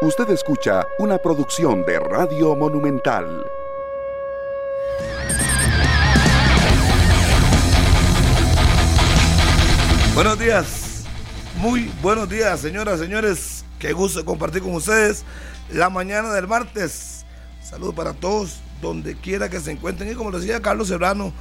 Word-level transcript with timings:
Usted 0.00 0.30
escucha 0.30 0.86
una 1.00 1.18
producción 1.18 1.84
de 1.84 1.98
Radio 1.98 2.54
Monumental. 2.54 3.44
Buenos 10.14 10.38
días, 10.38 11.02
muy 11.56 11.90
buenos 12.00 12.28
días, 12.28 12.60
señoras, 12.60 13.00
señores. 13.00 13.64
Qué 13.80 13.92
gusto 13.92 14.24
compartir 14.24 14.62
con 14.62 14.72
ustedes 14.76 15.24
la 15.72 15.90
mañana 15.90 16.32
del 16.32 16.46
martes. 16.46 17.24
Saludos 17.60 17.96
para 17.96 18.12
todos, 18.12 18.60
donde 18.80 19.16
quiera 19.16 19.48
que 19.48 19.58
se 19.58 19.72
encuentren. 19.72 20.12
Y 20.12 20.14
como 20.14 20.30
decía 20.30 20.62
Carlos 20.62 20.86
Serrano, 20.86 21.32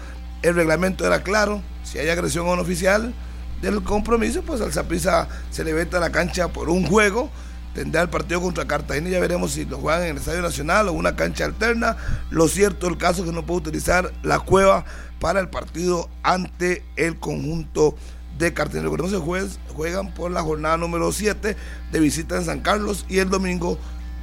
el 0.42 0.56
reglamento 0.56 1.06
era 1.06 1.22
claro. 1.22 1.62
Si 1.84 2.00
hay 2.00 2.10
agresión 2.10 2.48
a 2.48 2.54
un 2.54 2.60
oficial 2.60 3.14
del 3.62 3.84
compromiso, 3.84 4.42
pues 4.42 4.62
al 4.62 4.74
Zaprisa 4.74 5.28
se 5.52 5.64
le 5.64 5.74
veta 5.74 6.00
la 6.00 6.12
cancha 6.12 6.48
por 6.48 6.70
un 6.70 6.88
juego 6.88 7.30
tendrá 7.78 8.02
el 8.02 8.10
partido 8.10 8.42
contra 8.42 8.66
Cartagena 8.66 9.08
y 9.08 9.12
ya 9.12 9.20
veremos 9.20 9.52
si 9.52 9.64
lo 9.64 9.78
juegan 9.78 10.02
en 10.02 10.10
el 10.10 10.18
Estadio 10.18 10.42
Nacional 10.42 10.88
o 10.88 10.94
una 10.94 11.16
cancha 11.16 11.46
alterna. 11.46 11.96
Lo 12.32 12.48
cierto 12.48 12.88
el 12.88 12.98
caso 12.98 13.22
es 13.22 13.30
que 13.30 13.36
no 13.36 13.46
puede 13.46 13.60
utilizar 13.60 14.12
la 14.24 14.40
cueva 14.40 14.84
para 15.20 15.40
el 15.40 15.50
partido 15.50 16.10
ante 16.24 16.84
el 16.96 17.20
conjunto 17.20 17.96
de 18.40 18.52
Cartagena. 18.52 18.86
Recordemos 18.86 19.12
que 19.12 19.74
juegan 19.76 20.12
por 20.12 20.32
la 20.32 20.42
jornada 20.42 20.78
número 20.78 21.12
7 21.12 21.56
de 21.92 22.00
visita 22.00 22.38
en 22.38 22.46
San 22.46 22.62
Carlos 22.62 23.06
y 23.10 23.20
el 23.20 23.30
domingo 23.30 23.78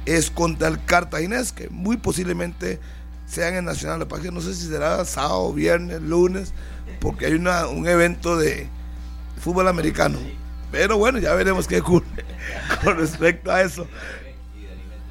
es 0.05 0.29
contra 0.31 0.67
el 0.67 0.83
Cartaginés, 0.83 1.53
que 1.53 1.69
muy 1.69 1.95
posiblemente 1.95 2.81
sea 3.25 3.47
en 3.47 3.55
el 3.55 3.63
Nacional. 3.63 4.05
que 4.21 4.31
no 4.31 4.41
sé 4.41 4.53
si 4.53 4.67
será 4.67 5.05
sábado, 5.05 5.53
viernes, 5.53 6.01
lunes, 6.01 6.51
porque 6.99 7.27
hay 7.27 7.35
una, 7.35 7.67
un 7.67 7.87
evento 7.87 8.35
de 8.35 8.67
fútbol 9.39 9.69
americano. 9.69 10.19
Pero 10.75 10.97
bueno, 10.97 11.19
ya 11.19 11.33
veremos 11.35 11.69
qué 11.69 11.79
ocurre 11.79 12.05
con 12.83 12.97
respecto 12.97 13.49
a 13.49 13.61
eso. 13.61 13.87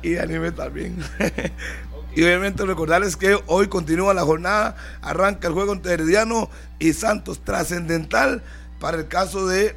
Y 0.02 0.10
de 0.10 0.20
anime 0.20 0.52
también. 0.52 0.94
y 2.14 2.22
obviamente 2.22 2.66
recordarles 2.66 3.16
que 3.16 3.38
hoy 3.46 3.68
continúa 3.68 4.12
la 4.12 4.24
jornada, 4.24 4.76
arranca 5.00 5.48
el 5.48 5.54
juego 5.54 5.72
entre 5.72 5.94
Herediano 5.94 6.50
y 6.78 6.92
Santos, 6.92 7.42
trascendental 7.42 8.42
para 8.78 8.98
el 8.98 9.08
caso 9.08 9.46
de 9.46 9.74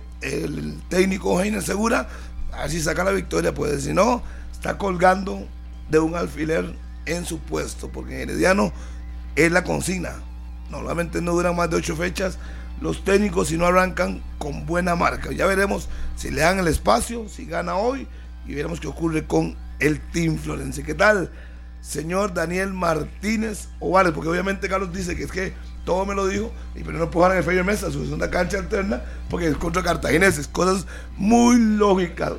técnico 0.89 1.41
Heiner 1.41 1.63
Segura, 1.63 2.09
así 2.51 2.81
saca 2.81 3.05
la 3.05 3.11
victoria, 3.11 3.53
pues 3.53 3.83
si 3.83 3.94
no, 3.94 4.22
está 4.51 4.77
colgando 4.77 5.47
de 5.89 5.99
un 5.99 6.16
alfiler 6.16 6.75
en 7.05 7.23
su 7.23 7.39
puesto, 7.39 7.89
porque 7.89 8.23
Herediano 8.23 8.73
es 9.38 9.53
la 9.53 9.63
consigna. 9.63 10.16
Normalmente 10.69 11.22
no 11.22 11.31
duran 11.31 11.55
más 11.55 11.69
de 11.69 11.77
ocho 11.77 11.95
fechas, 11.95 12.38
los 12.81 13.03
técnicos 13.03 13.50
si 13.50 13.58
no 13.58 13.66
arrancan 13.66 14.22
con 14.38 14.66
buena 14.66 14.95
marca. 14.95 15.31
Ya 15.31 15.45
veremos 15.45 15.89
si 16.16 16.31
le 16.31 16.42
dan 16.42 16.59
el 16.59 16.67
espacio, 16.67 17.28
si 17.30 17.45
gana 17.45 17.75
hoy 17.75 18.08
y 18.45 18.56
veremos 18.56 18.80
qué 18.80 18.88
ocurre 18.88 19.25
con 19.25 19.56
el 19.80 20.00
Team 20.11 20.38
Florense. 20.38 20.84
¿Qué 20.84 20.94
tal, 20.94 21.31
señor 21.81 22.34
Daniel 22.34 22.73
Martínez 22.73 23.69
Ovales? 23.80 24.14
Porque 24.14 24.30
obviamente 24.30 24.69
Carlos 24.69 24.94
dice 24.94 25.16
que 25.16 25.23
es 25.23 25.31
que 25.31 25.53
todo 25.86 26.06
me 26.06 26.16
lo 26.16 26.28
dijo, 26.28 26.52
y 26.75 26.84
pero 26.84 26.97
no 26.97 27.09
puedo 27.09 27.31
en 27.31 27.38
el 27.38 27.44
Feyo 27.44 27.64
Mesa, 27.64 27.89
su 27.92 28.03
segunda 28.03 28.30
cancha 28.30 28.58
alterna, 28.58 29.02
porque 29.30 29.47
es 29.47 29.56
contra 29.56 29.81
cartagineses, 29.84 30.47
cosas 30.47 30.86
muy 31.16 31.58
lógicas. 31.58 32.34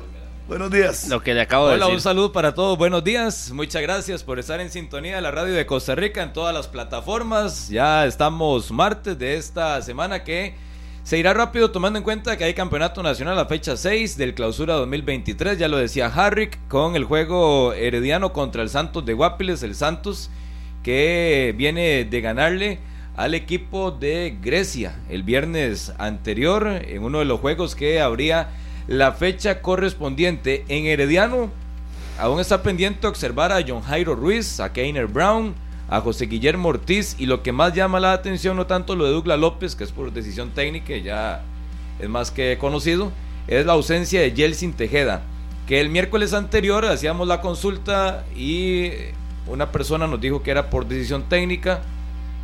Buenos 0.49 0.71
días. 0.71 1.07
Lo 1.09 1.21
que 1.21 1.35
le 1.35 1.41
acabo 1.41 1.67
de 1.67 1.77
decir. 1.77 1.93
un 1.93 2.01
saludo 2.01 2.31
para 2.31 2.55
todos. 2.55 2.75
Buenos 2.75 3.03
días. 3.03 3.51
Muchas 3.51 3.83
gracias 3.83 4.23
por 4.23 4.39
estar 4.39 4.59
en 4.59 4.71
sintonía 4.71 5.17
de 5.17 5.21
la 5.21 5.29
radio 5.29 5.53
de 5.53 5.67
Costa 5.67 5.93
Rica 5.93 6.23
en 6.23 6.33
todas 6.33 6.55
las 6.55 6.67
plataformas. 6.67 7.69
Ya 7.69 8.07
estamos 8.07 8.71
martes 8.71 9.19
de 9.19 9.35
esta 9.35 9.79
semana 9.83 10.23
que 10.23 10.55
se 11.03 11.19
irá 11.19 11.35
rápido 11.35 11.69
tomando 11.69 11.99
en 11.99 12.03
cuenta 12.03 12.35
que 12.35 12.45
hay 12.45 12.55
campeonato 12.55 13.03
nacional 13.03 13.37
a 13.37 13.45
fecha 13.45 13.77
6 13.77 14.17
del 14.17 14.33
clausura 14.33 14.73
2023. 14.73 15.59
Ya 15.59 15.67
lo 15.67 15.77
decía 15.77 16.07
Harrick 16.07 16.57
con 16.67 16.95
el 16.95 17.03
juego 17.03 17.73
herediano 17.73 18.33
contra 18.33 18.63
el 18.63 18.69
Santos 18.69 19.05
de 19.05 19.13
Guapiles. 19.13 19.61
El 19.61 19.75
Santos 19.75 20.31
que 20.81 21.53
viene 21.55 22.05
de 22.05 22.21
ganarle 22.21 22.79
al 23.15 23.35
equipo 23.35 23.91
de 23.91 24.35
Grecia 24.41 24.99
el 25.09 25.21
viernes 25.21 25.93
anterior 25.99 26.81
en 26.87 27.03
uno 27.03 27.19
de 27.19 27.25
los 27.25 27.39
juegos 27.39 27.75
que 27.75 28.01
habría 28.01 28.49
la 28.89 29.11
fecha 29.11 29.61
correspondiente. 29.61 30.65
En 30.67 30.87
Herediano 30.87 31.51
aún 32.17 32.39
está 32.39 32.63
pendiente 32.63 33.05
observar 33.05 33.51
a 33.51 33.63
John 33.65 33.81
Jairo 33.83 34.15
Ruiz, 34.15 34.59
a 34.59 34.73
Keiner 34.73 35.05
Brown, 35.05 35.53
a 35.87 36.01
José 36.01 36.25
Guillermo 36.25 36.69
Ortiz 36.69 37.15
y 37.19 37.27
lo 37.27 37.43
que 37.43 37.51
más 37.51 37.73
llama 37.75 37.99
la 37.99 38.13
atención, 38.13 38.57
no 38.57 38.65
tanto 38.65 38.95
lo 38.95 39.05
de 39.05 39.11
Douglas 39.11 39.39
López, 39.39 39.75
que 39.75 39.83
es 39.83 39.91
por 39.91 40.11
decisión 40.11 40.49
técnica, 40.51 40.97
ya 40.97 41.43
es 41.99 42.09
más 42.09 42.31
que 42.31 42.57
conocido, 42.57 43.11
es 43.47 43.63
la 43.63 43.73
ausencia 43.73 44.21
de 44.21 44.33
Yeltsin 44.33 44.73
Tejeda, 44.73 45.21
que 45.67 45.79
el 45.81 45.89
miércoles 45.89 46.33
anterior 46.33 46.83
hacíamos 46.85 47.27
la 47.27 47.41
consulta 47.41 48.25
y 48.35 48.89
una 49.45 49.71
persona 49.71 50.07
nos 50.07 50.19
dijo 50.19 50.41
que 50.41 50.49
era 50.49 50.71
por 50.71 50.87
decisión 50.87 51.29
técnica, 51.29 51.81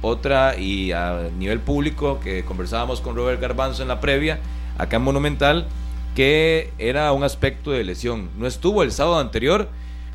otra 0.03 0.55
y 0.59 0.91
a 0.91 1.29
nivel 1.39 1.59
público 1.59 2.19
que 2.19 2.45
conversábamos 2.45 3.01
con 3.01 3.15
Robert 3.15 3.41
Garbanzo 3.41 3.81
en 3.81 3.87
la 3.87 3.99
previa, 3.99 4.39
acá 4.77 4.97
en 4.97 5.01
Monumental, 5.01 5.67
que 6.15 6.71
era 6.79 7.11
un 7.11 7.23
aspecto 7.23 7.71
de 7.71 7.83
lesión. 7.83 8.29
No 8.37 8.47
estuvo 8.47 8.81
el 8.81 8.91
sábado 8.91 9.19
anterior 9.19 9.67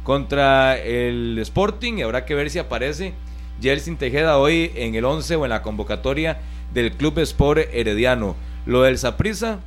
contra 0.03 0.79
el 0.79 1.39
Sporting 1.41 1.99
y 1.99 2.03
habrá 2.03 2.25
que 2.25 2.35
ver 2.35 2.51
si 2.51 2.59
aparece 2.59 3.13
Jelsin 3.61 3.99
Tejeda 3.99 4.39
hoy 4.39 4.73
en 4.75 4.95
el 4.95 5.05
11 5.05 5.37
o 5.37 5.45
en 5.45 5.51
la 5.51 5.63
convocatoria 5.63 6.41
del 6.73 6.93
Club 6.93 7.19
Sport 7.19 7.69
Herediano. 7.73 8.35
Lo 8.65 8.83
del 8.83 8.97
Saprisa 8.97 9.61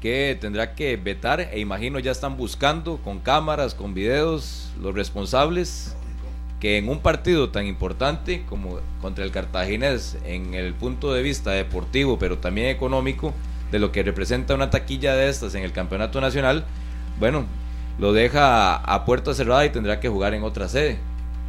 que 0.00 0.36
tendrá 0.40 0.74
que 0.74 0.96
vetar 0.96 1.40
e 1.40 1.60
imagino 1.60 2.00
ya 2.00 2.10
están 2.10 2.36
buscando 2.36 2.96
con 2.96 3.20
cámaras, 3.20 3.74
con 3.74 3.94
videos 3.94 4.72
los 4.80 4.92
responsables 4.92 5.94
que 6.58 6.76
en 6.76 6.88
un 6.88 6.98
partido 6.98 7.50
tan 7.50 7.66
importante 7.66 8.44
como 8.48 8.80
contra 9.00 9.24
el 9.24 9.30
Cartaginés 9.30 10.18
en 10.24 10.54
el 10.54 10.74
punto 10.74 11.12
de 11.12 11.22
vista 11.22 11.52
deportivo 11.52 12.18
pero 12.18 12.38
también 12.38 12.68
económico 12.68 13.32
de 13.72 13.78
lo 13.78 13.90
que 13.90 14.04
representa 14.04 14.54
una 14.54 14.70
taquilla 14.70 15.16
de 15.16 15.28
estas 15.28 15.56
en 15.56 15.64
el 15.64 15.72
campeonato 15.72 16.20
nacional, 16.20 16.64
bueno, 17.18 17.46
lo 17.98 18.12
deja 18.12 18.76
a, 18.76 19.04
puerta 19.04 19.34
cerrada 19.34 19.64
y 19.64 19.70
tendrá 19.70 19.98
que 19.98 20.08
jugar 20.08 20.34
en 20.34 20.44
otra 20.44 20.68
sede. 20.68 20.98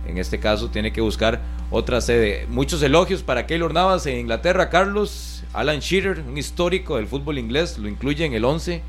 En 0.07 0.17
este 0.17 0.39
caso 0.39 0.69
tiene 0.69 0.91
que 0.91 1.01
buscar 1.01 1.41
otra 1.69 2.01
sede. 2.01 2.47
Muchos 2.49 2.81
elogios 2.81 3.23
para 3.23 3.45
Keylor 3.45 3.73
Navas 3.73 4.05
en 4.07 4.17
Inglaterra, 4.17 4.69
Carlos. 4.69 5.43
Alan 5.53 5.79
Shearer, 5.79 6.21
un 6.21 6.37
histórico 6.37 6.95
del 6.95 7.07
fútbol 7.07 7.37
inglés, 7.37 7.77
lo 7.77 7.87
incluye 7.87 8.25
en 8.25 8.33
el 8.33 8.43
11 8.43 8.81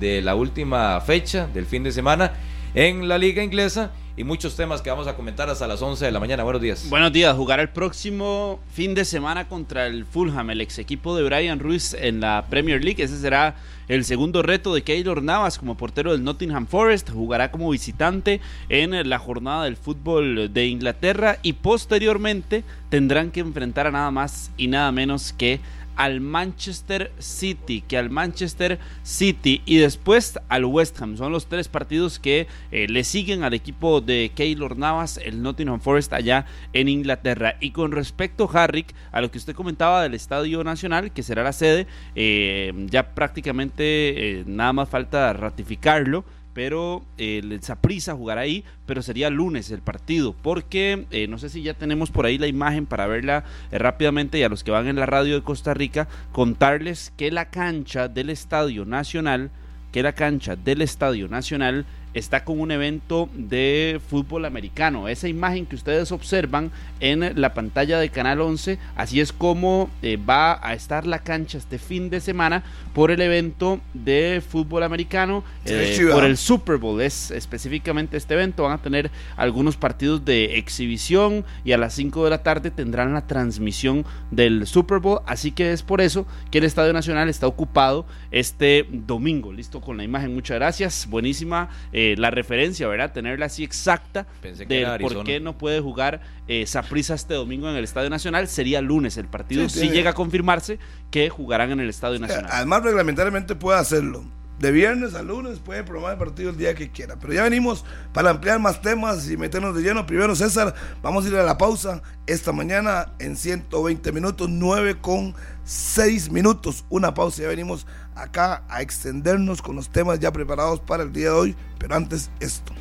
de 0.00 0.22
la 0.22 0.34
última 0.34 1.00
fecha 1.00 1.46
del 1.46 1.66
fin 1.66 1.84
de 1.84 1.92
semana 1.92 2.32
en 2.74 3.08
la 3.08 3.18
liga 3.18 3.42
inglesa 3.42 3.92
y 4.18 4.24
muchos 4.24 4.56
temas 4.56 4.82
que 4.82 4.90
vamos 4.90 5.06
a 5.06 5.14
comentar 5.14 5.48
hasta 5.48 5.68
las 5.68 5.80
11 5.80 6.04
de 6.04 6.10
la 6.10 6.18
mañana. 6.18 6.42
Buenos 6.42 6.60
días. 6.60 6.90
Buenos 6.90 7.12
días. 7.12 7.36
Jugar 7.36 7.60
el 7.60 7.68
próximo 7.68 8.58
fin 8.72 8.92
de 8.92 9.04
semana 9.04 9.46
contra 9.46 9.86
el 9.86 10.04
Fulham, 10.04 10.50
el 10.50 10.60
ex 10.60 10.80
equipo 10.80 11.16
de 11.16 11.22
Brian 11.22 11.60
Ruiz 11.60 11.94
en 11.94 12.20
la 12.20 12.46
Premier 12.50 12.82
League. 12.82 13.00
Ese 13.00 13.16
será 13.16 13.54
el 13.86 14.04
segundo 14.04 14.42
reto 14.42 14.74
de 14.74 14.82
Keylor 14.82 15.22
Navas 15.22 15.56
como 15.56 15.76
portero 15.76 16.10
del 16.10 16.24
Nottingham 16.24 16.66
Forest. 16.66 17.10
Jugará 17.10 17.52
como 17.52 17.70
visitante 17.70 18.40
en 18.68 19.08
la 19.08 19.20
jornada 19.20 19.64
del 19.64 19.76
fútbol 19.76 20.52
de 20.52 20.66
Inglaterra 20.66 21.38
y 21.42 21.52
posteriormente 21.52 22.64
tendrán 22.88 23.30
que 23.30 23.38
enfrentar 23.38 23.86
a 23.86 23.92
nada 23.92 24.10
más 24.10 24.50
y 24.56 24.66
nada 24.66 24.90
menos 24.90 25.32
que 25.32 25.60
al 25.98 26.20
Manchester 26.20 27.12
City, 27.18 27.82
que 27.86 27.98
al 27.98 28.08
Manchester 28.08 28.78
City 29.02 29.62
y 29.66 29.78
después 29.78 30.38
al 30.48 30.64
West 30.64 31.02
Ham. 31.02 31.16
Son 31.16 31.32
los 31.32 31.46
tres 31.46 31.66
partidos 31.66 32.20
que 32.20 32.46
eh, 32.70 32.86
le 32.88 33.02
siguen 33.02 33.42
al 33.42 33.52
equipo 33.52 34.00
de 34.00 34.30
Keylor 34.34 34.78
Navas, 34.78 35.18
el 35.18 35.42
Nottingham 35.42 35.80
Forest 35.80 36.12
allá 36.12 36.46
en 36.72 36.88
Inglaterra. 36.88 37.56
Y 37.60 37.72
con 37.72 37.90
respecto, 37.90 38.48
Harrick, 38.50 38.94
a 39.10 39.20
lo 39.20 39.32
que 39.32 39.38
usted 39.38 39.56
comentaba 39.56 40.04
del 40.04 40.14
Estadio 40.14 40.62
Nacional, 40.62 41.10
que 41.10 41.24
será 41.24 41.42
la 41.42 41.52
sede, 41.52 41.88
eh, 42.14 42.72
ya 42.86 43.14
prácticamente 43.14 44.38
eh, 44.38 44.44
nada 44.46 44.72
más 44.72 44.88
falta 44.88 45.32
ratificarlo 45.32 46.24
pero 46.58 47.04
el 47.18 47.62
Saprisa 47.62 48.16
jugará 48.16 48.40
ahí, 48.40 48.64
pero 48.84 49.00
sería 49.00 49.30
lunes 49.30 49.70
el 49.70 49.80
partido, 49.80 50.34
porque 50.42 51.06
eh, 51.12 51.28
no 51.28 51.38
sé 51.38 51.50
si 51.50 51.62
ya 51.62 51.74
tenemos 51.74 52.10
por 52.10 52.26
ahí 52.26 52.36
la 52.36 52.48
imagen 52.48 52.84
para 52.84 53.06
verla 53.06 53.44
eh, 53.70 53.78
rápidamente 53.78 54.40
y 54.40 54.42
a 54.42 54.48
los 54.48 54.64
que 54.64 54.72
van 54.72 54.88
en 54.88 54.96
la 54.96 55.06
radio 55.06 55.36
de 55.36 55.44
Costa 55.44 55.72
Rica, 55.72 56.08
contarles 56.32 57.12
que 57.16 57.30
la 57.30 57.50
cancha 57.50 58.08
del 58.08 58.28
Estadio 58.28 58.84
Nacional, 58.84 59.52
que 59.92 60.02
la 60.02 60.14
cancha 60.14 60.56
del 60.56 60.82
Estadio 60.82 61.28
Nacional 61.28 61.86
está 62.14 62.44
con 62.44 62.60
un 62.60 62.70
evento 62.70 63.28
de 63.34 64.00
fútbol 64.08 64.44
americano. 64.44 65.08
Esa 65.08 65.28
imagen 65.28 65.66
que 65.66 65.76
ustedes 65.76 66.12
observan 66.12 66.70
en 67.00 67.40
la 67.40 67.54
pantalla 67.54 67.98
de 67.98 68.08
Canal 68.10 68.40
11, 68.40 68.78
así 68.96 69.20
es 69.20 69.32
como 69.32 69.90
eh, 70.02 70.16
va 70.16 70.58
a 70.66 70.74
estar 70.74 71.06
la 71.06 71.20
cancha 71.20 71.58
este 71.58 71.78
fin 71.78 72.10
de 72.10 72.20
semana 72.20 72.64
por 72.94 73.10
el 73.10 73.20
evento 73.20 73.80
de 73.94 74.42
fútbol 74.46 74.82
americano, 74.82 75.44
eh, 75.64 76.08
por 76.10 76.24
el 76.24 76.36
Super 76.36 76.78
Bowl. 76.78 77.00
Es 77.00 77.30
específicamente 77.30 78.16
este 78.16 78.34
evento. 78.34 78.64
Van 78.64 78.72
a 78.72 78.82
tener 78.82 79.10
algunos 79.36 79.76
partidos 79.76 80.24
de 80.24 80.58
exhibición 80.58 81.44
y 81.64 81.72
a 81.72 81.78
las 81.78 81.94
5 81.94 82.24
de 82.24 82.30
la 82.30 82.42
tarde 82.42 82.70
tendrán 82.70 83.12
la 83.12 83.26
transmisión 83.26 84.04
del 84.30 84.66
Super 84.66 84.98
Bowl. 84.98 85.20
Así 85.26 85.52
que 85.52 85.72
es 85.72 85.82
por 85.82 86.00
eso 86.00 86.26
que 86.50 86.58
el 86.58 86.64
Estadio 86.64 86.92
Nacional 86.92 87.28
está 87.28 87.46
ocupado 87.46 88.06
este 88.30 88.86
domingo. 88.90 89.52
Listo 89.52 89.80
con 89.80 89.96
la 89.96 90.04
imagen. 90.04 90.34
Muchas 90.34 90.56
gracias. 90.56 91.06
Buenísima. 91.08 91.68
eh, 91.92 91.97
la 92.18 92.30
referencia, 92.30 92.86
¿verdad? 92.88 93.12
Tenerla 93.12 93.46
así 93.46 93.64
exacta 93.64 94.26
Pensé 94.42 94.66
que 94.66 94.86
por 95.00 95.24
qué 95.24 95.40
no 95.40 95.56
puede 95.56 95.80
jugar 95.80 96.20
eh, 96.46 96.66
Saprissa 96.66 97.14
este 97.14 97.34
domingo 97.34 97.68
en 97.70 97.76
el 97.76 97.84
Estadio 97.84 98.10
Nacional. 98.10 98.48
Sería 98.48 98.80
lunes 98.80 99.16
el 99.16 99.26
partido. 99.26 99.68
Sí, 99.68 99.80
si 99.80 99.90
llega 99.90 100.10
a 100.10 100.14
confirmarse 100.14 100.78
que 101.10 101.28
jugarán 101.28 101.72
en 101.72 101.80
el 101.80 101.88
Estadio 101.88 102.18
Nacional. 102.18 102.50
Además, 102.52 102.82
reglamentariamente 102.82 103.54
puede 103.54 103.78
hacerlo. 103.78 104.24
De 104.58 104.72
viernes 104.72 105.14
a 105.14 105.22
lunes 105.22 105.60
puede 105.60 105.84
programar 105.84 106.14
el 106.14 106.18
partido 106.18 106.50
el 106.50 106.56
día 106.56 106.74
que 106.74 106.90
quiera. 106.90 107.16
Pero 107.16 107.32
ya 107.32 107.44
venimos 107.44 107.84
para 108.12 108.30
ampliar 108.30 108.58
más 108.58 108.82
temas 108.82 109.30
y 109.30 109.36
meternos 109.36 109.74
de 109.76 109.82
lleno. 109.82 110.04
Primero, 110.04 110.34
César, 110.34 110.74
vamos 111.00 111.24
a 111.24 111.28
ir 111.28 111.36
a 111.36 111.44
la 111.44 111.56
pausa 111.56 112.02
esta 112.26 112.50
mañana 112.50 113.12
en 113.20 113.36
120 113.36 114.10
minutos, 114.10 114.48
9 114.50 114.96
con 115.00 115.36
6 115.62 116.32
minutos. 116.32 116.84
Una 116.88 117.14
pausa. 117.14 117.42
Ya 117.42 117.48
venimos 117.48 117.86
acá 118.22 118.62
a 118.68 118.82
extendernos 118.82 119.62
con 119.62 119.76
los 119.76 119.88
temas 119.88 120.20
ya 120.20 120.32
preparados 120.32 120.80
para 120.80 121.02
el 121.02 121.12
día 121.12 121.26
de 121.26 121.30
hoy. 121.30 121.56
Pero 121.78 121.94
antes, 121.94 122.30
esto. 122.40 122.72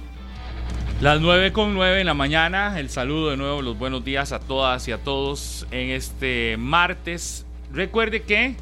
Las 0.99 1.21
9 1.21 1.53
con 1.53 1.73
9 1.73 2.01
en 2.01 2.07
la 2.07 2.13
mañana. 2.13 2.79
El 2.79 2.89
saludo 2.89 3.29
de 3.29 3.37
nuevo, 3.37 3.61
los 3.61 3.77
buenos 3.77 4.03
días 4.03 4.31
a 4.31 4.39
todas 4.39 4.87
y 4.87 4.91
a 4.91 4.97
todos 4.97 5.67
en 5.71 5.91
este 5.91 6.57
martes. 6.57 7.45
Recuerde 7.71 8.23
que 8.23 8.55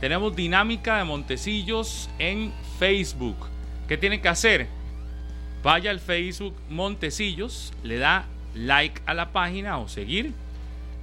tenemos 0.00 0.36
dinámica 0.36 0.98
de 0.98 1.04
Montecillos 1.04 2.10
en 2.18 2.52
Facebook. 2.78 3.36
¿Qué 3.88 3.96
tiene 3.96 4.20
que 4.20 4.28
hacer? 4.28 4.68
Vaya 5.62 5.90
al 5.90 5.98
Facebook 5.98 6.54
Montecillos, 6.68 7.72
le 7.82 7.98
da 7.98 8.26
like 8.54 9.00
a 9.06 9.14
la 9.14 9.32
página 9.32 9.78
o 9.78 9.88
seguir. 9.88 10.34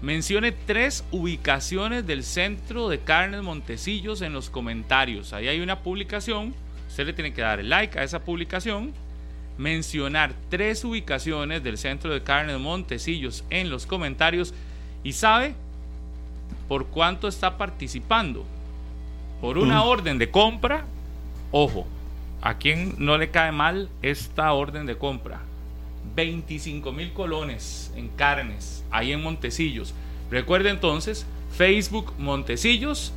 Mencione 0.01 0.51
tres 0.51 1.03
ubicaciones 1.11 2.05
del 2.05 2.23
centro 2.23 2.89
de 2.89 2.99
carnes 2.99 3.41
Montecillos 3.41 4.21
en 4.21 4.33
los 4.33 4.49
comentarios. 4.49 5.33
Ahí 5.33 5.47
hay 5.47 5.61
una 5.61 5.79
publicación. 5.79 6.53
Usted 6.87 7.07
le 7.07 7.13
tiene 7.13 7.33
que 7.33 7.41
dar 7.41 7.63
like 7.63 7.97
a 7.97 8.03
esa 8.03 8.23
publicación 8.23 8.93
mencionar 9.57 10.33
tres 10.49 10.83
ubicaciones 10.83 11.63
del 11.63 11.77
centro 11.77 12.13
de 12.13 12.23
carnes 12.23 12.59
Montecillos 12.59 13.43
en 13.49 13.69
los 13.69 13.85
comentarios 13.85 14.53
y 15.03 15.13
sabe 15.13 15.55
por 16.67 16.87
cuánto 16.87 17.27
está 17.27 17.57
participando. 17.57 18.45
Por 19.41 19.57
una 19.57 19.83
orden 19.83 20.17
de 20.17 20.31
compra, 20.31 20.85
ojo, 21.51 21.85
a 22.41 22.57
quien 22.57 22.95
no 22.97 23.17
le 23.17 23.29
cae 23.29 23.51
mal 23.51 23.89
esta 24.01 24.51
orden 24.53 24.85
de 24.85 24.97
compra. 24.97 25.41
25 26.15 26.91
mil 26.91 27.13
colones 27.13 27.91
en 27.95 28.07
carnes, 28.09 28.83
ahí 28.91 29.11
en 29.11 29.21
Montecillos. 29.21 29.93
Recuerde 30.31 30.69
entonces, 30.69 31.25
Facebook 31.51 32.13
Montecillos, 32.17 33.13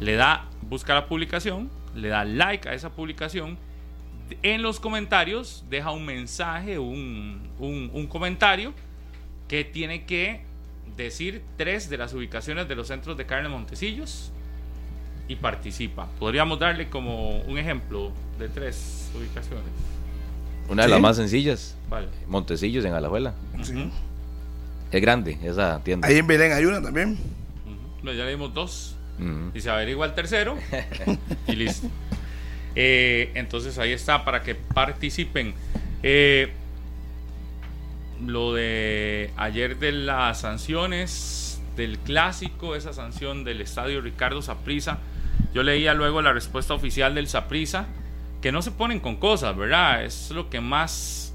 le 0.00 0.14
da, 0.14 0.46
busca 0.62 0.94
la 0.94 1.06
publicación, 1.06 1.70
le 1.94 2.08
da 2.08 2.24
like 2.24 2.68
a 2.68 2.74
esa 2.74 2.90
publicación 2.90 3.56
en 4.42 4.62
los 4.62 4.78
comentarios 4.78 5.64
deja 5.68 5.90
un 5.90 6.06
mensaje, 6.06 6.78
un, 6.78 7.40
un- 7.58 8.06
comentario 8.06 8.72
que 9.48 9.64
tiene 9.64 10.04
que 10.04 10.42
decir 10.96 11.42
tres 11.56 11.90
de 11.90 11.96
las 11.98 12.14
ubicaciones 12.14 12.68
de 12.68 12.76
los 12.76 12.86
centros 12.88 13.16
de 13.16 13.26
carne 13.26 13.48
Montecillos 13.48 14.30
y 15.26 15.34
participa. 15.36 16.08
Podríamos 16.20 16.58
darle 16.60 16.88
como 16.88 17.38
un 17.40 17.58
ejemplo 17.58 18.12
de 18.38 18.48
tres 18.48 19.10
ubicaciones. 19.16 19.64
Una 20.70 20.82
de 20.84 20.88
Sí. 20.88 20.92
las 20.92 21.00
más 21.00 21.16
sencillas, 21.16 21.76
Vale. 21.90 22.08
Montecillos 22.28 22.84
en 22.84 22.94
Alajuela. 22.94 23.34
Ujú, 23.54 23.90
Es 24.92 25.00
grande 25.02 25.36
esa 25.42 25.82
tienda. 25.84 26.08
Ahí 26.08 26.16
en 26.16 26.26
Belén 26.26 26.52
hay 26.52 26.64
una 26.64 26.80
también. 26.80 27.18
ujú. 27.66 28.04
No, 28.04 28.12
Ya 28.12 28.24
le 28.24 28.30
dimos 28.30 28.54
dos. 28.54 28.96
Y 29.54 29.60
se 29.60 29.68
averigua 29.68 30.06
el 30.06 30.14
tercero 30.14 30.56
y 31.46 31.52
listo. 31.56 31.88
Eh, 32.74 33.32
entonces 33.34 33.76
ahí 33.78 33.92
está 33.92 34.24
para 34.24 34.42
que 34.42 34.54
participen. 34.54 35.52
Eh, 36.02 36.52
lo 38.24 38.54
de 38.54 39.30
ayer 39.36 39.78
de 39.78 39.92
las 39.92 40.40
sanciones 40.40 41.60
del 41.76 41.98
clásico, 41.98 42.74
esa 42.76 42.92
sanción 42.94 43.44
del 43.44 43.60
estadio 43.60 44.00
Ricardo 44.00 44.40
Saprisa. 44.40 44.98
Yo 45.54 45.62
leía 45.62 45.92
luego 45.94 46.22
la 46.22 46.32
respuesta 46.32 46.72
oficial 46.74 47.14
del 47.14 47.26
Saprisa, 47.28 47.86
que 48.40 48.52
no 48.52 48.62
se 48.62 48.70
ponen 48.70 49.00
con 49.00 49.16
cosas, 49.16 49.56
¿verdad? 49.56 50.04
Es 50.04 50.30
lo 50.30 50.48
que 50.50 50.60
más, 50.60 51.34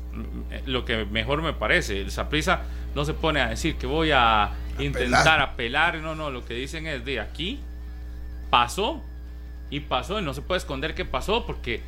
lo 0.65 0.85
que 0.85 1.05
mejor 1.05 1.41
me 1.41 1.53
parece. 1.53 2.01
El 2.01 2.11
Saprisa 2.11 2.61
no 2.95 3.05
se 3.05 3.13
pone 3.13 3.41
a 3.41 3.49
decir 3.49 3.75
que 3.75 3.85
voy 3.87 4.11
a 4.11 4.51
intentar 4.79 5.39
apelar, 5.41 5.95
no, 5.97 6.15
no, 6.15 6.29
lo 6.31 6.43
que 6.45 6.53
dicen 6.53 6.87
es 6.87 7.05
de 7.05 7.19
aquí 7.19 7.59
pasó 8.49 9.01
y 9.69 9.79
pasó 9.81 10.19
y 10.19 10.23
no 10.23 10.33
se 10.33 10.41
puede 10.41 10.59
esconder 10.59 10.95
que 10.95 11.05
pasó 11.05 11.45
porque 11.45 11.81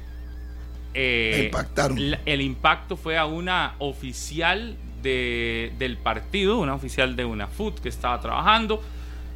eh, 0.94 1.44
impactaron. 1.46 1.98
el 2.26 2.42
impacto 2.42 2.98
fue 2.98 3.18
a 3.18 3.26
una 3.26 3.76
oficial 3.80 4.76
de- 5.02 5.72
del 5.78 5.98
partido, 5.98 6.58
una 6.58 6.74
oficial 6.74 7.16
de 7.16 7.26
una 7.26 7.48
FUT 7.48 7.80
que 7.80 7.90
estaba 7.90 8.20
trabajando. 8.20 8.82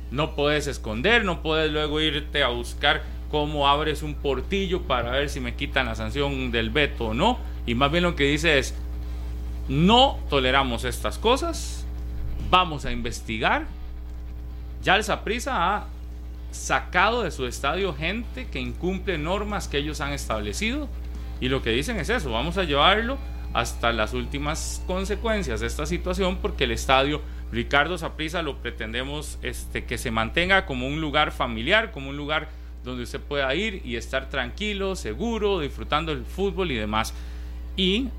No 0.09 0.35
puedes 0.35 0.67
esconder, 0.67 1.23
no 1.23 1.41
puedes 1.41 1.71
luego 1.71 2.01
irte 2.01 2.43
a 2.43 2.47
buscar 2.49 3.03
cómo 3.31 3.67
abres 3.67 4.03
un 4.03 4.13
portillo 4.13 4.81
para 4.83 5.11
ver 5.11 5.29
si 5.29 5.39
me 5.39 5.55
quitan 5.55 5.85
la 5.85 5.95
sanción 5.95 6.51
del 6.51 6.69
veto 6.69 7.07
o 7.07 7.13
no. 7.13 7.39
Y 7.65 7.73
más 7.73 7.91
bien 7.91 8.03
lo 8.03 8.15
que 8.15 8.25
dice 8.25 8.59
es, 8.59 8.75
no 9.69 10.19
toleramos 10.29 10.83
estas 10.83 11.17
cosas, 11.17 11.85
vamos 12.49 12.85
a 12.85 12.91
investigar. 12.91 13.65
Ya 14.83 14.97
el 14.97 15.03
Saprissa 15.03 15.75
ha 15.75 15.87
sacado 16.51 17.23
de 17.23 17.31
su 17.31 17.45
estadio 17.47 17.93
gente 17.93 18.47
que 18.47 18.59
incumple 18.59 19.17
normas 19.17 19.69
que 19.69 19.77
ellos 19.77 20.01
han 20.01 20.11
establecido 20.11 20.89
y 21.39 21.47
lo 21.47 21.61
que 21.61 21.69
dicen 21.69 21.97
es 21.97 22.09
eso, 22.09 22.31
vamos 22.31 22.57
a 22.57 22.65
llevarlo 22.65 23.17
hasta 23.53 23.93
las 23.93 24.13
últimas 24.13 24.83
consecuencias 24.85 25.61
de 25.61 25.67
esta 25.67 25.85
situación 25.85 26.37
porque 26.41 26.65
el 26.65 26.71
estadio 26.71 27.21
Ricardo 27.51 27.97
Saprissa 27.97 28.41
lo 28.41 28.57
pretendemos 28.57 29.39
este, 29.41 29.85
que 29.85 29.97
se 29.97 30.11
mantenga 30.11 30.65
como 30.65 30.87
un 30.87 30.99
lugar 30.99 31.31
familiar, 31.31 31.91
como 31.91 32.09
un 32.09 32.17
lugar 32.17 32.49
donde 32.83 33.03
usted 33.03 33.19
pueda 33.19 33.53
ir 33.55 33.81
y 33.85 33.95
estar 33.95 34.29
tranquilo, 34.29 34.95
seguro, 34.95 35.59
disfrutando 35.59 36.13
del 36.13 36.25
fútbol 36.25 36.71
y 36.71 36.75
demás. 36.75 37.13
Y 37.77 38.09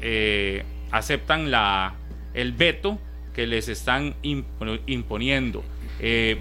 eh, 0.00 0.64
aceptan 0.90 1.50
la, 1.50 1.94
el 2.34 2.52
veto 2.52 2.98
que 3.34 3.46
les 3.46 3.68
están 3.68 4.14
impo- 4.22 4.80
imponiendo. 4.86 5.64
Eh, 6.00 6.40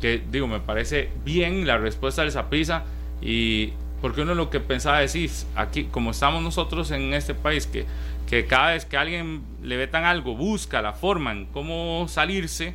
que 0.00 0.22
digo, 0.30 0.46
me 0.46 0.60
parece 0.60 1.10
bien 1.24 1.66
la 1.66 1.78
respuesta 1.78 2.22
del 2.22 2.30
Saprisa 2.30 2.84
y 3.22 3.72
porque 4.02 4.20
uno 4.20 4.34
lo 4.34 4.50
que 4.50 4.60
pensaba 4.60 4.98
decir, 4.98 5.30
aquí 5.56 5.84
como 5.84 6.10
estamos 6.10 6.42
nosotros 6.42 6.90
en 6.90 7.14
este 7.14 7.34
país, 7.34 7.66
que, 7.66 7.86
que 8.28 8.44
cada 8.44 8.72
vez 8.72 8.84
que 8.84 8.98
alguien 8.98 9.42
le 9.62 9.78
vetan 9.78 10.04
algo, 10.04 10.36
busca 10.36 10.82
la 10.82 10.92
forma 10.92 11.32
en 11.32 11.46
cómo 11.46 12.06
salirse, 12.06 12.74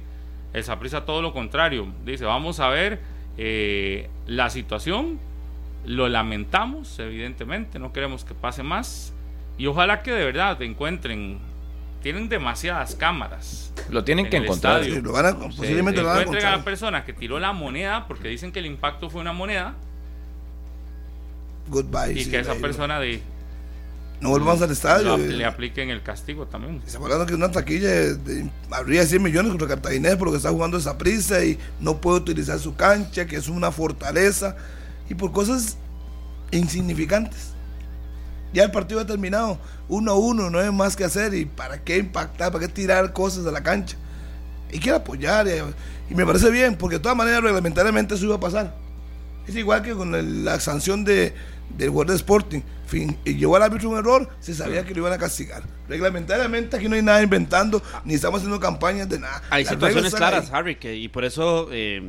el 0.54 0.64
Saprisa 0.64 1.06
todo 1.06 1.22
lo 1.22 1.32
contrario, 1.32 1.88
dice, 2.04 2.26
vamos 2.26 2.60
a 2.60 2.70
ver 2.70 3.00
eh, 3.42 4.10
la 4.28 4.50
situación, 4.50 5.18
lo 5.86 6.10
lamentamos, 6.10 7.00
evidentemente, 7.00 7.80
no 7.80 7.94
queremos 7.94 8.26
que 8.26 8.34
pase 8.34 8.64
más 8.64 9.14
y 9.58 9.66
ojalá 9.68 10.04
que 10.04 10.12
de 10.12 10.26
verdad 10.26 10.62
encuentren, 10.62 11.40
tienen 12.04 12.28
demasiadas 12.28 12.96
cámaras. 12.96 13.74
Lo 13.90 14.04
tienen 14.04 14.26
en 14.26 14.32
que 14.32 14.38
encontrar. 14.38 14.84
Sí, 14.84 15.02
lo 15.02 15.14
van 15.14 15.26
a- 15.26 15.40
posiblemente 15.40 16.02
lo 16.02 16.08
van 16.08 16.18
a 16.18 16.22
encuentren 16.22 16.46
a 16.46 16.50
la 16.50 16.56
encontrar. 16.58 16.64
persona 16.66 17.06
que 17.06 17.14
tiró 17.14 17.40
la 17.40 17.54
moneda, 17.54 18.08
porque 18.08 18.28
dicen 18.28 18.52
que 18.52 18.60
el 18.60 18.66
impacto 18.66 19.10
fue 19.10 19.22
una 19.22 19.32
moneda, 19.34 19.74
Goodbye. 21.70 22.14
y 22.20 22.24
sí, 22.26 22.32
que 22.32 22.40
esa 22.40 22.56
persona 22.56 23.00
de, 23.00 23.22
No 24.22 24.30
volvamos 24.30 24.62
al 24.62 24.72
estadio. 24.72 25.16
lo- 25.18 25.18
le 25.18 25.46
apliquen 25.46 25.90
el 25.90 26.04
castigo 26.04 26.46
también. 26.46 26.82
Estamos 26.86 27.06
hablando 27.06 27.26
que 27.26 27.36
una 27.36 27.52
taquilla 27.52 27.88
de, 27.90 28.16
de- 28.16 28.50
habría 28.70 29.06
100 29.06 29.24
millones 29.24 29.50
contra 29.52 29.68
Cartaginés 29.68 30.18
por 30.18 30.28
lo 30.28 30.32
que 30.32 30.38
está 30.38 30.50
jugando 30.50 30.78
esa 30.78 30.98
prisa 30.98 31.44
y 31.44 31.58
no 31.80 32.02
puede 32.02 32.18
utilizar 32.18 32.60
su 32.60 32.76
cancha, 32.76 33.26
que 33.26 33.38
es 33.38 33.48
una 33.48 33.72
fortaleza, 33.72 34.58
y 35.10 35.16
por 35.16 35.32
cosas 35.32 35.78
insignificantes. 36.52 37.52
Ya 38.54 38.64
el 38.64 38.72
partido 38.72 39.00
ha 39.00 39.06
terminado, 39.06 39.60
1 39.88 40.12
a 40.12 40.16
1, 40.16 40.50
no 40.50 40.60
hay 40.60 40.72
más 40.72 40.96
que 40.96 41.04
hacer, 41.06 41.34
y 41.34 41.46
para 41.46 41.82
qué 41.84 41.98
impactar, 41.98 42.52
para 42.52 42.66
qué 42.68 42.72
tirar 42.74 43.14
cosas 43.14 43.44
de 43.46 43.52
la 43.52 43.62
cancha. 43.62 43.96
Y 44.72 44.80
quiere 44.80 44.98
apoyar, 44.98 45.48
y, 45.48 46.12
y 46.12 46.16
me 46.16 46.26
parece 46.26 46.50
bien, 46.50 46.76
porque 46.76 46.96
de 46.98 47.00
todas 47.02 47.18
maneras 47.18 47.44
reglamentariamente 47.44 48.16
eso 48.16 48.26
iba 48.26 48.36
a 48.36 48.40
pasar. 48.40 48.76
Es 49.48 49.56
igual 49.56 49.82
que 49.84 49.94
con 49.94 50.14
el- 50.16 50.44
la 50.46 50.60
sanción 50.60 51.04
de, 51.04 51.34
del 51.78 51.90
jugador 51.90 52.10
de 52.12 52.16
Sporting. 52.16 52.62
Fin, 52.90 53.16
y 53.24 53.36
llevó 53.36 53.56
al 53.56 53.62
árbitro 53.62 53.88
un 53.92 54.00
error, 54.00 54.28
se 54.40 54.56
sabía 54.56 54.84
que 54.84 54.96
lo 54.96 55.02
iban 55.02 55.14
a 55.14 55.20
castigar. 55.20 55.62
Reglamentariamente 55.88 56.76
aquí 56.76 56.90
no 56.90 56.96
hay 56.96 57.04
nada 57.04 57.22
inventando, 57.22 57.84
ni 58.04 58.16
estamos 58.16 58.40
haciendo 58.40 58.60
campañas 58.60 59.08
de 59.08 59.20
nada. 59.20 59.44
Hay 59.52 59.64
Las 59.64 59.74
situaciones 59.74 60.16
claras, 60.16 60.46
ahí. 60.46 60.52
Harry, 60.54 60.76
que, 60.78 60.96
y 60.96 61.08
por 61.08 61.24
eso 61.24 61.70
eh, 61.72 62.02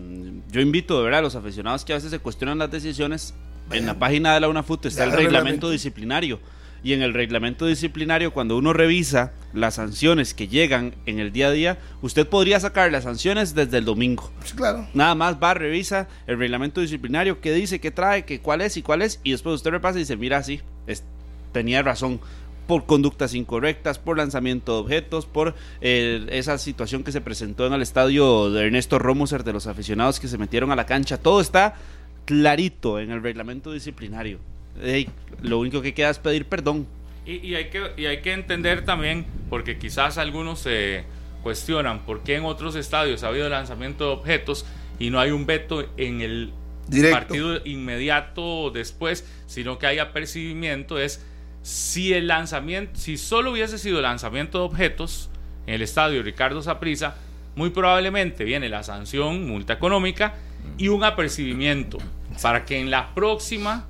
yo 0.51 0.61
invito 0.63 0.97
de 0.97 1.05
verdad 1.05 1.19
a 1.19 1.23
los 1.23 1.35
aficionados 1.35 1.85
que 1.85 1.93
a 1.93 1.97
veces 1.97 2.11
se 2.11 2.19
cuestionan 2.19 2.57
las 2.57 2.71
decisiones. 2.71 3.35
En 3.73 3.85
la 3.85 3.99
página 3.99 4.33
de 4.33 4.41
la 4.41 4.49
UNAFUT 4.49 4.87
está 4.87 5.05
Ya 5.05 5.11
el 5.13 5.17
reglamento. 5.17 5.71
disciplinario. 5.71 6.41
Y 6.83 6.95
en 6.95 7.03
el 7.03 7.13
reglamento 7.13 7.67
disciplinario, 7.67 8.33
cuando 8.33 8.57
uno 8.57 8.73
revisa 8.73 9.33
las 9.53 9.75
sanciones 9.75 10.33
que 10.33 10.49
llegan 10.49 10.95
en 11.07 11.19
el 11.19 11.31
día 11.33 11.49
a 11.49 11.51
día, 11.51 11.79
usted 12.01 12.27
podría 12.27 12.59
sacar 12.61 12.91
las 12.91 13.05
sanciones 13.05 13.55
desde 13.55 13.79
el 13.79 13.85
domingo. 13.85 14.31
Sí, 14.45 14.55
claro. 14.57 14.87
Nada 14.95 15.15
más 15.15 15.37
va, 15.43 15.53
revisa 15.55 16.09
el 16.27 16.39
reglamento 16.39 16.81
disciplinario, 16.81 17.41
qué 17.41 17.53
dice, 17.53 17.81
qué 17.81 17.91
trae, 17.91 18.25
qué 18.25 18.41
cuál 18.41 18.61
es 18.63 18.77
y 18.77 18.83
cuál 18.83 19.03
es, 19.03 19.21
y 19.25 19.33
después 19.33 19.57
usted 19.57 19.73
repasa 19.73 19.99
y 19.99 20.03
dice, 20.03 20.17
mira, 20.17 20.43
sí, 20.43 20.61
es- 20.87 21.05
tenía 21.53 21.83
razón 21.83 22.21
por 22.67 22.87
conductas 22.87 23.35
incorrectas, 23.35 23.99
por 23.99 24.17
lanzamiento 24.17 24.75
de 24.75 24.81
objetos, 24.81 25.27
por 25.27 25.57
eh, 25.81 26.25
esa 26.31 26.57
situación 26.57 27.03
que 27.03 27.11
se 27.11 27.21
presentó 27.21 27.67
en 27.67 27.73
el 27.73 27.83
estadio 27.83 28.51
de 28.53 28.67
Ernesto 28.67 28.99
Romoser 29.01 29.43
de 29.43 29.53
los 29.53 29.67
aficionados 29.67 30.21
que 30.21 30.29
se 30.29 30.39
metieron 30.39 30.71
a 30.71 30.77
la 30.77 30.87
cancha. 30.87 31.19
Todo 31.19 31.41
está 31.41 31.75
clarito 32.25 33.01
en 33.01 33.11
el 33.11 33.23
reglamento 33.23 33.73
disciplinario. 33.73 34.39
Lo 35.43 35.59
único 35.59 35.83
que 35.83 35.95
queda 35.95 36.11
es 36.11 36.19
pedir 36.19 36.47
perdón. 36.47 36.87
Y, 37.27 37.55
hay 37.55 37.71
que, 37.71 37.93
y 37.97 38.07
hay 38.07 38.23
que 38.23 38.33
entender 38.33 38.85
también, 38.85 39.25
porque 39.49 39.79
quizás 39.79 40.19
algunos 40.19 40.61
se 40.61 41.05
cuestionan 41.43 42.01
por 42.05 42.23
qué 42.23 42.37
en 42.37 42.45
otros 42.45 42.75
estadios 42.75 43.23
ha 43.23 43.29
habido 43.29 43.49
lanzamiento 43.49 44.05
de 44.05 44.11
objetos 44.11 44.67
y 44.99 45.11
no 45.11 45.21
hay 45.21 45.31
un 45.31 45.47
veto 45.47 45.87
en 45.97 46.21
el 46.21 46.53
partido 47.11 47.65
inmediato 47.65 48.71
después, 48.71 49.25
sino 49.47 49.79
que 49.79 49.87
hay 49.87 49.99
apercibimiento, 49.99 50.99
es 50.99 51.25
si 51.63 52.13
el 52.15 52.27
lanzamiento, 52.27 52.99
si 52.99 53.17
solo 53.17 53.53
hubiese 53.53 53.79
sido 53.79 54.01
lanzamiento 54.01 54.59
de 54.59 54.65
objetos 54.65 55.31
en 55.67 55.75
el 55.75 55.83
estadio 55.83 56.23
Ricardo 56.23 56.63
Saprisa, 56.63 57.17
muy 57.55 57.71
probablemente 57.71 58.45
viene 58.45 58.69
la 58.69 58.83
sanción, 58.83 59.47
multa 59.47 59.75
económica 59.75 60.35
y 60.79 60.89
un 60.89 61.05
apercibimiento 61.05 61.99
para 62.43 62.65
que 62.65 62.79
en 62.79 62.91
la 62.91 63.15
próxima 63.15 63.87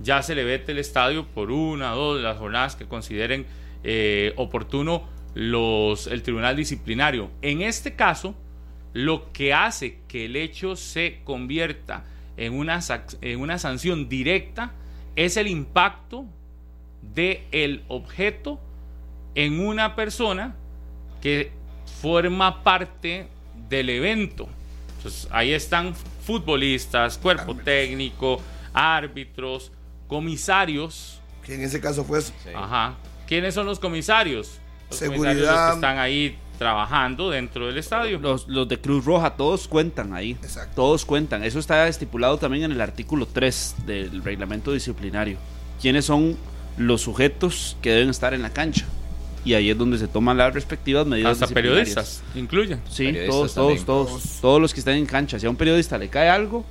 ya 0.00 0.22
se 0.22 0.34
le 0.34 0.44
vete 0.44 0.72
el 0.72 0.78
estadio 0.78 1.26
por 1.26 1.50
una 1.50 1.94
o 1.94 1.96
dos 1.96 2.16
de 2.16 2.22
las 2.22 2.38
jornadas 2.38 2.76
que 2.76 2.86
consideren 2.86 3.46
eh, 3.82 4.32
oportuno 4.36 5.04
los, 5.34 6.06
el 6.06 6.22
tribunal 6.22 6.56
disciplinario. 6.56 7.30
En 7.42 7.62
este 7.62 7.94
caso, 7.94 8.34
lo 8.92 9.32
que 9.32 9.52
hace 9.52 9.98
que 10.08 10.26
el 10.26 10.36
hecho 10.36 10.76
se 10.76 11.20
convierta 11.24 12.04
en 12.36 12.54
una, 12.54 12.80
en 13.20 13.40
una 13.40 13.58
sanción 13.58 14.08
directa 14.08 14.72
es 15.16 15.36
el 15.36 15.48
impacto 15.48 16.24
del 17.14 17.40
el 17.52 17.82
objeto 17.88 18.60
en 19.34 19.60
una 19.60 19.94
persona 19.96 20.54
que 21.20 21.52
forma 22.00 22.62
parte 22.62 23.28
del 23.68 23.90
evento. 23.90 24.48
Entonces, 24.96 25.28
ahí 25.30 25.52
están 25.52 25.94
futbolistas, 25.94 27.18
cuerpo 27.18 27.54
técnico, 27.54 28.40
árbitros, 28.72 29.72
comisarios. 30.08 31.20
Que 31.44 31.54
en 31.54 31.62
ese 31.62 31.80
caso 31.80 32.04
fue 32.04 32.20
Ajá. 32.54 32.94
¿Quiénes 33.26 33.54
son 33.54 33.66
los 33.66 33.78
comisarios? 33.78 34.58
Los 34.90 34.98
Seguridad. 34.98 35.70
que 35.70 35.74
están 35.74 35.98
ahí 35.98 36.38
trabajando 36.58 37.30
dentro 37.30 37.66
del 37.66 37.78
estadio. 37.78 38.18
Los, 38.18 38.46
los, 38.48 38.68
de 38.68 38.78
Cruz 38.78 39.04
Roja, 39.04 39.30
todos 39.30 39.66
cuentan 39.68 40.14
ahí. 40.14 40.32
Exacto. 40.42 40.72
Todos 40.76 41.04
cuentan. 41.04 41.42
Eso 41.42 41.58
está 41.58 41.88
estipulado 41.88 42.38
también 42.38 42.64
en 42.64 42.72
el 42.72 42.80
artículo 42.80 43.26
3 43.26 43.76
del 43.86 44.22
reglamento 44.22 44.72
disciplinario. 44.72 45.38
¿Quiénes 45.80 46.04
son 46.04 46.36
los 46.76 47.02
sujetos 47.02 47.76
que 47.82 47.90
deben 47.90 48.10
estar 48.10 48.34
en 48.34 48.42
la 48.42 48.50
cancha? 48.50 48.86
Y 49.44 49.52
ahí 49.52 49.68
es 49.68 49.76
donde 49.76 49.98
se 49.98 50.08
toman 50.08 50.38
las 50.38 50.54
respectivas 50.54 51.06
medidas. 51.06 51.42
Hasta 51.42 51.54
periodistas 51.54 52.22
incluyen. 52.34 52.80
Sí, 52.88 53.14
todos, 53.26 53.54
todos, 53.54 53.84
todos, 53.84 54.38
todos 54.40 54.60
los 54.60 54.72
que 54.72 54.80
están 54.80 54.94
en 54.94 55.04
cancha. 55.04 55.38
Si 55.38 55.46
a 55.46 55.50
un 55.50 55.56
periodista 55.56 55.98
le 55.98 56.08
cae 56.08 56.30
algo, 56.30 56.64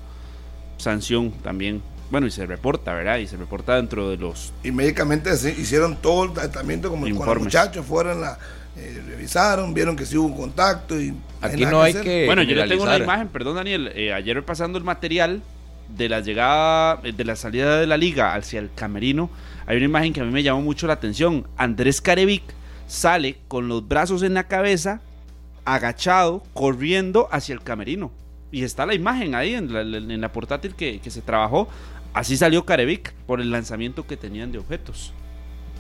sanción 0.77 1.31
también 1.31 1.83
bueno, 2.13 2.27
y 2.27 2.29
se 2.29 2.45
reporta, 2.45 2.93
¿verdad? 2.93 3.17
Y 3.17 3.25
se 3.25 3.37
reporta 3.37 3.75
dentro 3.75 4.11
de 4.11 4.17
los... 4.17 4.53
Y 4.63 4.71
médicamente 4.71 5.31
hicieron 5.57 5.95
todo 5.95 6.25
el 6.25 6.33
tratamiento 6.33 6.91
como 6.91 7.07
cuando 7.07 7.33
los 7.33 7.43
muchachos 7.45 7.83
fueron, 7.83 8.21
la, 8.21 8.37
eh, 8.77 9.01
revisaron, 9.07 9.73
vieron 9.73 9.95
que 9.95 10.05
sí 10.05 10.15
hubo 10.15 10.27
un 10.27 10.37
contacto 10.37 11.01
y... 11.01 11.11
Aquí 11.41 11.65
no 11.65 11.81
hay 11.81 11.95
que... 11.95 12.27
Bueno, 12.27 12.43
yo 12.43 12.53
le 12.53 12.67
tengo 12.67 12.83
una 12.83 12.99
imagen, 12.99 13.29
perdón 13.29 13.55
Daniel, 13.55 13.91
eh, 13.95 14.13
ayer 14.13 14.45
pasando 14.45 14.77
el 14.77 14.83
material 14.83 15.41
de 15.89 16.07
la 16.07 16.19
llegada, 16.19 16.99
eh, 17.03 17.13
de 17.13 17.25
la 17.25 17.35
salida 17.35 17.79
de 17.79 17.87
la 17.87 17.97
liga 17.97 18.35
hacia 18.35 18.59
el 18.59 18.69
camerino, 18.75 19.31
hay 19.65 19.77
una 19.77 19.85
imagen 19.85 20.13
que 20.13 20.21
a 20.21 20.23
mí 20.23 20.29
me 20.29 20.43
llamó 20.43 20.61
mucho 20.61 20.85
la 20.85 20.93
atención. 20.93 21.47
Andrés 21.57 21.99
Carevic 21.99 22.43
sale 22.85 23.37
con 23.47 23.67
los 23.67 23.87
brazos 23.87 24.21
en 24.21 24.35
la 24.35 24.43
cabeza, 24.43 25.01
agachado, 25.65 26.43
corriendo 26.53 27.27
hacia 27.31 27.53
el 27.53 27.63
camerino. 27.63 28.11
Y 28.51 28.63
está 28.63 28.85
la 28.85 28.93
imagen 28.93 29.33
ahí 29.33 29.55
en 29.55 30.21
la, 30.21 30.31
portátil 30.31 30.75
que, 30.75 30.99
que, 30.99 31.09
se 31.09 31.23
trabajó. 31.23 31.67
Así 32.13 32.37
salió 32.37 32.65
Carevic 32.65 33.13
por 33.25 33.41
el 33.41 33.51
lanzamiento 33.51 34.05
que 34.05 34.17
tenían 34.17 34.51
de 34.51 34.59
objetos. 34.59 35.13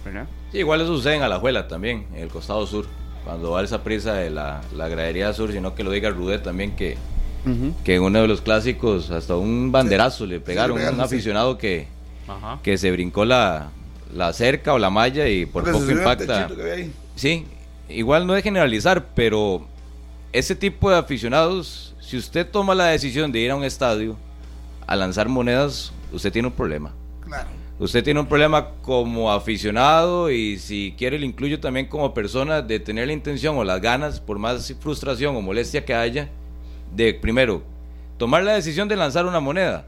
¿verdad? 0.03 0.27
Sí, 0.51 0.57
igual 0.59 0.81
eso 0.81 0.95
sucede 0.95 1.15
en 1.15 1.21
Alajuela 1.23 1.67
también, 1.67 2.07
en 2.13 2.23
el 2.23 2.29
costado 2.29 2.65
sur. 2.67 2.85
Cuando 3.23 3.51
va 3.51 3.63
esa 3.63 3.83
prisa 3.83 4.15
de 4.15 4.29
la, 4.29 4.61
la 4.75 4.89
gradería 4.89 5.31
sur, 5.31 5.51
sino 5.51 5.75
que 5.75 5.83
lo 5.83 5.91
diga 5.91 6.09
Rudet 6.09 6.43
también 6.43 6.75
que, 6.75 6.97
que 7.85 7.95
en 7.95 8.01
uno 8.01 8.21
de 8.21 8.27
los 8.27 8.41
clásicos 8.41 9.11
hasta 9.11 9.37
un 9.37 9.71
banderazo 9.71 10.25
le 10.25 10.41
pegaron 10.41 10.83
a 10.83 10.91
un 10.91 10.99
aficionado 10.99 11.57
que, 11.57 11.87
que 12.63 12.77
se 12.77 12.91
brincó 12.91 13.23
la, 13.23 13.69
la 14.13 14.33
cerca 14.33 14.73
o 14.73 14.79
la 14.79 14.89
malla 14.89 15.29
y 15.29 15.45
por 15.45 15.63
poco 15.71 15.89
impacta. 15.89 16.49
Sí, 17.15 17.45
igual 17.87 18.27
no 18.27 18.35
es 18.35 18.43
generalizar, 18.43 19.05
pero 19.15 19.65
ese 20.33 20.53
tipo 20.55 20.89
de 20.89 20.97
aficionados, 20.97 21.95
si 22.01 22.17
usted 22.17 22.45
toma 22.49 22.75
la 22.75 22.87
decisión 22.87 23.31
de 23.31 23.39
ir 23.39 23.51
a 23.51 23.55
un 23.55 23.63
estadio 23.63 24.17
a 24.85 24.97
lanzar 24.97 25.29
monedas, 25.29 25.93
usted 26.13 26.31
tiene 26.31 26.47
un 26.47 26.53
problema. 26.53 26.93
Claro. 27.25 27.49
Usted 27.79 28.03
tiene 28.03 28.19
un 28.19 28.27
problema 28.27 28.69
como 28.81 29.31
aficionado 29.31 30.29
y 30.29 30.57
si 30.59 30.93
quiere 30.97 31.17
le 31.19 31.25
incluyo 31.25 31.59
también 31.59 31.87
como 31.87 32.13
persona 32.13 32.61
de 32.61 32.79
tener 32.79 33.07
la 33.07 33.13
intención 33.13 33.57
o 33.57 33.63
las 33.63 33.81
ganas, 33.81 34.19
por 34.19 34.37
más 34.37 34.73
frustración 34.79 35.35
o 35.35 35.41
molestia 35.41 35.83
que 35.83 35.93
haya, 35.93 36.29
de 36.95 37.13
primero, 37.13 37.63
tomar 38.17 38.43
la 38.43 38.53
decisión 38.53 38.87
de 38.87 38.95
lanzar 38.95 39.25
una 39.25 39.39
moneda 39.39 39.87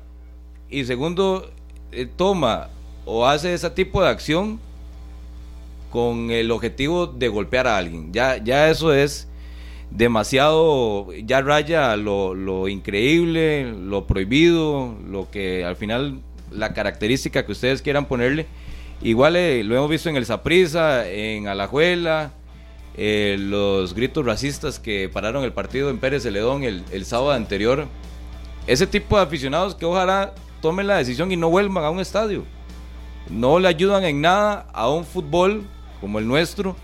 y 0.69 0.83
segundo, 0.85 1.51
eh, 1.91 2.07
toma 2.15 2.69
o 3.05 3.25
hace 3.25 3.53
ese 3.53 3.69
tipo 3.69 4.01
de 4.01 4.09
acción 4.09 4.59
con 5.91 6.31
el 6.31 6.51
objetivo 6.51 7.07
de 7.07 7.27
golpear 7.27 7.67
a 7.67 7.77
alguien. 7.77 8.11
Ya, 8.11 8.37
ya 8.37 8.69
eso 8.69 8.93
es 8.93 9.27
demasiado, 9.91 11.11
ya 11.13 11.41
raya 11.41 11.95
lo, 11.95 12.33
lo 12.33 12.67
increíble, 12.67 13.71
lo 13.71 14.05
prohibido, 14.05 14.95
lo 15.07 15.29
que 15.31 15.63
al 15.63 15.75
final 15.75 16.19
la 16.51 16.73
característica 16.73 17.45
que 17.45 17.51
ustedes 17.51 17.81
quieran 17.81 18.05
ponerle. 18.05 18.47
Igual 19.01 19.35
eh, 19.35 19.63
lo 19.63 19.75
hemos 19.75 19.89
visto 19.89 20.09
en 20.09 20.15
el 20.15 20.25
Saprisa, 20.25 21.07
en 21.07 21.47
Alajuela, 21.47 22.31
eh, 22.97 23.35
los 23.39 23.93
gritos 23.93 24.25
racistas 24.25 24.79
que 24.79 25.09
pararon 25.09 25.43
el 25.43 25.51
partido 25.51 25.89
en 25.89 25.99
Pérez 25.99 26.23
Celedón 26.23 26.63
el, 26.63 26.83
el, 26.91 27.05
sábado 27.05 27.31
anterior. 27.31 27.87
Ese 28.67 28.87
tipo 28.87 29.17
de 29.17 29.23
aficionados 29.23 29.75
que 29.75 29.85
ojalá 29.85 30.33
tomen 30.61 30.87
la 30.87 30.97
decisión 30.97 31.31
y 31.31 31.37
no 31.37 31.49
vuelvan 31.49 31.83
a 31.83 31.89
un 31.89 31.99
estadio. 31.99 32.45
No 33.29 33.59
le 33.59 33.67
ayudan 33.67 34.03
en 34.05 34.21
nada 34.21 34.67
a 34.73 34.89
un 34.89 35.03
fútbol 35.03 35.63
como 35.99 36.19
el 36.19 36.27
nuestro, 36.27 36.75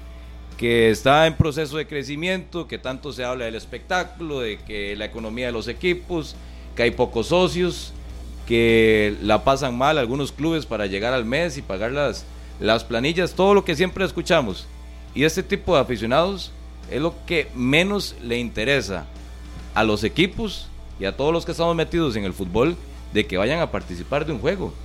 que 0.61 0.91
está 0.91 1.25
en 1.25 1.33
proceso 1.33 1.75
de 1.77 1.87
crecimiento, 1.87 2.67
que 2.67 2.77
tanto 2.77 3.11
se 3.13 3.23
habla 3.23 3.45
del 3.45 3.55
espectáculo, 3.55 4.41
de 4.41 4.59
que 4.59 4.95
la 4.95 5.05
economía 5.05 5.47
de 5.47 5.51
los 5.51 5.67
equipos, 5.67 6.35
que 6.75 6.83
hay 6.83 6.91
pocos 6.91 7.29
socios, 7.29 7.93
que 8.45 9.17
la 9.23 9.43
pasan 9.43 9.75
mal 9.75 9.97
algunos 9.97 10.31
clubes 10.31 10.67
para 10.67 10.85
llegar 10.85 11.15
al 11.15 11.25
mes 11.25 11.57
y 11.57 11.63
pagar 11.63 11.91
las, 11.91 12.25
las 12.59 12.83
planillas, 12.83 13.33
todo 13.33 13.55
lo 13.55 13.65
que 13.65 13.75
siempre 13.75 14.05
escuchamos. 14.05 14.67
Y 15.15 15.23
este 15.23 15.41
tipo 15.41 15.73
de 15.73 15.81
aficionados 15.81 16.51
es 16.91 17.01
lo 17.01 17.15
que 17.25 17.47
menos 17.55 18.15
le 18.21 18.37
interesa 18.37 19.07
a 19.73 19.83
los 19.83 20.03
equipos 20.03 20.67
y 20.99 21.05
a 21.05 21.17
todos 21.17 21.33
los 21.33 21.43
que 21.43 21.53
estamos 21.53 21.75
metidos 21.75 22.15
en 22.15 22.23
el 22.23 22.33
fútbol 22.33 22.75
de 23.13 23.25
que 23.25 23.39
vayan 23.39 23.61
a 23.61 23.71
participar 23.71 24.27
de 24.27 24.33
un 24.33 24.39
juego. 24.39 24.75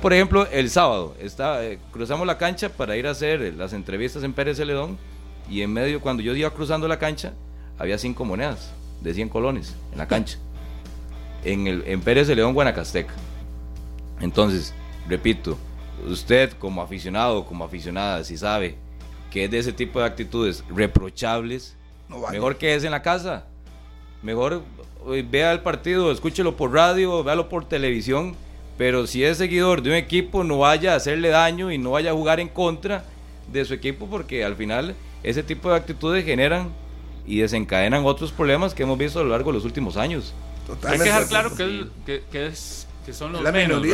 Por 0.00 0.12
ejemplo, 0.12 0.46
el 0.50 0.70
sábado 0.70 1.14
está, 1.20 1.64
eh, 1.64 1.78
cruzamos 1.90 2.26
la 2.26 2.38
cancha 2.38 2.70
para 2.70 2.96
ir 2.96 3.06
a 3.06 3.10
hacer 3.10 3.54
las 3.54 3.72
entrevistas 3.72 4.22
en 4.22 4.32
Pérez 4.32 4.56
Celedón 4.56 4.96
y 5.50 5.60
en 5.60 5.72
medio, 5.72 6.00
cuando 6.00 6.22
yo 6.22 6.34
iba 6.34 6.50
cruzando 6.50 6.88
la 6.88 6.98
cancha, 6.98 7.34
había 7.78 7.98
cinco 7.98 8.24
monedas 8.24 8.72
de 9.02 9.12
100 9.12 9.28
colones 9.28 9.74
en 9.92 9.98
la 9.98 10.08
cancha, 10.08 10.38
en, 11.44 11.66
el, 11.66 11.84
en 11.86 12.00
Pérez 12.00 12.28
Celedón, 12.28 12.54
Guanacasteca. 12.54 13.12
Entonces, 14.20 14.72
repito, 15.08 15.58
usted 16.06 16.52
como 16.52 16.80
aficionado, 16.80 17.44
como 17.44 17.64
aficionada, 17.64 18.24
si 18.24 18.38
sabe 18.38 18.76
que 19.30 19.44
es 19.44 19.50
de 19.50 19.58
ese 19.58 19.72
tipo 19.72 19.98
de 19.98 20.06
actitudes 20.06 20.64
reprochables, 20.74 21.76
mejor 22.30 22.56
que 22.56 22.74
es 22.74 22.84
en 22.84 22.92
la 22.92 23.02
casa. 23.02 23.46
Mejor 24.22 24.62
eh, 25.08 25.26
vea 25.28 25.52
el 25.52 25.60
partido, 25.60 26.12
escúchelo 26.12 26.56
por 26.56 26.72
radio, 26.72 27.24
véalo 27.24 27.48
por 27.48 27.64
televisión 27.64 28.36
pero 28.78 29.06
si 29.06 29.24
es 29.24 29.38
seguidor 29.38 29.82
de 29.82 29.90
un 29.90 29.96
equipo, 29.96 30.44
no 30.44 30.58
vaya 30.58 30.92
a 30.92 30.96
hacerle 30.96 31.28
daño 31.28 31.70
y 31.70 31.78
no 31.78 31.92
vaya 31.92 32.10
a 32.10 32.14
jugar 32.14 32.40
en 32.40 32.48
contra 32.48 33.04
de 33.50 33.64
su 33.64 33.74
equipo, 33.74 34.08
porque 34.08 34.44
al 34.44 34.56
final 34.56 34.94
ese 35.22 35.42
tipo 35.42 35.70
de 35.70 35.76
actitudes 35.76 36.24
generan 36.24 36.70
y 37.26 37.38
desencadenan 37.38 38.04
otros 38.04 38.32
problemas 38.32 38.74
que 38.74 38.82
hemos 38.82 38.98
visto 38.98 39.20
a 39.20 39.22
lo 39.22 39.30
largo 39.30 39.50
de 39.50 39.58
los 39.58 39.64
últimos 39.64 39.96
años. 39.96 40.34
hay 40.84 40.98
que 40.98 41.04
dejar 41.04 41.26
claro 41.26 41.54
que, 41.54 41.86
es, 42.32 42.86
que, 43.06 43.12
son 43.12 43.32
los 43.32 43.42
menos, 43.52 43.84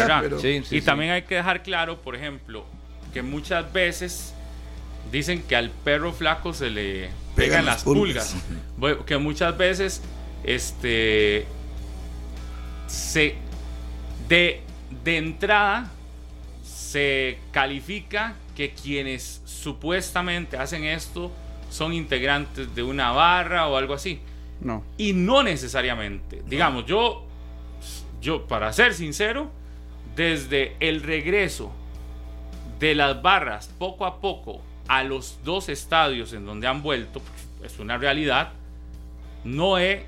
y 0.71 0.81
también 0.81 1.11
hay 1.11 1.23
que 1.23 1.37
dejar 1.37 1.63
claro, 1.63 1.99
por 1.99 2.17
ejemplo, 2.17 2.65
que 3.13 3.23
muchas 3.23 3.71
veces 3.73 4.35
dicen 5.11 5.43
que 5.43 5.57
al 5.57 5.71
perro 5.71 6.13
flaco 6.13 6.53
se 6.53 6.71
le 6.71 7.11
pegan, 7.35 7.67
las 7.67 7.83
pulgas. 7.85 8.35
que 9.07 9.19
muchas 9.19 9.57
veces 9.57 10.03
este 10.45 11.47
se 12.87 13.35
de 14.29 14.63
de 15.05 15.17
entrada 15.17 15.91
se 16.63 17.39
califica 17.53 18.35
que 18.57 18.73
quienes 18.73 19.43
supuestamente 19.45 20.57
hacen 20.57 20.85
esto 20.85 21.31
son 21.71 21.93
integrantes 21.93 22.75
de 22.75 22.83
una 22.83 23.13
barra 23.13 23.69
o 23.69 23.77
algo 23.77 23.95
así. 23.95 24.21
No. 24.61 24.83
Y 24.97 25.13
no 25.13 25.43
necesariamente. 25.43 26.43
Digamos, 26.47 26.87
yo, 26.87 27.25
yo, 28.21 28.47
para 28.47 28.73
ser 28.73 28.95
sincero, 28.95 29.51
desde 30.17 30.77
el 30.81 31.03
regreso 31.03 31.71
de 32.81 32.95
las 32.95 33.21
barras 33.23 33.71
poco 33.79 34.07
a 34.07 34.21
poco 34.21 34.61
a 34.89 35.05
los 35.05 35.39
dos 35.45 35.69
estadios 35.69 36.33
en 36.33 36.47
donde 36.47 36.67
han 36.67 36.83
vuelto, 36.83 37.21
es 37.63 37.79
una 37.79 37.99
realidad, 37.99 38.53
no 39.45 39.79
he 39.79 40.07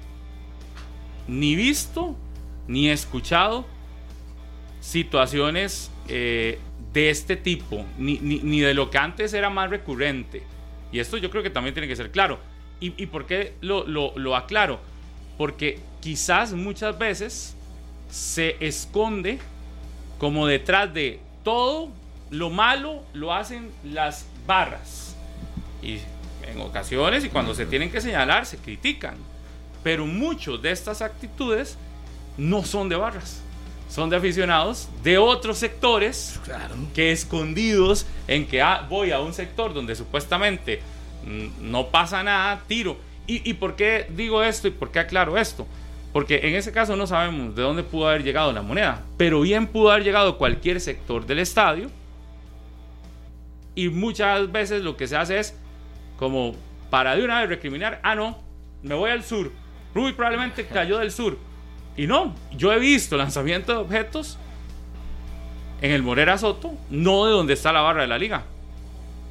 ni 1.29 1.55
visto 1.55 2.17
ni 2.67 2.89
escuchado 2.89 3.67
situaciones 4.81 5.91
eh, 6.09 6.59
de 6.93 7.11
este 7.11 7.37
tipo, 7.37 7.85
ni, 7.99 8.19
ni, 8.19 8.41
ni, 8.41 8.61
de 8.61 8.75
lo 8.75 8.91
que 8.91 8.99
antes 8.99 9.33
era 9.33 9.51
más 9.51 9.71
recurrente. 9.71 10.43
Y 10.93 10.99
esto 10.99 11.17
yo 11.17 11.31
creo 11.31 11.43
que 11.43 11.51
también 11.51 11.75
tiene 11.75 11.87
que 11.87 11.97
ser 11.97 12.11
claro. 12.11 12.39
¿Y, 12.81 13.01
y 13.01 13.07
por 13.07 13.27
qué 13.27 13.55
lo, 13.61 13.87
lo, 13.87 14.13
lo 14.17 14.35
aclaro? 14.35 14.81
Porque 15.39 15.79
quizás 16.01 16.53
muchas 16.53 16.99
veces 16.99 17.55
se 18.11 18.57
esconde 18.61 19.39
como 20.19 20.47
detrás 20.47 20.93
de 20.93 21.21
todo 21.45 21.91
lo 22.31 22.51
malo 22.51 23.03
lo 23.13 23.33
hacen 23.33 23.71
las 23.85 24.27
barras. 24.47 25.17
Y 25.83 25.99
en 26.47 26.61
ocasiones 26.61 27.25
y 27.25 27.29
cuando 27.29 27.55
se 27.55 27.67
tienen 27.67 27.91
que 27.91 28.01
señalar 28.01 28.47
se 28.47 28.57
critican. 28.57 29.15
Pero 29.83 30.07
muchas 30.07 30.61
de 30.61 30.71
estas 30.71 31.03
actitudes 31.03 31.79
no 32.37 32.65
son 32.65 32.89
de 32.89 32.97
barras. 32.97 33.43
Son 33.91 34.09
de 34.09 34.17
aficionados 34.17 34.89
de 35.03 35.19
otros 35.19 35.59
sectores 35.59 36.39
Claro. 36.45 36.75
que 36.95 37.11
escondidos 37.11 38.07
en 38.29 38.47
que 38.47 38.63
ah, 38.63 38.87
voy 38.89 39.11
a 39.11 39.19
un 39.21 39.35
sector 39.35 39.75
donde 39.75 39.97
supuestamente 39.97 40.81
mm, 41.27 41.71
no 41.71 41.89
pasa 41.89 42.23
nada, 42.23 42.63
tiro. 42.69 42.97
¿Y, 43.27 43.49
¿Y 43.51 43.55
por 43.55 43.75
qué 43.77 44.07
digo 44.11 44.43
esto 44.43 44.69
y 44.69 44.71
por 44.71 44.91
qué 44.93 45.01
aclaro 45.01 45.37
esto? 45.37 45.67
Porque 46.13 46.41
en 46.45 46.55
ese 46.55 46.73
caso 46.73 46.97
no 46.97 47.07
sabemos 47.07 47.55
de 47.55 47.63
dónde 47.63 47.83
pudo 47.83 48.09
haber 48.09 48.23
llegado 48.23 48.53
la 48.53 48.63
moneda, 48.63 49.03
pero 49.17 49.41
bien 49.41 49.67
pudo 49.67 49.91
haber 49.91 50.05
llegado 50.05 50.39
cualquier 50.39 50.81
sector 50.81 51.27
del 51.27 51.41
estadio. 51.41 51.91
Y 53.75 53.89
muchas 53.89 54.51
veces 54.51 54.83
lo 54.83 54.97
que 54.97 55.07
se 55.07 55.17
hace 55.17 55.39
es 55.39 55.57
como 56.19 56.55
para 56.91 57.17
de 57.17 57.25
una 57.25 57.41
vez 57.41 57.49
recriminar, 57.49 58.01
ah 58.03 58.15
no, 58.15 58.39
me 58.83 58.95
voy 58.95 59.11
al 59.11 59.23
sur. 59.23 59.51
Rui 59.95 60.13
probablemente 60.13 60.67
cayó 60.67 60.99
del 60.99 61.13
sur. 61.13 61.39
Y 61.97 62.07
no, 62.07 62.35
yo 62.57 62.73
he 62.73 62.79
visto 62.79 63.17
lanzamiento 63.17 63.73
de 63.73 63.79
objetos 63.79 64.39
en 65.83 65.91
el 65.93 66.03
Morera 66.03 66.39
Soto, 66.39 66.73
no 66.91 67.27
de 67.27 67.33
donde 67.33 67.55
está 67.55 67.73
la 67.73 67.81
barra 67.81 68.03
de 68.03 68.09
la 68.09 68.19
liga, 68.19 68.45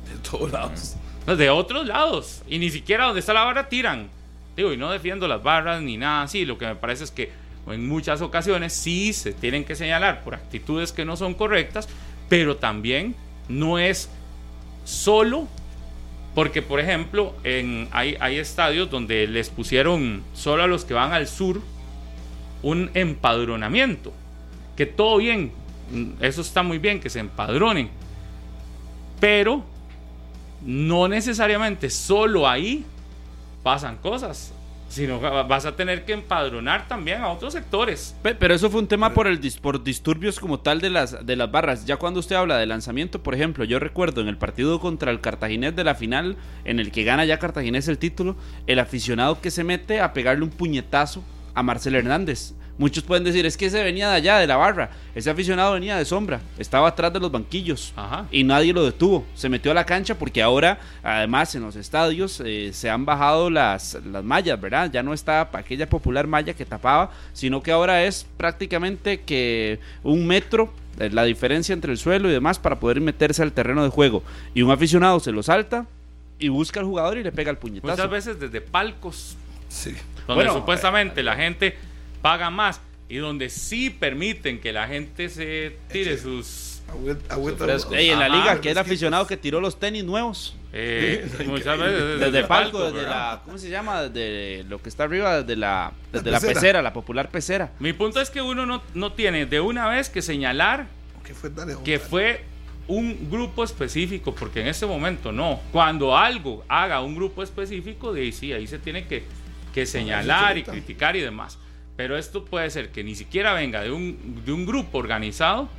De 0.07 0.29
todos 0.29 0.51
lados. 0.51 0.95
no, 1.27 1.35
de 1.35 1.49
otros 1.49 1.87
lados. 1.87 2.41
Y 2.47 2.59
ni 2.59 2.69
siquiera 2.69 3.05
donde 3.05 3.19
está 3.19 3.33
la 3.33 3.43
barra 3.43 3.69
tiran. 3.69 4.09
Digo, 4.55 4.73
y 4.73 4.77
no 4.77 4.91
defiendo 4.91 5.27
las 5.27 5.41
barras 5.41 5.81
ni 5.81 5.97
nada 5.97 6.23
así. 6.23 6.45
Lo 6.45 6.57
que 6.57 6.65
me 6.65 6.75
parece 6.75 7.03
es 7.03 7.11
que 7.11 7.31
en 7.67 7.87
muchas 7.87 8.21
ocasiones 8.21 8.73
sí 8.73 9.13
se 9.13 9.31
tienen 9.31 9.63
que 9.63 9.75
señalar 9.75 10.23
por 10.23 10.35
actitudes 10.35 10.91
que 10.91 11.05
no 11.05 11.15
son 11.15 11.33
correctas, 11.33 11.87
pero 12.27 12.57
también 12.57 13.15
no 13.47 13.79
es 13.79 14.09
solo 14.85 15.47
porque, 16.35 16.61
por 16.61 16.79
ejemplo, 16.79 17.35
en, 17.43 17.87
hay, 17.91 18.15
hay 18.19 18.37
estadios 18.37 18.89
donde 18.89 19.27
les 19.27 19.49
pusieron 19.49 20.23
solo 20.33 20.63
a 20.63 20.67
los 20.67 20.85
que 20.85 20.93
van 20.93 21.11
al 21.13 21.27
sur 21.27 21.61
un 22.63 22.89
empadronamiento. 22.93 24.13
Que 24.75 24.85
todo 24.85 25.17
bien, 25.17 25.51
eso 26.21 26.41
está 26.41 26.63
muy 26.63 26.77
bien, 26.77 26.99
que 26.99 27.09
se 27.09 27.19
empadronen. 27.19 27.89
Pero 29.19 29.63
no 30.65 31.07
necesariamente 31.07 31.89
solo 31.89 32.47
ahí 32.47 32.85
pasan 33.63 33.97
cosas, 33.97 34.53
sino 34.87 35.19
vas 35.19 35.65
a 35.65 35.75
tener 35.75 36.05
que 36.05 36.13
empadronar 36.13 36.87
también 36.87 37.21
a 37.21 37.29
otros 37.29 37.53
sectores. 37.53 38.15
Pe- 38.23 38.35
Pero 38.35 38.53
eso 38.53 38.69
fue 38.69 38.79
un 38.79 38.87
tema 38.87 39.13
por 39.13 39.27
el 39.27 39.39
por 39.61 39.83
disturbios 39.83 40.39
como 40.39 40.59
tal 40.59 40.79
de 40.81 40.89
las 40.89 41.25
de 41.25 41.35
las 41.35 41.51
barras. 41.51 41.85
Ya 41.85 41.97
cuando 41.97 42.19
usted 42.21 42.35
habla 42.37 42.57
de 42.57 42.65
lanzamiento, 42.65 43.21
por 43.21 43.35
ejemplo, 43.35 43.65
yo 43.65 43.77
recuerdo 43.79 44.21
en 44.21 44.29
el 44.29 44.37
partido 44.37 44.79
contra 44.79 45.11
el 45.11 45.19
Cartaginés 45.21 45.75
de 45.75 45.83
la 45.83 45.95
final, 45.95 46.37
en 46.63 46.79
el 46.79 46.91
que 46.91 47.03
gana 47.03 47.25
ya 47.25 47.39
Cartaginés 47.39 47.87
el 47.89 47.97
título, 47.97 48.35
el 48.67 48.79
aficionado 48.79 49.41
que 49.41 49.51
se 49.51 49.63
mete 49.65 49.99
a 50.01 50.13
pegarle 50.13 50.43
un 50.45 50.49
puñetazo 50.49 51.23
a 51.59 51.63
Marcel 51.63 51.95
Hernández. 51.95 52.53
Muchos 52.77 53.03
pueden 53.03 53.25
decir, 53.25 53.45
es 53.45 53.57
que 53.57 53.65
ese 53.65 53.83
venía 53.83 54.07
de 54.09 54.15
allá, 54.15 54.37
de 54.37 54.47
la 54.47 54.55
barra. 54.55 54.89
Ese 55.13 55.29
aficionado 55.29 55.73
venía 55.73 55.97
de 55.97 56.05
sombra, 56.05 56.39
estaba 56.57 56.87
atrás 56.87 57.11
de 57.11 57.19
los 57.19 57.29
banquillos 57.29 57.91
Ajá. 57.97 58.25
y 58.31 58.45
nadie 58.45 58.71
lo 58.71 58.85
detuvo. 58.85 59.25
Se 59.35 59.49
metió 59.49 59.71
a 59.71 59.73
la 59.73 59.85
cancha 59.85 60.17
porque 60.17 60.41
ahora, 60.41 60.79
además, 61.03 61.53
en 61.55 61.63
los 61.63 61.75
estadios 61.75 62.41
eh, 62.45 62.69
se 62.71 62.89
han 62.89 63.03
bajado 63.03 63.49
las, 63.49 63.97
las 64.05 64.23
mallas, 64.23 64.61
¿verdad? 64.61 64.89
Ya 64.93 65.03
no 65.03 65.13
está 65.13 65.49
aquella 65.51 65.89
popular 65.89 66.25
malla 66.27 66.53
que 66.53 66.65
tapaba, 66.65 67.11
sino 67.33 67.61
que 67.61 67.73
ahora 67.73 68.05
es 68.05 68.25
prácticamente 68.37 69.19
que 69.21 69.79
un 70.03 70.25
metro 70.25 70.71
eh, 70.99 71.09
la 71.11 71.25
diferencia 71.25 71.73
entre 71.73 71.91
el 71.91 71.97
suelo 71.97 72.29
y 72.29 72.31
demás 72.31 72.59
para 72.59 72.79
poder 72.79 73.01
meterse 73.01 73.43
al 73.43 73.51
terreno 73.51 73.83
de 73.83 73.89
juego. 73.89 74.23
Y 74.53 74.61
un 74.61 74.71
aficionado 74.71 75.19
se 75.19 75.33
lo 75.33 75.43
salta 75.43 75.85
y 76.39 76.47
busca 76.47 76.79
al 76.79 76.85
jugador 76.85 77.17
y 77.17 77.23
le 77.23 77.33
pega 77.33 77.51
el 77.51 77.57
puñetazo. 77.57 77.91
Muchas 77.91 78.09
veces 78.09 78.39
desde 78.39 78.61
palcos 78.61 79.35
Sí. 79.67 79.93
Donde 80.35 80.43
Bueno, 80.45 80.59
supuestamente 80.59 81.23
la 81.23 81.35
gente 81.35 81.75
paga 82.21 82.49
más 82.49 82.79
y 83.09 83.17
donde 83.17 83.49
sí 83.49 83.89
permiten 83.89 84.59
que 84.61 84.71
la 84.71 84.87
gente 84.87 85.29
se 85.29 85.75
tire 85.91 86.17
sus 86.17 86.81
Agüita, 86.87 87.35
agüita- 87.35 87.65
fresco. 87.65 87.93
Ey, 87.95 88.09
en 88.09 88.19
la 88.19 88.29
liga, 88.29 88.61
que 88.61 88.71
el 88.71 88.77
aficionado 88.77 89.25
que 89.27 89.37
tiró 89.37 89.59
los 89.61 89.79
tenis 89.79 90.03
nuevos. 90.03 90.55
eh, 90.73 91.27
muchas 91.47 91.77
veces 91.79 92.19
Desde 92.19 92.43
palco, 92.45 92.83
desde 92.83 92.97
¿verdad? 92.97 93.33
la. 93.35 93.41
¿Cómo 93.45 93.57
se 93.57 93.69
llama? 93.69 94.03
Desde 94.03 94.63
lo 94.65 94.81
que 94.81 94.89
está 94.89 95.03
arriba, 95.05 95.41
desde 95.41 95.55
la, 95.55 95.91
desde 96.11 96.29
la, 96.31 96.39
pecera. 96.39 96.53
pecera, 96.53 96.81
la 96.81 96.93
popular 96.93 97.29
pecera. 97.29 97.71
Mi 97.79 97.93
punto 97.93 98.21
es 98.21 98.29
que 98.29 98.41
uno 98.41 98.65
no, 98.65 98.81
no 98.93 99.13
tiene 99.13 99.45
de 99.47 99.59
una 99.59 99.87
vez 99.87 100.09
que 100.09 100.21
señalar 100.21 100.87
¿Qué 101.23 101.33
fue? 101.33 101.49
Dale, 101.51 101.75
que 101.83 101.97
Juan. 101.97 102.09
fue 102.09 102.43
un 102.87 103.29
grupo 103.29 103.63
específico, 103.63 104.33
porque 104.33 104.61
en 104.61 104.67
este 104.67 104.87
momento 104.87 105.31
no. 105.31 105.59
Cuando 105.71 106.17
algo 106.17 106.63
haga 106.67 107.01
un 107.01 107.15
grupo 107.15 107.43
específico, 107.43 108.13
de 108.13 108.21
ahí 108.21 108.31
sí, 108.31 108.51
ahí 108.51 108.65
se 108.65 108.79
tiene 108.79 109.05
que, 109.05 109.23
que 109.73 109.85
señalar 109.85 110.57
y 110.57 110.63
criticar 110.63 111.15
y 111.15 111.21
demás. 111.21 111.57
Pero 111.95 112.17
esto 112.17 112.45
puede 112.45 112.69
ser 112.69 112.91
que 112.91 113.03
ni 113.03 113.15
siquiera 113.15 113.53
venga 113.53 113.81
de 113.81 113.91
un, 113.91 114.41
de 114.45 114.51
un 114.51 114.65
grupo 114.65 114.99
organizado 114.99 115.69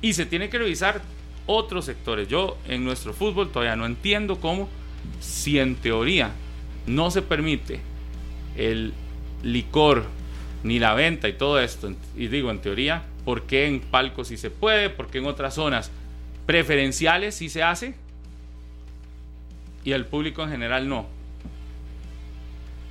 y 0.00 0.12
se 0.12 0.26
tiene 0.26 0.48
que 0.48 0.58
revisar 0.58 1.02
otros 1.46 1.84
sectores. 1.84 2.28
Yo 2.28 2.56
en 2.68 2.84
nuestro 2.84 3.12
fútbol 3.12 3.50
todavía 3.50 3.76
no 3.76 3.86
entiendo 3.86 4.40
cómo, 4.40 4.68
si 5.20 5.58
en 5.58 5.76
teoría 5.76 6.30
no 6.86 7.10
se 7.10 7.22
permite 7.22 7.80
el 8.56 8.92
licor 9.42 10.04
ni 10.62 10.78
la 10.78 10.94
venta 10.94 11.28
y 11.28 11.32
todo 11.32 11.60
esto, 11.60 11.92
y 12.16 12.28
digo 12.28 12.50
en 12.50 12.60
teoría, 12.60 13.04
¿por 13.24 13.42
qué 13.42 13.66
en 13.66 13.80
palcos 13.80 14.28
sí 14.28 14.36
se 14.36 14.50
puede? 14.50 14.90
¿Por 14.90 15.08
qué 15.08 15.18
en 15.18 15.26
otras 15.26 15.54
zonas 15.54 15.90
preferenciales 16.46 17.34
sí 17.34 17.48
se 17.48 17.62
hace? 17.62 17.94
Y 19.84 19.92
el 19.92 20.06
público 20.06 20.42
en 20.42 20.50
general 20.50 20.88
no. 20.88 21.06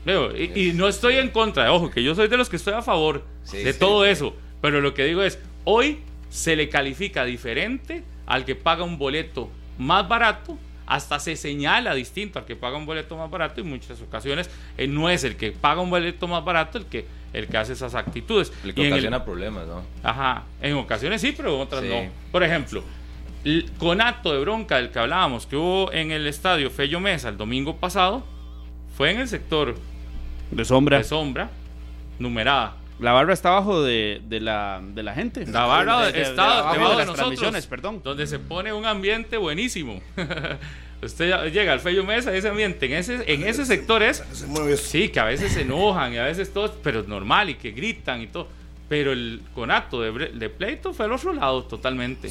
Y, 0.06 0.70
y 0.70 0.74
no 0.74 0.88
estoy 0.88 1.16
en 1.16 1.30
contra, 1.30 1.72
ojo, 1.74 1.90
que 1.90 2.04
yo 2.04 2.14
soy 2.16 2.28
de 2.28 2.38
los 2.38 2.48
que 2.50 2.56
estoy 2.58 2.74
a 2.74 2.82
favor 2.82 3.24
Sí, 3.44 3.58
de 3.58 3.74
sí. 3.74 3.80
todo 3.80 4.06
eso, 4.06 4.36
pero 4.62 4.80
lo 4.82 4.94
que 4.94 5.04
digo 5.06 5.22
es, 5.24 5.40
hoy 5.64 6.00
se 6.30 6.56
le 6.56 6.70
califica 6.70 7.26
diferente 7.26 8.04
al 8.28 8.46
que 8.46 8.56
paga 8.56 8.84
un 8.84 8.98
boleto 8.98 9.50
más 9.78 10.08
barato, 10.08 10.58
hasta 10.88 11.20
se 11.20 11.36
señala 11.36 11.96
distinto 11.96 12.38
al 12.40 12.46
que 12.46 12.56
paga 12.56 12.78
un 12.78 12.86
boleto 12.86 13.18
más 13.18 13.30
barato 13.32 13.60
y 13.60 13.64
en 13.64 13.70
muchas 13.70 14.00
ocasiones 14.02 14.50
eh, 14.78 14.88
no 14.88 15.10
es 15.10 15.24
el 15.24 15.36
que 15.36 15.52
paga 15.52 15.82
un 15.82 15.90
boleto 15.90 16.28
más 16.28 16.46
barato 16.46 16.78
el 16.78 16.86
que, 16.86 17.06
el 17.34 17.48
que 17.48 17.58
hace 17.58 17.74
esas 17.74 17.96
actitudes. 17.96 18.54
El 18.64 18.70
Y 18.70 18.74
que 18.74 18.82
el- 18.88 18.94
ocasiona 18.94 19.26
problemas, 19.26 19.66
¿no? 19.68 19.82
Ajá, 20.04 20.44
en 20.62 20.76
ocasiones 20.76 21.22
sí, 21.22 21.34
pero 21.36 21.56
en 21.56 21.62
otras 21.62 21.82
Sí. 21.82 21.90
no. 21.90 22.10
Por 22.32 22.44
ejemplo, 22.44 22.84
el 23.44 23.72
conato 23.80 24.32
de 24.34 24.40
bronca 24.42 24.78
del 24.78 24.92
que 24.92 25.00
hablábamos 25.00 25.46
que 25.48 25.56
hubo 25.56 25.92
en 25.92 26.12
el 26.12 26.28
estadio 26.28 26.70
Fello 26.70 27.00
Mesa 27.00 27.30
el 27.30 27.38
domingo 27.38 27.78
pasado 27.78 28.24
fue 28.96 29.12
en 29.12 29.20
el 29.22 29.28
sector 29.28 29.76
De 30.52 30.66
sombra. 30.66 30.98
de 31.00 31.04
sombra, 31.04 31.50
numerada. 32.20 32.76
La 33.00 33.12
barra 33.12 33.34
está 33.34 33.50
abajo 33.50 33.84
de, 33.84 34.22
de 34.30 34.40
la, 34.40 34.82
de 34.82 35.04
la 35.04 35.14
gente. 35.14 35.46
La 35.48 35.66
barra 35.66 36.06
De- 36.06 36.14
de- 36.14 36.22
está 36.22 36.56
debajo 36.58 36.74
de 36.74 36.80
de 36.80 36.86
las 36.86 36.90
nosotros, 37.08 37.16
transmisiones, 37.18 37.68
perdón. 37.68 38.02
donde 38.04 38.26
se 38.26 38.40
pone 38.40 38.72
un 38.72 38.86
ambiente 38.86 39.36
buenísimo. 39.38 40.02
Usted 41.02 41.52
llega 41.52 41.74
al 41.74 41.82
Fello 41.82 42.04
Mesa, 42.04 42.34
ese 42.34 42.48
ambiente, 42.48 42.86
en 42.86 42.94
ese, 42.94 43.32
en 43.32 43.44
ese 43.44 43.66
sector 43.66 44.02
es 44.02 44.24
Se 44.32 44.48
mueve 44.48 44.74
eso. 44.74 44.84
Sí, 44.88 45.10
que 45.10 45.20
a 45.20 45.26
veces 45.26 45.52
se 45.52 45.62
enojan 45.62 46.14
y 46.14 46.18
a 46.18 46.24
veces 46.24 46.52
todo, 46.54 46.74
pero 46.84 47.02
es 47.02 47.08
normal 47.08 47.50
y 47.50 47.56
que 47.56 47.72
gritan 47.72 48.22
y 48.22 48.28
todo. 48.28 48.48
Pero 48.88 49.12
el 49.12 49.42
conato 49.54 50.02
de, 50.02 50.12
de 50.30 50.50
pleito 50.50 50.94
fue 50.94 51.06
al 51.06 51.12
otro 51.12 51.34
lado 51.34 51.64
totalmente. 51.64 52.30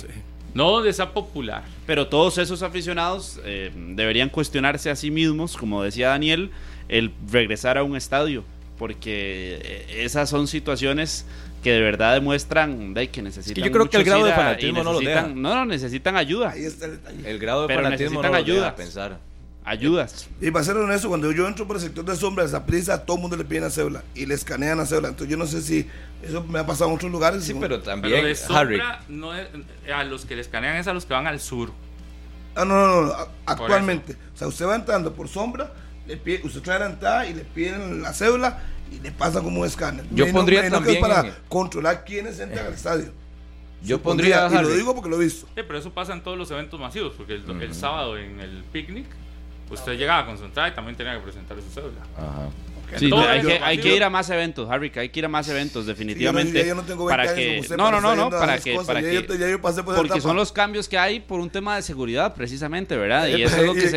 No 0.55 0.81
de 0.81 0.91
esa 0.91 1.11
popular. 1.13 1.63
Pero 1.87 2.07
todos 2.09 2.39
esos 2.39 2.63
aficionados 2.63 3.39
eh, 3.45 3.71
deberían 3.75 4.29
cuestionarse 4.31 4.89
a 4.89 4.97
sí 4.97 5.11
mismos, 5.11 5.57
como 5.57 5.83
decía 5.83 6.09
Daniel, 6.09 6.51
el 6.89 7.13
regresar 7.31 7.79
a 7.79 7.83
un 7.83 7.97
estadio. 7.97 8.45
Porque 8.79 9.61
eh, 9.63 10.03
esas 10.05 10.29
son 10.29 10.49
situaciones 10.49 11.25
que 11.63 11.71
de 11.73 11.81
verdad 11.81 12.15
demuestran 12.15 12.93
de, 12.93 13.09
que 13.09 13.23
necesitan. 13.23 13.65
yo 13.65 13.71
creo 13.73 13.89
que 13.89 13.97
el 13.99 14.05
grado 14.05 14.25
de 14.25 14.33
a- 14.33 14.37
fanatismo 14.37 14.83
no 14.83 14.93
necesitan- 14.95 15.25
deja. 15.29 15.35
No, 15.41 15.55
no, 15.55 15.65
necesitan 15.65 16.17
ayuda. 16.17 16.51
Ahí 16.51 16.65
está 16.65 16.87
el 16.87 16.93
detalle. 16.93 17.31
El 17.31 17.39
grado 17.39 17.63
de 17.63 17.69
Pero 17.69 17.83
fanatismo 17.85 18.21
no 18.23 18.29
necesitan 18.29 18.33
los 18.41 18.47
deja 18.47 18.57
ayudas. 18.59 18.75
pensar. 18.75 19.19
Ayudas. 19.67 20.29
Y 20.43 20.51
para 20.51 20.63
ser 20.65 20.77
honesto, 20.77 21.09
cuando 21.09 21.33
yo 21.33 21.47
entro 21.49 21.67
por 21.67 21.77
el 21.77 21.83
sector 21.83 22.05
de 22.05 22.17
sombras, 22.17 22.53
a 22.53 22.67
prisa, 22.67 22.95
a 22.95 23.05
todo 23.07 23.17
el 23.17 23.23
mundo 23.23 23.37
le 23.39 23.45
piden 23.45 23.63
la 23.63 23.71
cédula 23.71 24.03
y 24.15 24.27
le 24.27 24.35
escanean 24.35 24.77
la 24.77 24.85
cédula. 24.85 25.09
Entonces 25.09 25.31
yo 25.31 25.39
no 25.39 25.47
sé 25.47 25.63
si 25.63 25.89
eso 26.23 26.45
me 26.45 26.59
ha 26.59 26.67
pasado 26.67 26.91
en 26.91 26.97
otros 26.97 27.11
lugares. 27.11 27.45
Sí, 27.45 27.55
¿no? 27.55 27.61
pero 27.61 27.77
Pero 27.77 27.83
también, 27.85 28.13
de 28.25 28.37
Harry, 28.51 28.77
sombra, 28.77 29.01
no 29.09 29.35
es- 29.35 29.49
a 29.95 30.05
los 30.05 30.27
que 30.27 30.35
le 30.35 30.43
escanean 30.43 30.77
es 30.77 30.87
a 30.87 30.93
los 30.93 31.07
que 31.07 31.15
van 31.15 31.27
al 31.27 31.41
sur. 31.41 31.71
Ah, 32.57 32.65
no, 32.67 32.75
no, 32.75 33.03
no, 33.07 33.13
a- 33.13 33.29
actualmente. 33.47 34.17
O 34.35 34.37
sea, 34.37 34.49
usted 34.49 34.67
va 34.67 34.75
entrando 34.77 35.15
por 35.15 35.29
sombra, 35.29 35.73
le 36.07 36.17
pide, 36.17 36.41
usted 36.45 36.61
trae 36.63 36.79
la 36.79 36.87
entrada 36.87 37.27
y 37.27 37.35
le 37.35 37.45
piden 37.45 38.03
la 38.03 38.13
cédula 38.13 38.63
y 38.93 39.01
le 39.01 39.11
pasa 39.13 39.41
como 39.43 39.61
un 39.61 39.67
escáner. 39.67 40.05
Yo 40.11 40.27
Me 40.27 40.33
pondría 40.33 40.61
imagino 40.67 40.83
que 40.85 40.93
es 40.93 41.01
también- 41.01 41.25
para 41.33 41.39
controlar 41.49 42.05
quiénes 42.05 42.39
entran 42.41 42.67
al 42.67 42.75
estadio. 42.75 43.13
yo 43.83 43.97
Supondría, 43.97 44.43
pondría, 44.43 44.61
Y 44.61 44.65
lo 44.65 44.71
digo 44.77 44.95
porque 44.95 45.11
lo 45.11 45.17
he 45.21 45.25
visto. 45.25 45.47
Sí, 45.55 45.63
pero 45.67 45.79
eso 45.79 45.93
pasa 45.93 46.13
en 46.13 46.23
todos 46.23 46.37
los 46.39 46.51
eventos 46.51 46.79
masivos, 46.81 47.15
porque 47.17 47.35
el, 47.35 47.63
el 47.63 47.75
sábado 47.75 48.17
en 48.19 48.41
el 48.41 48.63
picnic, 48.73 49.07
usted 49.71 49.93
llegaba 49.99 50.27
con 50.27 50.37
su 50.39 50.45
entrada 50.45 50.69
y 50.69 50.75
también 50.75 50.97
tenía 50.97 51.15
que 51.15 51.21
presentar 51.21 51.57
su 51.61 51.71
cédula. 51.71 52.01
Ajá. 52.17 52.49
Sí, 52.99 53.11
Todo 53.11 53.21
hay, 53.29 53.41
que, 53.41 53.47
masivo. 53.47 53.65
hay 53.65 53.79
que 53.79 53.97
ir 53.97 54.05
a 54.05 54.11
más 54.11 54.31
eventos, 54.31 54.71
Harry, 54.71 54.91
que 54.91 55.01
hay 55.01 55.09
que 55.09 55.19
ir 55.21 55.25
a 55.25 55.29
más 55.29 55.49
eventos, 55.49 55.87
definitivamente. 55.87 56.67
yo 56.67 56.75
no 56.75 56.83
tengo 56.83 57.05
20 57.07 57.11
para 57.13 57.23
años 57.23 57.35
que, 57.35 57.49
como 57.49 57.61
usted 57.61 57.77
no, 57.77 57.91
no, 57.91 58.01
no, 58.01 58.15
no, 58.17 58.31
para 58.31 58.59
que, 58.59 58.73
cosas. 58.75 58.87
para 58.87 59.01
que, 59.01 59.15
yo- 59.15 59.61
pasé 59.61 59.83
por 59.83 59.97
porque 59.97 60.21
son 60.21 60.37
los 60.37 60.53
cambios 60.53 60.89
que 60.89 60.99
hay 60.99 61.21
por 61.21 61.41
un 61.41 61.51
tema 61.51 61.77
de 61.77 61.83
seguridad, 61.83 62.35
precisamente, 62.35 62.97
¿verdad? 62.97 63.27
Y 63.29 63.43
Eh, 63.43 63.45
eso 63.45 63.57
es 63.57 63.67
lo 63.67 63.73
¿y 63.73 63.81
que, 63.81 63.89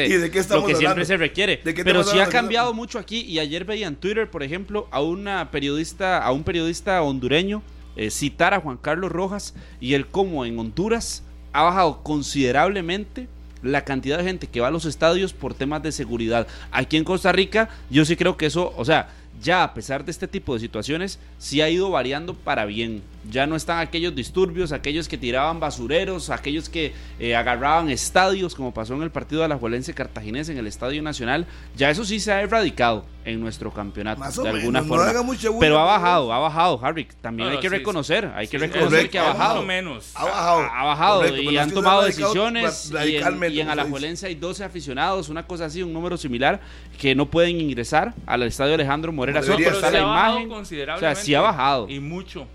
se, 0.44 0.56
lo 0.56 0.66
que 0.66 0.76
siempre 0.76 1.06
se 1.06 1.18
requiere. 1.18 1.62
¿De 1.64 1.74
qué 1.74 1.84
Pero 1.84 2.04
sí 2.04 2.20
ha 2.20 2.28
cambiado 2.28 2.74
mucho 2.74 3.00
aquí 3.00 3.22
y 3.22 3.40
ayer 3.40 3.66
veía 3.66 3.88
en 3.88 3.96
Twitter, 3.96 4.30
por 4.30 4.44
ejemplo, 4.44 4.88
a 4.92 5.02
una 5.02 5.52
periodista, 5.52 6.18
a 6.24 6.32
un 6.32 6.44
periodista 6.44 7.02
hondureño 7.02 7.64
eh, 7.96 8.12
citar 8.12 8.54
a 8.54 8.60
Juan 8.60 8.78
Carlos 8.78 9.12
Rojas 9.12 9.56
y 9.80 9.94
el 9.96 10.08
cómo 10.08 10.46
en 10.46 10.60
Honduras 10.60 11.24
ha 11.52 11.64
bajado 11.64 12.04
considerablemente 12.04 13.28
la 13.62 13.84
cantidad 13.84 14.18
de 14.18 14.24
gente 14.24 14.48
que 14.48 14.62
va 14.62 14.68
a 14.68 14.72
los 14.72 14.86
estadios 14.86 15.34
por 15.34 15.54
temas 15.54 15.84
de 15.84 15.92
seguridad. 15.92 16.48
Aquí 16.72 16.98
en 16.98 17.04
Costa 17.04 17.32
Rica, 17.32 17.70
yo 17.90 18.06
sí 18.06 18.16
creo 18.16 18.38
que 18.38 18.48
eso, 18.48 18.74
o 18.78 18.86
sea, 18.86 19.10
ya 19.42 19.64
a 19.64 19.74
pesar 19.74 20.06
de 20.06 20.12
este 20.12 20.28
tipo 20.28 20.54
de 20.54 20.60
situaciones, 20.60 21.20
sí 21.38 21.62
ha 21.62 21.70
ido 21.70 21.90
variando 21.90 22.34
para 22.34 22.66
bien. 22.66 23.02
Ya 23.30 23.46
no 23.46 23.56
están 23.56 23.80
aquellos 23.80 24.16
disturbios, 24.16 24.72
aquellos 24.72 25.08
que 25.08 25.18
tiraban 25.18 25.60
basureros, 25.60 26.30
aquellos 26.30 26.70
que 26.70 26.94
eh, 27.20 27.36
agarraban 27.36 27.90
estadios, 27.90 28.56
como 28.56 28.74
pasó 28.74 28.94
en 28.94 29.04
el 29.04 29.12
partido 29.12 29.42
de 29.42 29.48
la 29.50 29.58
Juelense 29.58 29.94
Cartaginés 29.94 30.50
en 30.50 30.58
el 30.58 30.68
Estadio 30.68 31.02
Nacional. 31.02 31.46
Ya 31.76 31.90
eso 31.90 32.06
sí 32.06 32.20
se 32.20 32.32
ha 32.32 32.42
erradicado 32.42 33.06
en 33.26 33.42
nuestro 33.42 33.72
campeonato, 33.72 34.20
Más 34.22 34.38
o 34.38 34.44
de 34.44 34.50
alguna 34.50 34.80
no 34.80 34.88
forma. 34.88 35.22
bulla, 35.22 35.50
Pero 35.60 35.78
ha 35.80 35.84
bajado, 35.84 36.32
ha 36.32 36.40
bajado, 36.40 36.80
Harry. 36.82 37.06
También 37.22 37.50
hay 37.50 37.58
que 37.58 37.70
sí, 37.70 37.76
reconocer, 37.76 38.32
hay 38.34 38.48
que 38.48 38.58
Sí, 38.58 38.66
reconocer 38.66 38.90
correcto, 38.90 39.12
que 39.12 39.20
ha 39.20 39.24
bajado. 39.24 39.60
o 39.60 39.64
menos. 39.66 40.12
Ha 40.16 40.24
bajado. 40.24 40.62
Ha 40.62 40.86
bajado 40.86 41.20
Correcto, 41.20 41.42
y 41.42 41.54
no 41.56 41.62
han 41.62 41.72
tomado 41.72 42.04
decisiones 42.04 42.86
y 42.86 42.90
en, 42.90 42.96
radicalmente, 42.96 43.56
y 43.58 43.62
en. 43.62 43.70
Alajuelense 43.70 44.28
hay 44.28 44.36
12 44.36 44.64
aficionados, 44.64 45.28
una 45.28 45.46
cosa 45.46 45.66
así, 45.66 45.84
un 45.84 45.92
número 45.92 46.16
similar, 46.16 46.62
que 46.98 47.16
no 47.16 47.26
pueden 47.26 47.60
ingresar 47.60 48.14
al 48.26 48.44
estadio 48.44 48.76
Alejandro 48.76 49.12
Morera 49.12 49.44
Soto. 49.44 49.60
Está 49.60 49.92
la 49.92 50.00
ha 50.00 50.06
bajado 50.06 50.40
imagen. 50.40 50.90
O 50.92 51.00
sea, 51.00 51.16
sí 51.16 51.36
ha 51.36 51.42
bajado. 51.42 51.90
Y 51.90 52.00
mucho. 52.00 52.48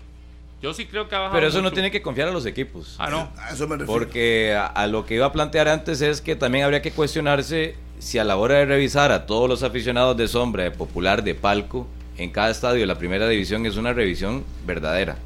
Yo 0.63 0.73
sí 0.73 0.85
creo 0.85 1.09
que 1.09 1.15
ha 1.15 1.19
bajado. 1.19 1.35
pero 1.35 1.47
eso 1.47 1.61
no 1.61 1.73
tiene 1.73 1.91
que 1.91 2.01
confiar 2.01 2.29
a 2.29 2.31
los 2.31 2.45
equipos. 2.45 2.95
Ah, 2.97 3.09
no. 3.09 3.29
A 3.37 3.49
eso 3.53 3.67
me 3.67 3.75
refiero. 3.75 3.91
Porque 3.91 4.55
a, 4.57 4.65
a 4.65 4.87
lo 4.87 5.05
que 5.05 5.15
iba 5.15 5.25
a 5.25 5.33
plantear 5.33 5.67
antes 5.67 6.01
es 6.01 6.21
que 6.21 6.37
también 6.37 6.63
habría 6.63 6.81
que 6.81 6.91
cuestionarse 6.91 7.75
si 7.99 8.17
a 8.17 8.23
la 8.23 8.37
hora 8.37 8.55
de 8.55 8.65
revisar 8.65 9.11
a 9.11 9.25
todos 9.25 9.49
los 9.49 9.61
aficionados 9.61 10.15
de 10.15 10.25
sombra, 10.29 10.63
de 10.63 10.71
popular, 10.71 11.21
de 11.21 11.35
palco, 11.35 11.85
en 12.17 12.29
cada 12.29 12.49
estadio 12.49 12.79
de 12.79 12.85
la 12.87 12.97
primera 12.97 13.27
división 13.27 13.65
es 13.65 13.75
una 13.75 13.91
revisión 13.91 14.45
verdadera. 14.65 15.17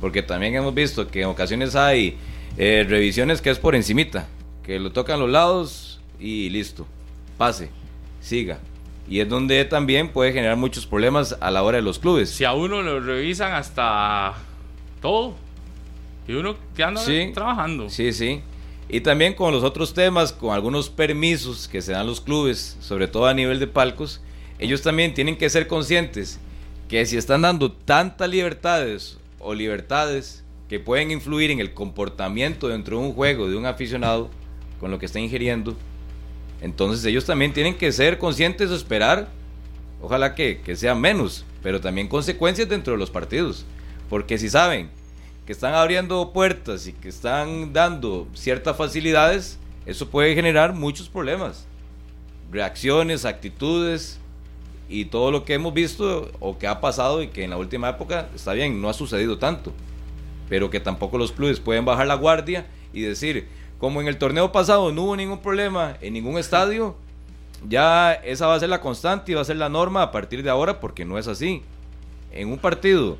Porque 0.00 0.20
también 0.20 0.56
hemos 0.56 0.74
visto 0.74 1.06
que 1.06 1.22
en 1.22 1.28
ocasiones 1.28 1.76
hay 1.76 2.16
eh, 2.56 2.84
revisiones 2.88 3.40
que 3.40 3.50
es 3.50 3.58
por 3.60 3.76
encimita, 3.76 4.26
que 4.64 4.80
lo 4.80 4.90
tocan 4.90 5.20
los 5.20 5.30
lados 5.30 6.00
y 6.18 6.48
listo, 6.50 6.88
pase, 7.38 7.70
siga. 8.20 8.58
Y 9.10 9.18
es 9.20 9.28
donde 9.28 9.64
también 9.64 10.08
puede 10.08 10.32
generar 10.32 10.56
muchos 10.56 10.86
problemas 10.86 11.36
a 11.40 11.50
la 11.50 11.62
hora 11.64 11.76
de 11.78 11.82
los 11.82 11.98
clubes. 11.98 12.30
Si 12.30 12.44
a 12.44 12.52
uno 12.52 12.80
lo 12.80 13.00
revisan 13.00 13.52
hasta 13.52 14.34
todo. 15.02 15.34
Y 16.28 16.32
uno 16.34 16.54
que 16.76 16.84
anda 16.84 17.00
Sí. 17.00 17.32
trabajando. 17.34 17.90
Sí, 17.90 18.12
sí. 18.12 18.40
Y 18.88 19.00
también 19.00 19.34
con 19.34 19.52
los 19.52 19.64
otros 19.64 19.94
temas, 19.94 20.32
con 20.32 20.54
algunos 20.54 20.88
permisos 20.90 21.66
que 21.66 21.82
se 21.82 21.92
dan 21.92 22.06
los 22.06 22.20
clubes, 22.20 22.76
sobre 22.80 23.08
todo 23.08 23.26
a 23.26 23.34
nivel 23.34 23.58
de 23.58 23.66
palcos, 23.66 24.20
ellos 24.60 24.82
también 24.82 25.12
tienen 25.12 25.36
que 25.36 25.50
ser 25.50 25.66
conscientes 25.66 26.38
que 26.88 27.04
si 27.04 27.16
están 27.16 27.42
dando 27.42 27.72
tantas 27.72 28.28
libertades 28.28 29.18
o 29.40 29.54
libertades 29.54 30.44
que 30.68 30.78
pueden 30.78 31.10
influir 31.10 31.50
en 31.50 31.58
el 31.58 31.72
comportamiento 31.74 32.68
dentro 32.68 32.98
de 33.00 33.06
un 33.06 33.12
juego 33.12 33.48
de 33.48 33.56
un 33.56 33.66
aficionado 33.66 34.30
con 34.78 34.90
lo 34.92 34.98
que 35.00 35.06
está 35.06 35.18
ingiriendo, 35.18 35.76
entonces 36.60 37.04
ellos 37.04 37.24
también 37.24 37.52
tienen 37.52 37.76
que 37.76 37.92
ser 37.92 38.18
conscientes 38.18 38.70
o 38.70 38.74
esperar, 38.74 39.28
ojalá 40.00 40.34
que, 40.34 40.60
que 40.60 40.76
sea 40.76 40.94
menos, 40.94 41.44
pero 41.62 41.80
también 41.80 42.08
consecuencias 42.08 42.68
dentro 42.68 42.92
de 42.92 42.98
los 42.98 43.10
partidos. 43.10 43.64
Porque 44.08 44.38
si 44.38 44.50
saben 44.50 44.90
que 45.46 45.52
están 45.52 45.74
abriendo 45.74 46.32
puertas 46.32 46.86
y 46.86 46.92
que 46.92 47.08
están 47.08 47.72
dando 47.72 48.28
ciertas 48.34 48.76
facilidades, 48.76 49.58
eso 49.86 50.08
puede 50.08 50.34
generar 50.34 50.74
muchos 50.74 51.08
problemas. 51.08 51.66
Reacciones, 52.50 53.24
actitudes 53.24 54.18
y 54.88 55.06
todo 55.06 55.30
lo 55.30 55.44
que 55.44 55.54
hemos 55.54 55.72
visto 55.72 56.30
o 56.40 56.58
que 56.58 56.66
ha 56.66 56.80
pasado 56.80 57.22
y 57.22 57.28
que 57.28 57.44
en 57.44 57.50
la 57.50 57.56
última 57.56 57.88
época 57.88 58.28
está 58.34 58.52
bien, 58.52 58.80
no 58.80 58.88
ha 58.88 58.92
sucedido 58.92 59.38
tanto. 59.38 59.72
Pero 60.48 60.68
que 60.68 60.80
tampoco 60.80 61.16
los 61.16 61.32
clubes 61.32 61.60
pueden 61.60 61.84
bajar 61.84 62.06
la 62.06 62.14
guardia 62.14 62.66
y 62.92 63.02
decir, 63.02 63.46
como 63.80 64.00
en 64.00 64.06
el 64.08 64.18
torneo 64.18 64.52
pasado 64.52 64.92
no 64.92 65.02
hubo 65.02 65.16
ningún 65.16 65.40
problema 65.40 65.96
en 66.00 66.12
ningún 66.12 66.38
estadio, 66.38 66.96
ya 67.68 68.12
esa 68.12 68.46
va 68.46 68.54
a 68.54 68.60
ser 68.60 68.68
la 68.68 68.80
constante 68.80 69.32
y 69.32 69.34
va 69.34 69.40
a 69.40 69.44
ser 69.44 69.56
la 69.56 69.68
norma 69.68 70.02
a 70.02 70.12
partir 70.12 70.42
de 70.42 70.50
ahora 70.50 70.78
porque 70.80 71.04
no 71.04 71.18
es 71.18 71.26
así. 71.26 71.62
En 72.32 72.48
un 72.48 72.58
partido 72.58 73.18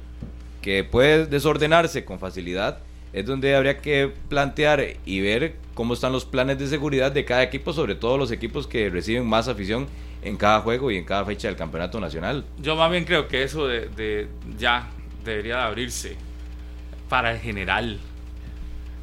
que 0.63 0.85
puede 0.85 1.27
desordenarse 1.27 2.05
con 2.05 2.19
facilidad, 2.19 2.79
es 3.13 3.27
donde 3.27 3.57
habría 3.57 3.79
que 3.79 4.13
plantear 4.29 4.85
y 5.05 5.21
ver 5.21 5.57
cómo 5.75 5.95
están 5.95 6.13
los 6.13 6.25
planes 6.25 6.59
de 6.59 6.69
seguridad 6.69 7.11
de 7.11 7.25
cada 7.25 7.43
equipo, 7.43 7.73
sobre 7.73 7.95
todo 7.97 8.17
los 8.19 8.31
equipos 8.31 8.67
que 8.69 8.89
reciben 8.89 9.27
más 9.27 9.49
afición 9.49 9.89
en 10.23 10.37
cada 10.37 10.61
juego 10.61 10.91
y 10.91 10.97
en 10.99 11.05
cada 11.05 11.25
fecha 11.25 11.49
del 11.49 11.57
campeonato 11.57 11.99
nacional. 11.99 12.45
Yo 12.61 12.77
más 12.77 12.91
bien 12.91 13.05
creo 13.05 13.27
que 13.27 13.43
eso 13.43 13.67
de, 13.67 13.89
de- 13.89 14.29
ya 14.59 14.89
debería 15.25 15.57
de 15.57 15.63
abrirse 15.63 16.17
para 17.09 17.33
el 17.33 17.41
general. 17.41 17.99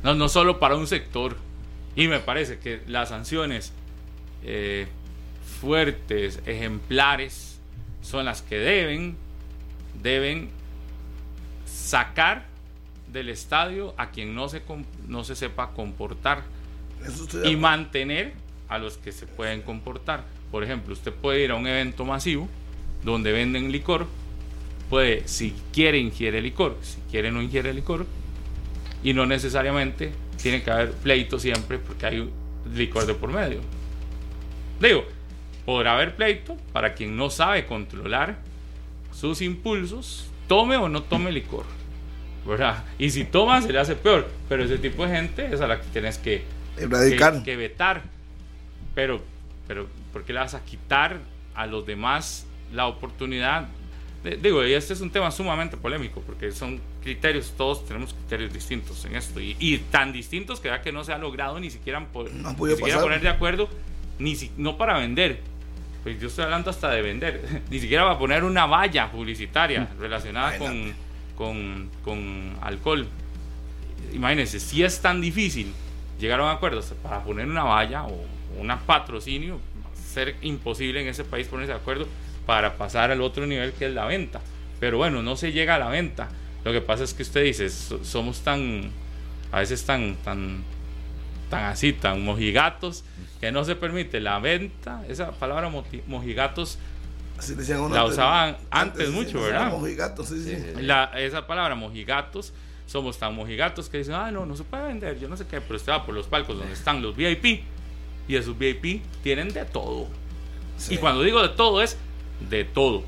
No, 0.03 0.13
no 0.15 0.29
solo 0.29 0.59
para 0.59 0.75
un 0.75 0.87
sector. 0.87 1.35
Y 1.97 2.07
me 2.07 2.19
parece 2.19 2.59
que 2.59 2.81
las 2.87 3.09
sanciones 3.09 3.73
eh, 4.43 4.85
fuertes, 5.59 6.39
ejemplares, 6.45 7.59
son 8.03 8.23
las 8.25 8.43
que 8.43 8.59
deben, 8.59 9.17
deben 10.01 10.49
sacar 11.65 12.45
del 13.11 13.29
estadio 13.29 13.95
a 13.97 14.11
quien 14.11 14.35
no 14.35 14.47
se, 14.47 14.61
no 15.07 15.23
se 15.23 15.35
sepa 15.35 15.71
comportar 15.71 16.43
y 17.43 17.55
mantener 17.55 18.33
a 18.69 18.77
los 18.77 18.97
que 18.97 19.11
se 19.11 19.25
pueden 19.25 19.63
comportar. 19.63 20.23
Por 20.51 20.63
ejemplo, 20.63 20.93
usted 20.93 21.11
puede 21.11 21.43
ir 21.43 21.51
a 21.51 21.55
un 21.55 21.65
evento 21.65 22.05
masivo 22.05 22.47
donde 23.03 23.31
venden 23.31 23.71
licor, 23.71 24.05
puede, 24.91 25.27
si 25.27 25.55
quiere, 25.73 25.97
ingiere 25.97 26.43
licor, 26.43 26.77
si 26.81 26.99
quiere, 27.09 27.31
no 27.31 27.41
ingiere 27.41 27.73
licor, 27.73 28.05
y 29.03 29.13
no 29.13 29.25
necesariamente 29.25 30.11
tiene 30.41 30.63
que 30.63 30.71
haber 30.71 30.91
pleito 30.91 31.39
siempre 31.39 31.77
porque 31.77 32.05
hay 32.05 32.29
licor 32.73 33.05
de 33.05 33.13
por 33.13 33.31
medio. 33.31 33.59
Digo, 34.79 35.05
podrá 35.65 35.93
haber 35.93 36.15
pleito 36.15 36.55
para 36.71 36.93
quien 36.93 37.15
no 37.15 37.29
sabe 37.29 37.65
controlar 37.65 38.37
sus 39.11 39.41
impulsos, 39.41 40.29
tome 40.47 40.77
o 40.77 40.89
no 40.89 41.03
tome 41.03 41.31
licor. 41.31 41.65
¿verdad? 42.47 42.85
Y 42.97 43.09
si 43.09 43.25
toma, 43.25 43.61
se 43.61 43.71
le 43.71 43.79
hace 43.79 43.95
peor. 43.95 44.27
Pero 44.47 44.63
ese 44.63 44.77
tipo 44.77 45.05
de 45.05 45.15
gente 45.15 45.53
es 45.53 45.61
a 45.61 45.67
la 45.67 45.81
que 45.81 45.87
tienes 45.89 46.17
que, 46.17 46.43
Erradicar. 46.77 47.39
que, 47.39 47.43
que 47.43 47.55
vetar. 47.57 48.03
Pero, 48.95 49.21
pero, 49.67 49.87
¿por 50.13 50.23
qué 50.23 50.33
le 50.33 50.39
vas 50.39 50.55
a 50.55 50.63
quitar 50.63 51.19
a 51.53 51.67
los 51.67 51.85
demás 51.85 52.47
la 52.73 52.87
oportunidad? 52.87 53.67
Digo, 54.41 54.65
y 54.65 54.73
este 54.73 54.93
es 54.93 54.99
un 55.01 55.09
tema 55.09 55.31
sumamente 55.31 55.77
polémico, 55.77 56.21
porque 56.25 56.51
son 56.51 56.81
criterios, 57.01 57.53
todos 57.55 57.85
tenemos 57.85 58.13
criterios 58.13 58.51
distintos 58.51 59.05
en 59.05 59.15
esto, 59.15 59.39
y, 59.39 59.55
y 59.59 59.77
tan 59.77 60.11
distintos 60.11 60.59
que 60.59 60.67
ya 60.67 60.81
que 60.81 60.91
no 60.91 61.03
se 61.03 61.13
ha 61.13 61.17
logrado 61.17 61.59
ni 61.59 61.69
siquiera, 61.69 62.03
po- 62.05 62.23
No 62.29 62.49
ni 62.51 62.55
siquiera 62.77 62.97
poner 63.03 63.21
de 63.21 63.29
acuerdo, 63.29 63.69
ni 64.19 64.35
si- 64.35 64.51
no 64.57 64.77
para 64.77 64.97
vender. 64.99 65.39
Pues 66.03 66.19
yo 66.19 66.27
estoy 66.27 66.43
hablando 66.45 66.69
hasta 66.69 66.89
de 66.89 67.01
vender, 67.01 67.63
ni 67.69 67.79
siquiera 67.79 68.03
va 68.03 68.13
a 68.13 68.19
poner 68.19 68.43
una 68.43 68.65
valla 68.65 69.09
publicitaria 69.11 69.87
relacionada 69.99 70.57
con, 70.57 70.93
con, 71.37 71.89
con 72.03 72.57
alcohol. 72.61 73.07
Imagínense, 74.13 74.59
si 74.59 74.83
es 74.83 74.99
tan 75.01 75.21
difícil 75.21 75.71
llegar 76.19 76.39
a 76.39 76.43
un 76.43 76.49
acuerdo 76.49 76.81
para 77.03 77.23
poner 77.23 77.45
una 77.45 77.63
valla 77.63 78.03
o 78.05 78.25
un 78.59 78.67
patrocinio, 78.85 79.59
ser 80.13 80.35
imposible 80.41 81.01
en 81.01 81.07
ese 81.07 81.23
país 81.23 81.47
ponerse 81.47 81.73
de 81.73 81.77
acuerdo 81.79 82.07
para 82.47 82.77
pasar 82.77 83.11
al 83.11 83.21
otro 83.21 83.45
nivel 83.45 83.73
que 83.73 83.85
es 83.85 83.93
la 83.93 84.05
venta. 84.05 84.41
Pero 84.79 84.97
bueno, 84.97 85.21
no 85.21 85.35
se 85.35 85.51
llega 85.51 85.75
a 85.75 85.79
la 85.79 85.89
venta. 85.89 86.29
Lo 86.63 86.71
que 86.71 86.81
pasa 86.81 87.03
es 87.03 87.13
que 87.13 87.21
usted 87.21 87.43
dice, 87.43 87.69
somos 87.69 88.39
tan, 88.41 88.89
a 89.51 89.59
veces 89.59 89.85
tan, 89.85 90.15
tan, 90.23 90.63
tan 91.49 91.65
así, 91.65 91.93
tan 91.93 92.23
mojigatos, 92.23 93.03
que 93.39 93.51
no 93.51 93.63
se 93.63 93.75
permite 93.75 94.19
la 94.19 94.39
venta, 94.39 95.03
esa 95.07 95.31
palabra 95.31 95.69
mojigatos 96.07 96.79
la 97.91 98.05
usaban 98.05 98.57
antes, 98.71 99.11
mucho, 99.11 99.41
¿verdad? 99.41 99.71
Mojigatos, 99.71 100.29
sí, 100.29 100.43
sí. 100.43 100.55
esa 101.17 101.45
palabra 101.45 101.75
mojigatos, 101.75 102.51
somos 102.87 103.19
tan 103.19 103.35
mojigatos 103.35 103.89
que 103.89 103.99
dicen, 103.99 104.15
ah, 104.15 104.31
no, 104.31 104.45
no 104.45 104.55
se 104.55 104.63
puede 104.63 104.87
vender, 104.87 105.19
yo 105.19 105.27
no 105.29 105.37
sé 105.37 105.45
qué, 105.45 105.61
pero 105.61 105.75
usted 105.75 105.91
va 105.91 106.05
por 106.05 106.15
los 106.15 106.27
palcos 106.27 106.57
donde 106.57 106.73
están 106.73 107.01
los 107.01 107.15
VIP 107.15 107.63
y 108.27 108.35
esos 108.35 108.57
VIP 108.57 109.03
tienen 109.21 109.49
de 109.49 109.65
todo. 109.65 110.07
Y 110.89 110.97
cuando 110.97 111.23
digo 111.23 111.41
de 111.41 111.49
todo 111.49 111.81
es 111.81 111.97
de 112.49 112.63
todo. 112.65 113.03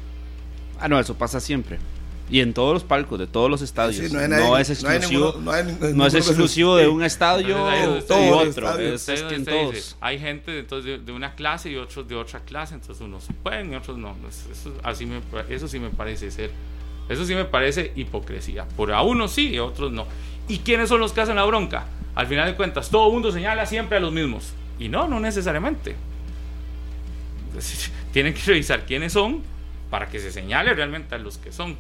Ah, 0.80 0.88
no, 0.88 1.00
eso 1.00 1.16
pasa 1.16 1.40
siempre. 1.40 1.78
Y 2.32 2.42
en 2.42 2.54
todos 2.54 2.74
los 2.74 2.84
palcos 2.84 3.18
de 3.18 3.26
todos 3.26 3.50
los 3.50 3.62
estadios. 3.62 4.12
no, 4.12 4.58
es 4.58 4.70
exclusivo, 4.70 5.36
no, 5.42 6.06
es 6.06 6.14
exclusivo 6.14 6.76
de 6.76 6.88
un 6.88 7.04
estadio 7.04 7.58
u 7.58 8.34
otro. 8.34 8.70
hay 10.00 10.20
gente 10.20 10.60
entonces, 10.60 11.06
de, 11.06 11.12
una 11.12 11.34
clase 11.34 11.72
y 11.72 11.76
otros 11.76 12.08
de 12.08 12.16
otra 12.16 12.42
clase, 12.42 12.76
entonces 12.76 13.04
unos 13.04 13.26
pueden 13.42 13.74
y 13.74 13.76
otros 13.76 13.98
no. 13.98 14.16
Eso, 14.30 14.74
así 14.84 15.08
me, 15.08 15.22
eso 15.50 15.68
sí 15.68 15.80
me 15.80 15.90
parece 15.90 16.30
ser. 16.30 16.52
Eso 17.10 17.26
sí 17.26 17.34
me 17.34 17.46
parece 17.46 17.92
hipocresía. 17.96 18.68
Por 18.78 18.94
a 18.94 19.02
unos 19.02 19.32
sí 19.32 19.50
y 19.50 19.58
a 19.58 19.64
otros 19.64 19.92
no. 19.92 20.06
¿Y 20.48 20.60
quiénes 20.60 20.90
son 20.90 21.00
los 21.00 21.14
que 21.14 21.22
hacen 21.22 21.36
la 21.36 21.46
bronca? 21.46 21.88
Al 22.14 22.28
final 22.28 22.46
de 22.48 22.56
cuentas, 22.56 22.90
todo 22.92 23.08
el 23.08 23.14
mundo 23.14 23.32
señala 23.32 23.66
siempre 23.66 23.98
a 23.98 24.00
los 24.00 24.12
mismos. 24.12 24.54
Y 24.78 24.88
no, 24.88 25.08
no 25.08 25.20
necesariamente. 25.20 25.96
Tienen 28.12 28.34
que 28.34 28.42
revisar 28.42 28.86
quiénes 28.86 29.14
son 29.14 29.42
para 29.90 30.08
que 30.08 30.20
se 30.20 30.32
señale 30.32 30.74
realmente 30.74 31.16
a 31.16 31.18
los 31.18 31.38
que 31.38 31.52
son 31.52 31.78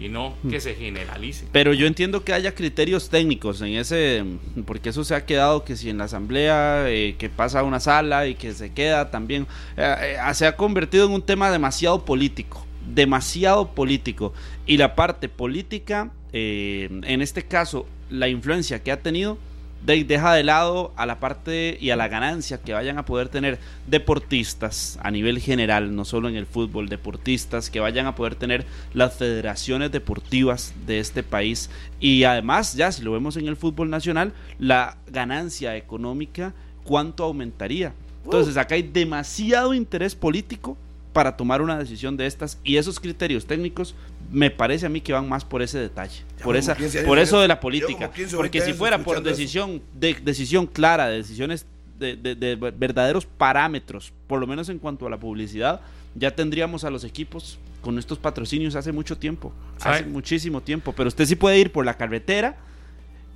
y 0.00 0.08
no 0.08 0.34
que 0.48 0.58
hmm. 0.58 0.60
se 0.60 0.74
generalice. 0.74 1.46
Pero 1.52 1.74
yo 1.74 1.86
entiendo 1.86 2.24
que 2.24 2.32
haya 2.32 2.54
criterios 2.54 3.10
técnicos 3.10 3.60
en 3.60 3.74
ese, 3.74 4.24
porque 4.64 4.88
eso 4.88 5.04
se 5.04 5.14
ha 5.14 5.26
quedado 5.26 5.64
que 5.64 5.76
si 5.76 5.90
en 5.90 5.98
la 5.98 6.04
asamblea, 6.04 6.88
eh, 6.88 7.16
que 7.18 7.28
pasa 7.28 7.60
a 7.60 7.62
una 7.62 7.80
sala 7.80 8.26
y 8.26 8.34
que 8.34 8.52
se 8.54 8.72
queda 8.72 9.10
también, 9.10 9.46
eh, 9.76 10.16
eh, 10.18 10.34
se 10.34 10.46
ha 10.46 10.56
convertido 10.56 11.06
en 11.06 11.12
un 11.12 11.22
tema 11.22 11.50
demasiado 11.50 12.04
político, 12.04 12.66
demasiado 12.86 13.74
político. 13.74 14.32
Y 14.66 14.78
la 14.78 14.94
parte 14.94 15.28
política, 15.28 16.10
en 16.32 17.22
este 17.22 17.42
caso, 17.42 17.86
la 18.08 18.28
influencia 18.28 18.82
que 18.82 18.92
ha 18.92 19.00
tenido, 19.02 19.36
deja 19.84 20.34
de 20.34 20.42
lado 20.42 20.92
a 20.96 21.06
la 21.06 21.20
parte 21.20 21.78
y 21.80 21.90
a 21.90 21.96
la 21.96 22.08
ganancia 22.08 22.58
que 22.58 22.72
vayan 22.72 22.98
a 22.98 23.04
poder 23.04 23.28
tener 23.28 23.58
deportistas 23.86 24.98
a 25.02 25.10
nivel 25.10 25.38
general, 25.38 25.94
no 25.94 26.04
solo 26.04 26.28
en 26.28 26.36
el 26.36 26.46
fútbol, 26.46 26.88
deportistas 26.88 27.70
que 27.70 27.80
vayan 27.80 28.06
a 28.06 28.14
poder 28.14 28.34
tener 28.34 28.66
las 28.94 29.14
federaciones 29.14 29.90
deportivas 29.90 30.74
de 30.86 31.00
este 31.00 31.22
país 31.22 31.70
y 31.98 32.24
además 32.24 32.74
ya 32.74 32.92
si 32.92 33.02
lo 33.02 33.12
vemos 33.12 33.36
en 33.36 33.48
el 33.48 33.56
fútbol 33.56 33.90
nacional, 33.90 34.32
la 34.58 34.98
ganancia 35.08 35.76
económica, 35.76 36.52
¿cuánto 36.84 37.24
aumentaría? 37.24 37.94
Entonces 38.24 38.56
acá 38.56 38.74
hay 38.74 38.82
demasiado 38.82 39.74
interés 39.74 40.14
político 40.14 40.76
para 41.12 41.36
tomar 41.36 41.60
una 41.62 41.78
decisión 41.78 42.16
de 42.16 42.26
estas 42.26 42.58
y 42.62 42.76
esos 42.76 43.00
criterios 43.00 43.46
técnicos 43.46 43.94
me 44.30 44.50
parece 44.50 44.86
a 44.86 44.88
mí 44.88 45.00
que 45.00 45.12
van 45.12 45.28
más 45.28 45.44
por 45.44 45.62
ese 45.62 45.78
detalle, 45.78 46.22
por 46.42 46.56
esa, 46.56 46.76
por 47.04 47.18
eso 47.18 47.40
de 47.40 47.48
la 47.48 47.58
política, 47.58 48.10
porque 48.36 48.60
si 48.60 48.72
fuera 48.72 48.98
por 48.98 49.22
decisión 49.22 49.82
de 49.94 50.14
decisión 50.22 50.66
clara, 50.66 51.08
de 51.08 51.16
decisiones 51.16 51.66
de, 51.98 52.56
verdaderos 52.76 53.26
parámetros, 53.26 54.12
por 54.26 54.40
lo 54.40 54.46
menos 54.46 54.68
en 54.68 54.78
cuanto 54.78 55.06
a 55.06 55.10
la 55.10 55.18
publicidad, 55.18 55.80
ya 56.14 56.34
tendríamos 56.34 56.84
a 56.84 56.90
los 56.90 57.04
equipos 57.04 57.58
con 57.82 57.98
estos 57.98 58.18
patrocinios 58.18 58.76
hace 58.76 58.92
mucho 58.92 59.18
tiempo, 59.18 59.52
hace 59.80 60.04
muchísimo 60.04 60.60
tiempo, 60.60 60.92
pero 60.96 61.08
usted 61.08 61.26
sí 61.26 61.36
puede 61.36 61.58
ir 61.58 61.72
por 61.72 61.84
la 61.84 61.94
carretera 61.94 62.56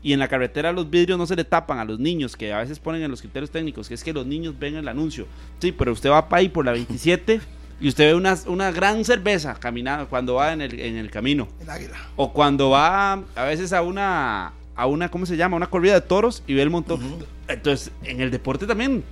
y 0.03 0.13
en 0.13 0.19
la 0.19 0.29
carretera 0.29 0.71
los 0.71 0.89
vidrios 0.91 1.19
no 1.19 1.27
se 1.27 1.35
le 1.35 1.45
tapan 1.45 1.79
a 1.79 1.85
los 1.85 1.99
niños, 1.99 2.37
que 2.37 2.53
a 2.53 2.59
veces 2.59 2.79
ponen 2.79 3.03
en 3.03 3.11
los 3.11 3.21
criterios 3.21 3.51
técnicos, 3.51 3.89
que 3.89 3.95
es 3.95 4.05
que 4.05 4.13
los 4.13 4.27
niños 4.27 4.55
ven 4.59 4.77
el 4.77 4.87
anuncio. 4.87 5.27
Sí, 5.61 5.73
pero 5.73 5.93
usted 5.93 6.11
va 6.11 6.29
para 6.29 6.41
ahí 6.41 6.51
por 6.51 6.65
la 6.65 6.73
27 6.73 7.41
y 7.81 7.89
usted 7.89 8.07
ve 8.07 8.15
una, 8.15 8.37
una 8.47 8.71
gran 8.71 9.05
cerveza 9.05 9.55
caminando 9.55 10.09
cuando 10.09 10.35
va 10.35 10.53
en 10.53 10.61
el, 10.61 10.79
en 10.79 10.97
el 10.97 11.11
camino. 11.11 11.49
El 11.61 11.71
águila. 11.71 11.97
O 12.17 12.33
cuando 12.33 12.71
va 12.71 13.13
a 13.13 13.45
veces 13.45 13.73
a 13.73 13.83
una, 13.83 14.53
a 14.77 14.87
una, 14.87 15.11
¿cómo 15.11 15.27
se 15.27 15.37
llama? 15.37 15.57
Una 15.57 15.67
corrida 15.67 15.95
de 15.95 16.01
toros 16.01 16.43
y 16.47 16.55
ve 16.55 16.63
el 16.63 16.71
montón. 16.71 17.01
Entonces, 17.49 17.93
en 18.03 18.21
el 18.21 18.31
deporte 18.31 18.67
también. 18.67 19.05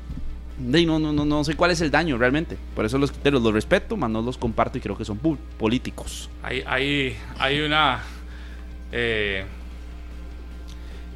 No, 0.58 0.98
no, 0.98 1.12
no, 1.12 1.24
no 1.24 1.44
sé 1.44 1.56
cuál 1.56 1.72
es 1.72 1.80
el 1.80 1.90
daño 1.90 2.18
realmente. 2.18 2.56
Por 2.76 2.84
eso 2.84 2.98
los 2.98 3.10
criterios 3.10 3.42
los 3.42 3.52
respeto, 3.52 3.96
más 3.96 4.10
no 4.10 4.22
los 4.22 4.38
comparto 4.38 4.78
y 4.78 4.80
creo 4.80 4.96
que 4.96 5.04
son 5.04 5.18
políticos. 5.58 6.30
Hay, 6.42 6.62
hay, 6.66 7.16
hay 7.38 7.60
una. 7.60 8.00
Eh, 8.92 9.44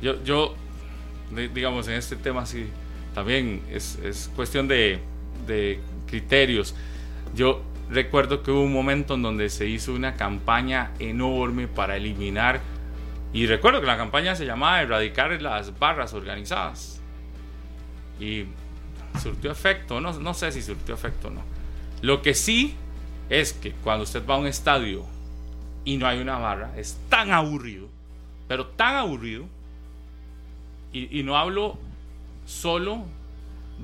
yo, 0.02 0.22
yo, 0.24 0.54
digamos, 1.54 1.87
en 1.87 1.94
este 1.94 2.16
tema 2.16 2.44
sí, 2.44 2.66
también 3.14 3.62
es, 3.70 3.98
es 4.02 4.30
cuestión 4.35 4.66
de, 4.66 4.98
de 5.46 5.80
criterios. 6.06 6.74
Yo 7.37 7.61
recuerdo 7.90 8.42
que 8.42 8.51
hubo 8.51 8.62
un 8.62 8.72
momento 8.72 9.14
en 9.14 9.22
donde 9.22 9.51
se 9.51 9.68
hizo 9.68 9.92
una 9.92 10.14
campaña 10.14 10.92
enorme 10.99 11.68
para 11.68 11.96
eliminar, 11.96 12.62
y 13.35 13.46
recuerdo 13.46 13.83
que 13.83 13.87
la 13.87 13.99
campaña 13.99 14.35
se 14.35 14.46
llamaba 14.46 14.81
Erradicar 14.81 15.31
las 15.42 15.79
barras 15.79 16.14
organizadas. 16.14 17.03
Y 18.18 18.44
surtió 19.20 19.51
efecto, 19.53 20.01
no, 20.01 20.14
no 20.14 20.33
sé 20.33 20.51
si 20.51 20.62
surtió 20.62 20.94
efecto 20.94 21.29
o 21.29 21.31
no. 21.31 21.42
Lo 22.01 22.22
que 22.22 22.33
sí 22.33 22.75
es 23.29 23.53
que 23.53 23.72
cuando 23.72 24.05
usted 24.05 24.27
va 24.27 24.37
a 24.37 24.38
un 24.38 24.46
estadio 24.46 25.05
y 25.85 25.99
no 25.99 26.07
hay 26.07 26.20
una 26.20 26.38
barra, 26.38 26.72
es 26.79 26.99
tan 27.11 27.33
aburrido, 27.33 27.88
pero 28.49 28.68
tan 28.68 28.94
aburrido, 28.94 29.44
y, 30.90 31.20
y 31.20 31.22
no 31.22 31.37
hablo 31.37 31.77
solo 32.46 33.05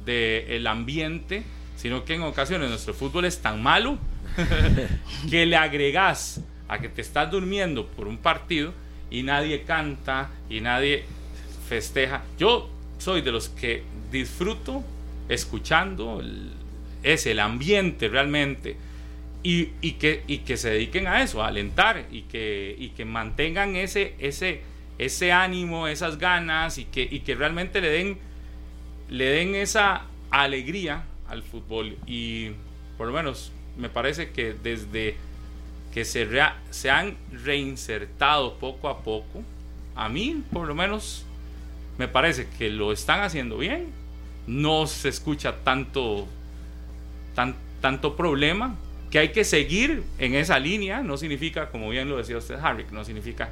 del 0.06 0.66
ambiente, 0.66 1.44
sino 1.82 2.04
que 2.04 2.14
en 2.14 2.22
ocasiones 2.22 2.70
nuestro 2.70 2.94
fútbol 2.94 3.24
es 3.24 3.42
tan 3.42 3.60
malo 3.60 3.98
que 5.30 5.44
le 5.46 5.56
agregas 5.56 6.40
a 6.68 6.78
que 6.78 6.88
te 6.88 7.00
estás 7.00 7.28
durmiendo 7.28 7.88
por 7.88 8.06
un 8.06 8.18
partido 8.18 8.72
y 9.10 9.24
nadie 9.24 9.64
canta 9.64 10.30
y 10.48 10.60
nadie 10.60 11.04
festeja. 11.68 12.22
Yo 12.38 12.70
soy 12.98 13.20
de 13.22 13.32
los 13.32 13.48
que 13.48 13.82
disfruto 14.12 14.84
escuchando 15.28 16.20
el, 16.20 16.52
es 17.02 17.26
el 17.26 17.40
ambiente 17.40 18.06
realmente 18.08 18.76
y, 19.42 19.66
que, 19.94 20.22
y 20.28 20.38
que 20.38 20.56
se 20.56 20.70
dediquen 20.70 21.08
a 21.08 21.20
eso, 21.24 21.42
a 21.42 21.48
alentar 21.48 22.06
y 22.12 22.22
que, 22.22 22.76
y 22.78 22.90
que 22.90 23.04
mantengan 23.04 23.74
ese, 23.74 24.14
ese, 24.20 24.60
ese 24.98 25.32
ánimo, 25.32 25.88
esas 25.88 26.18
ganas 26.18 26.78
y 26.78 26.84
que, 26.84 27.02
y 27.02 27.20
que 27.20 27.34
realmente 27.34 27.80
le 27.80 27.88
den, 27.88 28.18
le 29.08 29.24
den 29.24 29.56
esa 29.56 30.02
alegría 30.30 31.06
al 31.32 31.42
fútbol. 31.42 31.96
Y 32.06 32.50
por 32.96 33.08
lo 33.08 33.12
menos 33.12 33.50
me 33.76 33.88
parece 33.88 34.30
que 34.30 34.54
desde 34.54 35.16
que 35.92 36.04
se, 36.04 36.28
se 36.70 36.90
han 36.90 37.16
reinsertado 37.32 38.54
poco 38.58 38.88
a 38.88 39.02
poco, 39.02 39.42
a 39.94 40.08
mí 40.08 40.42
por 40.52 40.68
lo 40.68 40.74
menos 40.74 41.26
me 41.98 42.08
parece 42.08 42.48
que 42.58 42.70
lo 42.70 42.92
están 42.92 43.20
haciendo 43.20 43.58
bien, 43.58 43.88
no 44.46 44.86
se 44.86 45.08
escucha 45.08 45.56
tanto, 45.64 46.26
tan, 47.34 47.54
tanto 47.80 48.16
problema, 48.16 48.76
que 49.10 49.18
hay 49.18 49.28
que 49.28 49.44
seguir 49.44 50.02
en 50.18 50.34
esa 50.34 50.58
línea, 50.58 51.02
no 51.02 51.18
significa, 51.18 51.68
como 51.68 51.90
bien 51.90 52.08
lo 52.08 52.16
decía 52.16 52.38
usted, 52.38 52.58
Harry, 52.62 52.86
no 52.90 53.04
significa 53.04 53.50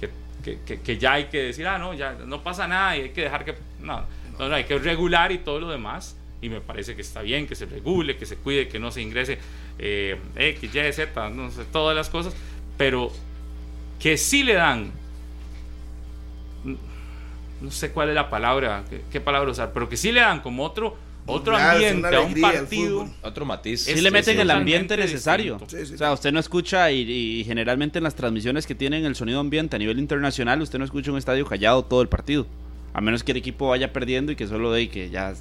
que, 0.00 0.58
que, 0.64 0.80
que, 0.80 0.96
ya 0.96 1.14
hay 1.14 1.24
que 1.24 1.42
decir, 1.42 1.66
ah, 1.66 1.76
no, 1.76 1.92
ya 1.92 2.12
no 2.12 2.42
pasa 2.42 2.66
nada 2.66 2.96
y 2.96 3.02
hay 3.02 3.08
que 3.10 3.22
dejar 3.22 3.44
que, 3.44 3.54
no, 3.80 4.04
no, 4.38 4.54
hay 4.54 4.64
que 4.64 4.78
regular 4.78 5.32
y 5.32 5.38
todo 5.38 5.60
lo 5.60 5.68
demás, 5.68 6.15
y 6.40 6.48
me 6.48 6.60
parece 6.60 6.94
que 6.94 7.02
está 7.02 7.22
bien 7.22 7.46
que 7.46 7.54
se 7.54 7.66
regule, 7.66 8.16
que 8.16 8.26
se 8.26 8.36
cuide, 8.36 8.68
que 8.68 8.78
no 8.78 8.90
se 8.90 9.02
ingrese 9.02 9.38
eh, 9.78 10.18
X, 10.36 10.74
Y, 10.74 10.92
Z, 10.92 11.30
no 11.30 11.50
sé, 11.50 11.64
todas 11.64 11.96
las 11.96 12.08
cosas, 12.08 12.34
pero 12.76 13.10
que 13.98 14.16
sí 14.16 14.42
le 14.42 14.54
dan, 14.54 14.92
no 17.60 17.70
sé 17.70 17.90
cuál 17.90 18.10
es 18.10 18.14
la 18.14 18.28
palabra, 18.28 18.84
qué, 19.10 19.20
palabra 19.20 19.50
usar, 19.50 19.72
pero 19.72 19.88
que 19.88 19.96
sí 19.96 20.12
le 20.12 20.20
dan 20.20 20.40
como 20.40 20.64
otro 20.64 20.96
otro 21.28 21.56
ambiente 21.56 22.14
a 22.14 22.20
un 22.20 22.40
partido, 22.40 23.08
otro 23.22 23.44
matiz. 23.44 23.82
Sí 23.82 24.00
le 24.00 24.12
meten 24.12 24.38
el 24.38 24.48
ambiente 24.48 24.96
necesario. 24.96 25.56
o 25.56 25.96
sea, 25.96 26.12
usted 26.12 26.30
no 26.30 26.38
escucha 26.38 26.92
y, 26.92 27.00
y, 27.00 27.42
generalmente 27.42 27.98
en 27.98 28.04
las 28.04 28.14
transmisiones 28.14 28.64
que 28.64 28.76
tienen 28.76 29.04
el 29.04 29.16
sonido 29.16 29.40
ambiente 29.40 29.74
a 29.74 29.78
nivel 29.80 29.98
internacional, 29.98 30.62
usted 30.62 30.78
no 30.78 30.84
escucha 30.84 31.10
un 31.10 31.18
estadio 31.18 31.44
callado 31.44 31.84
todo 31.84 32.00
el 32.00 32.08
partido. 32.08 32.46
A 32.94 33.00
menos 33.00 33.24
que 33.24 33.32
el 33.32 33.38
equipo 33.38 33.68
vaya 33.68 33.92
perdiendo 33.92 34.30
y 34.30 34.36
que 34.36 34.46
solo 34.46 34.70
de 34.70 34.88
que 34.88 35.10
ya 35.10 35.34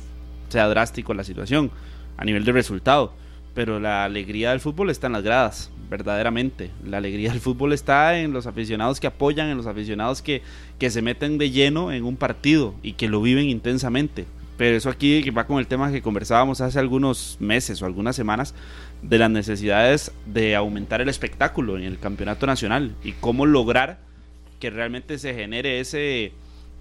sea 0.50 0.68
drástico 0.68 1.14
la 1.14 1.24
situación 1.24 1.72
a 2.18 2.26
nivel 2.26 2.46
de 2.46 2.52
resultado. 2.52 3.14
Pero 3.54 3.80
la 3.80 4.04
alegría 4.04 4.50
del 4.50 4.60
fútbol 4.60 4.90
está 4.90 5.08
en 5.08 5.14
las 5.14 5.24
gradas, 5.24 5.72
verdaderamente. 5.90 6.72
La 6.84 6.98
alegría 6.98 7.32
del 7.32 7.40
fútbol 7.40 7.72
está 7.72 8.20
en 8.20 8.34
los 8.34 8.48
aficionados 8.48 9.00
que 9.00 9.08
apoyan, 9.08 9.48
en 9.48 9.58
los 9.58 9.66
aficionados 9.66 10.22
que, 10.22 10.42
que 10.78 10.90
se 10.90 11.02
meten 11.02 11.38
de 11.38 11.52
lleno 11.52 11.94
en 11.94 12.04
un 12.04 12.18
partido 12.18 12.76
y 12.84 12.94
que 12.94 13.08
lo 13.08 13.22
viven 13.22 13.50
intensamente. 13.50 14.26
Pero 14.58 14.78
eso 14.78 14.90
aquí 14.90 15.30
va 15.30 15.48
con 15.48 15.60
el 15.60 15.68
tema 15.68 15.92
que 15.92 16.02
conversábamos 16.02 16.62
hace 16.62 16.80
algunos 16.80 17.38
meses 17.40 17.82
o 17.82 17.86
algunas 17.86 18.16
semanas 18.16 18.54
de 19.02 19.18
las 19.18 19.30
necesidades 19.30 20.12
de 20.26 20.56
aumentar 20.56 21.02
el 21.02 21.10
espectáculo 21.10 21.78
en 21.78 21.84
el 21.84 22.00
campeonato 22.00 22.46
nacional 22.48 22.96
y 23.04 23.12
cómo 23.14 23.46
lograr 23.46 24.00
que 24.60 24.70
realmente 24.70 25.18
se 25.18 25.34
genere 25.34 25.80
ese, 25.80 26.32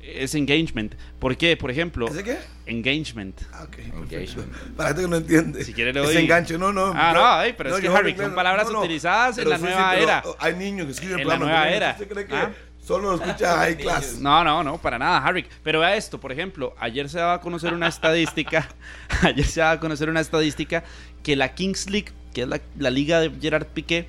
ese 0.06 0.38
engagement. 0.38 0.94
¿Por 1.18 1.36
qué? 1.36 1.56
Por 1.56 1.70
ejemplo, 1.70 2.06
¿Ese 2.08 2.22
qué? 2.24 2.38
engagement. 2.66 3.40
Ah, 3.52 3.64
ok. 3.64 3.78
Engagement. 3.78 4.52
Para 4.76 4.88
gente 4.90 5.02
que 5.02 5.08
no 5.08 5.16
entiende. 5.16 5.64
Si 5.64 5.72
quiere 5.72 5.92
le 5.92 6.00
doy- 6.00 6.16
enganche, 6.16 6.58
no, 6.58 6.72
no. 6.72 6.92
Ah, 6.94 7.12
yo- 7.14 7.20
no, 7.20 7.26
ay, 7.26 7.54
pero 7.56 7.74
es 7.76 7.80
que, 7.82 7.88
Harry, 7.88 8.16
son 8.16 8.34
palabras 8.34 8.68
utilizadas 8.70 9.38
en 9.38 9.48
la 9.48 9.58
nueva 9.58 9.90
pero 9.92 10.02
era. 10.02 10.22
Hay 10.38 10.54
niños 10.54 10.86
que 10.86 10.92
escriben 10.92 11.20
En 11.20 11.28
la 11.28 11.36
programas 11.36 11.48
nueva 11.58 11.70
de 11.70 11.76
era. 11.76 11.90
¿Usted 11.92 12.08
cree 12.08 12.26
que 12.26 12.34
Ah. 12.34 12.52
solo 12.84 13.16
lo 13.16 13.24
escucha 13.24 13.56
high 13.58 13.76
class? 13.76 14.18
No, 14.20 14.44
no, 14.44 14.62
no, 14.62 14.78
para 14.78 14.98
nada, 14.98 15.18
Harry. 15.24 15.46
Pero 15.62 15.80
vea 15.80 15.96
esto, 15.96 16.20
por 16.20 16.32
ejemplo, 16.32 16.74
ayer 16.78 17.08
se 17.08 17.18
daba 17.18 17.34
a 17.34 17.40
conocer 17.40 17.72
una 17.72 17.88
estadística, 17.88 18.68
ayer 19.22 19.46
se 19.46 19.60
daba 19.60 19.72
a 19.72 19.80
conocer 19.80 20.08
una 20.10 20.20
estadística 20.20 20.84
que 21.22 21.36
la 21.36 21.54
Kings 21.54 21.88
League, 21.90 22.12
que 22.34 22.42
es 22.42 22.48
la, 22.48 22.60
la 22.78 22.90
liga 22.90 23.20
de 23.20 23.30
Gerard 23.40 23.66
Piqué, 23.66 24.06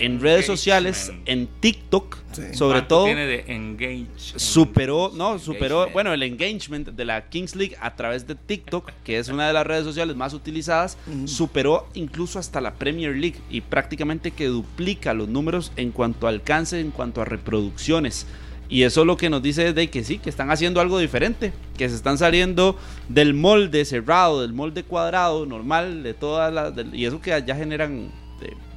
en 0.00 0.20
redes 0.20 0.44
sociales, 0.46 1.12
en 1.26 1.46
TikTok, 1.60 2.16
Sí. 2.32 2.42
sobre 2.54 2.78
¿Cuánto 2.80 2.88
todo, 2.88 3.04
tiene 3.04 3.26
de 3.26 3.44
engage? 3.46 4.06
superó, 4.36 5.12
no, 5.14 5.38
superó, 5.38 5.84
Engagement. 5.84 5.92
bueno, 5.92 6.12
el 6.14 6.22
engagement 6.24 6.88
de 6.88 7.04
la 7.04 7.28
Kings 7.28 7.54
League 7.54 7.76
a 7.80 7.94
través 7.94 8.26
de 8.26 8.34
TikTok, 8.34 8.90
que 9.04 9.18
es 9.18 9.28
una 9.28 9.46
de 9.46 9.52
las 9.52 9.64
redes 9.64 9.84
sociales 9.84 10.16
más 10.16 10.34
utilizadas, 10.34 10.98
superó 11.26 11.86
incluso 11.94 12.40
hasta 12.40 12.60
la 12.60 12.74
Premier 12.74 13.14
League 13.14 13.36
y 13.50 13.60
prácticamente 13.60 14.32
que 14.32 14.46
duplica 14.48 15.14
los 15.14 15.28
números 15.28 15.70
en 15.76 15.92
cuanto 15.92 16.26
a 16.26 16.30
alcance, 16.30 16.80
en 16.80 16.90
cuanto 16.90 17.22
a 17.22 17.24
reproducciones. 17.24 18.26
Y 18.68 18.82
eso 18.82 19.04
lo 19.04 19.16
que 19.16 19.30
nos 19.30 19.42
dice 19.42 19.68
es 19.68 19.74
de 19.76 19.88
que 19.90 20.02
sí, 20.02 20.18
que 20.18 20.30
están 20.30 20.50
haciendo 20.50 20.80
algo 20.80 20.98
diferente, 20.98 21.52
que 21.76 21.88
se 21.88 21.94
están 21.94 22.18
saliendo 22.18 22.76
del 23.08 23.34
molde 23.34 23.84
cerrado, 23.84 24.40
del 24.42 24.54
molde 24.54 24.82
cuadrado 24.82 25.46
normal, 25.46 26.02
de 26.02 26.14
todas 26.14 26.52
las... 26.52 26.72
y 26.92 27.04
eso 27.04 27.20
que 27.20 27.30
ya 27.46 27.54
generan 27.54 28.08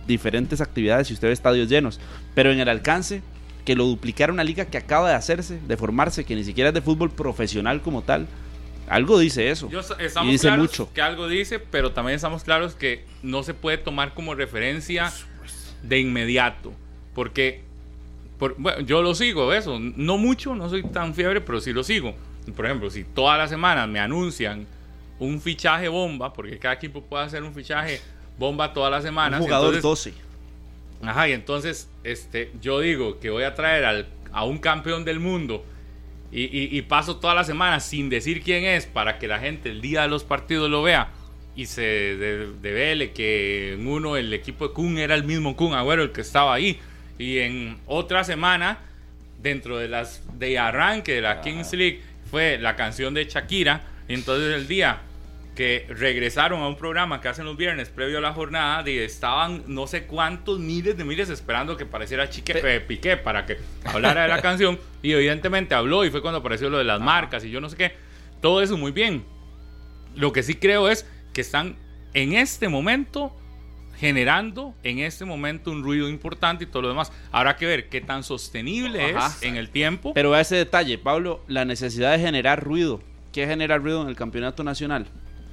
diferentes 0.08 0.62
actividades 0.62 1.10
y 1.12 1.14
usted 1.14 1.28
ve 1.28 1.34
estadios 1.34 1.70
llenos. 1.70 2.00
Pero 2.34 2.52
en 2.52 2.60
el 2.60 2.70
alcance, 2.70 3.22
que 3.66 3.76
lo 3.76 3.86
duplicara 3.86 4.32
una 4.32 4.44
liga 4.44 4.66
que 4.66 4.78
acaba 4.78 5.10
de 5.10 5.16
hacerse, 5.16 5.60
de 5.68 5.78
formarse, 5.78 6.24
que 6.24 6.36
ni 6.36 6.44
siquiera 6.44 6.70
es 6.70 6.74
de 6.74 6.82
fútbol 6.82 7.12
profesional 7.12 7.82
como 7.82 8.02
tal. 8.02 8.28
Algo 8.88 9.20
dice 9.20 9.50
eso. 9.50 9.70
Yo, 9.70 9.82
y 10.00 10.06
estamos 10.06 10.32
dice 10.32 10.48
claros 10.48 10.62
mucho. 10.70 10.90
que 10.94 11.02
algo 11.02 11.28
dice, 11.28 11.60
pero 11.60 11.92
también 11.92 12.16
estamos 12.16 12.44
claros 12.46 12.74
que 12.74 13.04
no 13.22 13.44
se 13.44 13.54
puede 13.54 13.78
tomar 13.78 14.14
como 14.14 14.34
referencia 14.34 15.12
de 15.84 16.00
inmediato. 16.00 16.72
Porque 17.14 17.62
por- 18.40 18.56
bueno, 18.58 18.80
yo 18.82 19.02
lo 19.02 19.14
sigo, 19.14 19.52
eso. 19.54 19.78
No 19.80 20.18
mucho, 20.18 20.56
no 20.56 20.70
soy 20.70 20.84
tan 20.84 21.14
fiebre, 21.14 21.42
pero 21.42 21.60
sí 21.60 21.74
lo 21.74 21.84
sigo. 21.84 22.16
Por 22.56 22.66
ejemplo, 22.66 22.90
si 22.90 23.04
todas 23.04 23.38
las 23.38 23.50
semanas 23.50 23.90
me 23.90 24.00
anuncian 24.00 24.66
un 25.20 25.42
fichaje 25.42 25.90
bomba, 25.90 26.32
porque 26.32 26.58
cada 26.58 26.76
equipo 26.76 27.02
puede 27.02 27.26
hacer 27.26 27.44
un 27.44 27.54
fichaje 27.54 28.00
bomba 28.38 28.74
todas 28.74 28.92
las 28.92 29.02
Un 29.02 29.08
semanas. 29.08 29.40
jugador 29.42 29.76
entonces- 29.76 30.14
12. 30.14 30.28
Ajá, 31.10 31.30
y 31.30 31.34
entonces 31.34 31.90
este, 32.04 32.52
yo 32.62 32.80
digo 32.80 33.20
que 33.20 33.30
voy 33.30 33.44
a 33.44 33.54
traer 33.54 33.86
al- 33.86 34.08
a 34.32 34.44
un 34.46 34.58
campeón 34.58 35.06
del 35.06 35.20
mundo 35.20 35.64
y, 36.32 36.44
y- 36.44 36.78
y 36.78 36.82
paso 36.82 37.18
toda 37.18 37.34
la 37.36 37.44
semana 37.44 37.80
sin 37.80 38.10
decir 38.10 38.42
quién 38.44 38.64
es 38.66 38.86
para 38.86 39.18
que 39.20 39.28
la 39.28 39.40
gente 39.40 39.70
el 39.70 39.80
día 39.82 40.02
de 40.04 40.08
los 40.10 40.24
partidos 40.24 40.70
lo 40.70 40.82
vea 40.84 41.10
y 41.56 41.66
se 41.68 41.82
de- 41.82 42.52
devele 42.62 43.12
que 43.12 43.74
en 43.74 43.88
uno 43.88 44.18
el 44.18 44.34
equipo 44.34 44.68
de 44.68 44.74
Kun 44.74 44.98
era 44.98 45.16
el 45.16 45.24
mismo 45.24 45.56
Kun 45.56 45.74
Agüero 45.74 46.04
el 46.04 46.12
que 46.12 46.22
estaba 46.22 46.54
ahí 46.54 46.80
y 47.18 47.38
en 47.40 47.78
otra 47.88 48.24
semana 48.24 48.80
dentro 49.42 49.78
de 49.78 49.88
las 49.88 50.22
de 50.38 50.58
arranque 50.60 51.14
de 51.14 51.22
la 51.22 51.42
Kings 51.42 51.74
League 51.74 52.02
fue 52.30 52.58
la 52.60 52.76
canción 52.76 53.14
de 53.14 53.26
Shakira 53.26 53.84
y 54.08 54.14
entonces 54.16 54.54
el 54.56 54.68
día 54.68 55.02
que 55.58 55.88
regresaron 55.90 56.62
a 56.62 56.68
un 56.68 56.78
programa 56.78 57.20
que 57.20 57.30
hacen 57.30 57.44
los 57.44 57.58
viernes 57.58 57.90
previo 57.90 58.20
a 58.20 58.22
la 58.22 58.32
jornada 58.32 58.88
y 58.88 59.00
estaban 59.00 59.64
no 59.66 59.88
sé 59.88 60.04
cuántos 60.04 60.60
miles 60.60 60.96
de 60.98 61.04
miles 61.04 61.32
esperando 61.32 61.76
que 61.76 61.86
apareciera 61.86 62.30
Chique, 62.30 62.62
eh, 62.64 62.80
Piqué 62.80 63.18
para 63.18 63.44
que 63.48 63.58
hablara 63.84 64.22
de 64.22 64.28
la 64.28 64.40
canción 64.44 64.80
y 65.02 65.14
evidentemente 65.14 65.74
habló 65.74 66.06
y 66.06 66.12
fue 66.12 66.22
cuando 66.22 66.42
apareció 66.42 66.70
lo 66.70 66.78
de 66.78 66.84
las 66.84 67.02
marcas 67.02 67.44
y 67.44 67.50
yo 67.50 67.60
no 67.60 67.70
sé 67.70 67.76
qué 67.76 67.94
todo 68.40 68.62
eso 68.62 68.78
muy 68.78 68.92
bien 68.92 69.26
lo 70.16 70.32
que 70.32 70.44
sí 70.44 70.54
creo 70.54 70.90
es 70.90 71.08
que 71.34 71.42
están 71.42 71.76
en 72.14 72.34
este 72.34 72.70
momento 72.70 73.36
generando 73.96 74.76
en 74.84 75.00
este 75.00 75.26
momento 75.26 75.72
un 75.72 75.84
ruido 75.84 76.08
importante 76.08 76.66
y 76.66 76.68
todo 76.68 76.84
lo 76.84 76.90
demás 76.90 77.12
habrá 77.32 77.56
que 77.56 77.66
ver 77.66 77.90
qué 77.90 78.00
tan 78.00 78.22
sostenible 78.22 79.16
Ajá. 79.16 79.36
es 79.36 79.42
en 79.42 79.56
el 79.56 79.72
tiempo 79.72 80.14
Pero 80.14 80.36
a 80.36 80.42
ese 80.42 80.56
detalle, 80.56 81.00
Pablo, 81.00 81.44
la 81.48 81.66
necesidad 81.66 82.12
de 82.12 82.20
generar 82.20 82.64
ruido. 82.64 83.02
¿Qué 83.34 83.48
genera 83.48 83.78
ruido 83.80 84.04
en 84.04 84.08
el 84.08 84.16
campeonato 84.16 84.64
nacional? 84.64 85.08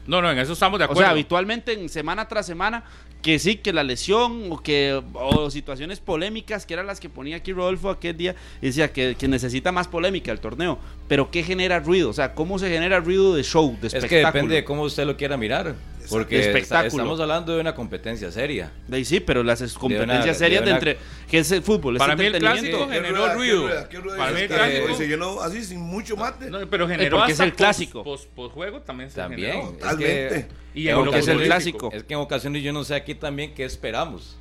No 0.06 0.20
no 0.20 0.30
en 0.30 0.38
eso 0.38 0.52
estamos 0.52 0.78
de 0.78 0.84
O 0.84 0.86
acuerdo 0.86 1.02
sea, 1.02 1.10
habitualmente 1.10 1.72
en 1.72 1.88
semana 1.88 2.28
tras 2.28 2.46
semana, 2.46 2.84
que 3.22 3.38
sí, 3.38 3.56
que 3.56 3.72
la 3.72 3.82
lesión 3.82 4.52
o 4.52 4.62
que 4.62 5.02
o 5.14 5.50
situaciones 5.50 6.00
polémicas, 6.00 6.66
que 6.66 6.74
eran 6.74 6.86
las 6.86 7.00
que 7.00 7.08
ponía 7.08 7.36
aquí 7.36 7.52
Rodolfo 7.52 7.88
aquel 7.88 8.16
día, 8.16 8.34
y 8.60 8.66
decía 8.66 8.92
que, 8.92 9.16
que 9.18 9.28
necesita 9.28 9.72
más 9.72 9.88
polémica 9.88 10.30
el 10.30 10.40
torneo. 10.40 10.78
Pero 11.08 11.30
¿qué 11.30 11.42
genera 11.42 11.80
ruido? 11.80 12.10
O 12.10 12.12
sea, 12.12 12.34
¿cómo 12.34 12.58
se 12.58 12.68
genera 12.68 13.00
ruido 13.00 13.34
de 13.34 13.42
show, 13.42 13.76
de 13.80 13.86
Es 13.86 13.94
espectáculo? 13.94 14.08
que 14.08 14.26
depende 14.26 14.54
de 14.56 14.64
cómo 14.64 14.82
usted 14.82 15.06
lo 15.06 15.16
quiera 15.16 15.36
mirar. 15.36 15.74
Porque 16.10 16.36
De 16.36 16.46
espectáculo. 16.46 16.88
estamos 16.88 17.20
hablando 17.20 17.54
de 17.54 17.60
una 17.60 17.74
competencia 17.74 18.30
seria. 18.30 18.70
De 18.88 18.96
ahí 18.98 19.04
sí, 19.04 19.20
pero 19.20 19.42
las 19.42 19.60
es- 19.60 19.74
competencias 19.74 20.24
una- 20.24 20.34
serias 20.34 20.60
de 20.60 20.64
de, 20.66 20.70
una- 20.72 20.78
entre... 20.78 20.98
¿Qué 21.30 21.38
es 21.38 21.50
el 21.52 21.62
fútbol? 21.62 21.96
¿Es 21.96 21.98
Para 21.98 22.14
mí 22.16 22.24
el 22.26 22.38
clásico 22.38 22.86
¿Qué 22.88 22.94
generó 22.94 23.16
rueda, 23.16 23.28
qué 23.30 23.34
ruido. 23.36 23.62
rueda, 23.62 23.88
qué 23.88 23.98
rueda? 23.98 24.18
Para 24.18 24.30
mí 24.32 24.38
el 24.38 24.44
Es 24.44 24.52
clásico- 24.56 24.96
Se 24.96 25.08
llenó 25.08 25.40
así 25.40 25.64
sin 25.64 25.80
mucho 25.80 26.16
mate. 26.16 26.50
No, 26.50 26.58
pero 26.68 26.86
generó 26.88 27.16
porque 27.18 27.32
es 27.32 27.40
el 27.40 27.52
clásico. 27.54 28.04
Pos, 28.04 28.20
pos- 28.22 28.28
posjuego 28.34 28.80
también 28.82 29.10
se 29.10 29.16
También. 29.16 29.52
generó. 29.52 29.70
Es 29.72 29.78
Totalmente. 29.78 30.46
que, 30.74 30.80
Y 30.80 30.82
en 30.84 30.88
en 30.90 30.94
lo 30.96 31.04
Porque 31.04 31.18
es 31.20 31.28
el 31.28 31.36
ocasiones- 31.36 31.46
clásico. 31.46 31.90
Es 31.92 32.02
que 32.04 32.14
en 32.14 32.20
ocasiones 32.20 32.62
yo 32.62 32.72
no 32.72 32.82
sé 32.84 32.94
aquí 32.96 33.14
también 33.14 33.54
qué 33.54 33.64
esperamos. 33.64 34.36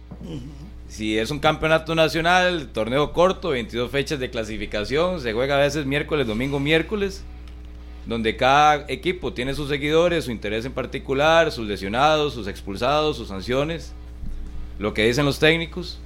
Si 0.88 1.18
es 1.18 1.32
un 1.32 1.40
campeonato 1.40 1.96
nacional, 1.96 2.70
torneo 2.74 3.14
corto, 3.14 3.50
22 3.50 3.90
fechas 3.90 4.20
de 4.20 4.30
clasificación, 4.30 5.22
se 5.22 5.34
juega 5.34 5.56
a 5.56 5.60
veces 5.60 5.86
miércoles, 5.86 6.28
domingo, 6.28 6.60
miércoles, 6.60 7.24
donde 8.06 8.36
cada 8.36 8.86
equipo 8.90 9.34
tiene 9.34 9.54
sus 9.54 9.70
seguidores, 9.70 10.26
su 10.26 10.32
interés 10.32 10.66
en 10.66 10.74
particular, 10.74 11.52
sus 11.52 11.68
lesionados, 11.68 12.34
sus 12.34 12.48
expulsados, 12.48 13.18
sus 13.18 13.28
sanciones, 13.30 13.94
lo 14.80 14.94
que 14.94 15.06
dicen 15.06 15.26
los 15.26 15.40
técnicos. 15.40 16.00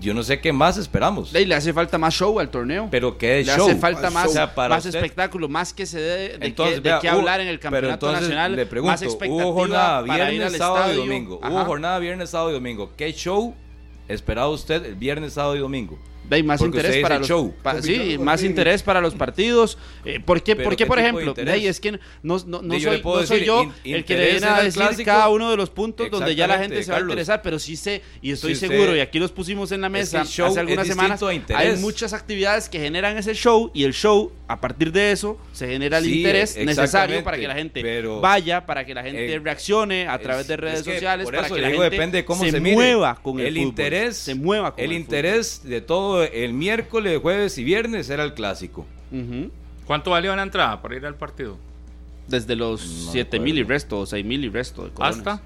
Yo 0.00 0.14
no 0.14 0.22
sé 0.22 0.38
qué 0.40 0.52
más 0.52 0.76
esperamos. 0.76 1.32
Le 1.32 1.52
hace 1.54 1.72
falta 1.72 1.98
más 1.98 2.14
show 2.14 2.38
al 2.38 2.50
torneo. 2.50 2.86
Pero 2.90 3.18
qué 3.18 3.38
le 3.38 3.44
show. 3.46 3.66
hace 3.68 3.76
falta 3.76 4.02
Más 4.02 4.12
más, 4.12 4.22
show. 4.24 4.30
O 4.30 4.34
sea, 4.34 4.54
para 4.54 4.76
más 4.76 4.86
usted- 4.86 4.98
espectáculo, 4.98 5.48
más 5.48 5.72
que 5.72 5.86
se 5.86 5.98
dé 5.98 6.38
de, 6.38 6.46
Entonces, 6.46 6.76
qué, 6.76 6.80
de 6.82 6.88
vea, 6.90 7.00
qué 7.00 7.08
hablar 7.08 7.40
en 7.40 7.48
el 7.48 7.58
pero 7.58 7.70
campeonato 7.72 8.06
entonces 8.06 8.28
nacional. 8.28 8.54
Le 8.54 8.66
pregunto, 8.66 8.92
más 8.92 9.02
expectativa 9.02 9.44
hubo 9.46 9.52
jornada 9.54 10.02
viernes, 10.02 10.56
sábado 10.56 10.76
y 10.78 10.90
estadio. 10.90 11.00
domingo. 11.00 11.40
Ajá. 11.42 11.52
Hubo 11.52 11.64
jornada 11.64 11.98
viernes, 11.98 12.30
sábado 12.30 12.50
y 12.50 12.54
domingo. 12.54 12.92
¿Qué 12.96 13.12
show 13.12 13.54
esperaba 14.06 14.48
usted 14.50 14.84
el 14.86 14.94
viernes, 14.94 15.32
sábado 15.32 15.56
y 15.56 15.58
domingo? 15.58 15.98
Ahí 16.30 16.42
más 16.42 16.58
Porque 16.58 16.76
interés 16.78 17.02
para 17.02 17.18
los 17.18 17.28
show. 17.28 17.54
pa- 17.62 17.80
sí, 17.80 18.18
más 18.18 18.42
interés 18.42 18.82
para 18.82 19.00
los 19.00 19.14
partidos. 19.14 19.78
Eh, 20.04 20.20
¿Por 20.20 20.42
qué, 20.42 20.56
por, 20.56 20.70
qué, 20.72 20.84
¿qué 20.84 20.86
por 20.86 20.98
ejemplo? 20.98 21.32
De 21.34 21.50
ahí 21.50 21.66
es 21.66 21.80
que 21.80 21.92
no, 21.92 21.98
no, 22.22 22.62
no 22.62 22.80
soy, 23.24 23.44
yo 23.44 23.64
in- 23.84 23.94
el 23.94 24.04
que 24.04 24.14
le 24.14 24.24
viene 24.32 24.38
en 24.38 24.44
a 24.44 24.62
decir 24.62 24.82
clásico. 24.82 25.04
cada 25.06 25.28
uno 25.28 25.50
de 25.50 25.56
los 25.56 25.70
puntos 25.70 26.10
donde 26.10 26.34
ya 26.34 26.46
la 26.46 26.58
gente 26.58 26.82
se 26.82 26.90
va 26.92 26.98
a 26.98 27.00
interesar, 27.00 27.40
pero 27.42 27.58
sí 27.58 27.76
sé 27.76 28.02
y 28.20 28.32
estoy 28.32 28.54
Si 28.54 28.64
usted- 28.64 28.76
seguro 28.76 28.96
y 28.96 29.00
aquí 29.00 29.18
los 29.18 29.32
pusimos 29.32 29.72
en 29.72 29.80
la 29.80 29.86
Es 29.88 29.92
mesa 29.92 30.20
hace 30.22 30.60
algunas 30.60 30.86
semanas. 30.86 31.20
Hay 31.54 31.76
muchas 31.76 32.12
actividades 32.12 32.68
que 32.68 32.78
generan 32.78 33.16
ese 33.16 33.34
show 33.34 33.70
y 33.74 33.84
el 33.84 33.92
show 33.94 34.32
a 34.48 34.60
partir 34.60 34.92
de 34.92 35.12
eso 35.12 35.38
se 35.52 35.66
genera 35.68 35.98
el 35.98 36.04
Sí, 36.04 36.18
interés 36.18 36.56
necesario 36.56 37.22
para 37.24 37.36
que 37.38 37.46
la 37.48 37.54
gente 37.54 37.80
pero- 37.82 38.20
vaya, 38.20 38.64
para 38.66 38.84
que 38.84 38.94
la 38.94 39.02
gente 39.02 39.32
Eh, 39.34 39.38
reaccione 39.38 40.08
a 40.08 40.18
través 40.18 40.46
de 40.46 40.56
redes 40.56 40.84
sociales, 40.84 41.26
para 41.30 41.48
que 41.48 41.60
la 41.60 41.68
gente 41.68 41.84
depende 41.90 42.18
de 42.18 42.24
cómo 42.24 42.44
se, 42.44 42.60
mueva 42.60 43.18
con 43.22 43.40
el, 43.40 43.56
interés 43.56 44.16
se 44.16 44.34
mueva 44.34 44.74
el, 44.76 44.92
interés 44.92 45.62
de 45.64 45.80
todo 45.80 46.17
el 46.22 46.52
miércoles, 46.54 47.18
jueves 47.20 47.56
y 47.58 47.64
viernes 47.64 48.10
era 48.10 48.24
el 48.24 48.34
clásico. 48.34 48.86
fútbol. 49.10 49.22
Ujú. 49.44 49.50
¿Cuánto 49.86 50.10
valió 50.10 50.32
una 50.32 50.42
entrada 50.42 50.80
para 50.82 50.96
ir 50.96 51.06
al 51.06 51.14
partido? 51.14 51.56
Desde 52.26 52.54
los 52.56 52.84
No 53.06 53.12
7 53.12 53.40
mil 53.40 53.58
y 53.58 53.62
resto, 53.62 54.00
o 54.00 54.06
6 54.06 54.24
mil 54.24 54.44
y 54.44 54.48
resto 54.50 54.84
de. 54.84 54.90
¿Hasta? 55.00 55.40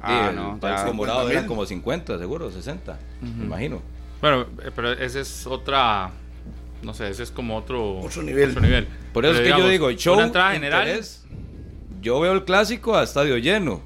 Ah, 0.00 0.28
Sí, 0.30 0.36
no, 0.36 0.48
el 0.54 0.60
ya. 0.60 0.60
Palco 0.60 0.92
Morado 0.94 1.26
50.000. 1.26 1.30
eran 1.32 1.46
como 1.46 1.66
50, 1.66 2.18
seguro, 2.18 2.50
60, 2.52 2.98
me 3.22 3.44
imagino. 3.44 3.82
Bueno, 4.20 4.42
eh, 4.64 4.70
pero 4.74 4.92
ese 4.92 5.20
es 5.20 5.46
otra. 5.46 6.10
No 6.82 6.94
sé, 6.94 7.08
ese 7.10 7.24
es 7.24 7.30
como 7.32 7.56
otro. 7.56 7.98
Otro 7.98 8.22
nivel. 8.22 8.54
nivel. 8.62 8.86
Por 9.12 9.24
eso 9.24 9.32
Pero 9.34 9.34
es 9.34 9.38
que 9.40 9.48
yo 9.48 9.68
digamos, 9.68 9.70
digo, 9.72 9.90
show, 9.92 10.14
Una 10.14 10.26
entrada 10.26 10.52
general. 10.52 10.86
interés, 10.86 11.24
yo 12.02 12.20
veo 12.20 12.32
el 12.34 12.44
clásico 12.44 12.96
a 12.96 13.02
estadio 13.02 13.36
lleno, 13.38 13.80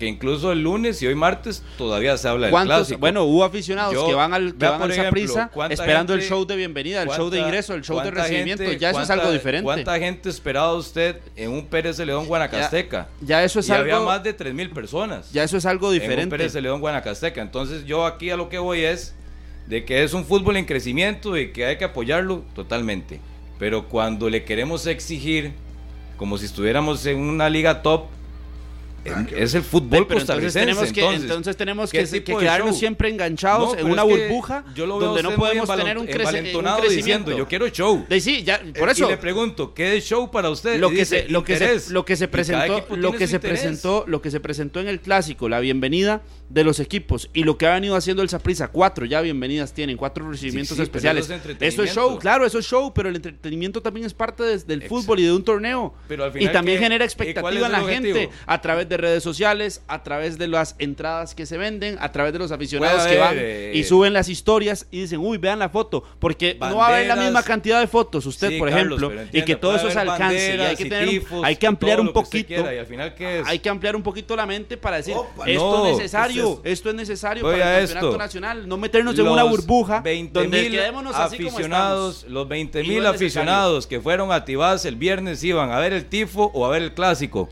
que 0.00 0.06
incluso 0.06 0.50
el 0.50 0.62
lunes 0.62 1.00
y 1.02 1.06
hoy 1.06 1.14
martes 1.14 1.62
todavía 1.76 2.16
se 2.16 2.26
habla 2.26 2.46
del 2.46 2.56
clásico. 2.66 2.98
Bueno, 2.98 3.24
hubo 3.24 3.44
aficionados 3.44 3.92
Yo- 3.92 4.06
que 4.06 4.14
van 4.14 4.32
al, 4.32 4.54
que 4.54 4.64
van 4.66 4.90
ejemplo, 4.90 5.48
¿cuánta 5.52 5.74
esperando 5.74 6.14
el 6.14 6.22
show 6.22 6.46
de 6.46 6.56
bienvenida, 6.56 7.02
el 7.02 7.08
show 7.10 7.28
de 7.28 7.36
¿Cuánta- 7.36 7.46
ingreso, 7.48 7.74
el 7.74 7.82
show 7.82 8.00
de 8.00 8.10
recibimiento. 8.10 8.62
gente- 8.64 8.78
ya 8.78 8.90
eso 8.90 9.02
es 9.02 9.10
algo 9.10 9.30
diferente. 9.30 9.62
¿Cuánta 9.64 9.98
gente 9.98 10.30
esperaba 10.30 10.72
usted 10.72 11.18
en 11.36 11.50
un 11.50 11.66
Pérez 11.66 11.98
de 11.98 12.06
León 12.06 12.24
Guanacasteca? 12.26 13.08
Ya 13.20 13.44
eso 13.44 13.60
es 13.60 13.68
y 13.68 13.72
había 13.72 13.96
algo. 13.96 14.06
más 14.06 14.22
de 14.24 14.32
3 14.32 14.54
mil 14.54 14.70
personas. 14.70 15.30
Ya 15.32 15.44
eso 15.44 15.58
es 15.58 15.66
algo 15.66 15.88
En 15.88 15.96
un 15.96 16.00
diferente. 16.00 16.30
Pérez 16.34 16.54
de 16.54 16.62
León 16.62 16.80
Guanacasteca. 16.80 17.42
Entonces 17.42 17.84
yo 17.84 18.06
aquí 18.06 18.30
a 18.30 18.36
lo 18.38 18.48
que 18.48 18.58
voy 18.58 18.80
es 18.80 19.14
de 19.66 19.84
que 19.84 20.02
es 20.02 20.14
un 20.14 20.24
fútbol 20.24 20.56
en 20.56 20.64
crecimiento 20.64 21.36
y 21.36 21.52
que 21.52 21.66
hay 21.66 21.76
que 21.76 21.84
apoyarlo 21.84 22.42
totalmente. 22.54 23.20
Pero 23.58 23.86
cuando 23.86 24.30
le 24.30 24.44
queremos 24.44 24.86
exigir, 24.86 25.52
como 26.16 26.38
si 26.38 26.46
estuviéramos 26.46 27.04
en 27.04 27.18
una 27.18 27.50
liga 27.50 27.82
top, 27.82 28.06
es 29.04 29.54
el 29.54 29.62
fútbol 29.62 30.06
Pero 30.06 30.20
entonces 30.20 30.24
costarricense. 30.26 30.60
tenemos 30.60 30.92
que, 30.92 31.00
entonces, 31.00 31.22
entonces 31.22 31.56
tenemos 31.56 31.90
¿qué 31.90 32.04
que, 32.04 32.24
que 32.24 32.36
quedarnos 32.36 32.70
show? 32.70 32.78
siempre 32.78 33.08
enganchados 33.08 33.74
No, 33.74 33.78
en 33.80 33.90
una 33.90 34.02
burbuja 34.02 34.64
yo 34.74 34.86
lo 34.86 34.98
donde 34.98 35.22
no 35.22 35.34
podemos 35.36 35.68
tener 35.74 35.96
un, 35.98 36.06
crece- 36.06 36.54
un 36.54 36.62
crecimiento. 36.64 36.88
diciendo, 36.90 37.36
yo 37.36 37.46
quiero 37.48 37.68
show. 37.68 38.04
De, 38.08 38.20
sí, 38.20 38.42
ya, 38.42 38.60
por 38.78 38.88
Eh, 38.88 38.92
eso. 38.92 39.06
Y 39.06 39.08
le 39.10 39.16
pregunto, 39.16 39.72
¿qué 39.74 39.96
es 39.96 40.04
show 40.04 40.30
para 40.30 40.50
usted? 40.50 40.78
lo 40.78 40.90
que 40.90 40.96
dice, 40.96 41.22
se 41.24 41.28
lo 41.28 41.44
que 41.44 41.56
se 41.56 41.92
lo 41.92 42.04
que 42.04 42.16
se 42.16 42.28
presentó 42.28 42.86
lo 42.96 43.12
que 43.12 43.26
se 43.26 43.36
interés. 43.36 43.60
presentó 43.60 44.04
lo 44.06 44.20
que 44.22 44.30
se 44.30 44.40
presentó 44.40 44.80
en 44.80 44.88
el 44.88 45.00
clásico 45.00 45.48
la 45.48 45.60
bienvenida 45.60 46.22
de 46.50 46.64
los 46.64 46.80
equipos 46.80 47.30
y 47.32 47.44
lo 47.44 47.56
que 47.56 47.66
ha 47.66 47.74
venido 47.74 47.94
haciendo 47.94 48.22
el 48.22 48.28
Saprissa 48.28 48.68
cuatro 48.68 49.06
ya 49.06 49.20
bienvenidas 49.20 49.72
tienen 49.72 49.96
cuatro 49.96 50.28
recibimientos 50.28 50.76
sí, 50.76 50.82
especiales 50.82 51.24
eso 51.26 51.34
es 51.34 51.40
eso 51.40 51.48
es 51.50 51.56
entretenimiento. 51.56 51.94
show 51.94 52.18
claro 52.18 52.44
eso 52.44 52.58
es 52.58 52.66
show 52.66 52.92
pero 52.92 53.08
el 53.08 53.16
entretenimiento 53.16 53.80
también 53.80 54.04
es 54.04 54.12
parte 54.14 54.42
des- 54.42 54.66
del 54.66 54.82
Exacto. 54.82 55.00
fútbol 55.02 55.20
y 55.20 55.24
de 55.26 55.32
un 55.32 55.44
torneo 55.44 55.94
Pero 56.08 56.24
al 56.24 56.30
y 56.30 56.38
final, 56.40 56.52
también 56.52 56.78
¿qué- 56.78 56.82
genera 56.84 57.04
y 57.04 57.06
expectativa 57.06 57.66
en 57.66 57.72
la 57.72 57.82
objetivo? 57.82 58.18
gente 58.18 58.34
a 58.46 58.60
través 58.60 58.88
de 58.88 58.96
redes 58.96 59.22
sociales 59.22 59.82
a 59.86 60.02
través 60.02 60.38
de 60.38 60.48
las 60.48 60.74
entradas 60.80 61.36
que 61.36 61.46
se 61.46 61.56
venden 61.56 61.96
a 62.00 62.10
través 62.10 62.32
de 62.32 62.40
los 62.40 62.50
aficionados 62.50 63.06
que 63.06 63.16
van 63.16 63.28
haber, 63.28 63.44
eh, 63.44 63.72
y 63.76 63.84
suben 63.84 64.12
las 64.12 64.28
historias 64.28 64.88
y 64.90 65.02
dicen 65.02 65.20
uy 65.20 65.38
vean 65.38 65.60
la 65.60 65.68
foto 65.68 66.02
porque 66.18 66.56
no 66.60 66.78
va 66.78 66.86
a 66.86 66.88
haber 66.96 67.06
la 67.06 67.14
misma 67.16 67.44
cantidad 67.44 67.78
de 67.78 67.86
fotos 67.86 68.26
usted 68.26 68.48
Sí, 68.50 68.58
por 68.58 68.70
Carlos, 68.70 69.00
ejemplo 69.00 69.28
y 69.32 69.42
que 69.44 69.54
todo 69.54 69.76
eso 69.76 69.88
se 69.88 69.98
alcance 70.00 70.56
y 70.56 70.60
hay 70.60 70.74
que 70.76 70.82
y 70.86 70.88
tener 70.88 71.08
un- 71.30 71.44
hay 71.44 71.54
que 71.54 71.66
y 71.66 71.68
ampliar 71.68 72.00
un 72.00 72.12
poquito 72.12 72.46
quiera, 72.48 72.74
y 72.74 72.78
al 72.78 72.86
final, 72.86 73.14
¿qué 73.14 73.38
es? 73.38 73.46
hay 73.46 73.60
que 73.60 73.68
ampliar 73.68 73.94
un 73.94 74.02
poquito 74.02 74.34
la 74.34 74.46
mente 74.46 74.76
para 74.76 74.96
decir 74.96 75.14
Opa, 75.16 75.46
esto 75.48 75.78
no, 75.78 75.86
es 75.86 75.96
necesario, 75.98 76.39
esto 76.64 76.88
es 76.90 76.94
necesario 76.94 77.42
Voy 77.44 77.52
para 77.58 77.78
el 77.78 77.84
campeonato 77.86 78.06
esto. 78.08 78.18
nacional, 78.18 78.68
no 78.68 78.76
meternos 78.76 79.18
en 79.18 79.28
una 79.28 79.42
burbuja 79.44 80.00
20 80.00 80.40
donde 80.40 80.62
mil 80.62 80.70
quedémonos 80.72 81.14
así 81.16 81.36
como 81.36 81.48
aficionados, 81.50 82.24
los 82.28 82.48
20 82.48 82.80
Y 82.82 82.86
no 82.88 82.94
mil 82.94 83.06
aficionados 83.06 83.86
que 83.86 84.00
fueron 84.00 84.32
a 84.32 84.44
Tibás 84.44 84.84
el 84.84 84.96
viernes 84.96 85.42
iban 85.44 85.70
a 85.70 85.78
ver 85.78 85.92
el 85.92 86.06
tifo 86.06 86.50
o 86.54 86.66
a 86.66 86.70
ver 86.70 86.82
el 86.82 86.94
clásico. 86.94 87.48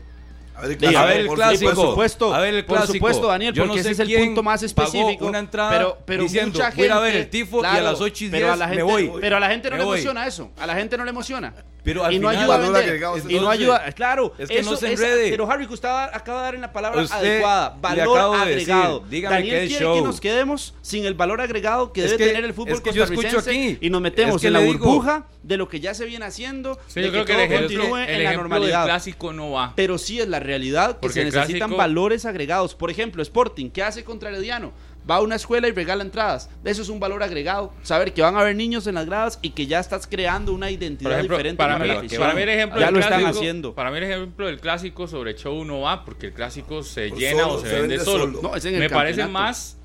A 0.55 0.63
ver, 0.67 0.77
Sí, 0.77 0.85
a 0.87 0.89
claro, 0.89 1.07
ver 1.07 1.19
el 1.21 1.27
por 1.27 1.35
clásico. 1.37 1.73
Por 1.73 1.85
supuesto, 1.91 2.33
A 2.35 2.39
ver 2.41 2.53
el 2.53 2.65
por 2.65 2.75
clásico. 2.77 2.93
supuesto, 2.97 3.27
Daniel, 3.27 3.53
Yo 3.53 3.63
no 3.63 3.69
porque 3.69 3.81
sé 3.83 3.91
ese 3.91 4.03
es 4.03 4.07
el 4.07 4.07
quién 4.07 4.25
punto 4.25 4.43
más 4.43 4.59
pagó 4.73 4.89
específico. 4.89 5.25
una 5.25 5.39
entrada 5.39 5.71
pero, 5.71 5.97
pero 6.05 6.23
diciendo, 6.23 6.51
mucha 6.59 6.71
"Voy 6.75 6.87
a 6.89 6.99
ver 6.99 7.11
gente- 7.13 7.23
el 7.23 7.29
tifo 7.29 7.61
y 7.63 7.65
a 7.65 7.81
las 7.81 8.01
8 8.01 8.25
y 8.25 8.29
pero 8.29 8.47
a 8.47 8.49
10 8.49 8.59
la 8.59 8.67
me 8.67 8.75
gente- 8.75 8.83
voy". 8.83 9.11
Pero 9.21 9.37
a 9.37 9.39
la 9.39 9.49
gente 9.49 9.69
no 9.69 9.75
Me 9.77 9.79
le 9.79 9.85
voy. 9.85 9.97
emociona 9.99 10.27
eso. 10.27 10.51
A 10.59 10.67
la 10.67 10.75
gente 10.75 10.97
no 10.97 11.05
le 11.05 11.11
emociona. 11.11 11.53
Pero 11.83 12.03
al 12.03 12.13
y 12.13 12.19
no 12.19 12.29
final- 12.29 12.43
ayuda 12.43 12.55
a 12.55 12.57
vender. 12.59 12.83
agregado, 12.83 13.17
y 13.17 13.21
no 13.21 13.29
entonces, 13.29 13.59
ayuda, 13.61 13.91
claro. 13.93 14.33
es 14.37 14.49
que 14.49 14.55
no 14.55 14.61
eso 14.61 14.75
se 14.77 14.91
enrede. 14.91 15.29
pero 15.29 15.49
Harry, 15.49 15.65
que 15.65 15.73
usted 15.73 15.87
acaba 15.87 16.39
de 16.39 16.43
dar 16.45 16.55
en 16.55 16.61
la 16.61 16.73
palabra 16.73 17.01
Usted 17.01 17.15
adecuada. 17.15 17.77
Valor 17.81 18.17
acabo 18.17 18.37
de 18.37 18.55
decir, 18.55 18.71
agregado. 18.73 18.99
Daniel 19.09 19.55
es 19.55 19.67
quiere 19.69 19.85
show. 19.85 19.95
que 19.95 20.01
nos 20.01 20.19
quedemos 20.21 20.73
sin 20.81 21.05
el 21.05 21.13
valor 21.13 21.39
agregado 21.41 21.93
que 21.93 22.03
Es 22.03 22.11
debe 22.11 22.17
que- 22.23 22.29
tener 22.31 22.45
el 22.45 22.53
fútbol 22.53 22.73
es 22.75 22.81
que 22.81 22.91
yo 22.91 23.03
escucho 23.05 23.21
costarricense 23.35 23.69
aquí. 23.77 23.85
y 23.85 23.89
nos 23.89 24.01
metemos 24.01 24.35
Es 24.35 24.41
que 24.41 24.47
en 24.47 24.53
la 24.53 24.59
le 24.59 24.65
digo. 24.65 24.79
burbuja 24.85 25.25
de 25.41 25.57
lo 25.57 25.69
que 25.69 25.79
ya 25.79 25.93
se 25.93 26.05
viene 26.05 26.25
haciendo, 26.25 26.77
Sí, 26.87 26.99
de 26.99 27.07
yo 27.07 27.11
creo 27.11 27.25
que 27.25 27.31
el 27.31 27.37
todo 27.47 27.55
ejemplo, 27.55 27.79
continúe 27.79 27.97
el 28.03 28.09
en 28.09 28.23
la 28.25 28.33
normalidad 28.33 28.85
clásico 28.85 29.31
no 29.33 29.51
va. 29.51 29.73
pero 29.75 29.97
sí 29.97 30.19
es 30.19 30.27
la 30.27 30.39
realidad 30.39 30.93
que 30.95 30.99
Porque 30.99 31.13
se 31.13 31.19
el 31.21 31.25
necesitan 31.27 31.59
clásico- 31.69 31.77
valores 31.77 32.25
agregados. 32.25 32.75
Por 32.75 32.91
ejemplo, 32.91 33.21
Sporting, 33.23 33.69
¿qué 33.69 33.83
hace 33.83 34.03
contra 34.03 34.29
Herediano? 34.29 34.73
Va 35.09 35.15
a 35.17 35.21
una 35.21 35.35
escuela 35.35 35.67
y 35.67 35.71
regala 35.71 36.03
entradas. 36.03 36.49
Eso 36.63 36.81
es 36.81 36.89
un 36.89 36.99
valor 36.99 37.21
agregado. 37.23 37.73
Saber 37.83 38.13
que 38.13 38.21
van 38.21 38.35
a 38.35 38.39
haber 38.41 38.55
niños 38.55 38.87
en 38.87 38.95
las 38.95 39.05
gradas 39.05 39.39
y 39.41 39.51
que 39.51 39.65
ya 39.67 39.79
estás 39.79 40.07
creando 40.07 40.53
una 40.53 40.69
identidad 40.71 41.13
ejemplo, 41.13 41.35
diferente 41.37 41.57
para, 41.57 41.77
para 41.79 42.01
mí, 42.01 42.07
para 42.09 42.33
mí 42.35 42.41
el 42.43 42.49
ejemplo 42.49 42.79
ya 42.79 42.85
del 42.87 42.93
lo 42.95 42.99
están 42.99 43.19
clásico- 43.19 43.39
haciendo. 43.39 43.73
Para 43.75 43.91
mí 43.91 43.97
el 43.97 44.03
ejemplo 44.03 44.45
del 44.47 44.59
clásico 44.59 45.07
sobre 45.07 45.33
show 45.35 45.65
no 45.65 45.81
va 45.81 46.05
porque 46.05 46.27
el 46.27 46.33
clásico 46.33 46.83
se 46.83 47.09
Pues 47.09 47.19
llena 47.21 47.41
solo, 47.43 47.53
o 47.55 47.59
se, 47.61 47.67
se 47.67 47.73
vende 47.73 47.87
vende 47.97 48.05
solo. 48.05 48.25
solo. 48.25 48.41
No, 48.49 48.55
es 48.55 48.65
en 48.65 48.73
el 48.75 48.79
Me 48.81 48.89
parece 48.89 49.25
más 49.27 49.77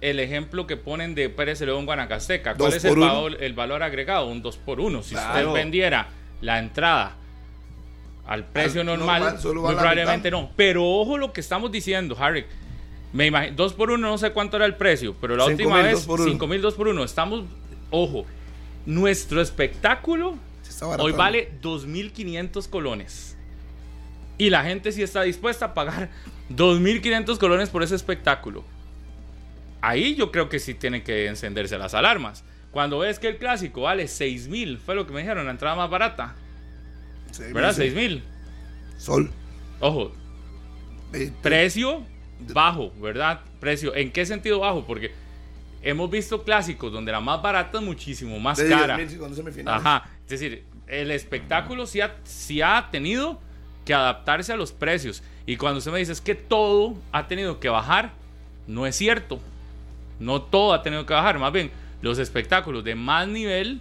el 0.00 0.18
ejemplo 0.18 0.66
que 0.66 0.76
ponen 0.76 1.14
de 1.14 1.28
Pérez 1.28 1.60
León 1.60 1.86
Guanacasteca. 1.86 2.54
¿Cuál 2.56 2.72
es 2.72 2.84
el 2.84 2.96
valor, 2.98 3.36
el 3.40 3.52
valor 3.52 3.82
agregado? 3.84 4.26
Un 4.26 4.42
2 4.42 4.56
por 4.56 4.80
1 4.80 5.02
Si 5.04 5.14
Claro. 5.14 5.50
usted 5.50 5.60
vendiera 5.62 6.08
la 6.40 6.58
entrada 6.58 7.14
al 8.26 8.44
precio 8.46 8.80
Al 8.80 8.86
normal, 8.86 9.34
muy 9.42 9.74
probablemente 9.74 10.28
mitad. 10.30 10.40
no. 10.42 10.50
Pero 10.56 10.84
ojo 10.84 11.18
lo 11.18 11.32
que 11.32 11.40
estamos 11.40 11.70
diciendo, 11.70 12.16
Harry. 12.18 12.46
Me 13.12 13.26
imagino, 13.26 13.56
2 13.56 13.72
por 13.74 13.90
1 13.90 14.08
no 14.08 14.16
sé 14.18 14.30
cuánto 14.32 14.56
era 14.56 14.64
el 14.66 14.76
precio, 14.76 15.14
pero 15.20 15.36
la 15.36 15.44
última 15.44 15.76
mil, 15.76 15.84
vez 15.84 15.94
dos 15.94 16.06
por 16.06 16.20
uno. 16.20 16.30
5 16.30 16.46
mil 16.46 16.62
2 16.62 16.74
por 16.74 16.88
1. 16.88 17.04
Estamos, 17.04 17.44
ojo, 17.90 18.24
nuestro 18.86 19.40
espectáculo. 19.40 20.36
Hoy 20.98 21.12
vale 21.12 21.52
2.500 21.62 22.68
colones. 22.70 23.36
Y 24.38 24.48
la 24.50 24.64
gente 24.64 24.90
sí 24.92 25.02
está 25.02 25.22
dispuesta 25.22 25.66
a 25.66 25.74
pagar 25.74 26.10
2.500 26.50 27.38
colones 27.38 27.68
por 27.68 27.82
ese 27.82 27.94
espectáculo. 27.94 28.64
Ahí 29.82 30.14
yo 30.14 30.30
creo 30.32 30.48
que 30.48 30.58
sí 30.58 30.74
tienen 30.74 31.02
que 31.02 31.26
encenderse 31.26 31.76
las 31.76 31.92
alarmas. 31.94 32.44
Cuando 32.70 33.00
ves 33.00 33.18
que 33.18 33.28
el 33.28 33.36
clásico 33.36 33.82
vale 33.82 34.04
6.000, 34.04 34.78
fue 34.78 34.94
lo 34.94 35.06
que 35.06 35.12
me 35.12 35.20
dijeron, 35.20 35.44
la 35.44 35.50
entrada 35.50 35.76
más 35.76 35.90
barata. 35.90 36.34
Sí, 37.30 37.42
¿Verdad? 37.52 37.74
sí. 37.74 37.82
6.000. 37.82 38.22
Sol. 38.96 39.30
Ojo, 39.80 40.12
Eh, 41.12 41.30
precio 41.42 42.02
bajo, 42.52 42.92
¿verdad? 43.00 43.40
Precio. 43.60 43.94
¿En 43.94 44.10
qué 44.10 44.26
sentido 44.26 44.60
bajo? 44.60 44.84
Porque 44.84 45.12
hemos 45.82 46.10
visto 46.10 46.42
clásicos 46.42 46.92
donde 46.92 47.12
la 47.12 47.20
más 47.20 47.42
barata 47.42 47.78
es 47.78 47.84
muchísimo 47.84 48.38
más 48.38 48.58
de 48.58 48.68
cara. 48.68 48.98
10.000 48.98 49.18
cuando 49.18 49.36
semifinales. 49.36 49.80
Ajá, 49.80 50.08
es 50.24 50.30
decir, 50.30 50.64
el 50.86 51.10
espectáculo 51.10 51.86
sí 51.86 52.00
ha, 52.00 52.16
sí 52.24 52.62
ha 52.62 52.88
tenido 52.90 53.40
que 53.84 53.94
adaptarse 53.94 54.52
a 54.52 54.56
los 54.56 54.72
precios. 54.72 55.22
Y 55.46 55.56
cuando 55.56 55.78
usted 55.78 55.92
me 55.92 55.98
dice 55.98 56.12
es 56.12 56.20
que 56.20 56.34
todo 56.34 56.94
ha 57.10 57.26
tenido 57.26 57.58
que 57.60 57.68
bajar, 57.68 58.12
no 58.66 58.86
es 58.86 58.96
cierto. 58.96 59.40
No 60.20 60.40
todo 60.40 60.72
ha 60.72 60.82
tenido 60.82 61.04
que 61.04 61.14
bajar, 61.14 61.38
más 61.38 61.52
bien 61.52 61.70
los 62.00 62.18
espectáculos 62.18 62.84
de 62.84 62.94
más 62.94 63.28
nivel 63.28 63.80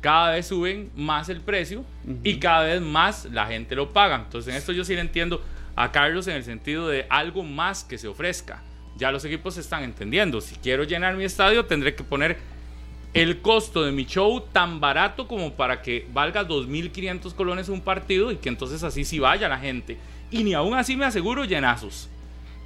cada 0.00 0.32
vez 0.32 0.46
suben 0.46 0.90
más 0.96 1.28
el 1.28 1.40
precio 1.40 1.84
y 2.22 2.38
cada 2.38 2.64
vez 2.64 2.80
más 2.80 3.26
la 3.26 3.46
gente 3.46 3.74
lo 3.74 3.92
paga. 3.92 4.16
Entonces 4.16 4.52
en 4.52 4.58
esto 4.58 4.72
yo 4.72 4.84
sí 4.84 4.94
le 4.94 5.00
entiendo 5.00 5.42
a 5.78 5.92
Carlos 5.92 6.26
en 6.26 6.34
el 6.34 6.44
sentido 6.44 6.88
de 6.88 7.06
algo 7.08 7.44
más 7.44 7.84
que 7.84 7.98
se 7.98 8.08
ofrezca. 8.08 8.62
Ya 8.96 9.12
los 9.12 9.24
equipos 9.24 9.54
se 9.54 9.60
están 9.60 9.84
entendiendo. 9.84 10.40
Si 10.40 10.56
quiero 10.56 10.82
llenar 10.82 11.14
mi 11.14 11.22
estadio 11.22 11.66
tendré 11.66 11.94
que 11.94 12.02
poner 12.02 12.36
el 13.14 13.40
costo 13.40 13.84
de 13.84 13.92
mi 13.92 14.04
show 14.04 14.40
tan 14.52 14.80
barato 14.80 15.28
como 15.28 15.54
para 15.54 15.80
que 15.80 16.04
valga 16.12 16.46
2.500 16.46 17.32
colones 17.32 17.68
un 17.68 17.80
partido 17.80 18.32
y 18.32 18.36
que 18.36 18.48
entonces 18.48 18.82
así 18.82 19.04
sí 19.04 19.20
vaya 19.20 19.48
la 19.48 19.58
gente. 19.58 19.96
Y 20.32 20.42
ni 20.42 20.52
aún 20.52 20.74
así 20.74 20.96
me 20.96 21.04
aseguro 21.04 21.44
llenazos. 21.44 22.08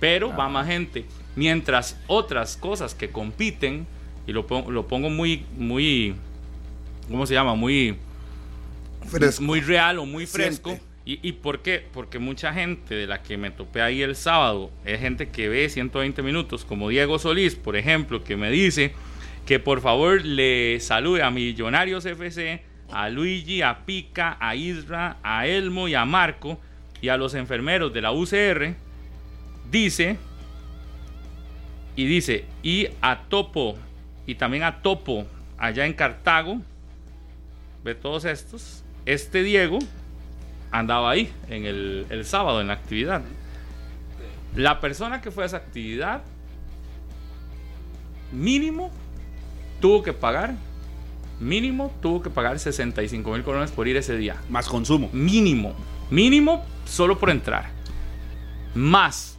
Pero 0.01 0.35
va 0.35 0.49
más 0.49 0.67
gente. 0.67 1.05
Mientras 1.37 2.01
otras 2.07 2.57
cosas 2.57 2.95
que 2.95 3.11
compiten, 3.11 3.87
y 4.27 4.33
lo, 4.33 4.47
lo 4.69 4.89
pongo 4.89 5.11
muy, 5.11 5.45
muy, 5.59 6.15
¿cómo 7.09 7.27
se 7.27 7.35
llama? 7.35 7.55
Muy, 7.55 7.97
Fresco. 9.07 9.43
muy 9.43 9.61
real 9.61 9.99
o 9.99 10.07
muy 10.07 10.27
Siente. 10.27 10.81
¿Y, 11.05 11.19
¿Y 11.27 11.33
por 11.33 11.63
qué? 11.63 11.85
Porque 11.93 12.19
mucha 12.19 12.53
gente 12.53 12.95
de 12.95 13.07
la 13.07 13.23
que 13.23 13.37
me 13.37 13.51
topé 13.51 13.83
ahí 13.83 14.03
el 14.03 14.15
sábado 14.15 14.71
es 14.85 15.01
gente 15.01 15.29
que 15.31 15.49
ve 15.49 15.69
120 15.69 16.23
minutos, 16.23 16.65
como 16.65 16.89
Diego 16.89 17.19
Solís, 17.19 17.57
por 17.57 17.77
ejemplo, 17.77 18.23
que 18.23 18.37
me 18.37 18.51
dice 18.51 18.93
que 19.47 19.59
por 19.59 19.81
favor 19.81 20.25
le 20.25 20.79
salude 20.81 21.23
a 21.23 21.31
Millonarios 21.31 22.07
FC, 22.07 22.63
a 22.93 23.09
Luigi, 23.09 23.63
a 23.63 23.85
Pica, 23.85 24.37
a 24.39 24.55
Isra, 24.55 25.17
a 25.23 25.47
Elmo 25.47 25.89
y 25.89 25.95
a 25.95 26.05
Marco 26.05 26.61
y 27.01 27.09
a 27.09 27.17
los 27.17 27.35
enfermeros 27.35 27.93
de 27.93 28.01
la 28.01 28.13
UCR. 28.13 28.75
Dice, 29.71 30.19
y 31.97 32.07
dice, 32.07 32.45
y 32.63 32.89
a 33.01 33.23
Topo, 33.29 33.77
y 34.27 34.37
también 34.37 34.63
a 34.63 34.83
Topo 34.83 35.27
allá 35.59 35.87
en 35.87 35.95
Cartago, 35.95 36.61
ve 37.83 37.95
todos 37.95 38.25
estos, 38.25 38.85
este 39.07 39.43
Diego 39.43 39.79
andaba 40.73 41.11
ahí 41.11 41.31
en 41.49 41.67
el, 41.67 42.07
el 42.11 42.25
sábado 42.25 42.61
en 42.61 42.69
la 42.69 42.73
actividad. 42.73 43.23
La 44.57 44.81
persona 44.81 45.21
que 45.21 45.31
fue 45.31 45.45
a 45.45 45.47
esa 45.47 45.59
actividad, 45.59 46.23
mínimo, 48.33 48.91
tuvo 49.81 50.03
que 50.03 50.13
pagar, 50.13 50.55
mínimo, 51.41 51.93
tuvo 52.03 52.23
que 52.23 52.31
pagar 52.31 52.59
65 52.59 53.31
mil 53.31 53.43
colones 53.43 53.71
por 53.71 53.87
ir 53.87 53.97
ese 53.97 54.17
día. 54.17 54.37
Más 54.49 54.69
consumo. 54.69 55.09
Mínimo, 55.13 55.75
mínimo, 56.11 56.65
solo 56.85 57.19
por 57.19 57.31
entrar. 57.31 57.71
Más, 58.75 59.39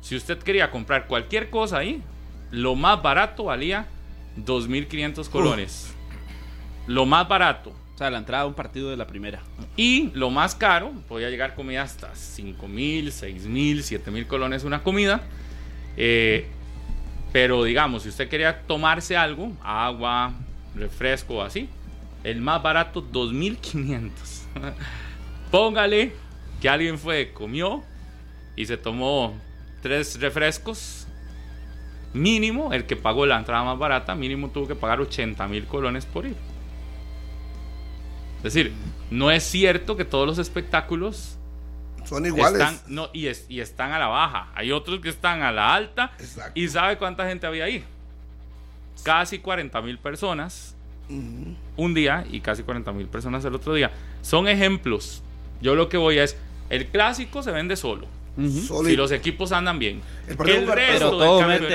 si 0.00 0.16
usted 0.16 0.38
quería 0.38 0.70
comprar 0.70 1.06
cualquier 1.06 1.50
cosa 1.50 1.78
ahí, 1.78 2.02
lo 2.50 2.74
más 2.74 3.02
barato 3.02 3.44
valía 3.44 3.86
2.500 4.38 5.28
colones. 5.28 5.94
Lo 6.86 7.06
más 7.06 7.28
barato. 7.28 7.72
Sea, 8.00 8.10
la 8.10 8.16
entrada 8.16 8.44
a 8.44 8.46
un 8.46 8.54
partido 8.54 8.88
de 8.88 8.96
la 8.96 9.06
primera. 9.06 9.42
Y 9.76 10.10
lo 10.14 10.30
más 10.30 10.54
caro, 10.54 10.90
podía 11.06 11.28
llegar 11.28 11.54
comida 11.54 11.82
hasta 11.82 12.14
5 12.14 12.66
mil, 12.66 13.12
6 13.12 13.44
mil, 13.44 13.82
7 13.82 14.10
mil 14.10 14.26
colones 14.26 14.64
una 14.64 14.82
comida. 14.82 15.20
Eh, 15.98 16.46
pero 17.30 17.62
digamos, 17.62 18.04
si 18.04 18.08
usted 18.08 18.30
quería 18.30 18.62
tomarse 18.62 19.18
algo, 19.18 19.52
agua, 19.62 20.32
refresco 20.74 21.42
así, 21.42 21.68
el 22.24 22.40
más 22.40 22.62
barato 22.62 23.06
2.500. 23.06 24.10
Póngale 25.50 26.14
que 26.62 26.70
alguien 26.70 26.98
fue, 26.98 27.32
comió 27.34 27.84
y 28.56 28.64
se 28.64 28.78
tomó 28.78 29.34
tres 29.82 30.18
refrescos. 30.18 31.06
Mínimo, 32.14 32.72
el 32.72 32.86
que 32.86 32.96
pagó 32.96 33.26
la 33.26 33.36
entrada 33.36 33.62
más 33.62 33.78
barata, 33.78 34.14
mínimo 34.14 34.48
tuvo 34.48 34.66
que 34.68 34.74
pagar 34.74 35.02
80 35.02 35.46
mil 35.48 35.66
colones 35.66 36.06
por 36.06 36.24
ir. 36.24 36.49
Es 38.42 38.54
decir, 38.54 38.72
no 39.10 39.30
es 39.30 39.42
cierto 39.44 39.96
que 39.96 40.04
todos 40.04 40.26
los 40.26 40.38
espectáculos 40.38 41.36
Son 42.04 42.24
iguales. 42.26 42.60
Están, 42.60 42.80
no, 42.88 43.08
y, 43.12 43.26
es- 43.26 43.44
y 43.48 43.60
están 43.60 43.92
a 43.92 43.98
la 43.98 44.06
baja. 44.06 44.48
Hay 44.54 44.72
otros 44.72 45.00
que 45.00 45.08
están 45.10 45.42
a 45.42 45.52
la 45.52 45.74
alta. 45.74 46.12
Exacto. 46.18 46.52
¿Y 46.58 46.68
sabe 46.68 46.96
cuánta 46.98 47.26
gente 47.28 47.46
había 47.46 47.64
ahí? 47.64 47.84
Casi 49.04 49.38
40 49.38 49.80
mil 49.82 49.98
personas 49.98 50.74
un 51.76 51.92
día 51.94 52.24
y 52.30 52.40
casi 52.40 52.62
40 52.62 52.92
mil 52.92 53.06
personas 53.08 53.44
el 53.44 53.54
otro 53.54 53.74
día. 53.74 53.90
Son 54.22 54.46
ejemplos. 54.46 55.22
Yo 55.60 55.74
lo 55.74 55.88
que 55.88 55.96
voy 55.96 56.18
es, 56.18 56.36
el 56.68 56.86
clásico 56.86 57.42
se 57.42 57.50
vende 57.50 57.76
solo. 57.76 58.06
Si 58.48 58.96
los 58.96 59.12
equipos 59.12 59.52
andan 59.52 59.78
bien. 59.78 60.00
El 60.26 60.32
el 60.48 60.66
resto 60.66 60.72
Pero 60.74 60.88
del 60.90 61.00
todo 61.10 61.42
mete, 61.42 61.66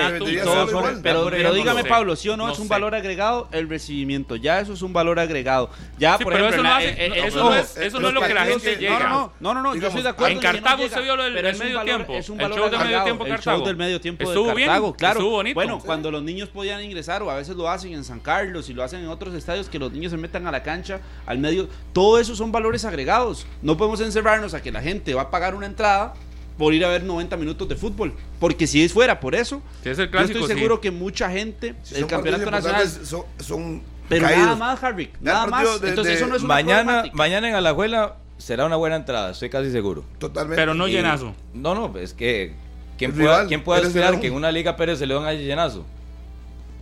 todo 1.14 1.30
pero, 1.30 1.54
dígame 1.54 1.84
no 1.84 1.90
Pablo, 1.90 2.16
¿sí 2.16 2.30
o 2.30 2.38
no, 2.38 2.48
no 2.48 2.54
es 2.54 2.60
un 2.60 2.68
sé. 2.68 2.70
valor 2.74 2.96
agregado 2.96 3.50
el 3.52 3.68
recibimiento? 3.70 4.36
Ya 4.38 4.60
eso 4.62 4.74
es 4.74 4.82
un 4.82 4.94
valor 4.94 5.20
agregado. 5.20 5.70
Ya, 5.98 6.18
Sí, 6.18 6.24
por 6.24 6.34
pero 6.34 6.48
ejemplo, 6.48 6.70
eso 6.70 6.76
no 6.76 6.80
en 6.80 6.96
la- 6.98 7.16
hace- 7.18 7.28
eso 7.28 7.40
ojo, 7.42 7.50
no 7.50 7.56
es- 7.56 7.78
eso 7.78 8.00
no 8.00 8.08
es 8.08 8.14
lo 8.14 8.22
que 8.22 8.34
la 8.34 8.46
gente 8.46 8.76
llega. 8.78 9.00
No, 9.00 9.10
no, 9.10 9.32
no, 9.40 9.54
no, 9.56 9.62
no, 9.62 9.76
yo 9.76 9.88
estoy 9.88 10.02
de 10.04 10.10
acuerdo. 10.10 10.32
en 10.32 10.36
no 10.38 10.42
Cartago 10.42 10.84
llega, 10.84 10.96
se 10.98 11.04
vio 11.04 11.16
lo 11.16 11.24
del- 11.24 11.34
del 11.36 11.58
medio 11.58 11.76
valor- 11.78 11.86
tiempo. 11.96 12.14
Es 12.14 12.30
un 12.30 12.40
El 12.40 12.44
valor 12.44 12.58
show 12.58 12.64
del 12.66 12.72
medio 12.72 12.84
agregado, 12.86 13.06
tiempo 13.06 13.26
el 13.26 13.32
Cartago. 13.32 13.58
show 13.58 13.68
del 13.68 13.76
medio 13.76 14.02
tiempo 14.02 14.24
Estuvo 14.24 14.48
de 14.48 14.54
bien, 14.56 14.70
claro. 14.98 15.20
estuvo 15.20 15.32
bonito. 15.32 15.56
Bueno, 15.56 15.80
cuando 15.80 16.12
los 16.12 16.24
niños 16.24 16.50
podían 16.50 16.84
ingresar 16.84 17.22
o 17.24 17.30
a 17.30 17.36
veces 17.36 17.56
lo 17.56 17.70
hacen 17.70 17.94
en 17.94 18.04
San 18.04 18.20
Carlos 18.20 18.70
y 18.70 18.74
lo 18.74 18.84
hacen 18.84 19.02
en 19.02 19.08
otros 19.10 19.34
estadios 19.34 19.70
que 19.70 19.80
los 19.80 19.92
niños 19.92 20.12
se 20.12 20.18
metan 20.18 20.48
a 20.48 20.52
la 20.52 20.64
cancha, 20.64 21.02
al 21.26 21.40
medio, 21.40 21.68
todo 21.94 22.20
eso 22.20 22.36
son 22.36 22.52
valores 22.52 22.86
agregados. 22.86 23.46
No 23.62 23.76
podemos 23.78 24.00
encerrarnos 24.02 24.54
a 24.54 24.62
que 24.62 24.72
la 24.72 24.82
gente 24.82 25.14
va 25.14 25.24
a 25.24 25.30
pagar 25.32 25.56
una 25.56 25.66
entrada 25.66 26.14
por 26.58 26.74
ir 26.74 26.86
a 26.86 26.90
ver 26.90 27.04
90 27.04 27.36
minutos 27.38 27.68
de 27.68 27.76
fútbol, 27.76 28.14
porque 28.40 28.68
si 28.68 28.84
es 28.84 28.94
fuera 28.94 29.20
por 29.20 29.36
eso, 29.36 29.62
Si 29.84 29.90
es 29.90 30.00
el 30.00 30.06
yo 30.06 30.12
clásico, 30.12 30.40
estoy 30.40 30.54
sí. 30.54 30.58
seguro 30.60 30.80
que 30.82 30.92
mucha 30.92 31.30
gente 31.30 31.76
si 31.84 31.96
son 31.96 32.08
campeonato 32.08 32.50
nacional 32.50 32.88
Son, 32.90 33.24
son 33.40 33.82
pero 34.08 34.26
caídos. 34.28 34.44
nada 34.46 34.56
más, 34.56 34.84
Harvick, 34.84 35.12
nada 35.22 35.46
el 35.46 35.52
más. 35.52 35.82
de- 35.82 35.90
Entonces 35.90 36.14
de- 36.14 36.20
eso 36.20 36.28
no 36.28 36.36
es 36.36 36.44
una 36.44 36.54
Mañana, 36.54 36.84
problemática. 36.84 37.16
mañana 37.18 37.50
en 37.50 37.56
Alajuela 37.56 38.16
será 38.38 38.66
una 38.66 38.76
buena 38.76 38.96
entrada, 38.98 39.32
estoy 39.32 39.50
casi 39.50 39.72
seguro. 39.72 40.06
Totalmente. 40.20 40.56
Pero 40.56 40.74
no 40.74 40.88
Y- 40.88 40.92
llenazo. 40.92 41.34
No, 41.54 41.76
no, 41.76 41.98
es 41.98 42.14
que. 42.14 42.54
¿Quién 42.98 43.12
El 43.12 43.16
puede, 43.18 43.28
rival, 43.30 43.48
¿quién 43.48 43.62
puede 43.64 43.82
Pérez 43.82 43.96
esperar 43.96 44.20
que 44.22 44.28
en 44.28 44.34
una 44.34 44.52
Liga 44.54 44.78
Pérez 44.78 45.00
de 45.00 45.06
León 45.06 45.26
haya 45.26 45.42
llenazo? 45.42 45.86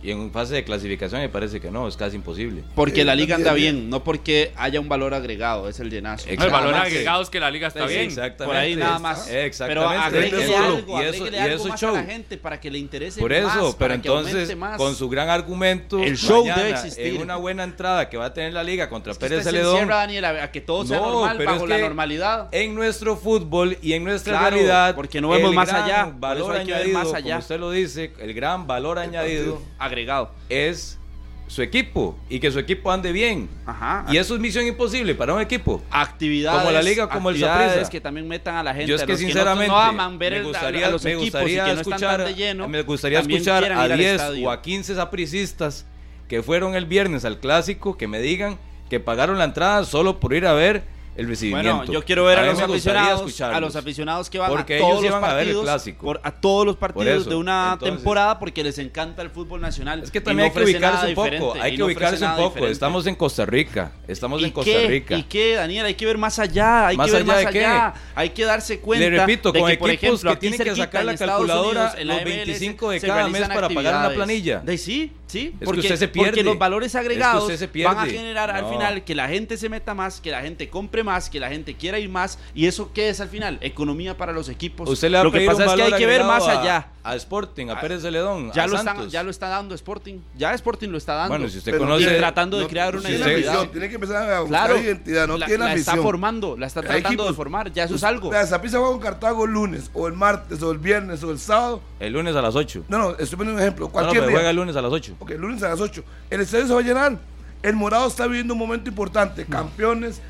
Y 0.04 0.10
en 0.10 0.30
fase 0.30 0.52
de 0.54 0.64
clasificación 0.64 1.22
me 1.22 1.30
parece 1.30 1.60
que 1.62 1.70
no, 1.70 1.88
es 1.88 1.96
casi 1.96 2.16
imposible. 2.16 2.62
Porque 2.74 3.00
Eh, 3.00 3.04
la 3.06 3.14
liga 3.14 3.36
anda 3.36 3.54
bien, 3.54 3.74
bien, 3.76 3.90
no 3.90 4.04
porque 4.04 4.52
haya 4.54 4.78
un 4.78 4.86
valor 4.86 5.14
agregado, 5.14 5.66
es 5.66 5.80
el 5.80 5.88
llenazo. 5.88 6.28
El 6.28 6.36
valor 6.36 6.74
agregado 6.74 7.22
es 7.22 7.30
que 7.30 7.40
la 7.40 7.50
liga 7.50 7.68
está 7.68 7.88
Sí, 7.88 7.94
bien. 7.94 8.04
exactamente. 8.06 8.44
Por 8.44 8.54
ahí 8.56 8.76
nada 8.76 8.98
más. 8.98 9.24
Pero 9.26 9.40
Exactamente. 9.46 9.96
agréguele 10.04 10.44
Eso- 10.44 10.58
algo, 10.58 11.00
y 11.00 11.04
eso, 11.04 11.26
y 11.26 11.34
eso 11.34 11.68
más 11.68 11.80
show. 11.80 11.90
a 11.96 12.00
la 12.00 12.04
gente 12.04 12.36
para 12.36 12.60
que 12.60 12.70
le 12.70 12.78
interese 12.78 13.18
Por 13.18 13.30
más, 13.30 13.56
eso, 13.56 13.74
pero 13.78 13.88
para 13.94 14.02
que 14.02 14.08
aumente 14.08 14.30
entonces, 14.32 14.56
más. 14.58 14.76
con 14.76 14.94
su 14.94 15.08
gran 15.08 15.30
argumento, 15.30 15.98
El 15.98 16.18
show 16.18 16.40
mañana, 16.42 16.62
debe 16.64 16.70
existir. 16.72 17.06
En 17.06 17.22
una 17.22 17.36
buena 17.36 17.64
entrada 17.64 18.10
que 18.10 18.18
va 18.18 18.26
a 18.26 18.34
tener 18.34 18.52
la 18.52 18.62
liga 18.62 18.90
contra 18.90 19.12
Es 19.12 19.18
que 19.18 19.24
Pérez 19.24 19.38
usted 19.38 19.50
se 19.52 19.56
Celedón. 19.56 19.74
encierra, 19.76 19.96
Daniel, 19.96 20.24
a 20.26 20.44
a 20.44 20.52
que 20.52 20.60
todo 20.60 20.84
sea 20.84 20.98
No, 20.98 21.12
normal 21.12 21.36
pero 21.38 21.50
bajo 21.52 21.64
es 21.64 21.70
la 21.70 21.76
que 21.76 21.82
normalidad. 21.82 22.48
En 22.52 22.74
nuestro 22.74 23.16
fútbol 23.16 23.78
y 23.80 23.94
en 23.94 24.04
nuestra 24.04 24.38
Claro, 24.38 24.50
realidad, 24.56 24.94
porque 24.94 25.22
no 25.22 25.30
vemos 25.30 25.54
más 25.54 25.72
allá, 25.72 26.12
Valor 26.14 26.56
añadido, 26.56 26.98
más 26.98 27.14
allá. 27.14 27.22
como 27.30 27.38
usted 27.38 27.58
lo 27.58 27.70
dice, 27.70 28.12
el 28.20 28.34
gran 28.34 28.66
valor 28.66 28.98
añadido 28.98 29.62
Agregado. 29.94 30.30
es 30.48 30.98
su 31.46 31.60
equipo 31.62 32.18
y 32.30 32.40
que 32.40 32.50
su 32.50 32.58
equipo 32.58 32.90
ande 32.90 33.12
bien. 33.12 33.48
Ajá. 33.66 34.06
Y 34.10 34.16
eso 34.16 34.34
es 34.34 34.40
misión 34.40 34.66
imposible 34.66 35.14
para 35.14 35.34
un 35.34 35.40
equipo. 35.42 35.82
actividades 35.90 36.60
Como 36.60 36.72
la 36.72 36.82
liga, 36.82 37.08
como 37.08 37.30
el 37.30 37.38
Saprissa. 37.38 37.90
que 37.90 38.00
también 38.00 38.26
metan 38.26 38.56
a 38.56 38.62
la 38.62 38.72
gente 38.72 38.86
Yo 38.88 38.96
es 38.96 39.02
que 39.02 39.12
los 39.12 39.20
no- 39.20 39.26
sinceramente 39.26 39.68
no, 39.68 39.78
aman 39.78 40.18
ver 40.18 40.32
me 40.32 40.38
el- 40.38 40.44
gustaría, 40.44 40.86
a 40.86 40.90
los 40.90 41.04
me 41.04 41.10
equipos 41.12 41.24
gustaría 41.42 41.64
que 41.66 41.74
no 41.74 41.80
están 41.80 41.92
escuchar, 41.94 42.24
de 42.24 42.34
lleno 42.34 42.68
me 42.68 42.82
gustaría 42.82 43.20
escuchar 43.20 43.62
a 43.64 43.66
ir 43.66 43.72
al 43.92 43.98
10 43.98 44.12
estadio. 44.22 44.48
o 44.48 44.50
a 44.50 44.62
15 44.62 44.94
sapricistas 44.94 45.86
que 46.28 46.42
fueron 46.42 46.74
el 46.74 46.86
viernes 46.86 47.24
al 47.26 47.38
clásico 47.38 47.96
que 47.98 48.08
me 48.08 48.20
digan 48.20 48.58
que 48.88 48.98
pagaron 48.98 49.38
la 49.38 49.44
entrada 49.44 49.84
solo 49.84 50.18
por 50.20 50.32
ir 50.34 50.46
a 50.46 50.54
ver 50.54 50.82
el 51.16 51.28
recibimiento. 51.28 51.76
Bueno, 51.78 51.92
yo 51.92 52.04
quiero 52.04 52.24
ver 52.24 52.38
a, 52.38 52.42
mí 52.42 52.48
los 52.48 52.60
aficionados, 52.60 53.40
a 53.40 53.60
los 53.60 53.76
aficionados 53.76 54.30
que 54.30 54.38
van 54.38 54.50
Porque 54.50 54.74
a 54.74 54.76
ellos 54.78 54.88
todos 54.88 55.02
los 55.02 55.10
iban 55.10 55.24
a 55.24 55.28
ver 55.34 55.36
el 55.42 55.44
partidos, 55.54 55.64
clásico. 55.64 56.04
por- 56.06 56.20
a 56.22 56.30
todos 56.32 56.66
los 56.66 56.76
partidos 56.76 57.20
eso, 57.22 57.30
de 57.30 57.36
una 57.36 57.72
entonces- 57.74 57.96
temporada 57.96 58.38
porque 58.38 58.64
les 58.64 58.78
encanta 58.78 59.22
el 59.22 59.30
fútbol 59.30 59.60
nacional. 59.60 60.02
Es 60.02 60.10
que 60.10 60.20
también 60.20 60.48
no 60.48 60.52
hay 60.58 60.64
que 60.66 60.72
ubicarse 60.72 61.06
un 61.08 61.14
poco, 61.14 61.54
hay 61.60 61.72
que 61.72 61.78
no 61.78 61.86
ubicarse 61.86 62.24
un 62.24 62.30
poco. 62.32 62.48
diferente. 62.48 62.72
Estamos 62.72 63.06
en 63.06 63.14
Costa 63.14 63.46
Rica, 63.46 63.92
estamos 64.08 64.40
¿Y 64.40 64.44
en 64.46 64.50
Costa 64.50 64.70
qué? 64.72 64.86
Rica. 64.88 65.16
¿Y 65.16 65.22
qué, 65.24 65.54
Daniel? 65.54 65.86
Hay 65.86 65.94
que 65.94 66.06
ver 66.06 66.18
más 66.18 66.38
allá, 66.38 66.88
hay 66.88 66.96
¿Más 66.96 67.06
que 67.06 67.12
ver 67.12 67.22
allá 67.22 67.32
más 67.32 67.44
de 67.44 67.50
qué? 67.50 67.64
allá. 67.64 67.94
Hay 68.16 68.30
que 68.30 68.44
darse 68.44 68.80
cuenta 68.80 69.08
Le 69.08 69.18
repito, 69.18 69.52
de 69.52 69.60
con 69.60 69.70
que, 69.70 69.76
por 69.78 69.90
equipos 69.90 70.14
ejemplo, 70.20 70.30
que 70.32 70.36
tienen 70.38 70.58
que 70.60 70.74
sacar 70.76 71.04
la 71.04 71.16
calculadora 71.16 71.80
Unidos, 71.80 71.94
en 71.98 72.08
la 72.08 72.14
los 72.14 72.22
MLS, 72.24 72.36
25 72.46 72.90
de 72.90 73.00
cada 73.00 73.28
mes 73.28 73.48
para 73.48 73.68
pagar 73.68 74.06
una 74.06 74.14
planilla. 74.14 74.60
De 74.60 74.76
sí, 74.78 75.12
sí, 75.28 75.54
que 75.58 75.64
porque, 75.64 75.80
usted 75.82 75.96
se 75.96 76.08
porque 76.08 76.32
pierde. 76.32 76.42
los 76.42 76.58
valores 76.58 76.94
agregados 76.96 77.52
van 77.84 77.98
a 77.98 78.06
generar 78.06 78.50
al 78.50 78.66
final 78.68 79.04
que 79.04 79.14
la 79.14 79.28
gente 79.28 79.56
se 79.56 79.68
meta 79.68 79.94
más, 79.94 80.20
que 80.20 80.30
la 80.32 80.42
gente 80.42 80.68
compre 80.68 81.03
más, 81.04 81.30
que 81.30 81.38
la 81.38 81.48
gente 81.48 81.74
quiera 81.74 81.98
ir 82.00 82.08
más. 82.08 82.38
¿Y 82.54 82.66
eso 82.66 82.90
qué 82.92 83.08
es 83.10 83.20
al 83.20 83.28
final? 83.28 83.58
Economía 83.60 84.16
para 84.16 84.32
los 84.32 84.48
equipos. 84.48 84.88
Usted 84.90 85.10
le 85.10 85.16
va 85.18 85.20
a 85.20 85.24
Lo 85.24 85.30
que 85.32 85.46
pasa 85.46 85.62
un 85.64 85.68
es 85.70 85.74
que 85.76 85.82
hay 85.82 85.92
que 86.00 86.06
ver 86.06 86.24
más 86.24 86.48
a- 86.48 86.60
allá. 86.60 86.88
A 87.06 87.14
Sporting, 87.16 87.68
a 87.68 87.78
Pérez 87.82 88.00
Celedón, 88.00 88.50
Ya 88.52 88.62
a 88.62 88.66
lo, 88.66 88.76
están, 88.78 88.96
Santos. 88.96 89.12
ya 89.12 89.22
lo 89.22 89.30
está 89.30 89.48
dando 89.48 89.74
Sporting. 89.74 90.20
Ya 90.38 90.54
Sporting 90.54 90.88
lo 90.88 90.96
está 90.96 91.12
dando. 91.12 91.28
Bueno, 91.36 91.50
si 91.50 91.58
usted 91.58 91.72
Pero 91.72 91.84
conoce... 91.84 92.04
Y 92.14 92.16
tratando 92.16 92.56
de 92.56 92.62
No, 92.62 92.68
crear 92.70 92.94
no 92.94 93.00
una 93.00 93.08
tiene 93.10 93.24
identidad. 93.26 93.52
afición, 93.56 93.72
Tiene 93.72 93.88
que 93.90 93.94
empezar 93.96 94.16
a 94.32 94.40
buscar 94.40 94.66
Claro, 94.68 94.80
identidad, 94.82 95.28
no 95.28 95.36
la, 95.36 95.44
tiene 95.44 95.64
la 95.66 95.72
afición. 95.72 95.96
está 95.96 96.02
formando, 96.02 96.56
la 96.56 96.66
está 96.66 96.80
tratando 96.80 97.08
equipos- 97.10 97.26
de 97.28 97.34
formar, 97.34 97.70
ya 97.74 97.84
eso 97.84 97.96
es 97.96 98.04
algo. 98.04 98.32
La 98.32 98.46
Zapisa 98.46 98.78
va 98.78 98.86
con 98.88 99.00
Cartago 99.00 99.44
el 99.44 99.50
lunes, 99.52 99.90
o 99.92 100.06
el 100.06 100.14
martes, 100.14 100.62
o 100.62 100.70
el 100.72 100.78
viernes, 100.78 101.22
o 101.22 101.30
el 101.30 101.38
sábado. 101.38 101.82
El 102.00 102.14
lunes 102.14 102.34
a 102.36 102.40
las 102.40 102.56
8. 102.56 102.84
No, 102.88 102.96
no, 102.96 103.10
estoy 103.18 103.36
poniendo 103.36 103.52
un 103.54 103.60
ejemplo. 103.60 103.84
No, 103.84 103.88
no, 103.88 103.92
Cualquier 103.92 104.14
pero 104.22 104.28
día. 104.28 104.36
juega 104.38 104.48
el 104.50 104.56
lunes 104.56 104.74
a 104.76 104.80
las 104.80 104.90
8. 104.92 105.16
Ok, 105.18 105.30
el 105.32 105.40
lunes 105.42 105.62
a 105.62 105.68
las 105.68 105.80
8. 105.82 106.02
El 106.30 106.40
estadio 106.40 106.66
se 106.66 106.72
va 106.72 106.80
a 106.80 106.82
llenar. 106.82 107.18
El 107.62 107.76
Morado 107.76 108.06
está 108.08 108.26
viviendo 108.26 108.54
un 108.54 108.60
momento 108.60 108.88
importante. 108.88 109.44
Campeones, 109.44 110.22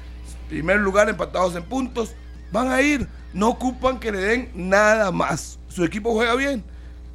primer 0.55 0.77
lugar, 0.81 1.09
empatados 1.09 1.57
en 1.57 1.65
puntos. 1.65 2.13
Van 2.53 2.71
a 2.71 2.81
ir. 2.81 3.07
No 3.33 3.49
ocupan 3.49 3.99
que 3.99 4.13
le 4.13 4.19
den 4.19 4.51
nada 4.55 5.11
más. 5.11 5.59
Su 5.69 5.85
equipo 5.85 6.13
juega 6.13 6.37
bien. 6.37 6.63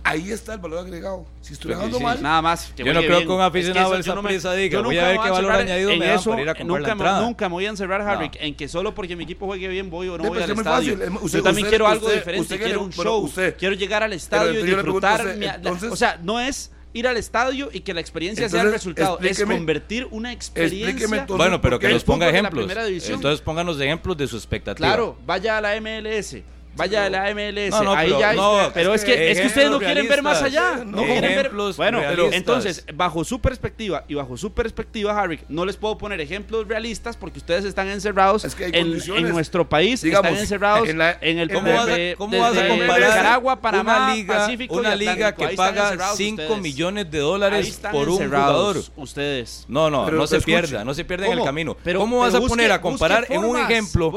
Ahí 0.03 0.31
está 0.31 0.53
el 0.53 0.59
valor 0.59 0.79
agregado. 0.79 1.25
Si 1.41 1.55
que 1.55 1.73
jugando 1.73 1.97
sí. 1.97 2.03
mal, 2.03 2.21
Nada 2.21 2.41
más. 2.41 2.71
que 2.75 2.83
Yo 2.83 2.93
no 2.93 2.99
creo 2.99 3.17
bien. 3.17 3.27
que 3.27 3.33
un 3.33 3.41
aficionado 3.41 3.87
eso 3.87 3.95
del 3.95 4.03
yo 4.03 4.15
no 4.15 4.21
me- 4.23 4.29
Saprissa 4.29 4.53
diga, 4.53 4.73
yo 4.73 4.83
voy 4.83 4.95
nunca 4.95 5.05
a 5.05 5.09
ver 5.09 5.17
me 5.17 5.23
qué 5.23 5.29
valor 5.31 5.51
añadido 5.51 5.89
en 5.91 5.99
me 5.99 6.05
dan 6.07 6.15
eso, 6.15 6.29
para 6.31 6.41
ir 6.41 6.49
a 6.49 6.55
comprar 6.55 6.67
nunca, 6.67 6.81
la 6.81 6.95
me- 6.95 6.99
entrada. 7.03 7.21
nunca 7.21 7.49
me 7.49 7.53
voy 7.53 7.65
a 7.65 7.69
encerrar, 7.69 8.03
No. 8.03 8.09
Harry, 8.09 8.31
en 8.39 8.55
que 8.55 8.67
solo 8.67 8.93
porque 8.95 9.15
mi 9.15 9.23
equipo 9.25 9.45
juegue 9.45 9.67
bien 9.67 9.89
voy 9.89 10.07
o 10.09 10.17
no 10.17 10.23
Sí, 10.23 10.29
voy 10.29 10.39
pero 10.39 10.45
al 10.45 10.51
es 10.51 10.57
estadio. 10.57 10.97
fácil. 10.97 11.17
Usted- 11.21 11.37
yo 11.37 11.43
también 11.43 11.65
usted- 11.65 11.69
quiero 11.69 11.87
algo 11.87 12.05
usted- 12.05 12.17
diferente, 12.19 12.41
usted 12.41 12.55
quiero 12.57 12.69
quiere- 12.71 12.85
un 12.85 12.91
show. 12.91 13.17
usted- 13.23 13.55
quiero 13.57 13.75
llegar 13.75 14.03
al 14.03 14.13
estadio 14.13 14.51
y 14.51 14.55
entonces 14.55 14.75
disfrutar. 14.77 15.19
usted, 15.21 15.37
mi- 15.37 15.45
la- 15.45 15.55
entonces- 15.55 15.91
o 15.91 15.95
sea, 15.95 16.19
no 16.23 16.39
es 16.39 16.71
ir 16.93 17.07
al 17.07 17.17
estadio 17.17 17.69
y 17.71 17.81
que 17.81 17.93
la 17.93 18.01
experiencia 18.01 18.49
sea 18.49 18.61
el 18.61 18.67
Entonces, 18.67 18.81
resultado, 18.95 19.19
es 19.19 19.43
convertir 19.43 20.07
una 20.11 20.31
experiencia. 20.33 21.05
entonces- 21.05 21.37
Bueno, 21.37 21.61
pero 21.61 21.79
que 21.79 21.89
nos 21.89 22.03
ponga 22.03 22.29
ejemplos. 22.29 22.69
Entonces 23.09 23.41
pónganos 23.41 23.79
ejemplos 23.79 24.17
de 24.17 24.27
su 24.27 24.35
expectativa. 24.37 24.87
Claro, 24.87 25.17
vaya 25.25 25.57
a 25.57 25.61
la 25.61 25.75
MLS. 25.75 26.43
Vaya 26.80 27.05
a 27.05 27.09
la 27.09 27.30
MLS, 27.34 27.69
No, 27.71 27.84
no, 27.84 27.93
ahí 27.93 28.07
pero- 28.07 28.19
ya 28.19 28.34
no, 28.34 28.57
pero 28.73 28.93
es 28.93 29.01
es 29.01 29.05
que, 29.05 29.15
que 29.15 29.32
es 29.32 29.39
que 29.41 29.47
ustedes 29.47 29.69
no 29.69 29.80
quieren 29.80 30.07
ver 30.07 30.21
más 30.23 30.41
allá, 30.41 30.77
no 30.86 30.86
no 30.86 31.03
quieren 31.03 31.36
ver. 31.36 31.51
Bueno, 31.77 31.99
realistas. 31.99 32.34
entonces, 32.34 32.86
bajo 32.93 33.23
su 33.23 33.39
perspectiva 33.39 34.03
y 34.07 34.15
bajo 34.15 34.36
su 34.38 34.51
perspectiva, 34.53 35.19
Harry, 35.21 35.39
no 35.49 35.65
les 35.65 35.77
puedo 35.77 35.97
poner 35.97 36.19
ejemplos 36.21 36.67
realistas 36.67 37.17
porque 37.17 37.39
ustedes 37.39 37.65
están 37.65 37.88
encerrados 37.89 38.45
Es 38.45 38.55
que 38.55 38.65
hay 38.65 38.71
en, 38.73 38.93
en 39.15 39.30
nuestro 39.30 39.67
país, 39.67 40.01
Digamos, 40.01 40.27
están 40.27 40.41
encerrados 40.41 40.84
en, 40.88 40.91
en 40.91 40.97
la- 40.97 41.11
el 41.11 41.49
¿Cómo 41.51 41.67
en 41.67 41.75
vas, 41.75 41.86
de- 41.86 42.11
a, 42.11 42.15
cómo 42.15 42.32
desde 42.32 42.43
vas 42.49 42.57
a 42.57 42.67
comparar 42.69 43.01
Nicaragua, 43.09 43.61
Panamá, 43.61 43.97
una 44.05 44.15
liga, 44.15 44.36
Pacífico 44.38 44.75
una 44.75 44.95
liga 44.95 45.36
que 45.36 45.47
paga 45.49 45.84
encerrados 45.86 46.17
5 46.17 46.41
ustedes. 46.43 46.61
millones 46.61 47.11
de 47.11 47.19
dólares 47.19 47.80
por 47.91 48.09
un 48.09 48.17
jugador? 48.17 48.77
Ustedes. 48.95 49.65
No, 49.67 49.89
no, 49.89 50.05
Pero 50.05 50.17
no 50.17 50.27
se 50.27 50.41
pierda, 50.41 50.84
no 50.84 50.93
se 50.93 51.05
pierda 51.05 51.27
en 51.27 51.34
el 51.39 51.43
camino. 51.43 51.75
Pero- 51.84 51.99
¿Cómo 51.99 52.19
vas 52.19 52.34
pero 52.34 52.45
a 52.45 52.47
poner 52.47 52.71
a 52.71 52.82
comparar 52.82 53.25
en 53.30 53.43
un 53.43 53.57
ejemplo 53.57 54.11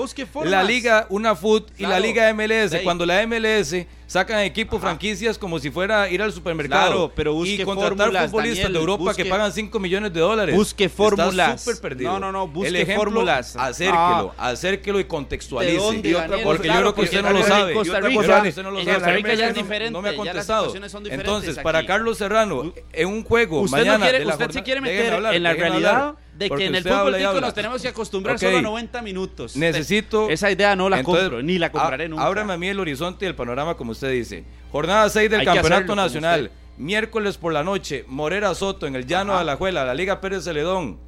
la 0.44 0.62
liga, 0.62 1.06
una 1.08 1.34
foot 1.34 1.70
y 1.78 1.86
la 1.86 1.98
liga 2.00 2.28
MLS? 2.34 2.51
Sí. 2.68 2.78
Cuando 2.84 3.06
la 3.06 3.26
MLS 3.26 3.86
sacan 4.12 4.40
equipos, 4.40 4.78
Ajá. 4.78 4.88
franquicias 4.88 5.38
como 5.38 5.58
si 5.58 5.70
fuera 5.70 6.08
ir 6.10 6.20
al 6.22 6.32
supermercado 6.32 6.86
Claro, 6.86 7.12
pero 7.16 7.32
busque 7.32 7.54
y 7.54 7.64
contratar 7.64 7.96
fórmulas, 7.98 8.30
futbolistas 8.30 8.58
Daniel, 8.64 8.72
de 8.74 8.78
Europa 8.78 9.04
busque- 9.04 9.22
que 9.22 9.24
pagan 9.30 9.52
5 9.52 9.78
millones 9.80 10.12
de 10.12 10.20
dólares. 10.20 10.54
Busque 10.54 10.84
Está 10.84 10.96
fórmulas. 10.96 11.62
súper 11.62 11.80
perdido. 11.80 12.12
No, 12.12 12.20
no, 12.20 12.30
no, 12.32 12.46
busque 12.48 12.68
El 12.68 12.76
ejemplo, 12.76 13.04
fórmulas. 13.04 13.56
Acérquelo, 13.56 14.34
Ah. 14.36 14.48
acérquelo 14.50 15.00
y 15.00 15.04
contextualice. 15.04 15.72
¿De 15.74 15.78
dónde, 15.78 16.08
Y 16.10 16.14
otra 16.14 16.28
Daniel? 16.28 16.42
cosa, 16.44 16.52
Porque 16.56 16.68
Claro, 16.68 16.80
yo 16.80 16.82
creo 16.82 16.94
que 16.94 17.00
usted 17.16 17.22
no 17.22 17.38
lo 17.38 17.42
sabe. 17.46 17.72
En 17.72 17.78
Costa 17.78 18.00
Rica, 18.00 18.14
cosa, 18.14 18.42
usted 18.48 18.62
no 18.62 18.70
lo 18.70 18.78
en 18.78 18.84
sabe. 18.84 18.96
Costa 18.98 19.12
Rica 19.12 19.34
ya 19.34 19.48
es 19.48 19.56
No- 19.56 19.62
diferente. 19.62 19.90
No 19.92 20.02
me 20.02 20.08
ha 20.08 20.12
ya 20.12 20.16
las 20.18 20.26
contestado. 20.46 20.74
Entonces, 21.10 21.56
aquí. 21.56 21.64
para 21.64 21.86
Carlos 21.86 22.18
Serrano, 22.18 22.72
en 22.92 23.08
un 23.08 23.24
juego 23.24 23.60
Usted, 23.62 23.78
mañana 23.78 23.98
no 23.98 24.04
quiere, 24.04 24.18
de 24.18 24.24
la 24.26 24.32
usted 24.34 24.50
se 24.50 24.62
quiere 24.62 24.80
meter 24.82 25.14
hablar, 25.14 25.34
en 25.34 25.42
la 25.42 25.52
realidad 25.54 25.90
hablar, 25.96 26.14
de 26.34 26.50
que 26.50 26.66
en 26.66 26.74
el 26.74 26.82
fútbol 26.82 27.16
tico 27.16 27.40
nos 27.40 27.54
tenemos 27.54 27.82
que 27.82 27.88
acostumbrar 27.88 28.36
Ok. 28.36 28.42
solo 28.42 28.58
a 28.58 28.62
90 28.62 29.02
minutos. 29.02 29.56
Necesito. 29.56 30.28
Esa 30.30 30.50
idea 30.50 30.74
no 30.76 30.88
la 30.88 30.98
Entonces, 31.00 31.24
compro, 31.24 31.42
ni 31.42 31.58
la 31.58 31.70
compraré 31.70 32.08
nunca. 32.08 32.24
Ábrame 32.26 32.52
a 32.54 32.56
mí 32.58 32.68
el 32.68 32.80
horizonte 32.80 33.24
y 33.24 33.28
el 33.28 33.34
panorama, 33.34 33.76
como 33.76 33.92
usted 33.92 34.01
dice. 34.08 34.44
Jornada 34.70 35.08
6 35.08 35.30
del 35.30 35.40
Hay 35.40 35.46
Campeonato 35.46 35.94
Nacional. 35.94 36.42
usted. 36.44 36.52
Miércoles 36.78 37.36
por 37.36 37.52
la 37.52 37.62
noche, 37.62 38.04
Morera 38.08 38.54
Soto 38.54 38.86
en 38.86 38.96
el 38.96 39.06
Llano 39.06 39.32
Ajá. 39.32 39.44
de 39.44 39.50
Alajuela, 39.50 39.84
la 39.84 39.94
Liga 39.94 40.20
Pérez 40.20 40.44
Celedón. 40.44 40.98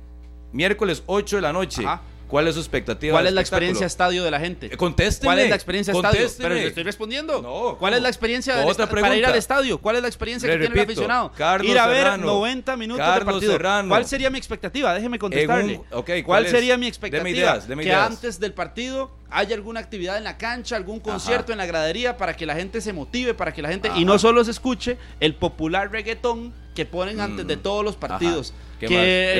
Miércoles 0.53 1.03
8 1.07 1.37
de 1.37 1.43
la 1.43 1.53
noche. 1.53 1.83
Ajá. 1.85 2.03
¿Cuál 2.29 2.49
es 2.49 2.55
su 2.55 2.61
expectativa? 2.61 3.13
¿Cuál 3.13 3.27
es 3.27 3.33
la 3.35 3.41
experiencia 3.43 3.87
estadio 3.87 4.25
de 4.25 4.31
la 4.31 4.41
gente? 4.41 4.67
Eh, 4.67 4.77
contésteme, 4.77 5.29
¿Cuál 5.29 5.39
es 5.41 5.51
la 5.51 5.55
experiencia 5.55 5.93
estadio? 5.93 6.27
Pero 6.39 6.55
le 6.55 6.67
estoy 6.67 6.83
respondiendo. 6.83 7.43
No, 7.43 7.77
¿Cuál 7.79 7.95
es 7.95 8.03
la 8.03 8.09
experiencia 8.09 8.57
del 8.57 8.67
Otra 8.67 8.89
para 8.89 9.15
ir 9.15 9.27
al 9.27 9.37
estadio? 9.37 9.79
¿Cuál 9.79 9.97
es 9.97 10.03
la 10.03 10.09
experiencia 10.09 10.49
Le 10.49 10.55
que 10.55 10.61
tiene 10.67 10.75
el 10.81 10.85
aficionado? 10.87 11.33
Carlos 11.37 11.71
ir 11.71 11.79
a 11.79 11.87
ver 11.87 11.99
Serrano. 11.99 12.27
90 12.27 12.77
minutos 12.77 13.07
de 13.07 13.13
Carlos 13.13 13.35
partido. 13.35 13.53
Serrano. 13.53 13.89
¿Cuál 13.91 14.07
sería 14.07 14.31
mi 14.31 14.39
expectativa? 14.39 14.95
Déjeme 14.95 15.19
contestarle. 15.19 15.79
Un- 15.79 15.85
ok, 15.99 16.11
¿Cuál, 16.25 16.49
sería 16.49 16.77
mi 16.77 16.87
Deme 16.87 16.89
expectativa? 16.89 17.31
ideas, 17.31 17.69
deme 17.69 17.85
que 17.85 17.95
antes 17.95 18.41
del 18.41 18.53
partido 18.55 19.11
haya 19.35 19.55
alguna 19.55 19.81
actividad 19.81 20.17
en 20.19 20.25
la 20.25 20.37
cancha, 20.39 20.77
algún 20.77 21.01
concierto 21.01 21.53
en 21.53 21.59
la 21.59 21.67
gradería 21.67 22.17
para 22.17 22.37
que 22.37 22.47
la 22.47 22.55
gente 22.55 22.81
se 22.81 22.93
motive, 22.93 23.35
para 23.35 23.53
que 23.53 23.63
la 23.63 23.69
gente 23.69 23.91
y 23.97 24.05
no 24.05 24.19
solo 24.19 24.45
se 24.45 24.51
escuche 24.53 24.97
el 25.21 25.35
popular 25.35 25.91
reggaetón 25.91 26.53
que 26.75 26.85
ponen 26.87 27.21
antes 27.21 27.47
de 27.47 27.57
todos 27.57 27.85
los 27.85 27.97
partidos. 27.97 28.53
Mm. 28.53 28.55
Ajá. 28.55 28.65
¿Qué 28.81 28.87
Que, 28.89 28.95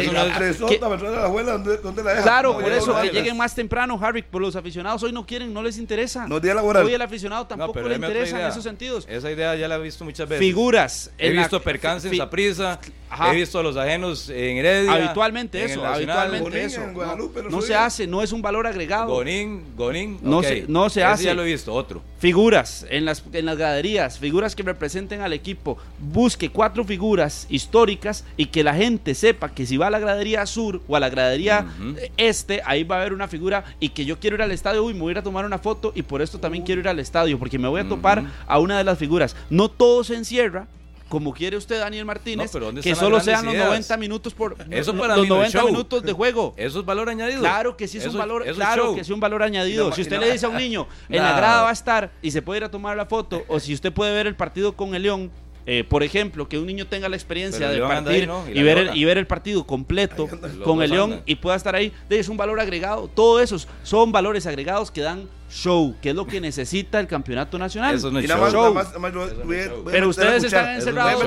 que- 0.09 0.79
me 0.89 0.97
trae 0.97 1.13
a 1.17 1.21
la 1.21 1.25
abuela, 1.25 1.53
¿dónde, 1.53 1.77
dónde 1.79 2.03
la 2.05 2.11
deja? 2.13 2.23
Claro, 2.23 2.53
No, 2.55 2.61
por 2.61 2.73
eso, 2.73 2.87
que 2.87 2.93
bailas. 2.93 3.15
lleguen 3.15 3.37
más 3.37 3.55
temprano, 3.55 3.99
Harry, 4.01 4.23
por 4.23 4.41
los 4.41 4.55
aficionados 4.57 5.03
hoy 5.03 5.13
no 5.13 5.27
quieren, 5.27 5.53
no 5.53 5.63
les 5.63 5.77
interesa. 5.77 6.27
No, 6.29 6.39
día 6.41 6.55
laboral. 6.55 6.87
Hoy 6.87 6.95
el 6.95 7.03
aficionado 7.03 7.47
tampoco 7.47 7.81
le 7.83 7.97
interesa 7.97 8.41
en 8.41 8.47
esos 8.47 8.63
sentidos. 8.63 9.05
Esa 9.09 9.31
idea 9.31 9.55
ya 9.57 9.67
la 9.69 9.77
he 9.77 9.81
visto 9.83 10.05
muchas 10.05 10.29
veces. 10.29 10.39
Figuras. 10.45 11.11
He 11.19 11.29
en 11.29 11.37
la- 11.37 11.43
visto 11.43 11.61
percances 11.61 12.11
fi- 12.11 12.21
en 12.21 12.31
prisa, 12.31 12.79
Ajá. 13.15 13.33
he 13.33 13.37
visto 13.37 13.59
a 13.59 13.63
los 13.63 13.77
ajenos 13.77 14.29
en 14.29 14.59
Heredia. 14.59 14.93
Habitualmente 14.93 15.63
en 15.63 15.71
eso, 15.71 15.87
habitualmente 15.87 16.43
Gonín 16.45 16.61
eso. 16.67 16.83
en 16.83 17.51
No, 17.51 17.61
se 17.63 17.75
hace, 17.75 18.07
no 18.07 18.23
es 18.23 18.33
un 18.33 18.43
valor 18.43 18.67
agregado. 18.67 19.09
Gonín, 19.15 19.63
Gonín. 19.77 20.19
No 20.23 20.43
se- 20.43 20.65
no 20.69 20.91
se 20.91 21.01
Ese 21.01 21.05
hace. 21.05 21.25
ya 21.25 21.35
lo 21.35 21.43
he 21.43 21.47
visto, 21.47 21.73
otro. 21.73 22.03
Figuras 22.19 22.87
en 22.89 23.05
las, 23.05 23.23
en 23.33 23.45
las 23.47 23.57
graderías, 23.59 24.19
figuras 24.19 24.57
que 24.57 24.63
representen 24.63 25.21
al 25.21 25.33
equipo. 25.33 25.77
Busque 25.99 26.49
cuatro 26.49 26.85
figuras 26.85 27.47
históricas 27.51 28.25
y 28.37 28.47
que 28.47 28.65
la 28.65 28.75
gente 28.75 29.15
sepa 29.15 29.51
que 29.51 29.67
si 29.67 29.77
va 29.77 29.89
a 29.89 29.91
la 29.91 29.99
gradería 29.99 30.47
sur 30.47 30.81
o 30.89 30.97
a 30.97 31.01
la 31.01 31.11
gradería 31.11 31.67
este, 32.17 32.63
ahí 32.65 32.83
va 32.85 32.97
a 32.97 33.01
haber 33.01 33.13
una 33.13 33.29
figura 33.29 33.65
y 33.79 33.91
que 33.91 34.05
yo 34.05 34.19
quiero 34.19 34.37
ir 34.37 34.43
al 34.43 34.53
estadio, 34.53 34.83
uy, 34.85 34.95
me 34.95 35.01
voy 35.01 35.11
a 35.11 35.13
ir 35.13 35.19
a 35.19 35.23
tomar 35.23 35.45
una 35.45 35.59
foto 35.59 35.93
y 35.95 36.03
por 36.03 36.23
esto 36.23 36.39
también 36.39 36.65
quiero 36.65 36.81
ir 36.81 36.89
al 36.89 36.99
estadio, 36.99 37.39
porque 37.39 37.59
me 37.59 37.69
voy 37.69 37.81
a 37.83 37.89
topar 37.89 38.25
a 38.47 38.59
una 38.59 38.79
de 38.79 38.85
las 38.85 38.99
figuras. 38.99 39.37
No 39.51 39.69
todo 39.71 40.03
se 40.05 40.15
encierra. 40.17 40.67
Como 41.15 41.33
quiere 41.33 41.57
usted, 41.57 41.79
Daniel 41.79 42.05
Martínez, 42.05 42.47
No, 42.47 42.53
pero 42.53 42.67
¿dónde 42.67 42.81
que 42.81 42.95
solo 42.97 43.21
sean 43.21 43.45
los 43.45 43.55
ideas? 43.55 43.69
90 43.69 43.97
minutos 43.99 44.35
por 44.35 44.57
Eso 44.69 44.97
para 44.97 45.15
los 45.17 45.23
mí 45.23 45.29
no 45.29 45.37
es 45.45 45.55
90 45.55 45.59
show. 45.61 45.67
minutos 45.69 46.03
de 46.03 46.13
juego. 46.13 46.55
Eso 46.57 46.81
es 46.81 46.85
valor 46.85 47.09
añadido. 47.09 47.39
Claro 47.41 47.77
que 47.77 47.87
sí 47.87 47.99
es 47.99 48.05
Eso- 48.05 48.13
un 48.15 48.19
valor, 48.19 48.45
claro 48.53 48.83
show. 48.87 48.95
que 48.97 49.05
sí 49.05 49.13
un 49.13 49.21
valor 49.21 49.45
añadido. 49.45 49.91
No- 49.91 49.95
si 49.95 50.03
usted 50.03 50.17
no- 50.17 50.23
le 50.23 50.33
dice 50.33 50.47
a 50.47 50.49
un 50.49 50.57
niño, 50.57 50.89
en 51.09 51.23
la 51.23 51.37
grada 51.37 51.63
va 51.63 51.71
a 51.71 51.73
estar 51.73 52.11
y 52.21 52.33
se 52.33 52.43
puede 52.43 52.59
ir 52.59 52.65
a 52.65 52.71
tomar 52.71 52.97
la 52.97 53.07
foto, 53.07 53.45
o 53.47 53.61
si 53.61 53.73
usted 53.75 53.93
puede 53.93 54.13
ver 54.13 54.27
el 54.27 54.35
partido 54.35 54.73
con 54.75 54.97
el 54.97 55.03
León, 55.05 55.31
eh, 55.67 55.83
por 55.83 56.03
ejemplo, 56.03 56.49
que 56.49 56.59
un 56.59 56.67
niño 56.67 56.87
tenga 56.87 57.09
la 57.09 57.17
experiencia 57.17 57.69
de 57.71 57.81
partir 57.81 58.13
ahí, 58.23 58.27
¿no? 58.27 58.45
Y 58.49 58.63
ver 58.63 58.77
el, 58.79 58.85
Leona. 58.87 58.99
y 59.01 59.05
ver 59.05 59.19
el 59.19 59.27
partido 59.27 59.67
completo 59.67 60.29
con 60.63 60.83
el 60.83 60.91
León 60.91 61.23
y 61.27 61.37
pueda 61.37 61.57
estar 61.57 61.75
ahí, 61.75 61.93
de- 62.09 62.19
es 62.19 62.29
un 62.29 62.37
valor 62.37 62.61
agregado. 62.61 63.09
Todos 63.09 63.43
esos 63.43 63.67
son 63.83 64.13
valores 64.13 64.47
agregados 64.47 64.91
que 64.91 65.01
dan 65.01 65.29
show, 65.51 65.95
que 66.03 66.11
es 66.11 66.17
lo 66.17 66.27
que 66.27 66.41
necesita 66.41 66.99
el 67.01 67.07
campeonato 67.07 67.59
nacional. 67.59 67.95
Eso 67.95 68.11
no 68.11 68.19
es 68.19 68.27
show. 68.27 68.75
Pero 69.91 70.09
ustedes 70.09 70.45
están 70.45 70.75
encerrados 70.75 71.25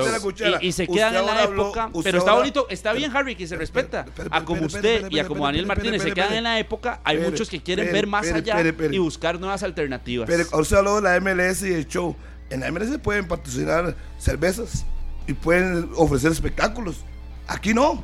y, 0.61 0.67
y 0.67 0.71
se 0.71 0.83
Usted 0.83 0.93
quedan 0.95 1.15
en 1.15 1.25
la 1.25 1.43
habló- 1.43 1.63
época. 1.63 1.89
pero 2.03 2.17
está 2.17 2.31
ahora- 2.31 2.41
bonito, 2.41 2.67
está 2.69 2.93
bien, 2.93 3.15
Harry, 3.15 3.35
que 3.35 3.47
se 3.47 3.55
respeta. 3.55 4.05
a 4.31 4.43
como 4.43 4.63
usted 4.65 5.07
y 5.09 5.19
a 5.19 5.27
como 5.27 5.45
Daniel 5.45 5.65
Martínez 5.65 6.01
se 6.03 6.11
quedan 6.11 6.33
en 6.33 6.43
la 6.43 6.59
época, 6.59 7.01
hay 7.03 7.17
muchos 7.19 7.49
que 7.49 7.61
quieren 7.61 7.91
ver 7.91 8.07
más 8.07 8.31
allá 8.31 8.57
y 8.91 8.97
buscar 8.97 9.39
nuevas 9.39 9.63
alternativas. 9.63 10.27
Pero 10.29 10.43
usted 10.59 10.77
habló 10.77 10.97
de 10.97 11.01
la 11.03 11.15
MLS 11.19 11.63
y 11.63 11.73
el 11.73 11.87
show. 11.87 12.15
En 12.49 12.61
la 12.61 12.71
MLS 12.71 12.97
pueden 12.99 13.27
patrocinar 13.27 13.95
cervezas 14.17 14.85
y 15.27 15.33
pueden 15.33 15.89
ofrecer 15.95 16.31
espectáculos. 16.31 17.03
Aquí 17.47 17.73
no. 17.73 18.03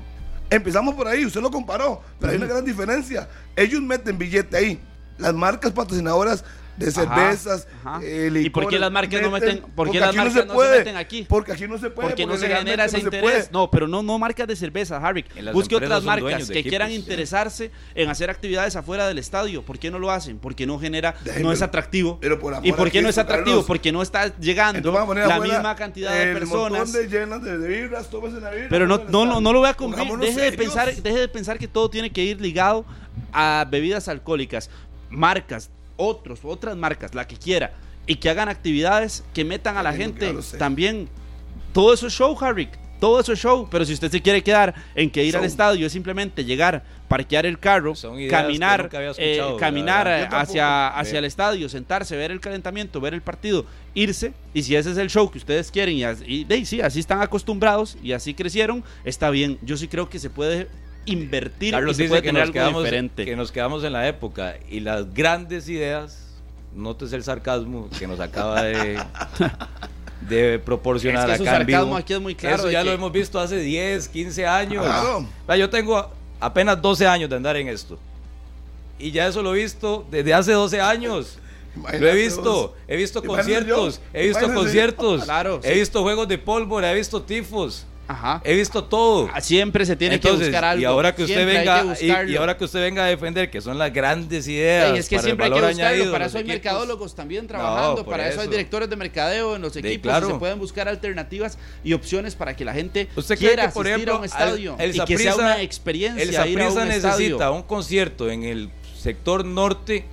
Empezamos 0.49 0.93
por 0.95 1.07
ahí, 1.07 1.25
usted 1.25 1.41
lo 1.41 1.49
comparó, 1.49 2.01
pero 2.19 2.31
hay 2.31 2.37
una 2.37 2.47
gran 2.47 2.63
diferencia. 2.63 3.27
Ellos 3.55 3.81
meten 3.81 4.17
billete 4.17 4.55
ahí. 4.55 4.79
Las 5.17 5.33
marcas 5.33 5.71
patrocinadoras 5.71 6.43
de 6.77 6.91
cervezas, 6.91 7.67
ajá. 7.83 7.99
eh, 8.03 8.31
¿Y 8.43 8.49
por 8.49 8.67
qué 8.67 8.79
las 8.79 8.91
marcas 8.91 9.21
no 9.21 9.31
meten- 9.31 9.59
por 9.61 9.67
qué 9.67 9.71
porque 9.75 9.99
las 9.99 10.09
aquí 10.09 10.17
marcas 10.17 10.33
se 10.33 10.45
no 10.45 10.59
se 10.61 10.69
meten 10.77 10.97
aquí? 10.97 11.25
Porque 11.29 11.51
aquí 11.51 11.67
no 11.67 11.77
se 11.77 11.89
puede. 11.89 12.09
porque 12.09 12.25
no 12.25 12.37
se 12.37 12.47
genera 12.47 12.85
ese 12.85 12.97
no 12.97 13.03
interés. 13.03 13.51
No, 13.51 13.69
pero 13.69 13.87
no, 13.87 14.01
no 14.03 14.17
marcas 14.19 14.47
de 14.47 14.55
cerveza, 14.55 14.97
Harry. 14.97 15.25
Busque 15.53 15.75
otras 15.75 16.03
marcas 16.03 16.47
que 16.47 16.53
equipos. 16.59 16.69
quieran 16.69 16.91
interesarse 16.91 17.71
en 17.95 18.09
hacer 18.09 18.29
actividades 18.29 18.75
afuera 18.75 19.07
del 19.07 19.19
estadio. 19.19 19.63
¿Por 19.63 19.77
qué 19.79 19.91
no 19.91 19.99
lo 19.99 20.11
hacen? 20.11 20.39
Porque 20.39 20.65
no 20.65 20.79
genera, 20.79 21.15
Déjeme- 21.23 21.41
no 21.43 21.51
es 21.51 21.61
atractivo. 21.61 22.17
pero 22.19 22.39
por 22.39 22.53
¿Y 22.63 22.71
por 22.71 22.89
qué 22.91 23.01
no 23.01 23.09
es 23.09 23.17
atractivo? 23.17 23.57
Carlos. 23.57 23.65
Porque 23.65 23.91
no 23.91 24.01
está 24.01 24.35
llegando 24.39 24.91
la 24.91 25.01
afuera 25.01 25.39
misma 25.39 25.75
cantidad 25.75 26.13
de 26.13 26.33
personas. 26.33 26.91
de 26.91 27.07
llenas 27.07 27.43
de, 27.43 27.57
de 27.57 28.67
Pero 28.69 28.87
no, 28.87 29.03
no, 29.09 29.25
no, 29.25 29.41
no 29.41 29.53
lo 29.53 29.59
voy 29.59 29.69
a 29.69 29.73
cumplir. 29.73 30.07
Deje 30.17 30.41
de, 30.41 30.51
pensar, 30.57 30.93
deje 30.93 31.19
de 31.19 31.27
pensar 31.27 31.57
que 31.57 31.67
todo 31.67 31.89
tiene 31.89 32.11
que 32.11 32.23
ir 32.23 32.41
ligado 32.41 32.85
a 33.31 33.65
bebidas 33.69 34.07
alcohólicas, 34.07 34.69
marcas, 35.09 35.69
otros, 35.95 36.39
otras 36.43 36.75
marcas, 36.75 37.15
la 37.15 37.27
que 37.27 37.37
quiera, 37.37 37.73
y 38.05 38.15
que 38.15 38.29
hagan 38.29 38.49
actividades 38.49 39.23
que 39.33 39.45
metan 39.45 39.77
a 39.77 39.83
la 39.83 39.93
gente 39.93 40.33
también. 40.57 41.07
Todo 41.71 41.93
eso 41.93 42.07
es 42.07 42.13
show, 42.13 42.37
Harry. 42.41 42.69
Todo 42.99 43.19
eso 43.19 43.33
es 43.33 43.39
show. 43.39 43.67
Pero 43.69 43.83
si 43.83 43.93
usted 43.93 44.09
se 44.09 44.21
quiere 44.21 44.41
quedar 44.41 44.73
en 44.95 45.09
que 45.09 45.25
ir 45.25 45.35
al 45.35 45.43
estadio 45.43 45.85
es 45.85 45.91
simplemente 45.91 46.45
llegar, 46.45 46.83
parquear 47.09 47.45
el 47.45 47.59
carro, 47.59 47.93
caminar, 48.29 48.89
eh, 49.17 49.41
caminar 49.59 50.29
hacia, 50.31 50.87
hacia 50.87 51.19
el 51.19 51.25
estadio, 51.25 51.67
sentarse, 51.67 52.15
ver 52.15 52.31
el 52.31 52.39
calentamiento, 52.39 53.01
ver 53.01 53.13
el 53.13 53.21
partido, 53.21 53.65
irse. 53.93 54.33
Y 54.53 54.63
si 54.63 54.75
ese 54.75 54.91
es 54.91 54.97
el 54.97 55.09
show 55.09 55.29
que 55.29 55.37
ustedes 55.37 55.69
quieren 55.69 55.97
y, 55.97 56.65
sí, 56.65 56.79
así 56.79 56.99
están 56.99 57.21
acostumbrados 57.21 57.97
y 58.01 58.13
así 58.13 58.33
crecieron, 58.33 58.83
está 59.03 59.29
bien. 59.31 59.57
Yo 59.63 59.75
sí 59.75 59.89
creo 59.89 60.09
que 60.09 60.19
se 60.19 60.29
puede 60.29 60.69
invertir 61.05 61.71
Carlos 61.73 61.93
y 61.93 61.97
se 61.97 62.01
dice 62.03 62.09
puede 62.09 62.21
que 62.21 62.27
tener 62.29 62.41
nos, 62.41 62.47
algo 62.47 62.53
quedamos, 62.53 62.83
diferente. 62.83 63.25
que 63.25 63.35
nos 63.35 63.51
quedamos 63.51 63.83
en 63.83 63.93
la 63.93 64.07
época 64.07 64.55
y 64.69 64.79
las 64.79 65.13
grandes 65.13 65.67
ideas, 65.69 66.27
nótese 66.75 67.15
el 67.15 67.23
sarcasmo 67.23 67.89
que 67.99 68.07
nos 68.07 68.19
acaba 68.19 68.63
de, 68.63 68.99
de 70.29 70.59
proporcionar 70.59 71.29
Es 71.29 71.41
que 71.41 71.47
acá 71.47 71.57
en 71.57 71.57
sarcasmo 71.67 71.85
vivo. 71.87 71.97
aquí 71.97 72.13
es 72.13 72.21
muy 72.21 72.35
claro 72.35 72.55
Eso 72.55 72.71
ya 72.71 72.79
que- 72.79 72.85
lo 72.85 72.91
hemos 72.93 73.11
visto 73.11 73.39
hace 73.39 73.57
10, 73.59 74.07
15 74.09 74.45
años. 74.47 74.85
Yo 75.57 75.69
tengo 75.69 76.09
apenas 76.39 76.81
12 76.81 77.05
años 77.07 77.29
de 77.29 77.35
andar 77.35 77.57
en 77.57 77.67
esto. 77.67 77.99
Y 78.99 79.11
ya 79.11 79.27
eso 79.27 79.41
lo 79.41 79.53
he 79.55 79.59
visto 79.63 80.05
desde 80.09 80.33
hace 80.33 80.53
12 80.53 80.79
años. 80.79 81.37
Lo 81.75 81.81
he 81.81 81.95
Imagínate 81.97 82.15
visto, 82.17 82.43
vos. 82.43 82.71
he 82.87 82.95
visto 82.95 83.19
Imagínate 83.23 83.43
conciertos, 83.65 83.95
yo. 83.97 84.03
he 84.13 84.27
visto 84.27 84.39
Imagínate. 84.45 84.53
conciertos, 84.65 85.23
Claro, 85.23 85.59
he 85.63 85.73
sí. 85.73 85.79
visto 85.79 86.03
juegos 86.03 86.27
de 86.27 86.37
pólvora, 86.37 86.91
he 86.91 86.95
visto 86.95 87.21
tifos, 87.23 87.85
Ajá. 88.13 88.41
he 88.43 88.53
visto 88.55 88.83
todo. 88.83 89.29
Ah, 89.33 89.41
Siempre 89.41 89.85
se 89.85 89.95
tiene 89.95 90.15
Entonces, 90.15 90.39
que 90.39 90.45
buscar 90.51 90.65
algo. 90.65 90.81
Y 90.81 90.85
ahora 90.85 91.13
que 91.15 91.23
usted 91.23 91.45
venga 91.45 91.95
que 91.95 92.05
y- 92.31 92.35
ahora 92.35 92.57
que 92.57 92.63
usted 92.65 92.79
venga 92.81 93.03
a 93.03 93.07
defender 93.07 93.49
que 93.49 93.59
son 93.61 93.77
las 93.77 93.91
grandes 93.91 94.47
ideas. 94.47 94.97
Es 94.97 95.09
que 95.09 95.15
para 95.17 95.21
el 95.21 95.25
siempre 95.25 95.45
hay 95.45 95.51
que 95.51 95.55
valor 95.55 95.69
buscarlo, 95.71 95.87
añadido 95.93 96.11
para 96.11 96.23
de 96.25 96.29
eso 96.29 96.37
hay 96.37 96.43
equipos. 96.43 96.55
mercadólogos 96.55 97.15
también 97.15 97.47
trabajando, 97.47 98.05
para 98.05 98.29
eso. 98.29 98.41
hay 98.41 98.47
directores 98.47 98.89
de 98.89 98.95
mercadeo 98.95 99.55
en 99.55 99.61
los 99.61 99.73
De- 99.73 99.79
equipos, 99.79 100.03
claro. 100.11 100.29
y 100.29 100.31
se 100.33 100.37
pueden 100.37 100.59
buscar 100.59 100.87
alternativas 100.87 101.57
y 101.83 101.93
opciones 101.93 102.35
para 102.35 102.55
que 102.55 102.63
la 102.65 102.73
gente 102.73 103.07
¿Usted 103.15 103.37
quiera 103.37 103.67
que, 103.67 103.73
por 103.73 103.85
asistir 103.87 103.93
ejemplo, 104.09 104.13
a 104.15 104.17
un 104.19 104.25
estadio 104.25 104.73
al- 104.75 104.81
el 104.81 104.95
y 104.95 104.99
que 105.05 105.17
sea 105.17 105.35
una 105.35 105.61
experiencia 105.61 106.21
El 106.23 106.29
un 106.29 106.87
necesita 106.87 107.15
estadio? 107.15 107.53
un 107.53 107.63
concierto 107.63 108.29
en 108.29 108.43
el 108.43 108.69
sector 108.97 109.43
norte 109.43 110.05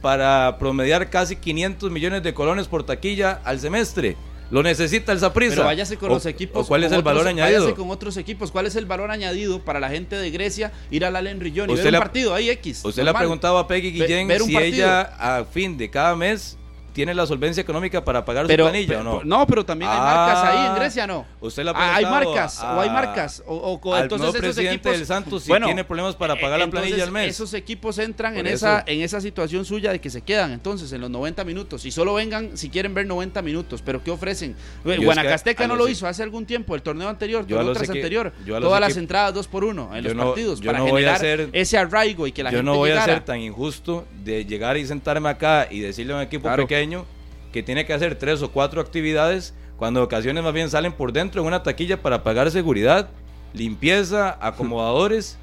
para 0.00 0.56
promediar 0.58 1.10
casi 1.10 1.36
500 1.36 1.90
millones 1.90 2.22
de 2.22 2.32
colones 2.32 2.68
por 2.68 2.84
taquilla 2.84 3.40
al 3.44 3.60
semestre. 3.60 4.16
Lo 4.50 4.62
necesita 4.62 5.12
el 5.12 5.20
Saprissa. 5.20 5.54
Pero 5.54 5.64
váyase 5.64 5.96
con 5.96 6.10
O- 6.10 6.14
los 6.14 6.26
equipos. 6.26 6.66
¿Cuál 6.66 6.84
es 6.84 6.92
el 6.92 7.02
valor 7.02 7.26
añadido? 7.28 7.60
Váyase 7.60 7.76
con 7.76 7.90
otros 7.90 8.16
equipos. 8.16 8.50
¿Cuál 8.50 8.66
es 8.66 8.74
el 8.76 8.86
valor 8.86 9.10
añadido 9.10 9.60
para 9.64 9.78
la 9.80 9.88
gente 9.90 10.16
de 10.16 10.30
Grecia 10.30 10.72
ir 10.90 11.04
al 11.04 11.14
Allen 11.16 11.40
Rillón 11.40 11.70
y 11.70 11.74
ver 11.74 11.86
un 11.94 11.98
partido 12.00 12.34
ahí 12.34 12.50
X? 12.50 12.82
Usted 12.84 13.04
le 13.04 13.10
ha 13.10 13.14
preguntado 13.14 13.58
a 13.58 13.66
Peggy 13.68 13.90
Guillén 13.92 14.26
si 14.28 14.52
partido. 14.52 14.60
ella 14.62 15.00
a 15.18 15.44
fin 15.44 15.76
de 15.78 15.88
cada 15.90 16.16
mes 16.16 16.56
tiene 16.92 17.14
la 17.14 17.26
solvencia 17.26 17.60
económica 17.60 18.04
para 18.04 18.24
pagar 18.24 18.46
pero, 18.46 18.66
su 18.66 18.70
planilla 18.70 18.98
pero- 18.98 19.16
o 19.18 19.24
no. 19.24 19.46
pero 19.46 19.64
también 19.64 19.90
hay 19.90 19.96
Ah, 20.00 20.04
marcas 20.04 20.44
ahí 20.44 20.66
en 20.66 20.74
Grecia, 20.74 21.06
¿no? 21.06 21.26
usted 21.40 21.64
le 21.64 21.70
ha 21.70 21.74
Ah, 21.76 21.96
hay 21.96 22.04
marcas, 22.04 22.60
a- 22.60 22.76
o 22.76 22.80
hay 22.80 22.90
marcas, 22.90 23.42
o, 23.46 23.54
o- 23.82 23.94
al 23.94 24.02
entonces 24.04 24.28
esos 24.28 24.40
presidente 24.40 24.74
equipos, 24.74 24.92
del 24.92 25.06
Santos 25.06 25.42
si 25.44 25.48
Bueno, 25.48 25.66
tiene 25.66 25.84
problemas 25.84 26.14
para 26.16 26.36
pagar 26.38 26.58
la 26.58 26.66
planilla 26.68 27.04
al 27.04 27.10
mes. 27.12 27.30
Esos 27.30 27.54
equipos 27.54 27.98
entran 27.98 28.34
Por 28.34 28.40
en 28.40 28.46
eso. 28.48 28.66
esa, 28.66 28.84
en 28.86 29.00
esa 29.02 29.20
situación 29.20 29.64
suya 29.64 29.92
de 29.92 30.00
que 30.00 30.10
se 30.10 30.22
quedan 30.22 30.52
entonces 30.52 30.92
en 30.92 31.00
los 31.00 31.10
90 31.10 31.44
minutos 31.44 31.84
y 31.84 31.90
solo 31.90 32.14
vengan 32.14 32.56
si 32.56 32.68
quieren 32.70 32.94
ver 32.94 33.06
90 33.06 33.42
minutos, 33.42 33.82
pero 33.84 34.02
¿qué 34.02 34.10
ofrecen? 34.10 34.54
es 34.84 34.98
que 34.98 35.04
Guanacasteca 35.04 35.66
no 35.66 35.76
lo 35.76 35.88
hizo 35.88 36.06
hace 36.06 36.22
algún 36.22 36.46
tiempo, 36.46 36.74
el 36.74 36.82
torneo 36.82 37.08
anterior, 37.08 37.46
Yo 37.46 37.56
torneo 37.56 37.72
tras 37.74 37.88
equi- 37.88 37.96
anterior, 37.96 38.32
yo 38.44 38.60
todas 38.60 38.80
las 38.80 38.96
entradas 38.96 39.34
2 39.34 39.48
por 39.48 39.64
1 39.64 39.94
en 39.94 40.02
Yo 40.02 40.08
los 40.08 40.16
no- 40.16 40.24
partidos 40.26 40.60
yo 40.60 40.66
para 40.66 40.78
no 40.78 40.84
voy 40.86 41.04
a 41.04 41.16
generar 41.16 41.16
hacer- 41.16 41.48
ese 41.52 41.78
arraigo 41.78 42.26
y 42.26 42.32
que 42.32 42.42
la 42.42 42.50
Yo 42.50 42.58
gente 42.58 42.70
no 42.70 42.76
voy 42.76 42.90
a 42.90 43.04
ser 43.04 43.24
tan 43.24 43.40
injusto 43.40 44.06
de 44.24 44.44
llegar 44.44 44.76
y 44.76 44.86
sentarme 44.86 45.28
acá 45.28 45.66
y 45.70 45.80
decirle 45.80 46.12
a 46.12 46.16
un 46.16 46.22
equipo 46.22 46.42
Claro. 46.44 46.62
Pequeño 46.80 47.04
que 47.52 47.62
tiene 47.62 47.84
que 47.84 47.92
hacer 47.92 48.14
tres 48.14 48.42
o 48.42 48.50
cuatro 48.50 48.80
actividades 48.80 49.54
cuando 49.76 50.02
ocasiones 50.02 50.42
más 50.42 50.52
bien 50.52 50.70
salen 50.70 50.92
por 50.92 51.12
dentro 51.12 51.40
en 51.42 51.46
una 51.48 51.62
taquilla 51.62 52.00
para 52.00 52.22
pagar 52.22 52.50
seguridad, 52.50 53.08
limpieza, 53.52 54.38
acomodadores 54.46 55.36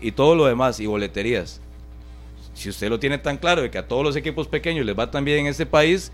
y 0.00 0.12
todo 0.12 0.34
lo 0.34 0.46
demás 0.46 0.78
y 0.80 0.86
boleterías. 0.86 1.60
Si 2.54 2.68
usted 2.68 2.88
lo 2.88 3.00
tiene 3.00 3.18
tan 3.18 3.36
claro 3.38 3.62
de 3.62 3.70
que 3.70 3.78
a 3.78 3.88
todos 3.88 4.04
los 4.04 4.14
equipos 4.14 4.46
pequeños 4.46 4.86
les 4.86 4.96
va 4.96 5.10
tan 5.10 5.24
bien 5.24 5.40
en 5.40 5.46
este 5.48 5.66
país, 5.66 6.12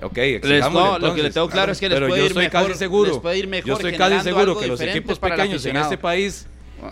ok, 0.00 0.16
Les- 0.42 0.70
no, 0.70 0.98
lo 0.98 1.14
que 1.14 1.22
le 1.22 1.30
tengo 1.30 1.48
claro 1.50 1.72
es 1.72 1.78
que 1.80 1.88
les 1.90 1.96
Pero 1.96 2.08
puede 2.08 2.22
yo 2.22 2.26
ir 2.28 2.34
mejor, 2.34 2.50
casi 2.68 2.78
seguro, 2.78 3.20
mejor 3.22 3.66
yo 3.66 3.74
estoy 3.74 3.92
casi 3.92 4.20
seguro 4.20 4.58
que 4.58 4.66
los 4.66 4.80
equipos 4.80 5.18
pequeños 5.18 5.66
en 5.66 5.76
este 5.76 5.98
país 5.98 6.46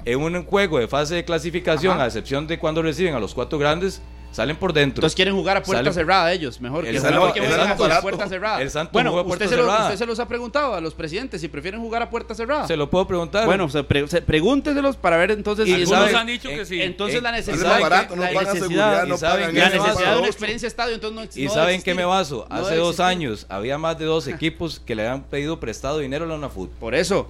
en 0.05 0.20
un 0.20 0.45
juego 0.45 0.78
de 0.78 0.89
fase 0.89 1.14
de 1.14 1.24
clasificación, 1.24 1.95
Ajá. 1.95 2.05
a 2.05 2.07
excepción 2.07 2.47
de 2.47 2.59
cuando 2.59 2.83
reciben 2.83 3.14
a 3.14 3.20
los 3.20 3.33
cuatro 3.35 3.59
grandes, 3.59 4.03
salen 4.33 4.57
por 4.57 4.72
dentro. 4.72 5.01
Entonces 5.01 5.14
quieren 5.14 5.35
jugar 5.35 5.57
a 5.59 5.62
puerta 5.62 5.85
Sale- 5.85 5.95
cerrada 5.95 6.33
ellos, 6.33 6.61
mejor. 6.61 6.85
El 6.87 6.93
que 6.95 7.01
Santos- 7.01 7.12
mejor 7.20 7.33
que 7.33 7.39
el 7.41 7.47
jueguen 7.47 7.70
a 7.93 8.01
puerta 8.01 8.28
cerrada. 8.28 8.61
el 8.62 8.70
Santos 8.70 8.93
bueno, 8.93 9.11
juega 9.12 9.22
a 9.22 9.26
usted 9.26 9.39
puerta 9.39 9.49
se, 9.55 9.57
lo- 9.57 9.62
cerrada. 9.68 9.85
usted 9.87 9.99
se 9.99 10.07
los 10.07 10.18
ha 10.20 10.26
preguntado 10.28 10.74
a 10.74 10.80
los 10.80 10.95
presidentes 10.95 11.41
si 11.41 11.49
prefieren 11.49 11.80
jugar 11.80 12.03
a 12.03 12.11
puerta 12.11 12.35
cerrada. 12.35 12.66
Se 12.66 12.76
lo 12.76 12.91
puedo 12.91 13.07
preguntar. 13.07 13.47
Bueno, 13.47 13.68
se 13.68 13.85
pre- 13.85 14.09
se- 14.09 14.22
pregúnteselos 14.22 14.97
para 14.97 15.16
ver 15.18 15.30
entonces 15.33 15.66
Y 15.66 15.70
si 15.70 15.74
Algunos 15.83 16.01
sabe- 16.07 16.16
han 16.16 16.26
dicho 16.26 16.49
que 16.49 16.61
en- 16.61 16.66
sí. 16.66 16.83
entonces 16.83 17.18
en- 17.18 17.22
la 17.24 17.30
y 17.30 17.33
necesidad, 17.35 17.57
más 17.59 17.68
saben 17.68 17.83
barato, 17.83 18.09
que- 18.09 18.16
no 18.16 18.22
la 18.22 18.28
pagan 18.33 18.45
necesidad- 18.55 18.68
seguridad, 18.68 19.07
no 19.07 19.14
y 19.14 19.18
saben 19.18 19.37
pagan 19.41 19.55
que 19.55 19.61
la 19.61 19.64
me 19.68 19.74
eso, 19.74 19.78
baso- 19.83 19.89
necesidad 19.89 20.07
de 20.09 20.12
una 20.12 20.18
otro. 20.20 20.30
experiencia 20.30 20.66
estadio, 20.68 20.95
entonces 20.95 21.37
no, 21.37 21.43
¿Y 21.43 21.45
no 21.47 21.53
saben 21.55 21.83
qué 21.83 21.95
me 21.95 22.05
baso? 22.05 22.47
Hace 22.51 22.76
dos 22.76 23.01
años 23.01 23.47
había 23.49 23.78
más 23.78 23.99
de 23.99 24.05
dos 24.07 24.26
equipos 24.28 24.80
que 24.80 24.95
le 24.95 25.07
habían 25.07 25.22
pedido 25.24 25.61
prestado 25.61 25.99
dinero 25.99 26.24
a 26.24 26.28
la 26.28 26.35
UNAFUT. 26.37 26.70
Por 26.72 26.95
eso, 26.95 27.28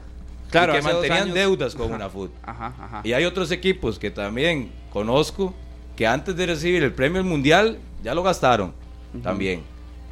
claro, 0.50 0.72
y 0.72 0.74
que 0.74 0.78
hace 0.80 0.88
dos 0.88 0.94
mantenían 1.00 1.22
años- 1.24 1.34
deudas 1.34 1.74
con 1.74 1.92
UNAFUT. 1.92 2.30
Ajá, 2.44 2.72
ajá. 2.80 3.00
Y 3.04 3.12
hay 3.12 3.24
otros 3.24 3.50
equipos 3.50 3.98
que 3.98 4.10
también 4.10 4.70
conozco 4.92 5.54
que 6.02 6.06
antes 6.08 6.34
de 6.34 6.46
recibir 6.46 6.82
el 6.82 6.92
premio 6.92 7.22
mundial 7.22 7.78
ya 8.02 8.12
lo 8.12 8.24
gastaron 8.24 8.72
también. 9.22 9.60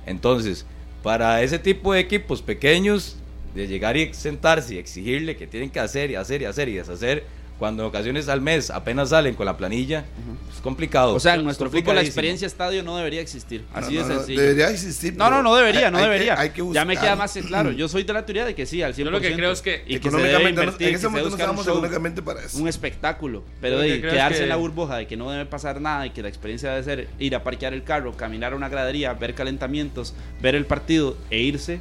Entonces, 0.07 0.64
para 1.03 1.43
ese 1.43 1.59
tipo 1.59 1.93
de 1.93 1.99
equipos 1.99 2.43
pequeños, 2.43 3.16
de 3.57 3.66
llegar 3.66 3.97
y 3.97 4.14
sentarse 4.14 4.76
y 4.76 4.78
exigirle 4.78 5.36
que 5.36 5.49
tienen 5.49 5.68
que 5.68 5.80
hacer 5.80 6.12
y 6.12 6.14
hacer 6.14 6.43
y 6.43 6.45
hacer 6.45 6.68
y 6.68 6.74
deshacer, 6.74 7.24
cuando 7.61 7.82
en 7.84 7.88
ocasiones 7.90 8.28
al 8.28 8.40
mes 8.40 8.70
apenas 8.70 9.11
salen 9.11 9.34
con 9.36 9.44
la 9.46 9.56
planilla, 9.56 10.06
es 10.52 10.61
complicado. 10.62 11.14
O 11.14 11.20
sea, 11.20 11.34
en 11.34 11.40
Es 11.40 11.44
nuestro 11.44 11.70
fútbol 11.70 11.94
la 11.94 12.00
experiencia 12.00 12.46
estadio 12.46 12.82
no 12.82 12.96
debería 12.96 13.20
existir. 13.20 13.64
Así 13.74 13.94
No, 13.94 14.00
de 14.02 14.08
no, 14.08 14.14
no, 14.14 14.18
sencillo. 14.20 14.40
Debería 14.40 14.70
existir. 14.70 15.14
No, 15.16 15.30
no, 15.30 15.42
no 15.42 15.54
debería, 15.54 15.90
no 15.90 15.98
hay- 15.98 16.04
hay 16.04 16.08
que- 16.08 16.12
debería. 16.14 16.40
hay 16.40 16.50
que 16.50 16.62
ya 16.72 16.84
me 16.86 16.96
queda 16.96 17.14
más 17.16 17.32
que 17.34 17.42
claro. 17.42 17.70
Yo 17.70 17.86
soy 17.86 18.02
de 18.04 18.12
la 18.14 18.24
teoría 18.24 18.44
de 18.46 18.54
que 18.54 18.64
sí, 18.66 18.82
al 18.82 18.94
100%. 18.94 19.04
Yo 19.04 19.11
lo 19.11 19.20
que 19.20 19.34
creo 19.34 19.52
es 19.52 19.61
que 19.62 19.84
y 19.86 19.98
que 20.00 20.11
se 20.11 20.16
debe 20.16 20.30
Económicamente, 20.30 20.56
no- 20.56 20.62
invertir, 20.64 20.86
en 20.86 20.92
que 20.92 20.96
ese 20.96 21.02
se 21.02 21.08
momento 21.11 21.30
no 21.30 21.36
estamos 21.36 21.66
económicamente 21.66 22.22
para 22.22 22.42
eso. 22.42 22.58
un 22.58 22.66
espectáculo. 22.66 23.44
Pero 23.61 23.78
de 23.78 24.00
que 24.00 24.08
quedarse 24.08 24.38
que- 24.38 24.42
en 24.44 24.48
la 24.48 24.56
burbuja 24.56 24.96
de 24.96 25.06
que 25.06 25.16
no 25.18 25.30
debe 25.30 25.44
pasar 25.44 25.82
nada 25.82 26.06
y 26.06 26.11
que 26.11 26.22
la 26.22 26.28
experiencia 26.28 26.70
debe 26.70 26.82
ser 26.82 27.08
ir 27.18 27.36
a 27.36 27.42
parquear 27.44 27.74
el 27.74 27.84
carro, 27.84 28.16
caminar 28.16 28.54
a 28.54 28.56
una 28.56 28.70
gradería, 28.70 29.12
ver 29.12 29.34
calentamientos, 29.34 30.14
ver 30.40 30.54
el 30.54 30.64
partido 30.64 31.18
e 31.30 31.40
irse. 31.40 31.80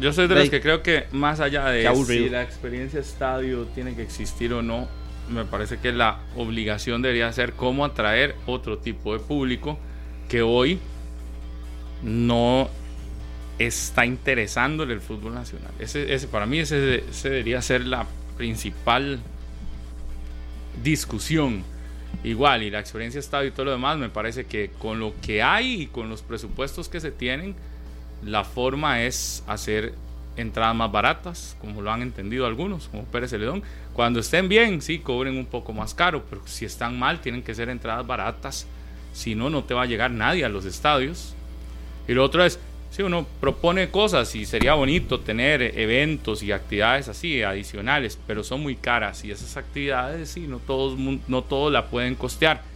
Yo 0.00 0.14
soy 0.14 0.28
de 0.28 0.34
los 0.34 0.48
que 0.48 0.62
creo 0.62 0.82
que 0.82 1.04
más 1.12 1.40
allá 1.40 1.66
de 1.66 1.88
si 2.06 2.30
la 2.30 2.42
experiencia 2.42 2.98
estadio 3.00 3.66
tiene 3.66 3.94
que 3.94 4.02
existir 4.02 4.52
o 4.54 4.62
no, 4.62 4.88
me 5.28 5.44
parece 5.44 5.78
que 5.78 5.92
la 5.92 6.20
obligación 6.36 7.02
debería 7.02 7.30
ser 7.32 7.52
cómo 7.52 7.84
atraer 7.84 8.34
otro 8.46 8.78
tipo 8.78 9.12
de 9.12 9.18
público 9.20 9.78
que 10.28 10.40
hoy 10.40 10.78
no 12.02 12.70
está 13.58 14.06
interesándole 14.06 14.94
el 14.94 15.00
fútbol 15.00 15.34
nacional. 15.34 15.70
Ese, 15.78 16.14
ese, 16.14 16.28
para 16.28 16.46
mí 16.46 16.60
ese, 16.60 17.04
ese 17.10 17.28
debería 17.28 17.60
ser 17.60 17.84
la 17.86 18.06
principal 18.38 19.20
discusión. 20.82 21.62
Igual, 22.24 22.62
y 22.62 22.70
la 22.70 22.80
experiencia 22.80 23.18
estadio 23.18 23.48
y 23.48 23.52
todo 23.52 23.66
lo 23.66 23.72
demás, 23.72 23.98
me 23.98 24.08
parece 24.08 24.44
que 24.44 24.70
con 24.78 24.98
lo 24.98 25.14
que 25.20 25.42
hay 25.42 25.82
y 25.82 25.86
con 25.86 26.08
los 26.08 26.22
presupuestos 26.22 26.88
que 26.88 27.00
se 27.00 27.10
tienen, 27.10 27.54
la 28.24 28.44
forma 28.44 29.02
es 29.02 29.42
hacer 29.46 29.94
entradas 30.36 30.74
más 30.74 30.90
baratas, 30.90 31.56
como 31.60 31.82
lo 31.82 31.90
han 31.90 32.02
entendido 32.02 32.46
algunos, 32.46 32.88
como 32.88 33.04
Pérez 33.04 33.30
Celedón. 33.30 33.62
Cuando 33.92 34.20
estén 34.20 34.48
bien, 34.48 34.82
sí, 34.82 34.98
cobren 34.98 35.36
un 35.36 35.46
poco 35.46 35.72
más 35.72 35.94
caro, 35.94 36.24
pero 36.28 36.42
si 36.46 36.64
están 36.64 36.98
mal, 36.98 37.20
tienen 37.20 37.42
que 37.42 37.54
ser 37.54 37.68
entradas 37.68 38.06
baratas. 38.06 38.66
Si 39.12 39.34
no, 39.34 39.50
no 39.50 39.64
te 39.64 39.74
va 39.74 39.82
a 39.82 39.86
llegar 39.86 40.10
nadie 40.10 40.44
a 40.44 40.48
los 40.48 40.64
estadios. 40.64 41.34
Y 42.08 42.14
lo 42.14 42.24
otro 42.24 42.44
es, 42.44 42.58
si 42.90 43.02
uno 43.02 43.26
propone 43.40 43.90
cosas 43.90 44.34
y 44.34 44.46
sería 44.46 44.74
bonito 44.74 45.20
tener 45.20 45.62
eventos 45.78 46.42
y 46.42 46.52
actividades 46.52 47.08
así 47.08 47.42
adicionales, 47.42 48.18
pero 48.26 48.42
son 48.42 48.62
muy 48.62 48.76
caras 48.76 49.24
y 49.24 49.30
esas 49.30 49.56
actividades, 49.56 50.30
sí, 50.30 50.46
no 50.48 50.58
todos, 50.58 50.98
no 50.98 51.42
todos 51.42 51.72
la 51.72 51.86
pueden 51.86 52.14
costear. 52.16 52.69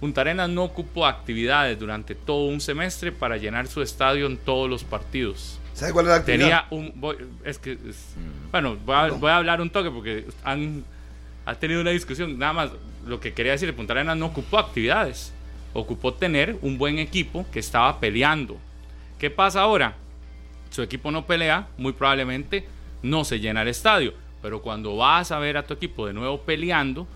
Punta 0.00 0.22
Arenas 0.22 0.48
no 0.48 0.64
ocupó 0.64 1.06
actividades 1.06 1.78
durante 1.78 2.14
todo 2.14 2.46
un 2.46 2.60
semestre 2.60 3.12
para 3.12 3.36
llenar 3.36 3.66
su 3.66 3.82
estadio 3.82 4.26
en 4.26 4.38
todos 4.38 4.68
los 4.68 4.82
partidos. 4.82 5.58
¿Sabe 5.74 5.92
cuál 5.92 6.06
es 6.06 6.10
la 6.10 6.16
actividad? 6.16 6.40
Tenía 6.40 6.66
un. 6.70 6.92
voy- 7.00 7.18
es 7.44 7.58
que. 7.58 7.72
es- 7.72 8.14
bueno, 8.50 8.76
voy 8.84 8.94
a, 8.96 9.08
voy 9.10 9.30
a 9.30 9.36
hablar 9.36 9.60
un 9.60 9.68
toque 9.70 9.90
porque 9.90 10.24
han 10.42 10.84
ha 11.46 11.54
tenido 11.54 11.80
una 11.80 11.90
discusión. 11.90 12.38
Nada 12.38 12.52
más, 12.52 12.70
lo 13.06 13.20
que 13.20 13.32
quería 13.32 13.52
decir, 13.52 13.74
Punta 13.74 13.92
Arenas 13.92 14.16
no 14.16 14.26
ocupó 14.26 14.58
actividades. 14.58 15.32
Ocupó 15.72 16.14
tener 16.14 16.56
un 16.62 16.78
buen 16.78 16.98
equipo 16.98 17.46
que 17.52 17.58
estaba 17.60 18.00
peleando. 18.00 18.56
¿Qué 19.18 19.30
pasa 19.30 19.60
ahora? 19.60 19.94
Su 20.70 20.82
equipo 20.82 21.10
no 21.10 21.26
pelea, 21.26 21.68
muy 21.78 21.92
probablemente 21.92 22.66
no 23.02 23.24
se 23.24 23.38
llena 23.40 23.62
el 23.62 23.68
estadio. 23.68 24.14
Pero 24.42 24.62
cuando 24.62 24.96
vas 24.96 25.30
a 25.32 25.38
ver 25.38 25.56
a 25.56 25.62
tu 25.64 25.74
equipo 25.74 26.06
de 26.06 26.12
nuevo 26.14 26.40
peleando, 26.40 27.06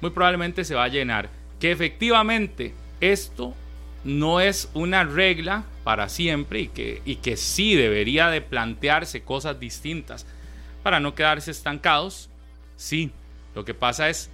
muy 0.00 0.10
probablemente 0.10 0.64
se 0.64 0.74
va 0.74 0.84
a 0.84 0.88
llenar. 0.88 1.28
Que 1.62 1.70
efectivamente 1.70 2.74
esto 3.00 3.54
no 4.02 4.40
es 4.40 4.68
una 4.74 5.04
regla 5.04 5.64
para 5.84 6.08
siempre 6.08 6.58
y 6.58 6.66
que, 6.66 7.02
y 7.04 7.14
que 7.14 7.36
sí 7.36 7.76
debería 7.76 8.30
de 8.30 8.40
plantearse 8.40 9.22
cosas 9.22 9.60
distintas 9.60 10.26
para 10.82 10.98
no 10.98 11.14
quedarse 11.14 11.52
estancados. 11.52 12.28
Sí, 12.74 13.12
lo 13.54 13.64
que 13.64 13.74
pasa 13.74 14.08
es 14.08 14.28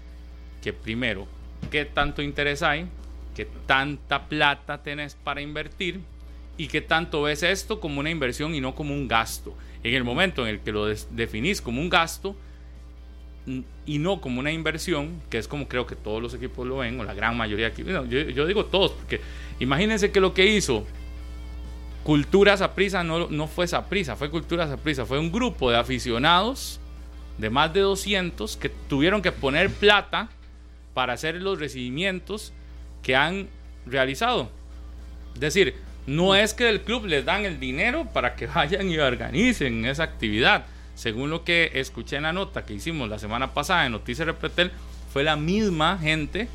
que 0.62 0.72
primero, 0.72 1.28
¿qué 1.70 1.84
tanto 1.84 2.22
interés 2.22 2.62
hay? 2.62 2.86
¿Qué 3.36 3.46
tanta 3.66 4.24
plata 4.24 4.82
tenés 4.82 5.14
para 5.14 5.42
invertir? 5.42 6.00
¿Y 6.56 6.68
qué 6.68 6.80
tanto 6.80 7.20
ves 7.20 7.42
esto 7.42 7.78
como 7.78 8.00
una 8.00 8.08
inversión 8.08 8.54
y 8.54 8.62
no 8.62 8.74
como 8.74 8.94
un 8.94 9.06
gasto? 9.06 9.54
En 9.82 9.92
el 9.92 10.02
momento 10.02 10.46
en 10.46 10.54
el 10.54 10.60
que 10.60 10.72
lo 10.72 10.86
definís 10.86 11.60
como 11.60 11.82
un 11.82 11.90
gasto 11.90 12.34
y 13.86 13.98
no 13.98 14.20
como 14.20 14.40
una 14.40 14.52
inversión, 14.52 15.20
que 15.30 15.38
es 15.38 15.48
como 15.48 15.68
creo 15.68 15.86
que 15.86 15.96
todos 15.96 16.22
los 16.22 16.34
equipos 16.34 16.66
lo 16.66 16.78
ven, 16.78 16.98
o 17.00 17.04
la 17.04 17.14
gran 17.14 17.36
mayoría 17.36 17.68
aquí, 17.68 17.82
no, 17.82 18.04
yo, 18.04 18.20
yo 18.20 18.46
digo 18.46 18.66
todos, 18.66 18.92
porque 18.92 19.20
imagínense 19.58 20.10
que 20.10 20.20
lo 20.20 20.34
que 20.34 20.46
hizo 20.46 20.84
Cultura 22.02 22.56
Saprisa 22.56 23.04
no, 23.04 23.28
no 23.28 23.46
fue 23.46 23.66
Saprisa, 23.66 24.16
fue 24.16 24.30
Cultura 24.30 24.66
Saprisa, 24.66 25.04
fue 25.04 25.18
un 25.18 25.30
grupo 25.30 25.70
de 25.70 25.76
aficionados 25.76 26.80
de 27.38 27.50
más 27.50 27.72
de 27.72 27.80
200 27.80 28.56
que 28.56 28.68
tuvieron 28.68 29.22
que 29.22 29.32
poner 29.32 29.70
plata 29.70 30.28
para 30.94 31.12
hacer 31.12 31.36
los 31.36 31.58
recibimientos 31.58 32.52
que 33.02 33.14
han 33.14 33.48
realizado. 33.86 34.50
Es 35.34 35.40
decir, 35.40 35.74
no 36.06 36.34
es 36.34 36.54
que 36.54 36.64
del 36.64 36.80
club 36.80 37.04
les 37.04 37.24
dan 37.24 37.44
el 37.44 37.60
dinero 37.60 38.08
para 38.12 38.34
que 38.34 38.46
vayan 38.54 38.90
y 38.90 38.98
organicen 38.98 39.84
esa 39.84 40.04
actividad. 40.04 40.66
Según 40.98 41.30
lo 41.30 41.44
que 41.44 41.70
escuché 41.74 42.16
en 42.16 42.24
la 42.24 42.32
nota 42.32 42.66
que 42.66 42.74
hicimos 42.74 43.08
la 43.08 43.20
semana 43.20 43.54
pasada 43.54 43.86
en 43.86 43.92
Noticias 43.92 44.26
Repretel, 44.26 44.72
fue 45.12 45.22
la 45.22 45.36
misma 45.36 45.96
gente 45.96 46.48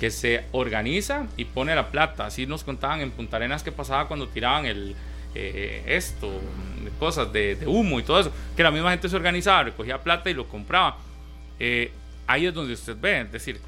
que 0.00 0.10
se 0.10 0.46
organiza 0.50 1.28
y 1.36 1.44
pone 1.44 1.76
la 1.76 1.92
plata. 1.92 2.26
Así 2.26 2.44
nos 2.44 2.64
contaban 2.64 3.02
en 3.02 3.12
Punta 3.12 3.36
Arenas 3.36 3.62
que 3.62 3.70
pasaba 3.70 4.08
cuando 4.08 4.26
tiraban 4.26 4.66
el 4.66 4.96
eh, 5.36 5.84
esto, 5.86 6.28
cosas 6.98 7.32
de, 7.32 7.54
de 7.54 7.68
humo 7.68 8.00
y 8.00 8.02
todo 8.02 8.18
eso. 8.18 8.32
Que 8.56 8.64
la 8.64 8.72
misma 8.72 8.90
gente 8.90 9.08
se 9.08 9.14
organizaba, 9.14 9.62
recogía 9.62 10.02
plata 10.02 10.28
y 10.28 10.34
lo 10.34 10.48
compraba. 10.48 10.98
Eh, 11.60 11.92
ahí 12.26 12.46
es 12.46 12.52
donde 12.52 12.74
usted 12.74 12.96
ve, 13.00 13.20
es 13.20 13.30
decir, 13.30 13.60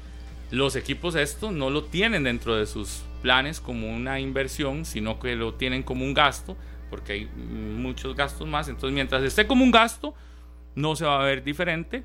los 0.51 0.75
equipos 0.75 1.15
esto 1.15 1.51
no 1.51 1.69
lo 1.69 1.85
tienen 1.85 2.25
dentro 2.25 2.57
de 2.57 2.65
sus 2.65 3.03
planes 3.21 3.61
como 3.61 3.89
una 3.89 4.19
inversión, 4.19 4.83
sino 4.83 5.21
que 5.21 5.37
lo 5.37 5.53
tienen 5.53 5.83
como 5.83 6.03
un 6.03 6.13
gasto, 6.13 6.57
porque 6.89 7.13
hay 7.13 7.25
muchos 7.25 8.15
gastos 8.15 8.47
más. 8.47 8.67
Entonces, 8.67 8.93
mientras 8.93 9.23
esté 9.23 9.47
como 9.47 9.63
un 9.63 9.71
gasto, 9.71 10.13
no 10.75 10.95
se 10.95 11.05
va 11.05 11.21
a 11.21 11.25
ver 11.25 11.43
diferente. 11.43 12.03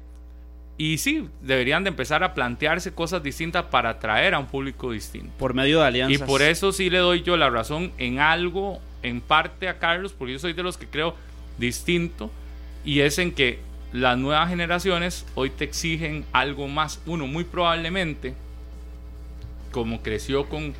Y 0.78 0.99
sí, 0.99 1.28
deberían 1.43 1.85
de 1.85 1.89
empezar 1.89 2.24
a 2.24 2.35
plantearse 2.35 2.93
cosas 2.93 3.22
distintas 3.22 3.64
para 3.66 3.91
atraer 3.91 4.35
a 4.35 4.39
un 4.39 4.47
público 4.47 4.91
distinto. 4.91 5.33
Por 5.39 5.55
medio 5.55 5.78
de 5.78 5.85
Y 5.85 5.89
alianzas. 5.89 6.26
por 6.26 6.43
eso 6.43 6.72
sí 6.72 6.91
le 6.91 6.99
doy 6.99 7.22
yo 7.22 7.37
la 7.37 7.51
razón 7.51 7.93
en 7.99 8.18
algo, 8.18 8.80
en 9.03 9.20
parte 9.20 9.68
a 9.68 9.78
Carlos, 9.78 10.12
porque 10.12 10.33
yo 10.33 10.39
soy 10.39 10.55
de 10.55 10.62
los 10.62 10.78
que 10.78 10.87
creo 10.87 11.14
distinto, 11.59 12.30
y 12.85 13.01
es 13.01 13.18
en 13.18 13.33
que 13.33 13.61
las 13.93 14.16
nuevas 14.16 14.49
generaciones 14.49 15.26
hoy 15.35 15.51
te 15.51 15.64
exigen 15.64 16.24
algo 16.33 16.66
más. 16.66 17.01
Uno, 17.07 17.26
muy 17.26 17.45
probablemente, 17.45 18.35
como 19.70 20.03
creció 20.03 20.49
con 20.49 20.74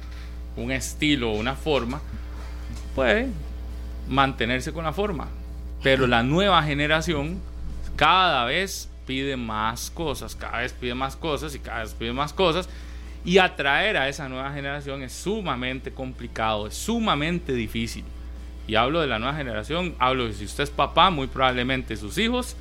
un 0.57 0.73
estilo, 0.73 1.33
una 1.33 1.55
forma, 1.55 2.01
puede 2.95 3.29
mantenerse 4.13 4.73
con 4.73 4.85
la 4.85 4.93
forma. 4.93 5.29
Pero 5.83 6.07
la 6.07 6.23
nueva 6.23 6.63
generación 6.63 7.41
cada 7.97 8.45
vez 8.45 8.89
pide 9.07 9.37
más 9.37 9.91
cosas, 9.91 10.37
cada 10.37 10.59
vez 10.59 10.73
pide 10.73 10.95
más 10.95 11.17
cosas 11.17 11.55
y 11.55 11.59
cada 11.59 11.81
vez 11.81 11.95
pide 11.95 12.13
más 12.13 12.33
cosas. 12.33 12.69
Y 13.25 13.39
atraer 13.39 13.97
a 13.97 14.09
esa 14.09 14.29
nueva 14.29 14.53
generación 14.53 15.03
es 15.03 15.13
sumamente 15.13 15.93
complicado, 15.93 16.67
es 16.67 16.75
sumamente 16.75 17.53
difícil. 17.53 18.05
Y 18.67 18.77
hablo 18.77 19.01
de 19.01 19.07
la 19.07 19.19
nueva 19.19 19.37
generación, 19.37 19.95
hablo 19.99 20.27
de 20.27 20.35
si 20.35 20.45
usted 20.45 20.65
es 20.65 20.71
papá, 20.71 21.11
muy 21.11 21.27
probablemente 21.27 21.97
sus 21.97 22.19
hijos, 22.19 22.57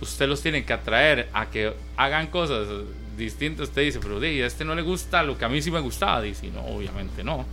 usted 0.00 0.28
los 0.28 0.42
tiene 0.42 0.64
que 0.64 0.72
atraer 0.72 1.28
a 1.32 1.46
que 1.50 1.74
hagan 1.96 2.28
cosas 2.28 2.66
distintas. 3.16 3.68
Usted 3.68 3.82
dice, 3.82 4.00
pero 4.00 4.20
a 4.20 4.26
este 4.26 4.64
no 4.64 4.74
le 4.74 4.82
gusta 4.82 5.22
lo 5.22 5.36
que 5.36 5.44
a 5.44 5.48
mí 5.48 5.60
sí 5.62 5.70
me 5.70 5.80
gustaba. 5.80 6.22
Dice, 6.22 6.48
no, 6.50 6.62
obviamente 6.62 7.22
no. 7.22 7.44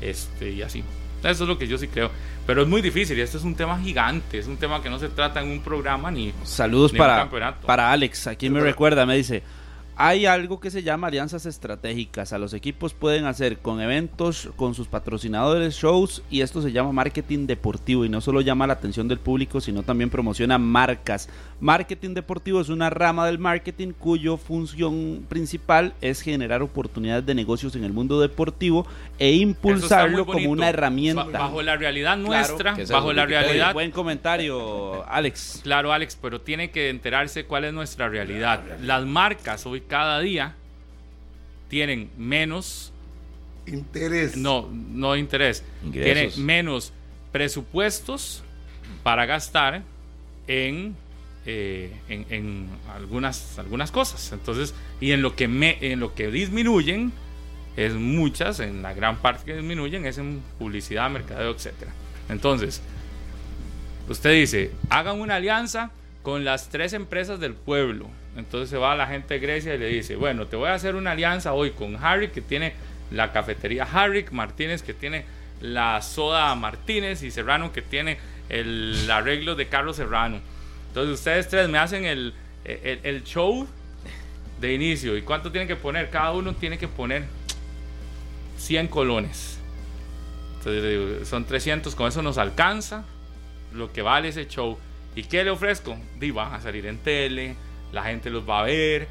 Este, 0.00 0.50
y 0.50 0.62
así. 0.62 0.82
Eso 1.30 1.44
es 1.44 1.48
lo 1.48 1.58
que 1.58 1.66
yo 1.66 1.78
sí 1.78 1.88
creo. 1.88 2.10
Pero 2.46 2.62
es 2.62 2.68
muy 2.68 2.82
difícil 2.82 3.16
y 3.18 3.20
este 3.20 3.36
es 3.36 3.44
un 3.44 3.54
tema 3.54 3.78
gigante, 3.78 4.38
es 4.38 4.46
un 4.46 4.56
tema 4.56 4.82
que 4.82 4.90
no 4.90 4.98
se 4.98 5.08
trata 5.08 5.40
en 5.40 5.48
un 5.48 5.60
programa 5.60 6.10
ni... 6.10 6.32
Saludos 6.42 6.92
ni 6.92 6.98
un 6.98 7.04
para, 7.04 7.16
campeonato. 7.18 7.66
para 7.66 7.92
Alex. 7.92 8.26
Aquí 8.26 8.50
me 8.50 8.60
recuerda, 8.60 9.06
me 9.06 9.16
dice, 9.16 9.42
hay 9.96 10.26
algo 10.26 10.58
que 10.60 10.70
se 10.70 10.82
llama 10.82 11.08
alianzas 11.08 11.46
estratégicas. 11.46 12.32
A 12.32 12.38
los 12.38 12.54
equipos 12.54 12.94
pueden 12.94 13.26
hacer 13.26 13.58
con 13.58 13.80
eventos, 13.80 14.48
con 14.56 14.74
sus 14.74 14.88
patrocinadores, 14.88 15.74
shows, 15.74 16.22
y 16.30 16.40
esto 16.40 16.62
se 16.62 16.72
llama 16.72 16.92
marketing 16.92 17.46
deportivo. 17.46 18.04
Y 18.04 18.08
no 18.08 18.20
solo 18.20 18.40
llama 18.40 18.66
la 18.66 18.72
atención 18.72 19.08
del 19.08 19.18
público, 19.18 19.60
sino 19.60 19.82
también 19.82 20.08
promociona 20.10 20.58
marcas. 20.58 21.28
Marketing 21.60 22.14
deportivo 22.14 22.60
es 22.60 22.68
una 22.70 22.90
rama 22.90 23.26
del 23.26 23.38
marketing 23.38 23.92
cuyo 23.92 24.36
función 24.36 25.26
principal 25.28 25.94
es 26.00 26.20
generar 26.22 26.62
oportunidades 26.62 27.24
de 27.26 27.34
negocios 27.34 27.76
en 27.76 27.84
el 27.84 27.92
mundo 27.92 28.20
deportivo 28.20 28.86
e 29.18 29.32
impulsarlo 29.34 30.26
como 30.26 30.50
una 30.50 30.68
herramienta. 30.70 31.24
Ba- 31.24 31.38
Bajo 31.38 31.62
la 31.62 31.76
realidad 31.76 32.16
nuestra, 32.16 32.74
bajo 32.90 33.12
la 33.12 33.26
realidad 33.26 33.72
Buen 33.74 33.90
comentario, 33.90 35.04
Alex. 35.08 35.60
Claro, 35.62 35.92
Alex, 35.92 36.18
pero 36.20 36.40
tiene 36.40 36.70
que 36.70 36.88
enterarse 36.88 37.44
cuál 37.44 37.64
es 37.64 37.72
nuestra 37.72 38.08
realidad. 38.08 38.62
Las 38.80 39.04
marcas 39.04 39.64
hoy 39.66 39.81
cada 39.82 40.20
día 40.20 40.54
tienen 41.68 42.10
menos, 42.16 42.92
Interés. 43.66 44.36
no, 44.36 44.68
no 44.70 45.16
interés, 45.16 45.64
Ingresos. 45.84 46.34
tienen 46.34 46.46
menos 46.46 46.92
presupuestos 47.30 48.42
para 49.02 49.24
gastar 49.26 49.82
en, 50.48 50.94
eh, 51.46 51.92
en, 52.08 52.26
en 52.30 52.68
algunas, 52.94 53.58
algunas 53.58 53.90
cosas. 53.90 54.32
Entonces, 54.32 54.74
y 55.00 55.12
en 55.12 55.22
lo 55.22 55.34
que 55.36 55.48
me, 55.48 55.78
en 55.80 56.00
lo 56.00 56.14
que 56.14 56.30
disminuyen 56.30 57.12
es 57.76 57.94
muchas, 57.94 58.60
en 58.60 58.82
la 58.82 58.92
gran 58.92 59.16
parte 59.18 59.44
que 59.46 59.54
disminuyen 59.56 60.04
es 60.04 60.18
en 60.18 60.42
publicidad, 60.58 61.08
mercadeo, 61.10 61.52
etcétera. 61.52 61.92
Entonces, 62.28 62.82
usted 64.08 64.32
dice, 64.32 64.72
hagan 64.90 65.20
una 65.20 65.36
alianza 65.36 65.90
con 66.22 66.44
las 66.44 66.68
tres 66.68 66.92
empresas 66.92 67.40
del 67.40 67.54
pueblo. 67.54 68.08
Entonces 68.36 68.70
se 68.70 68.76
va 68.78 68.94
la 68.94 69.06
gente 69.06 69.34
de 69.34 69.40
Grecia 69.40 69.74
y 69.74 69.78
le 69.78 69.88
dice, 69.88 70.16
bueno, 70.16 70.46
te 70.46 70.56
voy 70.56 70.68
a 70.68 70.74
hacer 70.74 70.94
una 70.94 71.12
alianza 71.12 71.52
hoy 71.52 71.72
con 71.72 71.96
Harry, 72.02 72.28
que 72.28 72.40
tiene 72.40 72.72
la 73.10 73.32
cafetería 73.32 73.86
Harry, 73.92 74.24
Martínez, 74.30 74.82
que 74.82 74.94
tiene 74.94 75.24
la 75.60 76.00
soda 76.02 76.54
Martínez, 76.54 77.22
y 77.22 77.30
Serrano, 77.30 77.72
que 77.72 77.82
tiene 77.82 78.18
el 78.48 79.10
arreglo 79.10 79.54
de 79.54 79.68
Carlos 79.68 79.96
Serrano. 79.96 80.40
Entonces 80.88 81.14
ustedes 81.14 81.48
tres 81.48 81.68
me 81.68 81.78
hacen 81.78 82.04
el, 82.04 82.34
el, 82.64 83.00
el 83.02 83.24
show 83.24 83.66
de 84.60 84.72
inicio. 84.72 85.16
¿Y 85.16 85.22
cuánto 85.22 85.52
tienen 85.52 85.68
que 85.68 85.76
poner? 85.76 86.08
Cada 86.08 86.32
uno 86.32 86.54
tiene 86.54 86.78
que 86.78 86.88
poner 86.88 87.24
100 88.58 88.88
colones. 88.88 89.58
Entonces, 90.58 91.28
son 91.28 91.44
300, 91.44 91.94
con 91.94 92.08
eso 92.08 92.22
nos 92.22 92.38
alcanza 92.38 93.04
lo 93.72 93.92
que 93.92 94.02
vale 94.02 94.28
ese 94.28 94.46
show. 94.46 94.78
¿Y 95.16 95.24
qué 95.24 95.44
le 95.44 95.50
ofrezco? 95.50 95.96
Di, 96.18 96.30
van 96.30 96.54
a 96.54 96.60
salir 96.60 96.86
en 96.86 96.98
tele, 96.98 97.56
la 97.92 98.02
gente 98.02 98.30
los 98.30 98.48
va 98.48 98.60
a 98.60 98.64
ver 98.64 99.06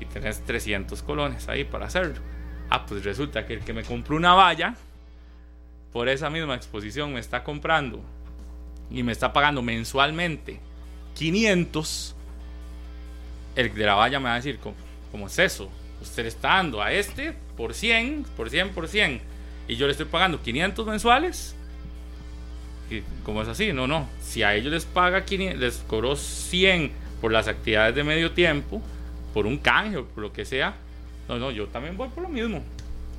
y 0.00 0.04
tenés 0.04 0.44
300 0.44 1.02
colones 1.02 1.48
ahí 1.48 1.64
para 1.64 1.86
hacerlo. 1.86 2.20
Ah, 2.70 2.86
pues 2.86 3.04
resulta 3.04 3.46
que 3.46 3.54
el 3.54 3.60
que 3.60 3.72
me 3.72 3.82
compró 3.82 4.16
una 4.16 4.34
valla 4.34 4.76
por 5.92 6.08
esa 6.08 6.30
misma 6.30 6.54
exposición 6.54 7.12
me 7.12 7.20
está 7.20 7.42
comprando 7.42 8.00
y 8.90 9.02
me 9.02 9.12
está 9.12 9.32
pagando 9.32 9.62
mensualmente 9.62 10.60
500. 11.14 12.14
El 13.56 13.74
de 13.74 13.86
la 13.86 13.94
valla 13.94 14.20
me 14.20 14.26
va 14.26 14.34
a 14.34 14.36
decir, 14.36 14.58
¿cómo, 14.58 14.76
cómo 15.10 15.26
es 15.26 15.38
eso? 15.38 15.70
Usted 16.00 16.22
le 16.22 16.28
está 16.28 16.48
dando 16.48 16.80
a 16.80 16.92
este 16.92 17.34
por 17.56 17.74
100, 17.74 18.26
por 18.36 18.50
100, 18.50 18.70
por 18.70 18.86
100 18.86 19.20
y 19.66 19.76
yo 19.76 19.86
le 19.86 19.92
estoy 19.92 20.06
pagando 20.06 20.40
500 20.42 20.86
mensuales. 20.86 21.54
¿Y 22.90 23.02
¿Cómo 23.22 23.42
es 23.42 23.48
así? 23.48 23.72
No, 23.72 23.86
no. 23.86 24.08
Si 24.20 24.42
a 24.42 24.54
ellos 24.54 24.72
les 24.72 24.86
paga 24.86 25.24
500, 25.24 25.60
les 25.60 25.76
cobró 25.86 26.16
100 26.16 26.90
por 27.20 27.32
las 27.32 27.48
actividades 27.48 27.94
de 27.94 28.04
medio 28.04 28.32
tiempo, 28.32 28.82
por 29.34 29.46
un 29.46 29.58
canje 29.58 29.98
o 29.98 30.04
por 30.04 30.22
lo 30.22 30.32
que 30.32 30.44
sea, 30.44 30.74
no, 31.28 31.38
no, 31.38 31.50
yo 31.50 31.66
también 31.66 31.96
voy 31.96 32.08
por 32.08 32.22
lo 32.22 32.28
mismo. 32.28 32.62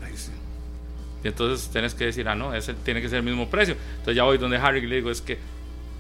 Ay, 0.04 0.14
sí. 0.16 0.32
Y 1.24 1.28
entonces 1.28 1.70
tienes 1.70 1.94
que 1.94 2.06
decir, 2.06 2.28
ah, 2.28 2.36
no, 2.36 2.54
ese 2.54 2.74
tiene 2.74 3.02
que 3.02 3.10
ser 3.10 3.20
el 3.20 3.24
mismo 3.24 3.50
precio. 3.50 3.76
Entonces 3.92 4.16
ya 4.16 4.24
voy 4.24 4.38
donde 4.38 4.58
Harry 4.58 4.80
y 4.80 4.88
le 4.88 4.98
digo, 4.98 5.12
es 5.12 5.22
que 5.22 5.38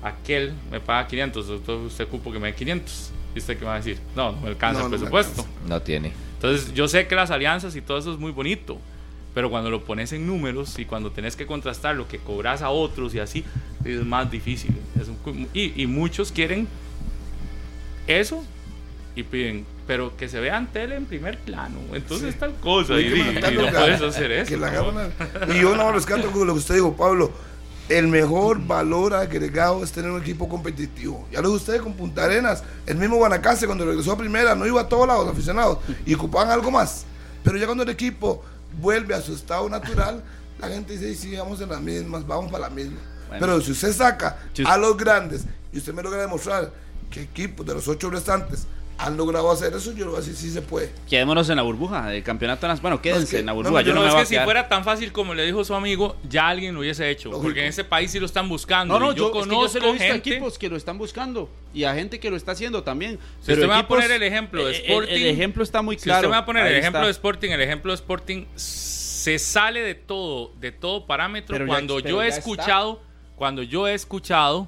aquel 0.01 0.53
me 0.71 0.79
paga 0.79 1.07
500, 1.07 1.49
entonces 1.49 1.91
usted 1.91 2.07
cupo 2.07 2.31
que 2.31 2.39
me 2.39 2.47
dé 2.47 2.55
500. 2.55 3.11
¿Y 3.35 3.39
usted 3.39 3.57
qué 3.59 3.65
va 3.65 3.75
a 3.75 3.77
decir? 3.77 3.99
No, 4.15 4.31
no 4.31 4.41
me 4.41 4.47
alcanza 4.47 4.79
No, 4.79 4.85
el 4.85 4.91
no 4.91 4.97
presupuesto. 4.97 5.45
No 5.67 5.81
tiene. 5.81 6.11
Entonces, 6.35 6.73
yo 6.73 6.87
sé 6.87 7.05
que 7.05 7.15
las 7.15 7.31
alianzas 7.31 7.75
y 7.75 7.81
todo 7.81 7.97
eso 7.97 8.13
es 8.13 8.19
muy 8.19 8.31
bonito, 8.31 8.79
pero 9.35 9.49
cuando 9.49 9.69
lo 9.69 9.83
pones 9.83 10.13
en 10.13 10.25
números 10.25 10.79
y 10.79 10.85
cuando 10.85 11.11
tenés 11.11 11.35
que 11.35 11.45
contrastar 11.45 11.95
lo 11.95 12.07
que 12.07 12.17
cobras 12.17 12.61
a 12.61 12.69
otros 12.69 13.13
y 13.13 13.19
así, 13.19 13.43
es 13.83 14.03
más 14.05 14.31
difícil. 14.31 14.73
Es 14.99 15.09
un 15.09 15.47
y, 15.53 15.79
y 15.81 15.85
muchos 15.85 16.31
quieren 16.31 16.67
eso 18.09 18.43
y 19.15 19.23
piden, 19.23 19.65
pero 19.87 20.15
que 20.17 20.27
se 20.29 20.39
vean 20.39 20.71
tele 20.71 20.95
en 20.95 21.05
primer 21.05 21.37
plano. 21.39 21.79
Entonces, 21.93 22.37
tal 22.37 22.55
cosa. 22.55 22.99
Y, 22.99 23.05
y- 23.05 23.53
no 23.53 23.71
puedes 23.71 24.01
hacer 24.01 24.31
eso. 24.31 24.55
yo 25.61 25.75
no 25.75 25.91
rescato 25.91 26.31
con 26.31 26.47
lo 26.47 26.53
que 26.53 26.59
usted 26.59 26.75
dijo, 26.75 26.95
Pablo. 26.95 27.31
El 27.87 28.07
mejor 28.07 28.63
valor 28.67 29.15
agregado 29.15 29.83
es 29.83 29.91
tener 29.91 30.11
un 30.11 30.21
equipo 30.21 30.47
competitivo. 30.47 31.27
Ya 31.31 31.41
lo 31.41 31.47
dijo 31.47 31.57
usted 31.57 31.81
con 31.81 31.93
Punta 31.93 32.25
Arenas. 32.25 32.63
El 32.85 32.97
mismo 32.97 33.15
Guanacaste 33.15 33.65
cuando 33.65 33.83
regresó 33.83 34.11
a 34.11 34.17
primera 34.17 34.53
no 34.53 34.67
iba 34.67 34.81
a 34.81 34.87
todos 34.87 35.07
lados 35.07 35.27
aficionados 35.27 35.79
y 36.05 36.13
ocupaban 36.13 36.51
algo 36.51 36.69
más. 36.69 37.05
Pero 37.43 37.57
ya 37.57 37.65
cuando 37.65 37.83
el 37.83 37.89
equipo 37.89 38.43
vuelve 38.79 39.15
a 39.15 39.21
su 39.21 39.33
estado 39.33 39.67
natural, 39.67 40.23
la 40.59 40.67
gente 40.67 40.95
dice, 40.95 41.15
sí, 41.15 41.35
vamos 41.35 41.61
en 41.61 41.69
las 41.69 41.81
mismas, 41.81 42.27
vamos 42.27 42.51
para 42.51 42.65
la 42.65 42.69
misma. 42.69 42.99
Bueno. 43.27 43.39
Pero 43.43 43.61
si 43.61 43.71
usted 43.71 43.91
saca 43.91 44.37
a 44.65 44.77
los 44.77 44.95
grandes 44.95 45.45
y 45.73 45.79
usted 45.79 45.91
me 45.91 46.03
logra 46.03 46.21
demostrar 46.21 46.71
que 47.09 47.21
equipos 47.23 47.65
de 47.65 47.73
los 47.73 47.87
ocho 47.87 48.09
restantes 48.09 48.67
han 49.01 49.15
logrado 49.15 49.49
hacer 49.49 49.73
eso, 49.73 49.93
yo 49.93 50.03
lo 50.03 50.11
voy 50.11 50.17
a 50.17 50.21
decir, 50.21 50.35
sí 50.35 50.51
se 50.51 50.61
puede. 50.61 50.91
Quedémonos 51.09 51.49
en 51.49 51.55
la 51.55 51.61
burbuja 51.61 52.07
del 52.07 52.21
campeonato 52.21 52.67
nacional. 52.67 52.81
Bueno, 52.81 53.01
quédense 53.01 53.31
que- 53.35 53.39
en 53.39 53.45
la 53.45 53.53
burbuja. 53.53 53.71
no, 53.75 53.79
yo 53.81 53.93
no, 53.93 54.01
No, 54.01 54.01
me 54.01 54.07
es 54.09 54.13
voy 54.13 54.25
que 54.27 54.35
a 54.37 54.39
si 54.41 54.43
fuera 54.43 54.67
tan 54.67 54.83
fácil 54.83 55.13
como 55.13 55.33
le 55.33 55.45
dijo 55.45 55.63
su 55.63 55.73
amigo, 55.73 56.17
ya 56.27 56.49
alguien 56.49 56.73
lo 56.73 56.81
hubiese 56.81 57.09
hecho. 57.09 57.29
Lógico. 57.29 57.43
Porque 57.43 57.61
en 57.61 57.67
ese 57.67 57.85
país 57.85 58.11
sí 58.11 58.19
lo 58.19 58.25
están 58.25 58.49
buscando. 58.49 58.93
No, 58.93 58.99
no, 58.99 59.13
yo, 59.13 59.27
es 59.27 59.47
que 59.47 59.55
yo 59.55 59.67
se 59.69 59.79
lo 59.79 59.87
he 59.87 59.91
visto 59.93 60.03
a 60.05 60.11
gente- 60.11 60.29
equipos 60.31 60.57
que 60.59 60.67
lo 60.67 60.75
están 60.75 60.97
buscando 60.97 61.49
y 61.73 61.85
a 61.85 61.93
gente 61.95 62.19
que 62.19 62.29
lo 62.29 62.35
está 62.35 62.51
haciendo 62.51 62.83
también. 62.83 63.17
Si 63.41 63.53
usted 63.53 63.61
me 63.63 63.69
va 63.69 63.79
a 63.79 63.87
poner 63.87 64.11
el 64.11 64.21
ejemplo 64.21 64.65
de 64.65 64.73
eh, 64.73 64.75
el- 64.75 64.81
Sporting, 64.91 65.13
El, 65.13 65.25
ejemplo 65.27 65.63
está 65.63 65.81
muy 65.81 65.95
Si 65.97 66.03
claro. 66.03 66.17
usted 66.19 66.27
me 66.27 66.35
va 66.35 66.39
a 66.39 66.45
poner 66.45 66.67
el 66.67 66.73
ejemplo 66.75 66.99
está. 66.99 67.05
de 67.07 67.11
Sporting, 67.11 67.49
el 67.51 67.61
ejemplo 67.61 67.91
de 67.93 67.95
Sporting 67.95 68.45
se 68.55 69.39
sale 69.39 69.79
de 69.81 69.95
todo, 69.95 70.51
de 70.59 70.73
todo 70.73 71.05
parámetro 71.05 71.53
Pero 71.55 71.67
cuando 71.67 71.95
pero 71.95 72.09
yo 72.09 72.21
he 72.21 72.27
está. 72.27 72.39
escuchado, 72.39 73.01
cuando 73.37 73.63
yo 73.63 73.87
he 73.87 73.93
escuchado 73.93 74.67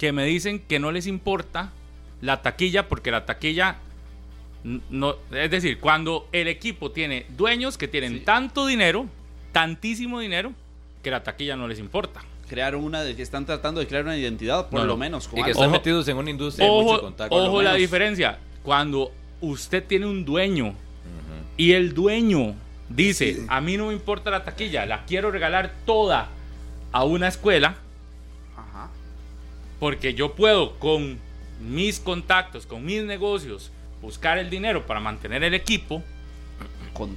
que 0.00 0.12
me 0.12 0.24
dicen 0.24 0.60
que 0.66 0.78
no 0.78 0.90
les 0.92 1.06
importa 1.06 1.70
la 2.22 2.40
taquilla 2.40 2.88
porque 2.88 3.10
la 3.10 3.26
taquilla 3.26 3.76
no, 4.64 5.14
es 5.30 5.50
decir, 5.50 5.78
cuando 5.78 6.26
el 6.32 6.48
equipo 6.48 6.90
tiene 6.90 7.26
dueños 7.36 7.76
que 7.76 7.86
tienen 7.86 8.14
Sí. 8.14 8.20
tanto 8.20 8.64
dinero, 8.66 9.04
tantísimo 9.52 10.20
dinero 10.20 10.52
que 11.02 11.10
la 11.10 11.22
taquilla 11.22 11.54
no 11.56 11.68
les 11.68 11.78
importa. 11.78 12.22
Crearon 12.48 12.82
una 12.82 13.02
de 13.02 13.14
que 13.14 13.22
están 13.22 13.44
tratando 13.44 13.80
de 13.80 13.86
crear 13.86 14.04
una 14.04 14.16
identidad, 14.16 14.68
por 14.70 14.80
No, 14.80 14.86
lo 14.86 14.92
no. 14.94 14.96
menos. 14.98 15.28
Y 15.36 15.42
que 15.42 15.50
están 15.50 15.66
Ojo- 15.66 15.72
metidos 15.76 16.08
en 16.08 16.16
una 16.16 16.30
industria 16.30 16.66
de 16.66 16.72
mucho 16.72 16.88
Ojo, 16.94 17.00
contacto. 17.02 17.36
ojo 17.36 17.60
la 17.62 17.74
diferencia. 17.74 18.38
Cuando 18.62 19.12
usted 19.42 19.84
tiene 19.86 20.06
un 20.06 20.24
dueño 20.24 20.74
y 21.58 21.72
el 21.72 21.92
dueño 21.94 22.54
dice, 22.88 23.34
Sí. 23.34 23.46
a 23.48 23.60
mí 23.60 23.76
no 23.76 23.88
me 23.88 23.92
importa 23.92 24.30
la 24.30 24.44
taquilla, 24.44 24.84
la 24.86 25.04
quiero 25.04 25.30
regalar 25.30 25.72
toda 25.84 26.28
a 26.90 27.04
una 27.04 27.28
escuela. 27.28 27.76
Porque 29.80 30.14
yo 30.14 30.34
puedo 30.34 30.78
con 30.78 31.18
mis 31.60 31.98
contactos, 31.98 32.66
con 32.66 32.84
mis 32.84 33.02
negocios, 33.02 33.72
buscar 34.00 34.38
el 34.38 34.48
dinero 34.48 34.86
para 34.86 35.00
mantener 35.00 35.42
el 35.42 35.54
equipo. 35.54 36.02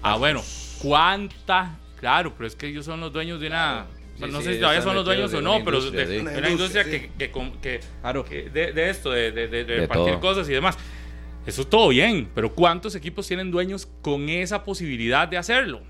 Ah, 0.01 0.15
bueno, 0.17 0.41
¿cuánta? 0.81 1.75
Claro, 1.99 2.33
pero 2.37 2.47
es 2.47 2.55
que 2.55 2.67
ellos 2.67 2.85
son 2.85 2.99
los 2.99 3.11
dueños 3.13 3.39
de 3.39 3.47
una... 3.47 3.85
Sí, 4.17 4.25
no 4.29 4.39
sí, 4.39 4.45
sé 4.45 4.53
si 4.55 4.59
todavía 4.59 4.81
son 4.81 4.95
los 4.95 5.05
dueños 5.05 5.33
o 5.33 5.41
no, 5.41 5.63
pero 5.65 5.81
de, 5.89 6.21
Una 6.21 6.49
industria 6.49 6.83
que, 6.83 7.09
que, 7.17 7.79
Claro. 8.01 8.23
que 8.23 8.49
de, 8.49 8.71
de 8.71 8.89
esto, 8.89 9.09
de, 9.11 9.31
de, 9.31 9.47
de- 9.47 9.63
de 9.65 9.73
De 9.73 9.79
repartir 9.81 10.11
todo. 10.13 10.19
cosas 10.19 10.47
y 10.49 10.53
demás. 10.53 10.77
Eso 11.45 11.65
todo 11.67 11.89
bien, 11.89 12.29
pero 12.33 12.53
¿cuántos 12.53 12.95
equipos 12.95 13.27
tienen 13.27 13.49
dueños 13.51 13.87
con 14.01 14.29
esa 14.29 14.63
posibilidad 14.63 15.27
de 15.27 15.37
hacerlo? 15.37 15.81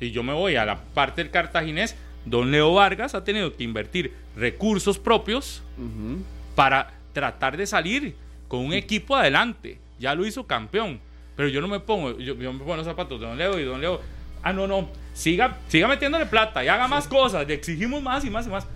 Y 0.00 0.10
yo 0.10 0.22
me 0.22 0.32
voy 0.32 0.56
a 0.56 0.64
la 0.64 0.80
parte 0.82 1.22
del 1.22 1.30
cartaginés, 1.30 1.94
don 2.24 2.50
Leo 2.50 2.72
Vargas 2.74 3.14
ha 3.14 3.24
tenido 3.24 3.54
que 3.56 3.64
invertir 3.64 4.12
recursos 4.36 4.98
propios 4.98 5.62
Ujú. 5.78 6.22
para 6.54 6.92
tratar 7.12 7.56
de 7.56 7.66
salir 7.66 8.14
con 8.48 8.60
un 8.60 8.72
equipo 8.72 9.16
adelante. 9.16 9.78
Ya 9.98 10.14
lo 10.14 10.26
hizo 10.26 10.46
campeón. 10.46 11.00
Pero 11.36 11.48
yo 11.48 11.60
no 11.60 11.68
me 11.68 11.80
pongo, 11.80 12.18
yo, 12.18 12.34
yo 12.34 12.52
me 12.52 12.58
pongo 12.58 12.76
los 12.76 12.84
zapatos 12.86 13.18
de 13.20 13.26
Don 13.26 13.38
Leo 13.38 13.58
y 13.58 13.64
Don 13.64 13.80
Leo, 13.80 14.00
ah, 14.42 14.52
no, 14.52 14.66
no, 14.66 14.88
siga, 15.14 15.58
siga 15.68 15.88
metiéndole 15.88 16.26
plata 16.26 16.62
y 16.62 16.68
haga 16.68 16.86
más 16.88 17.08
cosas, 17.08 17.46
le 17.48 17.54
exigimos 17.54 18.02
más 18.02 18.22
y 18.24 18.30
más 18.30 18.46
y 18.46 18.50
más. 18.50 18.66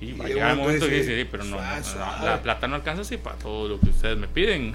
Y 0.00 0.12
va 0.14 0.24
a 0.24 0.28
llega 0.28 0.34
llegar 0.34 0.50
el 0.52 0.56
un 0.58 0.62
momento 0.64 0.88
que 0.88 0.94
dice, 0.94 1.20
sí, 1.22 1.28
pero 1.30 1.44
no, 1.44 1.58
la 1.58 2.40
plata 2.42 2.66
no 2.66 2.76
alcanza 2.76 3.02
así 3.02 3.18
para 3.18 3.36
todo 3.36 3.68
lo 3.68 3.78
que 3.80 3.90
ustedes 3.90 4.16
me 4.16 4.26
piden. 4.26 4.72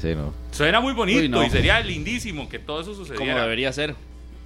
Sí, 0.00 0.14
no. 0.14 0.32
Suena 0.52 0.80
muy 0.80 0.92
bonito 0.94 1.20
Uy, 1.20 1.28
no. 1.28 1.44
y 1.44 1.50
sería 1.50 1.80
lindísimo 1.80 2.48
que 2.48 2.58
todo 2.58 2.80
eso 2.80 2.92
Como 2.92 3.04
sucediera. 3.06 3.42
debería 3.42 3.72
ser. 3.72 3.94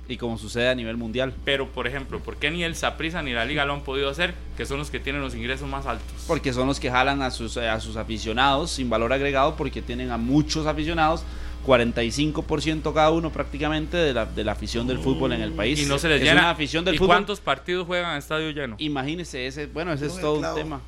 Y 0.08 0.16
como 0.16 0.36
sucede 0.36 0.68
a 0.68 0.74
nivel 0.74 0.96
mundial. 0.96 1.32
Pero, 1.44 1.68
por 1.68 1.86
ejemplo, 1.86 2.18
¿por 2.20 2.36
qué 2.36 2.50
ni 2.50 2.64
el 2.64 2.74
Saprissa 2.74 3.22
ni 3.22 3.32
la 3.32 3.44
Liga 3.44 3.64
lo 3.64 3.72
han 3.74 3.82
podido 3.82 4.10
hacer? 4.10 4.34
Que 4.56 4.66
son 4.66 4.78
los 4.78 4.90
que 4.90 4.98
tienen 5.00 5.22
los 5.22 5.34
ingresos 5.34 5.68
más 5.68 5.86
altos. 5.86 6.24
Porque 6.26 6.52
son 6.52 6.66
los 6.66 6.80
que 6.80 6.90
jalan 6.90 7.22
a 7.22 7.30
sus, 7.30 7.56
a 7.56 7.78
sus 7.80 7.96
aficionados 7.96 8.72
sin 8.72 8.90
valor 8.90 9.12
agregado 9.12 9.54
porque 9.56 9.80
tienen 9.80 10.10
a 10.10 10.16
muchos 10.18 10.66
aficionados 10.66 11.24
45% 11.66 12.92
cada 12.92 13.10
uno 13.10 13.30
prácticamente 13.30 13.96
de 13.96 14.12
la, 14.12 14.26
de 14.26 14.44
la 14.44 14.52
afición 14.52 14.86
del 14.86 14.98
fútbol 14.98 15.32
en 15.32 15.40
el 15.42 15.52
país. 15.52 15.80
Y 15.80 15.86
no 15.86 15.98
se 15.98 16.08
les 16.08 16.20
es 16.20 16.24
llena. 16.28 16.40
una 16.42 16.50
afición 16.50 16.84
del 16.84 16.94
¿Y 16.94 16.98
fútbol. 16.98 17.16
cuántos 17.16 17.40
partidos 17.40 17.86
juegan 17.86 18.12
en 18.12 18.18
estadio 18.18 18.50
lleno? 18.50 18.76
Imagínese, 18.78 19.46
ese, 19.46 19.66
bueno, 19.66 19.92
ese 19.92 20.06
es 20.06 20.20
todo 20.20 20.34
un 20.40 20.54
tema. 20.54 20.80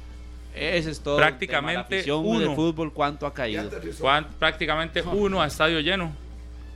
Ese 0.55 0.91
es 0.91 1.01
todo. 1.01 1.17
Prácticamente 1.17 1.79
un 1.79 1.87
tema. 1.87 1.91
La 1.91 1.99
afición 1.99 2.23
uno. 2.27 2.41
de 2.51 2.55
fútbol, 2.57 2.93
¿cuánto 2.93 3.27
ha 3.27 3.35
caído? 3.35 3.71
Juegan 3.99 4.27
prácticamente 4.39 5.03
uno 5.13 5.41
a 5.43 5.47
estadio 5.47 5.81
lleno. 5.81 6.13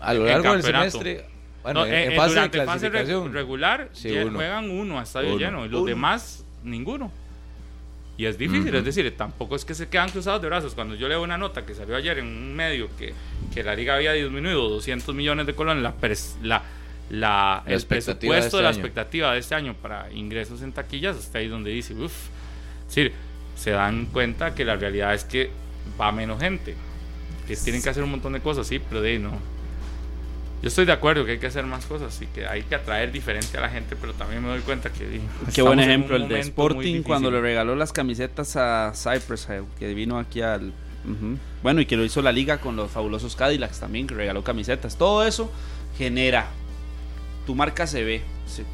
A 0.01 0.14
lo 0.14 0.20
En 0.22 0.26
largo 0.28 0.53
del 0.53 0.62
campeonato. 0.62 0.91
semestre, 0.99 1.26
bueno, 1.73 1.81
No, 1.81 1.87
en, 1.87 1.95
eh, 1.95 2.05
en 2.07 2.12
eh, 2.12 2.16
fase 2.16 2.29
de 2.29 2.35
durante 2.35 2.59
fase 2.64 2.87
re- 2.87 2.91
clasificación. 2.91 3.33
regular 3.33 3.89
Sí, 3.93 4.11
uno. 4.16 4.37
juegan 4.39 4.71
uno 4.71 4.99
a 4.99 5.03
estadio 5.03 5.31
Uno. 5.31 5.39
lleno 5.39 5.66
y 5.66 5.69
los 5.69 5.81
Uno. 5.83 5.89
demás 5.89 6.45
ninguno. 6.64 7.11
Y 8.16 8.27
es 8.27 8.37
difícil, 8.37 8.69
Ujú. 8.71 8.79
es 8.79 8.85
decir, 8.85 9.14
tampoco 9.16 9.55
es 9.55 9.64
que 9.64 9.75
se 9.75 9.89
quedan 9.89 10.11
cruzados 10.11 10.43
de 10.43 10.49
brazos. 10.49 10.75
Cuando 10.75 10.97
yo 10.97 11.09
leo 11.09 11.23
una 11.23 11.39
nota 11.39 11.64
que 11.64 11.73
salió 11.75 11.95
ayer 11.95 12.19
en 12.19 12.27
un 12.27 12.55
medio 12.57 12.89
que, 12.99 13.14
que 13.55 13.62
la 13.62 13.77
liga 13.77 13.95
había 13.95 14.12
disminuido 14.12 14.69
200 14.69 15.14
millones 15.14 15.47
de 15.47 15.55
colones, 15.55 15.85
la, 15.85 15.95
pres- 15.97 16.35
la, 16.43 16.62
la, 17.11 17.62
La 17.64 17.73
el 17.73 17.81
presupuesto 17.87 18.27
de 18.29 18.33
de, 18.33 18.39
este 18.41 18.57
la 18.62 18.69
año. 18.71 18.77
expectativa 18.77 19.33
de 19.35 19.39
este 19.39 19.55
año 19.55 19.75
para 19.75 20.11
ingresos 20.12 20.62
en 20.62 20.73
taquillas, 20.73 21.16
está 21.16 21.39
ahí 21.39 21.47
donde 21.47 21.71
dice, 21.71 21.95
uff, 21.95 22.12
es 22.83 22.95
decir, 22.95 23.12
se 23.55 23.71
dan 23.71 24.07
cuenta 24.07 24.53
que 24.55 24.64
la 24.64 24.75
realidad 24.75 25.14
es 25.14 25.23
que 25.25 25.51
va 26.01 26.11
menos 26.11 26.41
gente, 26.41 26.75
que 27.47 27.57
tienen 27.57 27.81
que 27.83 27.89
hacer 27.89 28.03
un 28.03 28.11
montón 28.11 28.33
de 28.33 28.41
cosas, 28.41 28.66
sí, 28.66 28.81
pero 28.81 29.01
de 29.01 29.11
ahí 29.12 29.19
no. 29.21 29.31
Yo 30.61 30.69
estoy 30.69 30.87
de 30.87 30.93
acuerdo 30.93 31.25
que 31.25 31.33
hay 31.33 31.39
que 31.39 31.47
hacer 31.47 31.65
más 31.67 31.87
cosas 31.87 32.21
y 32.21 32.27
que 32.27 32.47
hay 32.47 32.63
que 32.63 32.75
atraer 32.75 33.13
diferente 33.13 33.57
a 33.59 33.61
la 33.61 33.69
gente, 33.69 33.95
pero 34.01 34.13
también 34.15 34.43
me 34.43 34.49
doy 34.49 34.61
cuenta 34.61 34.91
que 34.93 35.21
Qué 35.55 35.63
buen 35.63 35.79
ejemplo 35.79 36.17
el 36.17 36.27
de 36.29 36.41
Sporting 36.41 37.03
cuando 37.03 37.31
le 37.31 37.41
regaló 37.41 37.77
las 37.77 37.93
camisetas 37.93 38.57
a 38.57 38.93
Cypress 38.95 39.47
Hill, 39.49 39.65
que 39.79 39.95
vino 39.95 40.19
aquí 40.19 40.41
al... 40.43 40.73
Bueno, 41.63 41.81
y 41.81 41.87
que 41.87 41.97
lo 41.97 42.05
hizo 42.05 42.21
la 42.23 42.33
liga 42.33 42.59
con 42.59 42.77
los 42.77 42.91
fabulosos 42.91 43.35
Cadillacs 43.37 43.79
también, 43.81 44.07
que 44.07 44.15
regaló 44.15 44.43
camisetas. 44.45 44.97
Todo 44.99 45.25
eso 45.27 45.51
genera. 45.97 46.49
Tu 47.47 47.55
marca 47.55 47.87
se 47.87 48.05
ve. 48.05 48.23
se- 48.47 48.65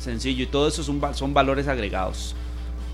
sencillo. 0.00 0.44
Y 0.44 0.46
todo 0.46 0.66
eso 0.68 0.82
son, 0.82 1.00
son 1.14 1.34
valores 1.34 1.68
agregados. 1.68 2.34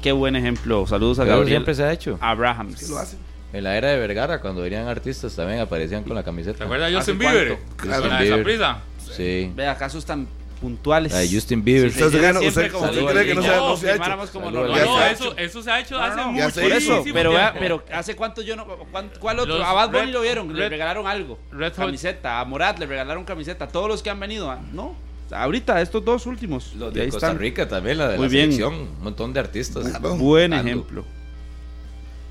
Qué 0.02 0.10
buen 0.12 0.34
ejemplo. 0.34 0.86
Saludos 0.88 1.18
a 1.20 1.24
Gabriel 1.24 1.48
siempre 1.48 1.74
se 1.74 1.84
ha 1.84 1.92
hecho. 1.92 2.18
Abrahams. 2.20 2.78
Sí 2.80 2.90
lo 2.90 2.98
hacen. 2.98 3.18
En 3.52 3.64
la 3.64 3.76
era 3.76 3.88
de 3.88 3.98
Vergara, 3.98 4.40
cuando 4.40 4.62
venían 4.62 4.86
artistas, 4.86 5.34
también 5.34 5.60
aparecían 5.60 6.04
con 6.04 6.14
la 6.14 6.22
camiseta. 6.22 6.58
¿Te 6.58 6.64
acuerdas 6.64 6.90
de 6.90 6.96
¿Hace 6.98 7.12
Justin 7.12 7.18
Bieber? 7.18 7.48
cuánto? 7.58 7.76
Con 7.82 7.92
Justin 7.92 8.10
de 8.10 8.18
Bieber. 8.22 8.38
Saprissa. 8.38 8.78
Sí. 9.16 9.52
Ve, 9.56 9.66
acasos 9.66 10.04
tan 10.06 10.28
puntuales. 10.60 11.10
La 11.12 11.18
de 11.18 11.28
Justin 11.32 11.64
Bieber. 11.64 11.90
Sí, 11.90 12.02
Usted 12.02 12.18
llega 12.20 12.30
cree 12.30 12.40
que 12.40 12.44
no- 12.44 12.48
usted- 12.48 12.70
como 12.72 12.84
usted 12.84 13.06
cree 13.06 13.26
que 13.26 13.34
no 13.34 13.42
se 13.42 13.48
ha- 13.48 13.56
No, 13.56 13.68
no 13.70 13.76
se 13.76 13.90
ha 13.90 13.94
hecho. 13.96 14.32
como. 14.32 14.50
No, 14.50 14.66
no, 14.66 14.74
ha 14.98 15.10
eso, 15.10 15.36
eso 15.36 15.62
se 15.62 15.70
ha 15.70 15.80
hecho 15.80 15.98
hace 15.98 16.16
no, 16.16 16.32
mucho. 16.32 16.60
Por 16.60 16.72
eso, 16.72 17.04
pero, 17.12 17.30
vea, 17.32 17.52
tiempo. 17.52 17.82
pero 17.86 17.96
¿hace 17.98 18.14
cuánto 18.14 18.42
yo 18.42 18.54
no? 18.56 18.66
cuán- 18.66 19.10
¿Cuál 19.18 19.40
otro? 19.40 19.58
Los 19.58 19.66
a 19.66 19.72
Bad 19.72 19.88
Bunny 19.90 20.04
Red- 20.06 20.12
lo 20.12 20.20
vieron, 20.20 20.48
le 20.54 20.60
Red- 20.60 20.68
regalaron 20.70 21.06
algo. 21.06 21.38
Red 21.50 21.72
Hot- 21.72 21.86
camiseta, 21.86 22.40
a 22.40 22.44
Morat 22.44 22.78
le 22.78 22.86
regalaron 22.86 23.24
camiseta. 23.24 23.66
Todos 23.66 23.88
los 23.88 24.02
que 24.02 24.10
han 24.10 24.20
venido, 24.20 24.50
ah, 24.50 24.60
no. 24.72 24.94
Ahorita, 25.32 25.80
estos 25.80 26.04
dos 26.04 26.26
últimos. 26.26 26.74
Los 26.74 26.92
de 26.92 27.02
ahí 27.02 27.08
Costa 27.10 27.28
están. 27.28 27.38
Rica 27.40 27.66
también, 27.68 27.98
la 27.98 28.08
de 28.10 28.16
Muy 28.18 28.26
la 28.26 28.30
bien. 28.30 28.52
selección. 28.52 28.74
Un 28.74 29.02
montón 29.02 29.32
de 29.32 29.40
artistas. 29.40 29.88
Claro. 29.88 30.16
Buen 30.16 30.52
ejemplo. 30.52 31.04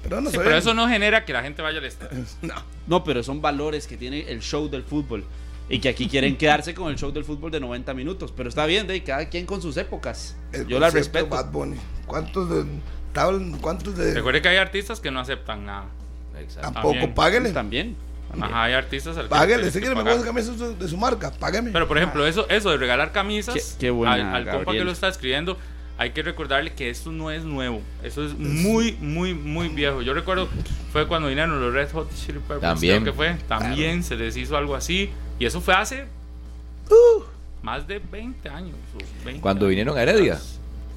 Pero 0.04 0.22
no 0.22 0.30
Sí, 0.30 0.38
pero 0.38 0.56
eso 0.56 0.74
no 0.74 0.88
genera 0.88 1.26
que 1.26 1.34
la 1.34 1.42
gente 1.42 1.62
vaya 1.62 1.80
al 1.80 1.86
estadio. 1.86 2.24
No. 2.42 2.54
No, 2.88 3.04
pero 3.04 3.22
son 3.24 3.42
valores 3.42 3.86
que 3.88 3.98
tiene 3.98 4.22
el 4.30 4.40
show 4.42 4.70
del 4.70 4.84
fútbol. 4.84 5.24
Y 5.72 5.80
que 5.80 5.90
aquí 5.90 6.08
quieren 6.10 6.36
quedarse 6.36 6.74
con 6.74 6.90
el 6.90 6.98
show 6.98 7.12
del 7.12 7.24
fútbol 7.24 7.52
de 7.52 7.60
90 7.60 7.94
minutos. 7.94 8.34
Pero 8.36 8.50
está 8.50 8.66
bien, 8.66 8.88
de 8.88 9.04
cada 9.04 9.30
quien 9.30 9.46
con 9.46 9.62
sus 9.62 9.78
épocas. 9.78 10.36
El 10.52 10.66
Yo 10.68 10.80
la 10.80 10.90
respeto. 10.90 11.28
Bad 11.28 11.52
Bunny. 11.52 11.78
¿Cuántos 12.08 12.50
de, 12.50 12.64
tabl- 13.14 13.60
cuántos 13.62 13.96
de 13.96 14.16
Recuerde 14.16 14.42
que 14.42 14.48
hay 14.50 14.58
artistas 14.58 15.00
que 15.00 15.12
no 15.12 15.20
aceptan 15.20 15.66
nada. 15.66 15.86
Exacto. 16.40 16.72
tampoco? 16.72 16.94
también. 16.94 17.14
Páguele. 17.14 17.52
También. 17.52 17.96
Ajá, 18.40 18.64
hay 18.64 18.74
artistas 18.74 19.18
al 19.18 19.28
tienes 19.28 19.68
Si 19.68 19.74
que 19.74 19.80
quiere 19.80 19.96
me 19.96 20.02
pagar. 20.02 20.14
gusta 20.18 20.28
camisa 20.32 20.52
de 20.76 20.88
su- 20.88 20.98
marca, 20.98 21.32
págueme. 21.32 21.72
Pero 21.72 21.88
por 21.88 21.98
ejemplo, 21.98 22.26
eso, 22.26 22.48
eso 22.50 22.70
de 22.72 22.78
regalar 22.78 23.12
camisas 23.12 23.56
Qué- 23.56 23.86
qué 23.88 23.90
buena, 23.92 24.14
al, 24.36 24.48
al 24.48 24.56
compa 24.56 24.72
que 24.72 24.84
lo 24.84 24.92
está 24.92 25.08
escribiendo, 25.08 25.58
hay 26.00 26.12
que 26.12 26.24
recordarle 26.24 26.72
que 26.74 26.90
esto 26.90 27.12
no 27.12 27.30
es 27.30 27.44
nuevo. 27.44 27.82
Eso 28.04 28.26
es 28.26 28.34
muy, 28.38 28.94
muy, 29.02 29.34
muy 29.36 29.68
viejo. 29.68 30.02
Yo 30.02 30.14
recuerdo, 30.14 30.48
fue 30.92 31.06
cuando 31.08 31.28
vinieron 31.28 31.60
los 31.62 31.74
Red 31.74 31.92
Hot 31.92 32.10
Chili 32.16 32.40
Peppers, 32.40 32.62
También. 32.62 33.02
creo 33.04 33.14
que 33.14 33.18
fue. 33.18 33.36
También 33.48 34.02
se 34.02 34.16
les 34.16 34.36
hizo 34.38 34.56
algo 34.58 34.76
así. 34.76 35.10
Y 35.38 35.46
eso 35.46 35.60
fue 35.62 35.74
hace 35.76 36.06
Uh. 36.90 37.24
más 37.62 37.86
de 37.88 38.00
20 38.00 38.50
años. 38.50 38.76
o 38.96 39.26
20 39.26 39.42
Cuando 39.42 39.66
años. 39.66 39.70
vinieron 39.70 39.98
a 39.98 40.02
Heredia. 40.02 40.40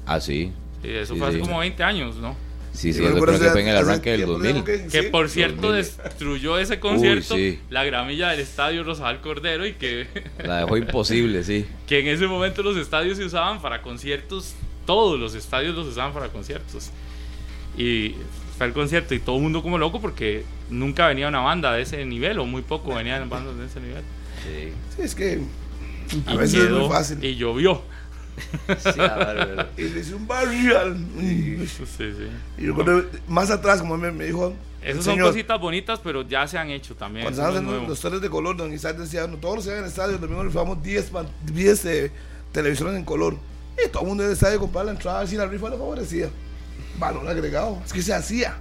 Ah, 0.05 0.19
sí. 0.19 0.51
Sí, 0.81 0.89
eso 0.89 1.13
Sí, 1.13 1.19
fue 1.19 1.27
hace 1.27 1.37
sí. 1.37 1.43
como 1.43 1.59
20 1.59 1.83
años, 1.83 2.15
¿no? 2.15 2.35
Sí, 2.73 2.91
sí, 2.91 2.99
Yo 2.99 3.05
eso 3.05 3.13
recuerdo 3.13 3.35
creo 3.37 3.47
que 3.47 3.51
fue 3.51 3.61
en 3.61 3.67
el 3.67 3.77
arranque 3.77 4.09
del 4.11 4.19
tiempo, 4.25 4.39
2000. 4.39 4.63
que- 4.89 5.03
por 5.03 5.29
cierto 5.29 5.67
2000. 5.71 5.75
destruyó 5.75 6.57
ese 6.57 6.79
concierto 6.79 7.35
sí. 7.35 7.59
la 7.69 7.83
gramilla 7.83 8.29
del 8.29 8.39
estadio 8.39 8.83
Rosal 8.83 9.21
Cordero 9.21 9.67
y 9.67 9.73
que, 9.73 10.07
La 10.43 10.57
dejó 10.61 10.77
imposible, 10.77 11.43
sí. 11.43 11.67
que 11.87 11.99
en 11.99 12.07
ese 12.07 12.25
momento 12.25 12.63
los 12.63 12.75
estadios 12.77 13.17
se 13.17 13.25
usaban 13.25 13.61
para 13.61 13.83
conciertos, 13.83 14.55
todos 14.85 15.19
los 15.19 15.35
estadios 15.35 15.75
los 15.75 15.87
usaban 15.87 16.13
para 16.13 16.29
conciertos. 16.29 16.89
Y 17.77 18.15
fue 18.57 18.67
el 18.67 18.73
concierto 18.73 19.13
y 19.15 19.19
todo 19.19 19.37
el 19.37 19.41
mundo 19.41 19.61
como 19.63 19.77
loco 19.77 19.99
porque 19.99 20.45
nunca 20.69 21.07
venía 21.07 21.27
una 21.27 21.39
banda 21.41 21.71
de 21.73 21.81
ese 21.81 22.05
nivel 22.05 22.39
o 22.39 22.45
muy 22.45 22.61
poco 22.61 22.93
venían 22.95 23.29
bandas 23.29 23.57
de 23.57 23.65
ese 23.65 23.79
nivel. 23.79 24.03
Sí. 24.43 24.73
Sí, 24.95 25.01
es 25.01 25.15
que 25.15 25.39
a 26.27 26.33
Y 26.33 26.37
veces 26.37 26.55
es 26.63 26.69
muy 26.69 26.79
quedó- 26.79 26.89
fácil. 26.89 27.23
Y 27.23 27.35
llovió. 27.35 27.81
Sí, 28.79 28.99
a 28.99 29.15
ver, 29.33 29.69
Y 29.77 29.83
le 29.83 29.99
hice 29.99 30.15
un 30.15 30.27
barrial. 30.27 30.97
Sí, 31.19 31.67
sí. 31.97 32.27
y 32.57 32.65
recuerdo 32.67 33.05
más 33.27 33.51
atrás, 33.51 33.79
como 33.81 33.95
me, 33.97 34.11
me 34.11 34.25
dijo. 34.25 34.53
Esas 34.81 35.05
son 35.05 35.13
señor, 35.13 35.27
cositas 35.29 35.59
bonitas, 35.61 35.99
pero 36.03 36.23
ya 36.27 36.45
se 36.47 36.57
han 36.57 36.69
hecho 36.69 36.93
también. 36.95 37.23
Cuando 37.25 37.41
estaban 37.41 37.87
los 37.87 37.99
tres 37.99 38.19
de 38.21 38.29
color, 38.29 38.57
don 38.57 38.73
Isaac 38.73 38.97
decía, 38.97 39.27
no, 39.27 39.37
todos 39.37 39.57
los 39.57 39.65
que 39.65 39.71
en 39.71 39.77
el 39.79 39.85
estadio, 39.85 40.15
el 40.15 40.21
domingo 40.21 40.43
les 40.43 40.51
llevamos 40.51 40.81
10, 40.83 41.05
pan- 41.05 41.29
10 41.45 41.85
eh, 41.85 42.11
televisores 42.51 42.95
en 42.95 43.05
color. 43.05 43.37
Y 43.85 43.89
todo 43.89 44.03
el 44.03 44.07
mundo 44.09 44.23
en 44.23 44.29
el 44.29 44.33
estadio 44.33 44.59
compraba 44.59 44.85
la 44.85 44.91
entrada, 44.91 45.25
si 45.27 45.35
la 45.35 45.45
rifa 45.45 45.69
le 45.69 45.77
favorecía. 45.77 46.29
Valor 46.99 47.27
agregado. 47.27 47.81
Es 47.85 47.91
que 47.93 48.01
se 48.01 48.13
hacía. 48.13 48.55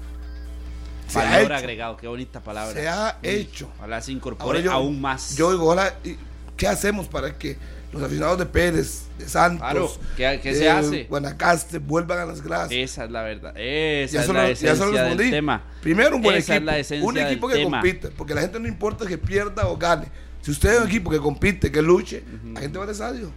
Se 1.08 1.18
Valor 1.18 1.52
agregado, 1.52 1.96
qué 1.96 2.06
bonita 2.08 2.40
palabra. 2.40 2.72
Se 2.72 2.88
ha 2.88 3.18
hecho. 3.22 3.70
Ojalá 3.78 4.00
se 4.00 4.12
incorpore 4.12 4.62
yo- 4.62 4.72
aún 4.72 5.00
más. 5.00 5.36
Yo 5.36 5.52
digo, 5.52 5.76
¿y 6.04 6.16
¿qué 6.56 6.66
hacemos 6.66 7.08
para 7.08 7.36
que 7.36 7.58
los 7.92 8.02
aficionados 8.02 8.38
de 8.38 8.46
Pérez, 8.46 9.02
de 9.18 9.28
Santos, 9.28 9.60
Claro, 9.60 9.90
¿qué- 10.16 10.40
qué 10.42 10.52
de 10.54 10.58
se 10.58 10.70
hace? 10.70 11.04
Guanacaste 11.04 11.76
vuelvan 11.78 12.20
a 12.20 12.24
las 12.24 12.40
gradas? 12.40 12.70
Esa 12.72 13.04
es 13.04 13.10
la 13.10 13.22
verdad. 13.22 13.52
Esa 13.54 14.14
Ya 14.14 14.20
es 14.22 14.28
la 14.28 14.34
ya 14.34 14.48
esencia 14.50 14.84
del 14.86 14.94
respondí. 14.94 15.30
tema. 15.30 15.62
Primero, 15.82 16.16
un 16.16 16.22
buen 16.22 16.36
Esa 16.36 16.54
es 16.54 16.56
equipo. 16.60 16.70
la 16.70 16.78
esencia 16.78 17.06
un 17.08 17.18
equipo 17.18 17.48
que 17.48 17.54
tema. 17.56 17.80
compite. 17.82 18.08
Porque 18.08 18.32
a 18.32 18.36
la 18.36 18.42
gente 18.42 18.58
no 18.58 18.66
importa 18.68 19.04
que 19.06 19.18
pierda 19.18 19.66
o 19.68 19.76
gane. 19.76 20.06
Si 20.40 20.50
usted 20.50 20.72
es 20.72 20.80
un 20.80 20.86
equipo 20.86 21.10
que 21.10 21.18
compite, 21.18 21.70
que 21.70 21.82
luche, 21.82 22.24
la 22.54 22.60
gente 22.60 22.78
va 22.78 22.84
al 22.84 22.90
estadio. 22.90 23.30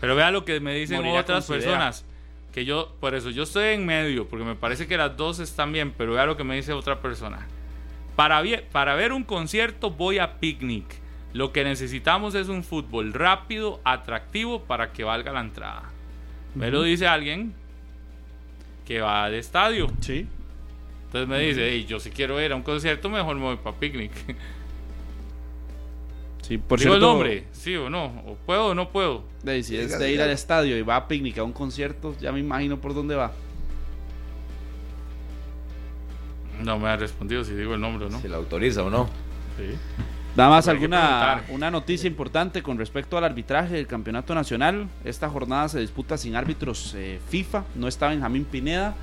Pero 0.00 0.14
vea 0.14 0.30
lo 0.30 0.44
que 0.44 0.60
me 0.60 0.74
dicen 0.74 0.98
Morirá 0.98 1.20
otras 1.20 1.46
personas. 1.46 2.04
Que 2.52 2.64
yo, 2.64 2.94
por 3.00 3.14
eso, 3.14 3.30
yo 3.30 3.42
estoy 3.42 3.74
en 3.74 3.84
medio, 3.84 4.28
porque 4.28 4.44
me 4.44 4.54
parece 4.54 4.86
que 4.86 4.96
las 4.96 5.16
dos 5.16 5.40
están 5.40 5.72
bien, 5.72 5.92
pero 5.92 6.14
vea 6.14 6.26
lo 6.26 6.36
que 6.36 6.44
me 6.44 6.56
dice 6.56 6.72
otra 6.72 7.00
persona. 7.00 7.46
Para, 8.14 8.42
para 8.72 8.94
ver 8.94 9.12
un 9.12 9.24
concierto 9.24 9.90
voy 9.90 10.18
a 10.18 10.38
picnic. 10.38 10.84
Lo 11.34 11.52
que 11.52 11.64
necesitamos 11.64 12.34
es 12.34 12.48
un 12.48 12.64
fútbol 12.64 13.12
rápido, 13.12 13.80
atractivo, 13.84 14.62
para 14.62 14.92
que 14.92 15.04
valga 15.04 15.32
la 15.32 15.40
entrada. 15.40 15.82
Me 16.54 16.70
lo 16.70 16.82
dice 16.82 17.06
alguien 17.06 17.52
que 18.86 19.02
va 19.02 19.28
de 19.28 19.38
estadio. 19.38 19.88
Sí. 20.00 20.26
Entonces 21.06 21.28
me 21.28 21.38
dice, 21.40 21.68
"Ey, 21.68 21.84
yo 21.84 22.00
si 22.00 22.10
quiero 22.10 22.40
ir 22.40 22.52
a 22.52 22.56
un 22.56 22.62
concierto, 22.62 23.10
mejor 23.10 23.36
me 23.36 23.42
voy 23.42 23.56
para 23.56 23.76
picnic. 23.76 24.12
Sí, 26.46 26.58
por 26.58 26.78
¿Digo 26.78 26.94
el 26.94 27.00
nombre? 27.00 27.44
¿Sí 27.52 27.74
o 27.74 27.90
no? 27.90 28.04
¿O 28.26 28.36
puedo 28.46 28.66
o 28.68 28.74
no 28.74 28.90
puedo? 28.90 29.24
de- 29.42 29.62
si 29.64 29.76
es 29.76 29.98
de 29.98 30.12
ir 30.12 30.22
al 30.22 30.30
estadio 30.30 30.76
y 30.78 30.82
va 30.82 30.94
a 30.96 31.08
picnic 31.08 31.38
a 31.38 31.42
un 31.42 31.52
concierto, 31.52 32.14
ya 32.20 32.30
me 32.30 32.38
imagino 32.40 32.78
por 32.80 32.94
dónde 32.94 33.16
va. 33.16 33.32
No 36.62 36.78
me 36.78 36.88
ha 36.88 36.96
respondido 36.96 37.44
si 37.44 37.54
digo 37.54 37.74
el 37.74 37.80
nombre 37.80 38.06
o 38.06 38.08
no. 38.08 38.20
Si 38.20 38.28
la 38.28 38.36
autoriza 38.36 38.82
o 38.82 38.90
no. 38.90 39.06
Sí. 39.56 39.76
Nada 40.36 40.50
más 40.50 40.68
alguna 40.68 41.42
una 41.48 41.70
noticia 41.70 42.06
importante 42.08 42.62
con 42.62 42.78
respecto 42.78 43.16
al 43.18 43.24
arbitraje 43.24 43.74
del 43.74 43.86
campeonato 43.86 44.34
nacional. 44.34 44.86
Esta 45.04 45.28
jornada 45.28 45.68
se 45.68 45.80
disputa 45.80 46.16
sin 46.16 46.36
árbitros 46.36 46.94
eh, 46.96 47.18
FIFA. 47.28 47.64
No 47.74 47.88
está 47.88 48.08
Benjamín 48.08 48.44
Pineda, 48.44 48.94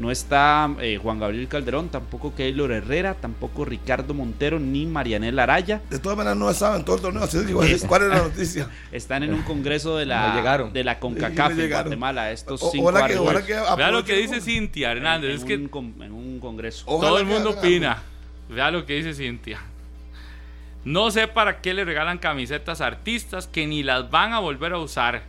no 0.00 0.10
está 0.10 0.68
eh, 0.80 0.98
Juan 1.00 1.18
Gabriel 1.20 1.46
Calderón, 1.46 1.90
tampoco 1.90 2.34
Keylor 2.34 2.72
Herrera, 2.72 3.14
tampoco 3.14 3.64
Ricardo 3.66 4.14
Montero 4.14 4.58
ni 4.58 4.86
Marianela 4.86 5.42
Araya. 5.42 5.82
De 5.90 5.98
todas 5.98 6.16
maneras, 6.16 6.38
no 6.38 6.50
estaban 6.50 6.84
todo 6.84 6.96
el 6.96 7.02
torneo. 7.02 7.22
Así 7.22 7.44
que, 7.44 7.52
¿cuál 7.52 7.68
es- 7.68 7.84
¿cuál 7.84 8.02
es 8.04 8.08
la 8.08 8.18
noticia? 8.18 8.68
Están 8.92 9.22
en 9.22 9.34
un 9.34 9.42
congreso 9.42 9.96
de 9.98 10.06
No 10.06 10.10
la, 10.14 10.34
llegaron. 10.34 10.72
de 10.72 10.82
la 10.84 10.98
CONCACAF 10.98 11.52
no 11.54 11.62
en. 11.62 11.70
Guatemala. 11.70 12.30
Estos 12.32 12.62
O- 12.62 12.70
cinco 12.70 12.92
que, 12.94 13.44
que 13.46 13.60
Vea 13.76 13.90
lo 13.90 14.02
que 14.04 14.16
dice 14.16 14.40
Cintia 14.40 14.90
Hernández. 14.92 15.30
en, 15.30 15.36
Es 15.36 15.44
que 15.44 15.56
un, 15.56 15.68
con- 15.68 15.94
en 16.02 16.12
un 16.12 16.40
congreso. 16.40 16.84
Ojalá 16.86 17.08
todo 17.10 17.20
el 17.20 17.26
mundo 17.26 17.50
opina. 17.50 18.02
Vea 18.48 18.70
lo 18.70 18.86
que 18.86 18.94
dice 18.94 19.12
Cintia. 19.14 19.60
No 20.82 21.10
sé 21.10 21.28
para 21.28 21.60
qué 21.60 21.74
le 21.74 21.84
regalan 21.84 22.16
camisetas 22.16 22.80
a 22.80 22.86
artistas 22.86 23.46
que 23.46 23.66
ni 23.66 23.82
las 23.82 24.10
van 24.10 24.32
a 24.32 24.38
volver 24.38 24.72
a 24.72 24.78
usar. 24.78 25.24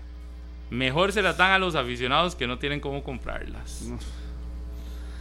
Mejor 0.69 1.11
se 1.11 1.22
las 1.22 1.36
dan 1.36 1.51
a 1.51 1.59
los 1.59 1.76
aficionados 1.76 2.36
que 2.36 2.47
no 2.47 2.57
tienen 2.57 2.80
cómo 2.80 3.03
comprarlas. 3.03 3.84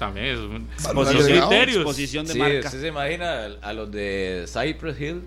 También 0.00 0.26
es 0.26 0.38
un. 0.38 0.66
Exposición 0.78 2.26
de 2.26 2.32
Sí, 2.32 2.38
marca. 2.38 2.58
usted 2.66 2.80
se 2.80 2.88
imagina 2.88 3.48
a 3.60 3.72
los 3.74 3.92
de 3.92 4.46
Cypress 4.48 4.98
Hill 5.00 5.22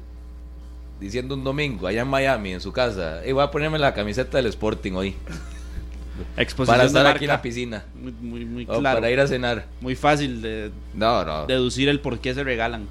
diciendo 1.00 1.36
un 1.36 1.44
domingo 1.44 1.86
allá 1.88 2.02
en 2.02 2.08
Miami, 2.08 2.54
en 2.54 2.60
su 2.62 2.72
casa, 2.74 3.24
"Ey, 3.24 3.32
voy 3.34 3.44
a 3.44 3.52
ponerme 3.52 3.78
la 3.78 3.94
camiseta 3.94 4.38
del 4.38 4.48
Sporting 4.48 4.94
hoy 4.94 5.16
Exposición 6.38 6.66
para 6.74 6.84
de 6.84 6.88
estar 6.88 7.04
marca. 7.04 7.16
aquí 7.18 7.26
en 7.26 7.30
la 7.30 7.42
piscina 7.42 7.86
Muy, 7.96 8.12
muy, 8.14 8.46
muy 8.46 8.64
o 8.68 8.80
claro. 8.80 8.98
para 8.98 9.12
ir 9.12 9.20
a 9.20 9.28
cenar. 9.28 9.66
Muy 9.80 9.96
fácil 9.96 10.42
de 10.42 10.72
No, 10.94 11.24
no. 11.24 11.46
deducir 11.46 11.88
el 11.90 12.00
por 12.00 12.20
qué 12.20 12.34
se 12.34 12.44
regalan. 12.44 12.88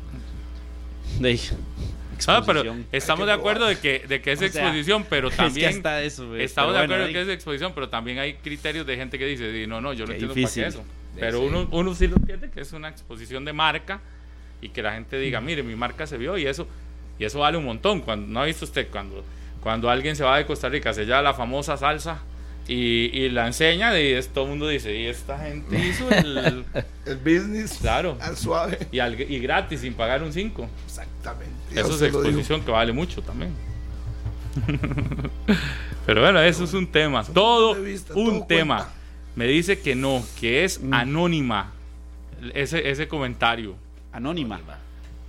De 1.19 1.39
Ah, 2.29 2.41
pero 2.47 2.63
estamos 2.93 3.27
de 3.27 3.33
acuerdo 3.33 3.67
de 3.67 3.77
que, 3.81 4.05
de 4.09 4.23
que 4.23 4.31
es 4.31 4.39
O 4.39 4.47
sea, 4.47 4.47
exposición, 4.49 5.05
pero 5.11 5.27
es 5.27 5.35
que 5.35 5.43
también 5.43 5.71
hasta 5.71 6.03
eso, 6.03 6.37
estamos 6.37 6.71
pero 6.73 6.83
de 6.83 6.87
bueno, 6.87 6.95
acuerdo 6.95 7.07
ahí- 7.07 7.13
que 7.13 7.23
es 7.23 7.29
exposición, 7.29 7.73
pero 7.75 7.89
también 7.89 8.21
hay 8.21 8.35
criterios 8.35 8.87
de 8.87 8.97
gente 8.97 9.19
que 9.19 9.27
dice, 9.27 9.51
"Di, 9.51 9.67
no, 9.67 9.81
no, 9.81 9.93
yo 9.93 10.07
no 10.07 10.13
entiendo 10.13 10.33
difícil. 10.33 10.63
para 10.63 10.73
qué 10.75 10.79
eso. 10.79 10.87
Pero 11.21 11.39
sí. 11.41 11.45
uno, 11.47 11.69
uno 11.71 11.95
sí 11.95 12.07
lo 12.07 12.17
entiende 12.17 12.51
que 12.51 12.61
es 12.61 12.73
una 12.73 12.89
exposición 12.89 13.45
de 13.45 13.53
marca 13.53 14.01
y 14.61 14.69
que 14.71 14.83
la 14.83 14.93
gente 14.93 15.19
diga, 15.19 15.41
mire, 15.41 15.63
mi 15.63 15.75
marca 15.77 16.07
se 16.07 16.17
vio 16.19 16.39
y 16.39 16.47
eso 16.47 16.67
y 17.19 17.25
eso 17.25 17.41
vale 17.41 17.59
un 17.59 17.65
montón. 17.65 18.01
Cuando 18.01 18.27
no 18.33 18.41
ha 18.41 18.45
visto 18.47 18.65
usted 18.65 18.89
cuando 18.91 19.25
cuando 19.63 19.89
alguien 19.91 20.17
se 20.17 20.25
va 20.25 20.39
de 20.39 20.47
Costa 20.47 20.69
Rica, 20.69 20.93
se 20.93 21.05
lleva 21.05 21.23
la 21.23 21.35
famosa 21.35 21.77
salsa 21.77 22.19
y, 22.67 23.11
y 23.17 23.29
la 23.29 23.47
enseña 23.47 23.97
y 24.01 24.13
es, 24.13 24.29
todo 24.29 24.45
el 24.45 24.51
mundo 24.51 24.67
dice, 24.69 24.95
y 24.97 25.07
esta 25.07 25.39
gente 25.39 25.79
hizo 25.89 26.11
el 26.11 26.65
El 27.07 27.17
business. 27.19 27.79
Claro. 27.81 28.17
Al 28.21 28.37
suave. 28.37 28.79
y, 28.91 28.99
al- 28.99 29.21
y 29.21 29.39
gratis 29.39 29.81
sin 29.81 29.95
pagar 29.95 30.23
un 30.23 30.33
5. 30.33 30.69
Exactamente. 30.87 31.55
Eso 31.75 31.95
es 31.95 32.03
exposición 32.03 32.63
que 32.63 32.71
vale 32.73 32.93
mucho 32.93 33.23
también. 33.23 33.53
Pero 36.07 36.21
bueno, 36.21 36.41
eso 36.41 36.65
es 36.65 36.75
un 36.75 36.87
tema. 36.87 37.25
Todo 37.25 37.73
un 37.73 38.01
todo 38.05 38.47
tema. 38.47 38.89
Me 39.37 39.47
dice 39.47 39.81
que 39.81 39.95
no, 39.95 40.25
que 40.41 40.65
es 40.65 40.81
Mm. 40.81 40.93
anónima 40.95 41.73
ese, 42.55 42.89
ese 42.91 43.09
comentario. 43.09 43.75
Anónima. 44.13 44.61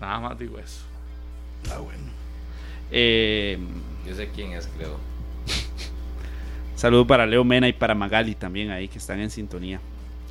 Nada 0.01 0.19
más 0.19 0.37
digo 0.39 0.59
eso. 0.59 0.81
Ah, 1.71 1.77
bueno. 1.79 2.03
Eh, 2.91 3.57
Yo 4.05 4.13
sé 4.15 4.29
quién 4.35 4.51
es, 4.51 4.67
creo. 4.77 4.99
saludo 6.75 7.07
para 7.07 7.25
Leo 7.25 7.43
Mena 7.43 7.67
y 7.67 7.73
para 7.73 7.95
Magali 7.95 8.35
también 8.35 8.71
ahí 8.71 8.87
que 8.87 8.97
están 8.97 9.19
en 9.19 9.29
sintonía. 9.29 9.79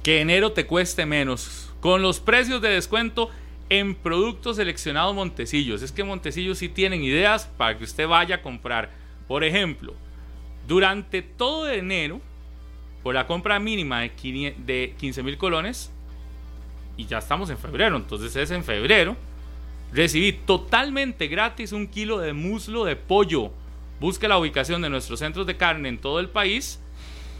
Que 0.02 0.20
enero 0.20 0.52
te 0.52 0.66
cueste 0.66 1.06
menos. 1.06 1.70
Con 1.80 2.02
los 2.02 2.20
precios 2.20 2.60
de 2.60 2.68
descuento 2.70 3.30
en 3.68 3.94
productos 3.94 4.56
seleccionados 4.56 5.14
Montecillos. 5.14 5.82
Es 5.82 5.92
que 5.92 6.04
Montecillos 6.04 6.58
sí 6.58 6.68
tienen 6.68 7.02
ideas 7.02 7.46
para 7.56 7.78
que 7.78 7.84
usted 7.84 8.06
vaya 8.06 8.36
a 8.36 8.42
comprar. 8.42 8.90
Por 9.26 9.44
ejemplo, 9.44 9.94
durante 10.68 11.22
todo 11.22 11.70
enero, 11.70 12.20
por 13.02 13.14
la 13.14 13.26
compra 13.26 13.58
mínima 13.58 14.00
de 14.00 14.12
500 14.12 14.66
de 14.66 14.94
15 14.98 15.22
mil 15.22 15.38
colones, 15.38 15.92
y 16.96 17.06
ya 17.06 17.18
estamos 17.18 17.50
en 17.50 17.58
febrero, 17.58 17.96
entonces 17.96 18.34
es 18.36 18.50
en 18.50 18.64
febrero, 18.64 19.16
recibí 19.92 20.32
totalmente 20.32 21.26
gratis 21.26 21.72
un 21.72 21.86
kilo 21.86 22.18
de 22.18 22.32
muslo 22.32 22.84
de 22.84 22.96
pollo. 22.96 23.50
Busque 24.00 24.28
la 24.28 24.38
ubicación 24.38 24.82
de 24.82 24.90
nuestros 24.90 25.20
centros 25.20 25.46
de 25.46 25.56
carne 25.56 25.88
en 25.88 25.98
todo 25.98 26.20
el 26.20 26.28
país 26.28 26.80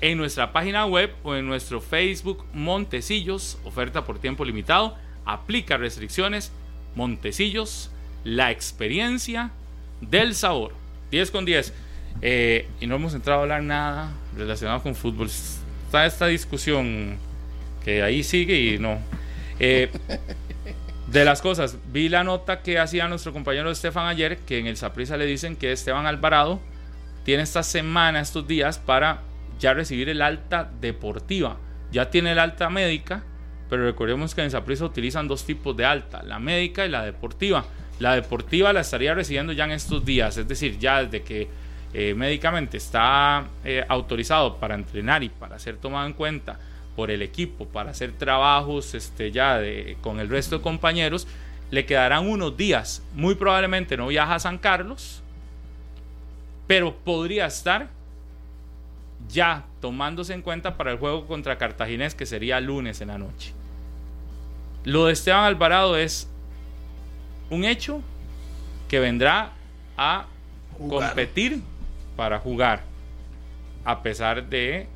en 0.03 0.19
nuestra 0.19 0.53
página 0.53 0.85
web 0.85 1.15
o 1.23 1.37
en 1.37 1.47
nuestro 1.47 1.81
Facebook 1.81 2.45
Montecillos, 2.53 3.57
oferta 3.65 4.05
por 4.05 4.19
tiempo 4.19 4.45
limitado, 4.45 4.97
aplica 5.25 5.77
restricciones, 5.77 6.53
Montecillos, 6.97 7.91
la 8.25 8.51
experiencia 8.51 9.53
del 10.01 10.35
sabor. 10.35 10.73
10 11.13 11.31
con 11.31 11.45
10. 11.45 11.73
Eh, 12.21 12.69
y 12.81 12.87
no 12.87 12.97
hemos 12.97 13.15
entrado 13.15 13.41
a 13.41 13.43
hablar 13.43 13.63
nada 13.63 14.13
relacionado 14.37 14.83
con 14.83 14.95
fútbol. 14.95 15.29
Está 15.29 16.07
esta 16.07 16.27
discusión 16.27 17.19
que 17.85 18.03
ahí 18.03 18.23
sigue 18.23 18.59
y 18.59 18.79
no. 18.79 18.99
Eh, 19.59 19.91
de 21.07 21.25
las 21.25 21.43
cosas, 21.43 21.77
vi 21.93 22.09
la 22.09 22.25
nota 22.25 22.63
que 22.63 22.79
hacía 22.79 23.09
nuestro 23.09 23.33
compañero 23.33 23.71
Estefan 23.71 24.07
ayer, 24.07 24.39
que 24.39 24.59
en 24.59 24.67
el 24.67 24.77
Saprissa 24.77 25.17
le 25.17 25.27
dicen 25.27 25.57
que 25.57 25.73
Esteban 25.73 26.07
Alvarado 26.07 26.61
tiene 27.25 27.43
esta 27.43 27.63
semana, 27.63 28.21
estos 28.21 28.47
días, 28.47 28.79
para 28.79 29.21
ya 29.59 29.75
recibir 29.75 30.09
el 30.09 30.23
alta 30.23 30.71
deportiva. 30.81 31.59
Ya 31.93 32.11
tiene 32.11 32.33
el 32.33 32.39
alta 32.39 32.71
médica, 32.71 33.23
pero 33.69 33.85
recordemos 33.85 34.35
que 34.35 34.43
en 34.43 34.51
Saprissa 34.51 34.85
utilizan 34.85 35.29
dos 35.29 35.45
tipos 35.45 35.77
de 35.77 35.85
alta, 35.85 36.23
la 36.23 36.39
médica 36.39 36.87
y 36.87 36.89
la 36.89 37.05
deportiva. 37.05 37.65
La 37.99 38.15
deportiva 38.15 38.73
la 38.73 38.81
estaría 38.81 39.15
recibiendo 39.15 39.53
ya 39.53 39.65
en 39.65 39.73
estos 39.73 40.05
días, 40.05 40.37
es 40.37 40.49
decir, 40.49 40.79
ya 40.79 41.05
desde 41.05 41.23
que 41.23 41.49
eh, 41.95 42.15
médicamente 42.15 42.79
está 42.79 43.47
eh, 43.65 43.85
autorizado 43.89 44.57
para 44.57 44.75
entrenar 44.75 45.23
y 45.23 45.29
para 45.29 45.59
ser 45.59 45.77
tomado 45.77 46.07
en 46.07 46.15
cuenta 46.15 46.59
por 46.97 47.11
el 47.11 47.23
equipo, 47.23 47.67
para 47.67 47.91
hacer 47.91 48.13
trabajos 48.13 48.95
este, 48.95 49.31
ya 49.31 49.59
de, 49.59 49.97
con 50.01 50.21
el 50.21 50.29
resto 50.29 50.59
de 50.59 50.63
compañeros, 50.63 51.27
le 51.71 51.85
quedarán 51.85 52.29
unos 52.29 52.57
días. 52.57 53.03
Muy 53.15 53.35
probablemente 53.35 53.97
no 53.97 54.07
viaja 54.07 54.37
a 54.37 54.39
San 54.39 54.59
Carlos, 54.59 55.23
pero 56.67 56.95
podría 56.95 57.47
estar 57.47 57.89
ya 59.29 59.65
tomándose 59.81 60.35
en 60.35 60.43
cuenta 60.43 60.77
para 60.77 60.93
el 60.93 60.99
juego 60.99 61.27
contra 61.27 61.59
Cartaginés, 61.59 62.15
que 62.15 62.27
sería 62.27 62.61
lunes 62.61 63.01
en 63.01 63.09
la 63.09 63.19
noche. 63.19 63.53
Lo 64.85 65.07
de 65.07 65.13
Esteban 65.13 65.45
Alvarado 65.45 65.97
es 65.97 66.29
un 67.51 67.65
hecho 67.65 68.01
que 68.89 68.99
vendrá 68.99 69.53
a 69.97 70.27
Jugar. 70.77 71.09
competir 71.09 71.63
para 72.17 72.39
jugar, 72.39 72.83
a 73.85 74.03
pesar 74.03 74.49
de 74.49 74.87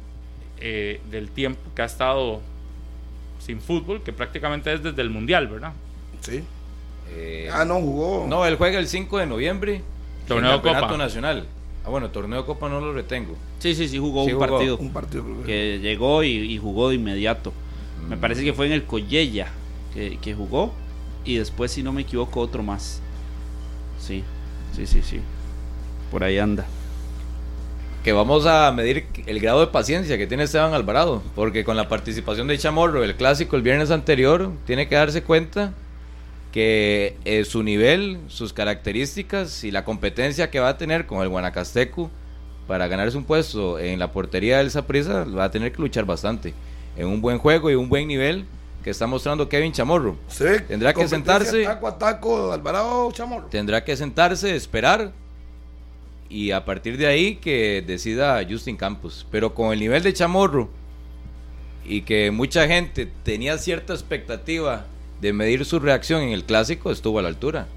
eh, 0.58 1.00
del 1.10 1.30
tiempo 1.30 1.60
que 1.74 1.82
ha 1.82 1.86
estado 1.86 2.40
sin 3.38 3.60
fútbol, 3.60 4.02
que 4.02 4.12
prácticamente 4.12 4.72
es 4.72 4.82
desde 4.82 5.02
el 5.02 5.10
Mundial, 5.10 5.46
¿verdad? 5.48 5.72
Sí. 6.20 6.42
Eh, 7.10 7.48
Ah, 7.52 7.64
no 7.64 7.76
jugó. 7.80 8.26
No, 8.28 8.44
él 8.46 8.56
juega 8.56 8.78
el 8.78 8.88
5 8.88 9.18
de 9.18 9.26
noviembre. 9.26 9.82
Torneo 10.26 10.50
en 10.50 10.56
Campeonato 10.56 10.86
Copa. 10.86 10.98
Nacional. 10.98 11.46
Ah, 11.84 11.90
bueno, 11.90 12.10
torneo 12.10 12.40
de 12.40 12.46
Copa 12.46 12.68
no 12.68 12.80
lo 12.80 12.92
retengo. 12.92 13.36
Sí, 13.60 13.74
sí, 13.74 13.86
sí 13.88 13.98
jugó 13.98 14.24
Sí 14.24 14.32
un 14.32 14.38
jugó. 14.40 14.48
partido 14.50 14.76
Un 14.78 14.92
partido. 14.92 15.24
que- 15.44 15.78
llegó 15.80 16.24
y, 16.24 16.30
y 16.30 16.58
jugó 16.58 16.88
de 16.88 16.96
inmediato. 16.96 17.52
Me 18.08 18.16
Mm. 18.16 18.20
parece 18.20 18.42
que 18.44 18.52
fue 18.52 18.66
en 18.66 18.72
el 18.72 18.84
Collella 18.84 19.48
que, 19.94 20.18
que 20.20 20.34
jugó 20.34 20.72
y 21.24 21.36
después, 21.36 21.70
si 21.70 21.82
no 21.82 21.92
me 21.92 22.02
equivoco, 22.02 22.40
otro 22.40 22.62
más. 22.62 23.00
Sí, 24.00 24.24
sí, 24.74 24.86
sí, 24.86 25.02
sí. 25.02 25.20
Por 26.10 26.24
ahí 26.24 26.38
anda. 26.38 26.66
Que 28.07 28.12
vamos 28.12 28.46
a 28.46 28.70
medir 28.70 29.09
el 29.26 29.40
grado 29.40 29.59
de 29.59 29.66
paciencia 29.66 30.16
que 30.16 30.28
tiene 30.28 30.44
Esteban 30.44 30.72
Alvarado. 30.74 31.24
Porque 31.34 31.64
con 31.64 31.76
la 31.76 31.88
participación 31.88 32.46
de 32.46 32.57
Chamorro, 32.57 33.02
el 33.02 33.16
clásico 33.16 33.57
el 33.57 33.62
viernes 33.62 33.90
anterior, 33.90 34.52
tiene 34.64 34.86
que 34.86 34.94
darse 34.94 35.24
cuenta 35.24 35.72
que 36.52 37.16
eh, 37.24 37.44
su 37.44 37.64
nivel, 37.64 38.20
sus 38.28 38.52
características 38.52 39.64
y 39.64 39.72
la 39.72 39.84
competencia 39.84 40.52
que 40.52 40.61
va 40.61 40.68
a 40.68 40.78
tener 40.78 41.07
con 41.07 41.20
el 41.20 41.28
Guanacasteco 41.28 42.09
para 42.68 42.86
ganarse 42.86 43.18
un 43.18 43.24
puesto 43.24 43.80
en 43.80 43.98
la 43.98 44.12
portería 44.12 44.59
del 44.59 44.70
Saprissa, 44.70 45.24
va 45.24 45.42
a 45.42 45.50
tener 45.50 45.72
que 45.72 45.82
luchar 45.82 46.04
bastante. 46.04 46.54
En 46.96 47.09
un 47.09 47.20
buen 47.20 47.38
juego 47.38 47.72
y 47.72 47.74
un 47.74 47.88
buen 47.88 48.07
nivel 48.07 48.44
que 48.84 48.90
está 48.90 49.09
mostrando 49.09 49.48
Kevin 49.48 49.72
Chamorro. 49.72 50.16
Ve 50.38 50.61
Tendrá 50.61 50.94
que 50.94 51.09
sentarse. 51.09 51.64
Taco 51.64 51.88
a 51.88 51.98
taco, 51.98 52.52
Alvarado 52.52 53.11
Chamorro. 53.11 53.48
Tendrá 53.48 53.82
que 53.82 53.96
sentarse, 53.96 54.54
esperar 54.54 55.11
y 56.29 56.51
a 56.51 56.64
partir 56.64 56.99
de 56.99 57.07
ahí 57.07 57.37
que 57.37 57.83
decida 57.87 58.45
Justin 58.49 58.77
Campos. 58.77 59.27
Pero 59.31 59.55
con 59.55 59.73
el 59.73 59.81
nivel 59.81 60.03
de 60.03 60.12
Chamorro 60.12 60.69
y 61.85 62.03
que 62.03 62.31
mucha 62.31 62.66
gente 62.66 63.11
tenía 63.23 63.59
cierta 63.59 63.93
expectativa 63.93 64.86
de 65.20 65.32
medir 65.32 65.65
su 65.65 65.78
reacción 65.78 66.23
en 66.23 66.31
el 66.31 66.44
clásico, 66.44 66.90
estuvo 66.90 67.19
a 67.19 67.23
la 67.23 67.28
altura. 67.28 67.69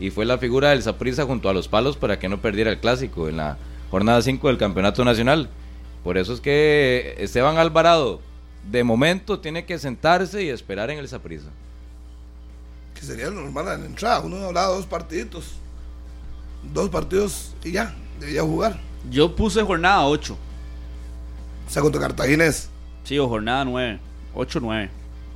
Y 0.00 0.10
fue 0.10 0.24
la 0.24 0.38
figura 0.38 0.70
del 0.70 0.82
Saprissa 0.82 1.24
junto 1.24 1.48
a 1.48 1.54
los 1.54 1.68
palos 1.68 1.96
para 1.96 2.18
que 2.18 2.28
no 2.28 2.40
perdiera 2.40 2.70
el 2.70 2.80
clásico 2.80 3.28
en 3.28 3.36
la 3.36 3.58
jornada 3.90 4.22
5 4.22 4.48
del 4.48 4.58
Campeonato 4.58 5.04
Nacional. 5.04 5.48
Por 6.02 6.18
eso 6.18 6.32
es 6.34 6.40
que 6.40 7.14
Esteban 7.18 7.58
Alvarado, 7.58 8.20
de 8.70 8.82
momento, 8.82 9.40
tiene 9.40 9.64
que 9.64 9.78
sentarse 9.78 10.42
y 10.42 10.48
esperar 10.48 10.90
en 10.90 10.98
el 10.98 11.08
Saprissa. 11.08 11.50
Que 12.94 13.02
sería 13.02 13.26
lo 13.26 13.42
normal 13.42 13.74
en 13.74 13.80
la 13.80 13.86
entrada. 13.86 14.20
Uno 14.20 14.44
hablaba 14.44 14.74
dos 14.74 14.86
partiditos. 14.86 15.60
Dos 16.72 16.88
partidos 16.90 17.54
y 17.64 17.72
ya. 17.72 17.94
Debía 18.20 18.42
jugar. 18.42 18.78
Yo 19.10 19.34
puse 19.34 19.62
jornada 19.62 20.06
8. 20.06 20.36
O 21.66 21.70
sea, 21.70 21.82
contra 21.82 22.00
Cartaginés. 22.00 22.70
Sí, 23.04 23.18
o 23.18 23.28
jornada 23.28 23.64
9. 23.64 23.98
8-9. 24.34 24.88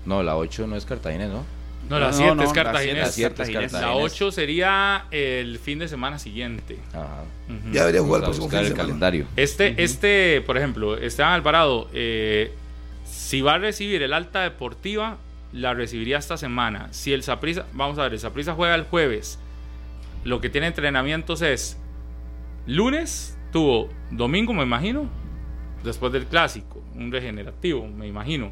No, 0.06 0.22
la 0.22 0.36
8 0.36 0.66
no 0.66 0.76
es 0.76 0.84
Cartagena, 0.84 1.26
¿no? 1.28 1.44
No, 1.88 1.98
la 1.98 2.08
No, 2.08 2.12
7 2.12 2.34
no, 2.34 2.42
es 2.42 2.48
la 2.48 2.54
Cartaginés. 2.54 2.96
La 2.98 3.10
siete 3.12 3.32
es 3.34 3.38
Cartaginés. 3.38 3.72
La 3.72 3.80
Cartaginés. 3.80 4.12
8 4.12 4.32
sería 4.32 5.04
el 5.10 5.58
fin 5.58 5.78
de 5.78 5.88
semana 5.88 6.18
siguiente. 6.18 6.78
Ajá. 6.92 7.22
Ujú. 7.48 7.72
Ya 7.72 7.80
debería 7.82 8.00
jugar 8.02 8.20
el 8.20 8.22
Vamos 8.22 8.36
a 8.36 8.38
próximo 8.40 8.44
buscar 8.46 8.60
fin 8.60 8.64
de 8.64 8.68
el 8.68 8.72
semana. 8.72 8.86
calendario. 8.86 9.26
Este, 9.36 9.82
este, 9.82 10.42
por 10.46 10.56
ejemplo, 10.58 10.96
Esteban 10.96 11.32
Alvarado, 11.32 11.88
eh, 11.92 12.52
si 13.04 13.40
va 13.40 13.54
a 13.54 13.58
recibir 13.58 14.02
el 14.02 14.12
alta 14.12 14.42
deportiva, 14.42 15.16
la 15.52 15.72
recibiría 15.74 16.18
esta 16.18 16.36
semana. 16.36 16.88
Si 16.90 17.12
el 17.12 17.22
Saprissa, 17.22 17.64
vamos 17.72 17.98
a 17.98 18.02
ver, 18.02 18.12
el 18.14 18.18
Saprissa 18.20 18.54
juega 18.54 18.74
el 18.74 18.82
jueves 18.84 19.38
lo 20.24 20.40
que 20.40 20.50
tiene 20.50 20.66
entrenamientos 20.66 21.42
es 21.42 21.78
lunes, 22.66 23.36
tuvo 23.52 23.88
domingo, 24.10 24.52
me 24.52 24.62
imagino, 24.62 25.08
después 25.84 26.12
del 26.12 26.26
clásico, 26.26 26.82
un 26.94 27.10
regenerativo, 27.10 27.86
me 27.86 28.06
imagino. 28.06 28.50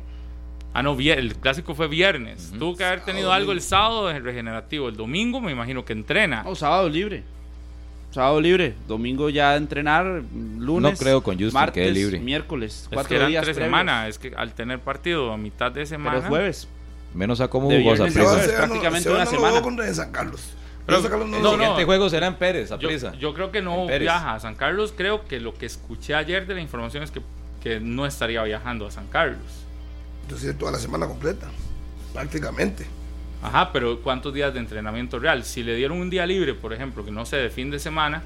Ah, 0.73 0.83
no, 0.83 0.95
el 0.99 1.37
clásico 1.37 1.75
fue 1.75 1.89
viernes. 1.89 2.53
Tuvo 2.59 2.77
que 2.77 2.85
haber 2.85 3.01
tenido 3.01 3.33
algo 3.33 3.53
el 3.53 3.63
sábado 3.63 4.09
de 4.09 4.19
regenerativo. 4.19 4.91
El 4.91 4.97
domingo 4.97 5.41
me 5.41 5.51
imagino 5.51 5.87
que 5.87 5.95
entrena. 5.95 6.43
No, 6.43 6.55
sábado 6.55 6.87
libre. 6.91 7.23
Sábado 8.11 8.39
libre. 8.43 8.75
Domingo 8.87 9.31
ya 9.31 9.57
entrenar. 9.57 10.23
Lunes. 10.35 10.93
No 10.93 10.99
creo 10.99 11.23
con 11.23 11.35
Justin 11.35 11.55
martes, 11.55 11.83
que 11.83 11.89
es 11.89 11.95
libre. 11.95 12.19
Miércoles. 12.19 12.83
es 12.83 12.89
Cuatro 12.93 13.09
que 13.09 13.17
eran 13.17 13.31
días 13.31 13.45
tres 13.45 13.57
semanas. 13.57 14.09
Es 14.11 14.19
que 14.19 14.35
al 14.37 14.53
tener 14.53 14.81
partido 14.81 15.33
a 15.33 15.39
mitad 15.39 15.73
de 15.73 15.87
semana. 15.87 16.11
Pero 16.11 16.23
es 16.25 16.29
jueves. 16.29 16.69
Menos 17.15 17.41
a 17.41 17.49
cómo 17.49 17.71
De 17.71 17.83
jugó 17.83 17.95
prácticamente 17.95 19.09
una 19.09 19.25
no 19.25 19.31
semana. 19.31 19.63
contra 19.63 19.95
San 19.95 20.13
Carlos. 20.13 20.51
Pero- 20.87 21.01
no 21.27 21.39
no, 21.41 21.51
siguiente 21.53 21.85
juego 21.85 22.09
será 22.09 22.29
en 22.29 22.35
Pérez, 22.37 22.69
Yo, 22.71 22.77
Saprissa. 22.77 23.13
yo 23.17 23.35
creo 23.35 23.51
que 23.51 23.61
no 23.63 23.87
viaja 23.87 24.35
a 24.35 24.41
San 24.41 24.55
Carlos. 24.55 24.95
Creo 24.97 25.27
que 25.27 25.41
lo 25.41 25.53
que 25.55 25.67
escuché 25.67 26.15
ayer 26.15 26.47
de 26.47 26.55
la 26.55 26.61
información 26.61 27.03
es 27.03 27.11
que, 27.11 27.21
que 27.63 27.81
no 27.81 28.07
estaría 28.07 28.43
viajando 28.45 28.87
a 28.87 28.91
San 28.93 29.07
Carlos. 29.09 29.41
Entonces 30.23 30.57
toda 30.57 30.73
la 30.73 30.79
semana 30.79 31.07
completa. 31.07 31.47
Prácticamente. 32.13 32.87
Ajá, 33.43 33.73
pero 33.73 34.01
¿cuántos 34.01 34.33
días 34.33 34.53
de 34.55 34.61
entrenamiento 34.61 35.19
real? 35.19 35.45
Si 35.45 35.63
le 35.63 35.75
dieron 35.77 36.01
un 36.01 36.09
día 36.09 36.25
libre, 36.27 36.55
por 36.55 36.73
ejemplo, 36.73 37.05
que 37.05 37.11
no 37.11 37.27
sé, 37.27 37.37
de 37.37 37.51
fin 37.51 37.71
de 37.71 37.79
semana, 37.79 38.23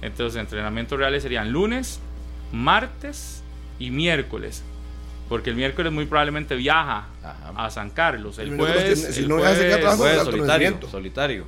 entonces 0.00 0.40
entrenamientos 0.40 0.98
reales 0.98 1.22
serían 1.22 1.52
lunes, 1.52 2.00
martes 2.52 3.42
y 3.78 3.90
miércoles. 3.90 4.62
Porque 5.28 5.50
el 5.50 5.56
miércoles 5.56 5.92
muy 5.92 6.06
probablemente 6.06 6.54
viaja 6.54 7.06
Ajá. 7.22 7.52
a 7.56 7.70
San 7.70 7.90
Carlos. 7.90 8.38
El 8.38 8.56
jueves, 8.56 9.14
si 9.14 9.20
el 9.22 9.28
no 9.28 9.36
viaja, 9.36 9.54
se 9.54 9.66
queda 9.68 9.96
jueves- 9.96 10.22
solitario, 10.24 10.78
solitario. 10.90 11.44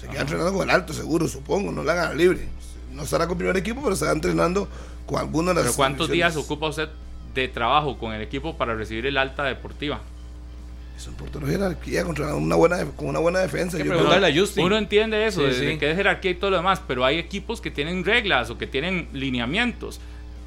Se 0.00 0.08
queda 0.08 0.22
entrenando 0.22 0.52
con 0.52 0.68
el 0.68 0.74
alto, 0.74 0.92
seguro, 0.92 1.28
supongo. 1.28 1.70
No 1.72 1.82
la 1.84 1.92
hagan 1.92 2.16
libre. 2.16 2.48
No 2.92 3.02
estará 3.02 3.26
con 3.26 3.36
primer 3.38 3.56
equipo, 3.56 3.80
pero 3.82 3.94
estará 3.94 4.12
entrenando 4.12 4.68
con 5.06 5.18
alguno 5.20 5.48
de 5.50 5.54
las. 5.56 5.64
Pero 5.64 5.76
¿cuántos 5.76 6.10
días 6.10 6.36
ocupa 6.36 6.68
usted 6.68 6.88
de 7.34 7.48
trabajo 7.48 7.98
con 7.98 8.12
el 8.12 8.22
equipo 8.22 8.56
para 8.56 8.74
recibir 8.74 9.06
el 9.06 9.16
alta 9.16 9.44
deportiva? 9.44 10.00
Es 10.96 11.06
un 11.06 11.14
portero 11.14 11.46
de 11.46 11.52
jerarquía 11.52 12.04
contra 12.04 12.34
una 12.34 12.56
buena, 12.56 12.84
con 12.96 13.06
una 13.08 13.18
buena 13.20 13.38
defensa. 13.38 13.78
Yo 13.78 13.84
creo- 13.84 14.00
a. 14.10 14.64
Uno 14.66 14.76
entiende 14.76 15.26
eso, 15.26 15.40
Sí, 15.40 15.46
de, 15.46 15.54
sí. 15.54 15.64
de 15.66 15.78
que 15.78 15.90
es 15.90 15.96
jerarquía 15.96 16.32
y 16.32 16.34
todo 16.34 16.50
lo 16.50 16.56
demás, 16.58 16.82
pero 16.86 17.04
hay 17.04 17.18
equipos 17.18 17.60
que 17.60 17.70
tienen 17.70 18.04
reglas 18.04 18.50
o 18.50 18.58
que 18.58 18.66
tienen 18.66 19.08
lineamientos. 19.12 20.00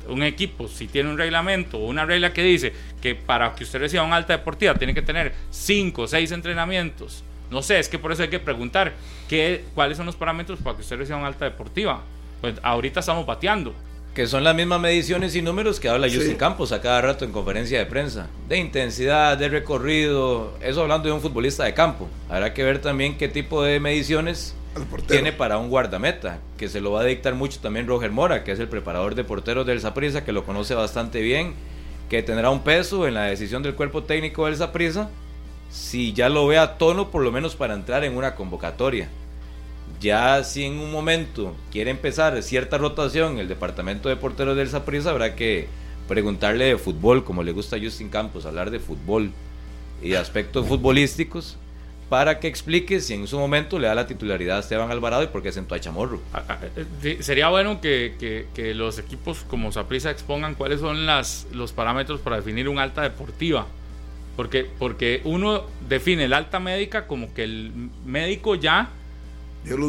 Un 0.08 0.22
equipo, 0.22 0.68
si 0.68 0.88
tiene 0.88 1.10
un 1.10 1.18
reglamento 1.18 1.78
o 1.80 1.88
una 1.88 2.06
regla 2.06 2.34
que 2.34 2.44
dice 2.44 2.74
que 3.02 3.16
para 3.16 3.56
que 3.56 3.64
usted 3.64 3.80
reciba 3.80 4.04
un 4.04 4.14
alta 4.14 4.34
deportiva 4.34 4.76
tiene 4.76 4.94
que 4.94 5.02
tener 5.02 5.34
5 5.50 6.04
o 6.04 6.08
6 6.08 6.32
entrenamientos. 6.32 7.24
No 7.54 7.62
sé, 7.62 7.80
es 7.80 7.88
que 7.88 8.00
por 8.00 8.12
eso 8.12 8.24
hay 8.24 8.30
que 8.30 8.40
preguntar 8.40 8.94
qué, 9.30 9.64
cuáles 9.76 9.96
son 9.96 10.08
los 10.08 10.16
parámetros 10.16 10.60
para 10.60 10.76
que 10.76 10.82
usted 10.82 10.98
reciba 10.98 11.18
un 11.20 11.26
alta 11.26 11.46
deportiva. 11.46 12.02
Pues 12.42 12.56
ahorita 12.64 13.00
estamos 13.00 13.26
bateando. 13.26 13.74
Que 14.16 14.28
son 14.28 14.44
las 14.44 14.56
mismas 14.56 14.80
mediciones 14.80 15.36
y 15.36 15.42
números 15.42 15.80
que 15.80 15.88
habla 15.88 16.10
Sí. 16.10 16.18
Justin 16.18 16.36
Campos 16.36 16.72
a 16.72 16.82
cada 16.82 17.02
rato 17.02 17.26
en 17.26 17.32
conferencia 17.32 17.80
de 17.80 17.86
prensa. 17.86 18.28
De 18.50 18.58
intensidad, 18.58 19.38
de 19.38 19.50
recorrido, 19.50 20.58
eso 20.62 20.82
hablando 20.82 21.08
de 21.08 21.14
un 21.14 21.22
futbolista 21.22 21.64
de 21.64 21.74
campo. 21.74 22.10
Habrá 22.30 22.54
que 22.54 22.64
ver 22.64 22.80
también 22.80 23.18
qué 23.18 23.28
tipo 23.28 23.64
de 23.64 23.80
mediciones 23.80 24.56
tiene 25.08 25.32
para 25.32 25.58
un 25.58 25.70
guardameta, 25.70 26.40
que 26.58 26.68
se 26.68 26.82
lo 26.82 26.92
va 26.92 27.02
a 27.02 27.06
dictar 27.06 27.36
mucho 27.36 27.60
también 27.60 27.88
Roger 27.88 28.12
Mora, 28.12 28.44
que 28.44 28.52
es 28.52 28.60
el 28.60 28.68
preparador 28.68 29.14
de 29.16 29.24
porteros 29.24 29.66
del 29.66 29.80
Saprissa, 29.80 30.26
que 30.26 30.32
lo 30.32 30.44
conoce 30.44 30.74
bastante 30.74 31.22
bien, 31.22 31.54
que 32.10 32.24
tendrá 32.24 32.50
un 32.50 32.64
peso 32.64 33.08
en 33.08 33.14
la 33.14 33.24
decisión 33.26 33.64
del 33.64 33.76
cuerpo 33.76 34.04
técnico 34.04 34.46
del 34.48 34.58
Saprissa, 34.58 35.10
si 35.74 36.14
ya 36.14 36.30
lo 36.30 36.45
ve 36.45 36.60
a 36.60 36.78
tono, 36.78 37.10
por 37.10 37.24
lo 37.24 37.32
menos 37.32 37.56
para 37.56 37.74
entrar 37.74 38.04
en 38.04 38.16
una 38.16 38.36
convocatoria. 38.36 39.10
Ya 40.00 40.44
si 40.44 40.66
en 40.66 40.74
un 40.78 40.91
momento 40.91 41.56
quiere 41.72 41.90
empezar 41.90 42.41
cierta 42.44 42.78
rotación 42.78 43.40
el 43.40 43.48
departamento 43.48 44.08
de 44.08 44.16
porteros 44.16 44.56
del 44.56 44.70
Saprissa, 44.70 45.10
habrá 45.10 45.36
que 45.36 45.68
preguntarle 46.08 46.66
de 46.66 46.78
fútbol, 46.78 47.24
como 47.24 47.41
le 47.41 47.54
gusta 47.54 47.78
a 47.78 47.80
Justin 47.80 48.10
Campos, 48.10 48.45
hablar 48.45 48.70
de 48.70 48.80
fútbol 48.80 49.32
y 50.04 50.14
aspectos 50.14 50.68
futbolísticos, 50.68 51.58
para 52.10 52.40
que 52.40 52.48
explique 52.48 53.00
si 53.00 53.16
en 53.16 53.26
su 53.28 53.40
momento 53.40 53.80
le 53.80 53.88
da 53.88 53.95
la 53.95 54.06
titularidad 54.06 54.58
a 54.58 54.60
Esteban 54.60 54.91
Alvarado 54.91 55.24
y 55.24 55.28
por 55.28 55.41
qué 55.41 55.52
sentó 55.52 55.74
a 55.74 55.80
Chamorro. 55.80 56.20
Ah, 56.34 56.44
ah, 56.50 56.58
eh, 57.04 57.18
Sería 57.22 57.50
bueno 57.50 57.82
que, 57.82 58.16
que- 58.20 58.45
que 58.54 58.76
los 58.76 59.00
equipos 59.00 59.40
como 59.50 59.72
Saprissa 59.72 60.12
expongan 60.12 60.54
cuáles 60.54 60.82
son 60.82 61.06
las, 61.08 61.48
los 61.52 61.72
parámetros 61.72 62.20
para 62.20 62.36
definir 62.36 62.70
un 62.70 62.78
alta 62.78 63.02
deportiva. 63.02 63.66
Porque, 64.35 64.68
porque 64.80 65.22
uno 65.26 65.64
define 65.88 66.23
el 66.26 66.34
alta 66.34 66.60
médica 66.60 67.05
como 67.07 67.34
que 67.34 67.43
el 67.43 67.72
médico 68.05 68.55
ya 68.55 68.89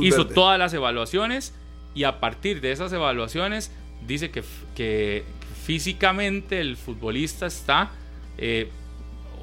hizo 0.02 0.18
verde. 0.18 0.34
todas 0.34 0.58
las 0.58 0.74
evaluaciones 0.74 1.54
y 1.94 2.04
a 2.04 2.20
partir 2.20 2.60
de 2.60 2.72
esas 2.72 2.92
evaluaciones 2.92 3.72
dice 4.06 4.30
que, 4.30 4.42
que 4.74 5.24
físicamente 5.64 6.60
el 6.60 6.76
futbolista 6.76 7.46
está, 7.46 7.90
eh, 8.36 8.68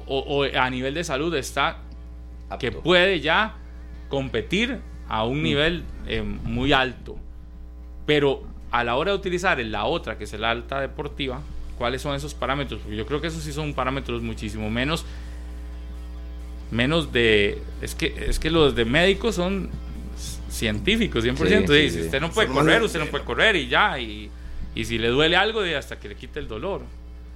o, 0.06 0.18
o 0.20 0.44
a 0.44 0.70
nivel 0.70 0.94
de 0.94 1.02
salud 1.04 1.34
está 1.34 1.78
que 2.60 2.68
Apto. 2.68 2.80
puede 2.82 3.20
ya 3.20 3.54
competir 4.08 4.78
a 5.08 5.24
Mm. 5.24 5.28
un 5.30 5.42
nivel 5.42 5.82
eh, 6.06 6.22
muy 6.22 6.72
alto. 6.72 7.16
Pero 8.06 8.42
a 8.70 8.84
la 8.84 8.96
hora 8.96 9.10
de 9.12 9.18
utilizar 9.18 9.58
la 9.58 9.84
otra, 9.84 10.16
que 10.16 10.24
es 10.24 10.32
la 10.38 10.50
alta 10.50 10.80
deportiva, 10.80 11.40
¿cuáles 11.82 12.00
son 12.00 12.14
esos 12.14 12.32
parámetros? 12.32 12.78
Porque 12.80 12.94
yo 12.96 13.04
creo 13.06 13.20
que 13.20 13.26
esos 13.26 13.42
sí 13.42 13.52
son 13.52 13.74
parámetros 13.74 14.22
muchísimo 14.22 14.70
menos 14.70 15.04
menos 16.70 17.12
de 17.12 17.60
es 17.80 17.96
que 17.96 18.14
es 18.28 18.38
que 18.38 18.50
los 18.50 18.76
de 18.76 18.84
médicos 18.84 19.34
son 19.34 19.68
científicos 20.48 21.24
100%, 21.24 21.66
Sí, 21.66 21.90
sí, 21.90 21.90
si 21.90 22.00
usted 22.04 22.20
no 22.20 22.30
puede 22.30 22.46
Son 22.46 22.56
correr, 22.56 22.82
usted 22.82 23.00
no 23.00 23.06
puede 23.06 23.24
correr 23.24 23.56
y 23.56 23.66
ya 23.66 23.98
y, 23.98 24.30
y 24.76 24.84
si 24.84 24.96
le 24.96 25.08
duele 25.08 25.34
algo 25.36 25.60
de 25.60 25.74
hasta 25.76 25.98
que 25.98 26.08
le 26.08 26.14
quite 26.14 26.38
el 26.38 26.46
dolor. 26.46 26.82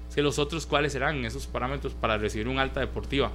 Es 0.09 0.15
que 0.15 0.23
los 0.23 0.39
otros 0.39 0.65
cuáles 0.65 0.93
serán 0.93 1.25
esos 1.25 1.49
parámetros 1.49 1.93
para 1.95 2.19
recibir 2.19 2.47
un 2.47 2.59
alta 2.61 2.79
deportiva? 2.79 3.33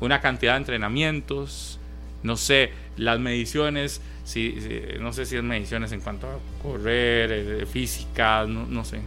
una 0.00 0.20
cantidad 0.20 0.52
de 0.52 0.58
entrenamientos, 0.58 1.78
no 2.22 2.36
sé, 2.36 2.70
las 2.96 3.18
mediciones, 3.18 4.00
si, 4.24 4.58
si- 4.62 4.98
no 5.00 5.12
sé 5.12 5.26
si 5.26 5.36
es 5.36 5.42
mediciones 5.42 5.92
en 5.92 6.00
cuanto 6.00 6.26
a 6.26 6.38
correr, 6.62 7.30
eh, 7.32 7.66
física, 7.66 8.46
no, 8.46 8.64
no 8.66 8.82
sé. 8.86 9.00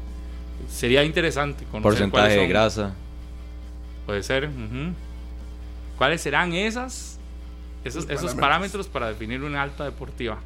Sería 0.70 1.04
interesante 1.04 1.66
conocer 1.66 1.82
Porcentaje 1.82 2.38
de 2.38 2.48
grasa. 2.48 2.94
Puede 4.06 4.24
ser. 4.24 4.48
ujú. 4.50 4.94
¿Cuáles 5.98 6.22
serán 6.22 6.54
esas, 6.54 7.18
esos, 7.84 8.04
esos 8.06 8.10
parámetros. 8.10 8.36
parámetros 8.36 8.88
para 8.88 9.08
definir 9.08 9.42
una 9.44 9.62
alta 9.62 9.86
deportiva? 9.86 10.40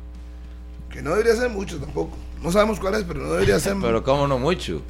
Que 0.89 1.02
no 1.02 1.11
debería 1.11 1.35
ser 1.35 1.49
mucho 1.49 1.80
tampoco. 1.80 2.18
No 2.41 2.52
sabemos 2.52 2.80
cuál 2.80 2.95
es, 2.95 3.03
pero 3.03 3.22
no 3.22 3.34
debería 3.34 3.60
ser 3.60 3.76
Pero 3.81 4.03
cómo 4.03 4.27
no 4.27 4.38
mucho. 4.38 4.81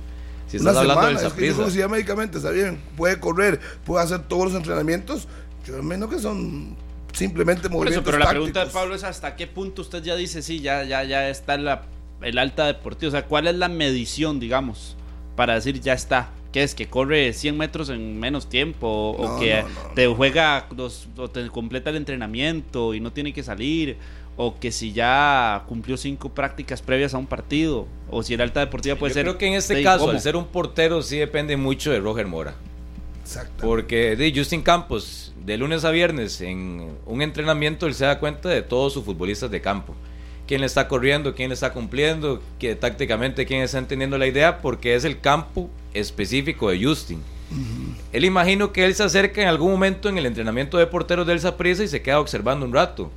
Si 0.48 0.58
una 0.58 0.72
estás 0.72 0.78
hablando 0.78 1.02
semana. 1.02 1.20
del 1.20 1.28
Es 1.28 1.72
que 1.72 1.80
yo 1.80 1.90
médicamente, 1.90 2.38
está 2.38 2.52
bien. 2.52 2.80
Puede 2.96 3.20
correr, 3.20 3.60
puede 3.86 4.04
hacer 4.04 4.20
todos 4.24 4.46
los 4.46 4.56
entrenamientos. 4.56 5.28
Yo 5.66 5.82
menos 5.84 6.10
que 6.10 6.20
son 6.20 6.76
simplemente 7.14 7.70
Por 7.70 7.88
eso, 7.88 8.02
movimientos 8.02 8.06
pero 8.06 8.20
la 8.20 8.30
pregunta 8.30 8.66
de. 8.66 8.72
Pablo 8.72 8.96
es 8.96 9.04
hasta 9.04 9.36
qué 9.36 9.48
punto 9.48 9.82
usted 9.82 10.04
ya 10.04 10.16
dice, 10.16 10.42
sí, 10.42 10.62
ya, 10.62 10.84
ya, 10.84 11.04
ya 11.04 11.30
está 11.30 11.58
la, 11.58 11.84
el 12.22 12.38
alta 12.38 12.66
deportiva. 12.66 13.10
O 13.10 13.12
sea, 13.12 13.26
¿cuál 13.26 13.48
es 13.48 13.56
la 13.56 13.68
medición, 13.68 14.40
digamos, 14.40 14.96
para 15.38 15.54
decir 15.54 15.80
ya 15.80 15.94
está? 15.94 16.32
¿Qué 16.52 16.64
es? 16.64 16.76
¿Que 16.76 16.88
corre 16.88 17.32
100 17.32 17.58
metros 17.58 17.90
en 17.90 18.20
menos 18.20 18.50
tiempo? 18.50 19.16
¿O 19.18 19.36
No, 19.36 19.40
que 19.40 19.62
no, 19.62 19.70
no, 19.70 19.94
te 19.94 20.08
juega, 20.08 20.68
los, 20.76 21.08
o 21.16 21.30
te 21.30 21.48
completa 21.48 21.92
el 21.92 21.96
entrenamiento 21.96 22.94
y 22.94 23.00
no 23.00 23.14
tiene 23.14 23.32
que 23.32 23.44
salir? 23.44 23.98
¿O 24.36 24.60
que 24.60 24.72
si 24.72 24.92
ya 24.92 25.64
cumplió 25.68 25.96
cinco 25.96 26.30
prácticas 26.30 26.82
previas 26.82 27.14
a 27.14 27.18
un 27.18 27.28
partido? 27.28 27.88
¿O 28.10 28.24
si 28.24 28.34
el 28.34 28.42
alta 28.42 28.60
deportiva 28.60 28.96
puede 28.96 29.12
Yo 29.12 29.14
ser... 29.14 29.24
creo 29.24 29.38
que 29.38 29.48
en 29.48 29.54
este 29.54 29.84
caso, 29.84 30.00
cómo? 30.00 30.12
al 30.12 30.20
ser 30.20 30.36
un 30.36 30.46
portero, 30.46 31.02
sí 31.02 31.18
depende 31.18 31.56
mucho 31.56 31.92
de 31.92 32.00
Roger 32.00 32.28
Mora. 32.28 32.56
Exacto. 33.22 33.66
Porque 33.66 34.16
de 34.16 34.34
Justin 34.36 34.62
Campos, 34.62 35.34
de 35.46 35.58
lunes 35.58 35.86
a 35.86 35.92
viernes, 35.92 36.42
en 36.42 36.90
un 37.06 37.22
entrenamiento, 37.22 37.86
él 37.86 37.94
se 37.94 38.06
da 38.06 38.20
cuenta 38.20 38.50
de 38.50 38.62
todos 38.62 38.94
sus 38.94 39.04
futbolistas 39.04 39.52
de 39.52 39.62
campo. 39.62 39.94
Quién 40.48 40.62
le 40.62 40.68
está 40.68 40.88
corriendo, 40.88 41.36
quién 41.36 41.50
le 41.50 41.54
está 41.54 41.74
cumpliendo, 41.74 42.42
que 42.58 42.76
tácticamente 42.76 43.46
quién 43.46 43.62
está 43.62 43.78
entendiendo 43.78 44.18
la 44.18 44.28
idea, 44.28 44.62
porque 44.62 44.96
es 44.96 45.04
el 45.04 45.20
campo 45.20 45.70
específico 45.94 46.70
de 46.70 46.84
Justin. 46.84 47.22
Él 48.12 48.26
imagino 48.26 48.72
que 48.72 48.86
él 48.86 48.96
se 48.96 49.04
acerca 49.04 49.42
en 49.42 49.48
algún 49.48 49.72
momento 49.72 50.10
en 50.10 50.18
el 50.18 50.26
entrenamiento 50.26 50.78
de 50.78 50.88
porteros 50.88 51.28
del 51.28 51.40
Saprissa 51.40 51.84
y 51.84 51.88
se 51.88 52.02
queda 52.02 52.20
observando 52.20 52.66
un 52.66 52.74
rato, 52.74 53.12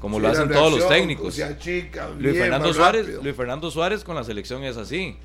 como 0.00 0.18
lo 0.18 0.28
Sí, 0.28 0.36
hacen 0.36 0.50
todos 0.50 0.72
los 0.78 0.88
técnicos. 0.88 1.38
Luis 2.18 2.38
Fernando 2.38 2.72
Suárez. 2.72 3.22
Luis 3.22 3.36
Fernando 3.36 3.70
Suárez 3.70 4.04
con 4.04 4.14
la 4.16 4.24
selección 4.24 4.64
es 4.64 4.76
así. 4.76 5.16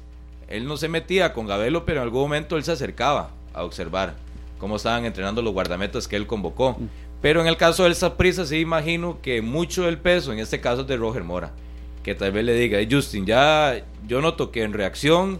Él 0.47 0.65
no 0.65 0.77
se 0.77 0.87
metía 0.87 1.33
con 1.33 1.45
Gabelo, 1.45 1.85
pero 1.85 1.99
en 1.99 2.03
algún 2.03 2.21
momento 2.21 2.57
él 2.57 2.63
se 2.63 2.71
acercaba 2.71 3.31
a 3.53 3.63
observar 3.63 4.15
cómo 4.57 4.77
estaban 4.77 5.05
entrenando 5.05 5.41
los 5.41 5.53
guardametas 5.53 6.07
que 6.07 6.15
él 6.15 6.27
convocó. 6.27 6.77
Pero 7.21 7.41
en 7.41 7.47
el 7.47 7.57
caso 7.57 7.83
del 7.83 7.95
Saprissa 7.95 8.45
sí 8.45 8.57
imagino 8.59 9.19
que 9.21 9.41
mucho 9.41 9.83
del 9.83 9.97
peso 9.97 10.31
en 10.31 10.39
este 10.39 10.61
caso 10.61 10.81
es 10.81 10.87
de 10.87 10.95
Roger 10.97 11.23
Mora, 11.23 11.51
que 12.03 12.15
tal 12.15 12.31
vez 12.31 12.45
le 12.45 12.53
diga, 12.53 12.79
"Hey, 12.79 12.87
Justin, 12.89 13.25
ya 13.25 13.81
yo 14.07 14.21
noto 14.21 14.51
que 14.51 14.63
en 14.63 14.71
reacción 14.73 15.39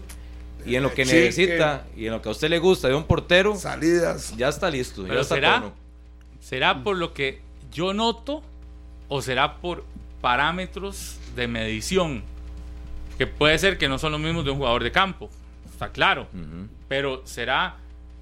y 0.66 0.74
en 0.76 0.82
lo 0.82 0.92
que 0.92 1.04
Chique. 1.06 1.16
necesita 1.24 1.86
y 1.96 2.06
en 2.06 2.12
lo 2.12 2.20
que 2.20 2.28
a 2.28 2.32
usted 2.32 2.50
le 2.50 2.58
gusta 2.58 2.88
de 2.88 2.94
un 2.94 3.04
portero, 3.04 3.56
Salidas. 3.56 4.34
ya 4.36 4.48
está 4.50 4.70
listo, 4.70 5.02
ya 5.02 5.08
Pero 5.08 5.20
está 5.22 5.34
será- 5.36 5.54
tono". 5.60 5.72
¿Será 6.40 6.82
por 6.82 6.96
lo 6.96 7.14
que 7.14 7.40
yo 7.72 7.94
noto 7.94 8.42
o 9.08 9.22
será 9.22 9.56
por 9.56 9.84
parámetros 10.20 11.16
de 11.34 11.48
medición, 11.48 12.22
que 13.16 13.26
puede 13.26 13.56
ser 13.58 13.78
que 13.78 13.88
no 13.88 13.98
son 13.98 14.12
los 14.12 14.20
mismos 14.20 14.44
de 14.44 14.50
un 14.50 14.58
jugador 14.58 14.82
de 14.84 14.92
campo, 14.92 15.30
está 15.72 15.88
claro, 15.90 16.28
pero 16.88 17.22
será 17.24 17.76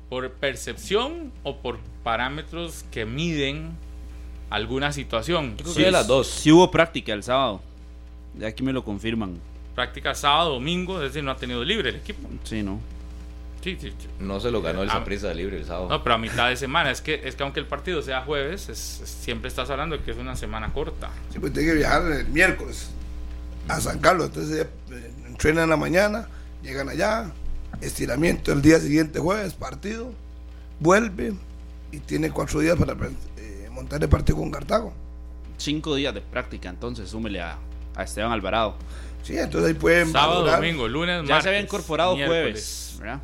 por 0.08 0.30
percepción 0.32 1.32
o 1.42 1.58
por 1.58 1.78
parámetros 2.02 2.84
que 2.90 3.04
miden 3.04 3.70
alguna 4.50 4.92
situación. 4.92 5.56
Yo 5.58 5.64
creo 5.64 5.74
que 5.76 5.82
de 5.84 5.90
las 5.90 6.06
dos. 6.06 6.26
Sí 6.28 6.50
hubo 6.52 6.70
práctica 6.70 7.12
el 7.12 7.22
sábado. 7.22 7.60
Ya 8.38 8.48
aquí 8.48 8.62
me 8.62 8.72
lo 8.72 8.84
confirman. 8.84 9.38
Práctica 9.74 10.14
sábado, 10.14 10.54
domingo, 10.54 10.96
es 11.02 11.10
decir, 11.12 11.22
no 11.22 11.30
ha 11.30 11.36
tenido 11.36 11.62
libre 11.64 11.90
el 11.90 11.96
equipo. 11.96 12.28
Sí, 12.44 12.62
¿no? 12.62 12.80
Sí, 13.62 13.76
sí, 13.80 13.90
sí. 13.98 14.06
No 14.20 14.40
se 14.40 14.50
lo 14.50 14.62
ganó 14.62 14.82
el 14.82 14.88
Ah. 14.88 14.94
Saprissa 14.94 15.34
libre 15.34 15.56
el 15.58 15.64
sábado. 15.66 15.88
No, 15.88 16.02
pero 16.02 16.14
a 16.14 16.18
mitad 16.18 16.48
de 16.48 16.56
semana. 16.56 16.90
Es 16.90 17.00
que, 17.00 17.20
es 17.24 17.34
que 17.34 17.42
aunque 17.42 17.60
el 17.60 17.66
partido 17.66 18.00
sea 18.02 18.22
jueves, 18.22 18.68
es- 18.68 19.00
es- 19.02 19.08
siempre 19.10 19.48
estás 19.48 19.68
hablando 19.70 19.96
de 19.98 20.02
que 20.04 20.12
es 20.12 20.16
una 20.16 20.36
semana 20.36 20.72
corta. 20.72 21.10
Sí, 21.32 21.38
pues 21.38 21.52
tiene 21.52 21.68
que 21.68 21.74
viajar 21.74 22.02
el 22.10 22.28
miércoles 22.28 22.90
a 23.68 23.80
San 23.80 23.98
Carlos. 23.98 24.28
Entonces 24.28 24.66
eh, 24.90 25.10
entrenan 25.26 25.64
en 25.64 25.70
la 25.70 25.76
mañana, 25.76 26.28
llegan 26.62 26.88
allá, 26.88 27.30
estiramiento 27.80 28.52
el 28.52 28.62
día 28.62 28.78
siguiente 28.80 29.18
jueves, 29.18 29.54
partido, 29.54 30.12
vuelve 30.80 31.32
y 31.92 31.98
tiene 32.00 32.30
cuatro 32.30 32.60
días 32.60 32.76
para 32.76 32.92
eh, 33.36 33.68
montar 33.72 34.02
el 34.02 34.08
partido 34.08 34.38
con 34.38 34.50
Cartago. 34.50 34.92
Cinco 35.56 35.94
días 35.94 36.14
de 36.14 36.20
práctica, 36.20 36.68
entonces 36.68 37.08
súmele 37.08 37.40
a, 37.40 37.58
a 37.96 38.02
Esteban 38.04 38.32
Alvarado. 38.32 38.76
Sí, 39.22 39.36
entonces 39.36 39.68
ahí 39.70 39.74
pueden 39.74 40.12
Sábado, 40.12 40.40
valorar. 40.40 40.60
domingo, 40.60 40.86
lunes, 40.88 41.22
Ya 41.22 41.28
martes, 41.34 41.42
se 41.42 41.48
había 41.48 41.60
incorporado 41.60 42.14
miércoles. 42.14 42.42
jueves, 42.42 42.96
¿verdad? 43.00 43.20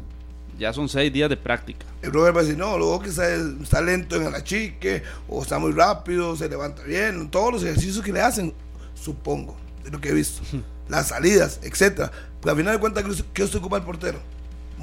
Ya 0.58 0.72
son 0.72 0.88
seis 0.88 1.12
días 1.12 1.28
de 1.28 1.36
práctica. 1.36 1.84
El 2.02 2.12
Robert 2.12 2.36
va 2.36 2.40
a 2.40 2.42
decir, 2.44 2.58
no, 2.58 2.76
luego 2.78 3.00
que 3.00 3.08
está, 3.08 3.26
está 3.34 3.80
lento 3.80 4.16
en 4.16 4.26
el 4.26 4.34
achique, 4.34 5.02
o 5.28 5.42
está 5.42 5.58
muy 5.58 5.72
rápido, 5.72 6.36
se 6.36 6.48
levanta 6.48 6.82
bien, 6.82 7.28
todos 7.30 7.52
los 7.52 7.62
ejercicios 7.64 8.04
que 8.04 8.12
le 8.12 8.20
hacen, 8.20 8.52
supongo, 8.94 9.56
de 9.84 9.90
lo 9.90 10.00
que 10.00 10.10
he 10.10 10.14
visto. 10.14 10.42
Las 10.88 11.08
salidas, 11.08 11.60
etcétera. 11.62 12.10
Pero 12.40 12.52
al 12.52 12.58
final 12.58 12.74
de 12.74 12.80
cuentas, 12.80 13.02
¿qué- 13.04 13.24
¿qué 13.32 13.46
se 13.48 13.56
ocupa 13.56 13.78
el 13.78 13.84
portero? 13.84 14.18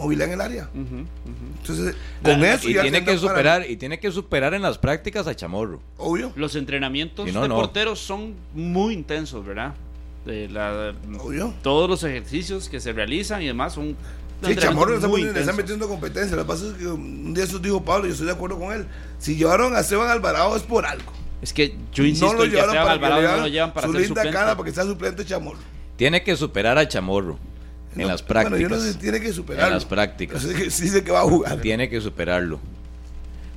Movilidad 0.01 0.27
en 0.27 0.33
el 0.33 0.41
área. 0.41 0.69
Entonces, 0.73 1.95
con 2.23 2.43
eso 2.43 2.69
y 2.69 2.73
ya 2.73 2.81
tiene 2.81 3.03
que 3.03 3.17
superar 3.17 3.69
y 3.69 3.77
tiene 3.77 3.99
que 3.99 4.11
superar 4.11 4.53
en 4.53 4.61
las 4.61 4.77
prácticas 4.77 5.27
a 5.27 5.35
Chamorro. 5.35 5.79
Obvio, 5.97 6.31
Los 6.35 6.55
entrenamientos 6.55 7.31
no, 7.31 7.41
de 7.43 7.47
no. 7.47 7.55
porteros 7.55 7.99
son 7.99 8.35
muy 8.53 8.93
intensos, 8.93 9.45
¿verdad? 9.45 9.73
De 10.25 10.47
la- 10.49 10.93
obvio. 11.19 11.53
todos 11.63 11.89
los 11.89 12.03
ejercicios 12.03 12.69
que 12.69 12.79
se 12.79 12.93
realizan 12.93 13.41
y 13.41 13.47
demás 13.47 13.73
son 13.73 13.95
Sí, 14.43 14.55
Chamorro 14.55 14.97
le 14.97 15.37
está, 15.39 15.53
metiendo 15.53 15.87
competencia. 15.87 16.35
Lo 16.35 16.41
que 16.41 16.47
pasa 16.47 16.65
es 16.67 16.73
que 16.73 16.87
un 16.87 17.31
día 17.31 17.43
eso 17.43 17.59
dijo 17.59 17.83
Pablo, 17.83 18.07
yo 18.07 18.13
estoy 18.13 18.25
de 18.25 18.33
acuerdo 18.33 18.57
con 18.57 18.73
él. 18.73 18.87
Si 19.19 19.35
llevaron 19.35 19.75
a 19.75 19.81
Esteban 19.81 20.09
Alvarado 20.09 20.55
es 20.55 20.63
por 20.63 20.83
algo. 20.83 21.11
Es 21.43 21.53
que 21.53 21.75
yo 21.93 22.03
insisto 22.03 22.33
no 22.33 22.39
lo 22.39 22.43
que 22.45 22.49
llevaron 22.49 22.75
Esteban 22.75 22.87
para 22.87 22.99
que 22.99 23.05
Alvarado 23.05 23.21
le 23.21 23.37
no 23.37 23.43
lo 23.43 23.47
llevan 23.53 23.73
para 23.73 23.85
su 23.87 23.93
ser 23.93 24.01
linda 24.01 24.21
suplente. 24.21 24.37
cara 24.39 24.57
para 24.57 24.65
que 24.67 24.73
sea 24.75 24.83
suplente 24.83 25.25
Chamorro. 25.25 25.59
Tiene 25.95 26.23
que 26.23 26.35
superar 26.35 26.75
a 26.79 26.87
Chamorro 26.87 27.37
en 27.95 28.01
No, 28.03 28.07
las 28.07 28.21
Bueno, 28.25 28.27
prácticas. 28.27 28.59
yo 28.61 28.69
no 28.69 28.79
sé, 28.79 28.93
tiene 28.95 29.19
que 29.19 29.33
superarlo. 29.33 29.67
En 29.67 29.73
las 29.73 29.85
prácticas. 29.85 30.41
Sé 30.41 30.53
que 30.53 30.69
sí 30.71 30.87
sé 30.87 31.03
que 31.03 31.11
va 31.11 31.21
a 31.21 31.23
jugar. 31.23 31.59
Tiene 31.61 31.89
que 31.89 31.99
superarlo. 32.01 32.59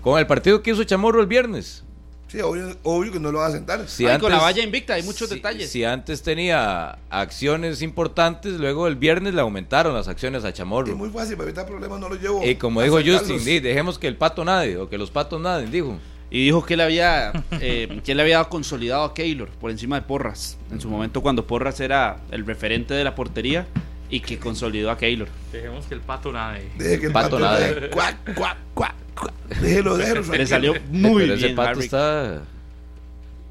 Con 0.03 0.19
el 0.19 0.27
partido 0.27 0.63
que 0.63 0.71
hizo 0.73 0.85
Chamorro 0.85 1.21
el 1.21 1.27
viernes. 1.27 1.83
Sí, 2.29 2.41
obvio, 2.41 2.77
obvio 2.83 3.13
que 3.13 3.21
no 3.21 3.31
lo 3.31 3.39
van 3.39 3.51
a 3.51 3.55
sentar. 3.55 3.89
Si 3.89 4.05
Ay, 4.07 4.19
con 4.19 4.33
la 4.33 4.39
valla 4.39 4.61
invicta 4.63 4.95
hay 4.95 5.05
muchos 5.05 5.29
si- 5.29 5.37
detalles. 5.37 5.71
Si 5.71 5.85
antes 5.85 6.21
tenía 6.23 6.99
acciones 7.09 7.81
importantes, 7.81 8.55
luego 8.55 8.89
el 8.89 8.97
viernes 8.97 9.35
le 9.35 9.41
aumentaron 9.41 9.95
las 9.95 10.09
acciones 10.09 10.45
a 10.45 10.49
Es 10.49 10.55
Chamorro. 10.55 10.97
muy 10.97 11.11
fácil, 11.11 11.37
para 11.37 11.49
evitar 11.49 11.65
problemas 11.67 12.01
no 12.01 12.09
lo 12.09 12.17
llevo. 12.17 12.45
Y 12.45 12.57
como 12.57 12.83
dijo 12.83 12.97
Justin, 13.05 13.45
di, 13.45 13.61
dejemos 13.61 13.99
que 14.01 14.09
el 14.09 14.17
pato 14.17 14.45
nade 14.45 14.77
o 14.79 14.89
que 14.89 14.99
los 14.99 15.13
patos 15.13 15.41
naden, 15.41 15.71
dijo. 15.71 15.97
Y 16.29 16.45
dijo 16.47 16.65
que 16.67 16.77
le 16.77 16.83
había 16.83 17.31
eh, 17.61 18.01
que 18.05 18.15
le 18.17 18.23
había 18.23 18.39
dado 18.39 18.49
consolidado 18.49 19.05
a 19.05 19.15
Keylor 19.15 19.49
por 19.51 19.71
encima 19.71 19.95
de 20.01 20.03
Porras. 20.03 20.59
En 20.73 20.81
su 20.81 20.89
momento 20.89 21.21
cuando 21.23 21.47
Porras 21.47 21.79
era 21.79 22.17
el 22.33 22.45
referente 22.45 22.95
de 22.95 23.05
la 23.05 23.15
portería 23.15 23.69
y 24.15 24.21
que 24.21 24.39
consolidó 24.39 24.91
a 24.91 24.97
Keylor. 24.99 25.29
Dejemos 25.53 25.87
que 25.87 25.95
el 25.95 26.01
pato 26.01 26.31
nade. 26.31 26.69
Deje 26.79 27.01
que 27.01 27.07
el 27.07 27.13
Pato 27.13 27.31
pato, 27.31 27.39
nada. 27.41 27.59
nade. 27.61 27.91
Cuac, 27.91 28.35
cuac, 28.35 28.57
cuac, 28.75 28.95
cuac. 29.15 29.33
Déjelo, 29.61 29.97
déjelo. 29.97 30.23
Le 30.33 30.47
salió 30.47 30.75
muy 30.91 31.23
Pero 31.23 31.35
ese 31.35 31.45
bien. 31.47 31.57
pato 31.57 31.69
Harry. 31.71 31.85
está. 31.85 32.43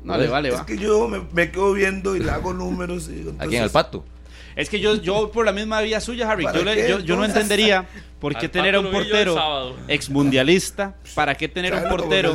No, 0.06 0.18
le 0.18 0.28
vale, 0.28 0.50
Es 0.50 0.56
va. 0.56 0.66
que 0.66 0.78
yo 0.78 1.08
me, 1.08 1.22
me 1.34 1.52
quedo 1.52 1.74
viendo 1.74 2.16
y 2.16 2.20
le 2.20 2.30
hago 2.32 2.54
números. 2.54 3.10
Y, 3.10 3.26
¿A 3.40 3.48
quién? 3.48 3.64
¿Al 3.64 3.70
pato? 3.72 4.06
Es 4.56 4.70
que 4.70 4.80
yo, 4.80 4.96
yo 4.96 5.32
por 5.32 5.46
la 5.46 5.52
misma 5.52 5.82
vía 5.82 6.00
suya, 6.00 6.30
Harry, 6.30 6.44
¿Para 6.44 6.60
yo, 6.60 6.64
le- 6.66 6.76
yo, 6.90 7.00
yo 7.00 7.16
no 7.16 7.26
entonces? 7.26 7.36
entendería 7.44 7.86
por 8.20 8.36
qué 8.40 8.48
tener 8.48 8.76
a 8.76 8.80
un 8.80 8.92
portero 8.92 9.76
exmundialista, 9.88 10.96
para 11.16 11.36
qué 11.36 11.48
tener 11.50 11.74
a 11.74 11.78
un 11.84 11.90
portero 11.90 12.34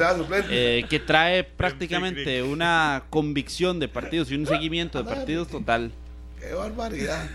eh, 0.51 0.85
que 0.91 0.99
trae 0.99 1.45
prácticamente 1.57 2.43
una 2.43 3.05
convicción 3.09 3.79
de 3.81 3.89
partidos 3.89 4.31
y 4.31 4.35
un 4.35 4.47
seguimiento 4.47 5.03
de 5.03 5.05
partidos 5.09 5.49
total. 5.49 5.93
Qué 6.41 6.53
barbaridad. 6.55 7.29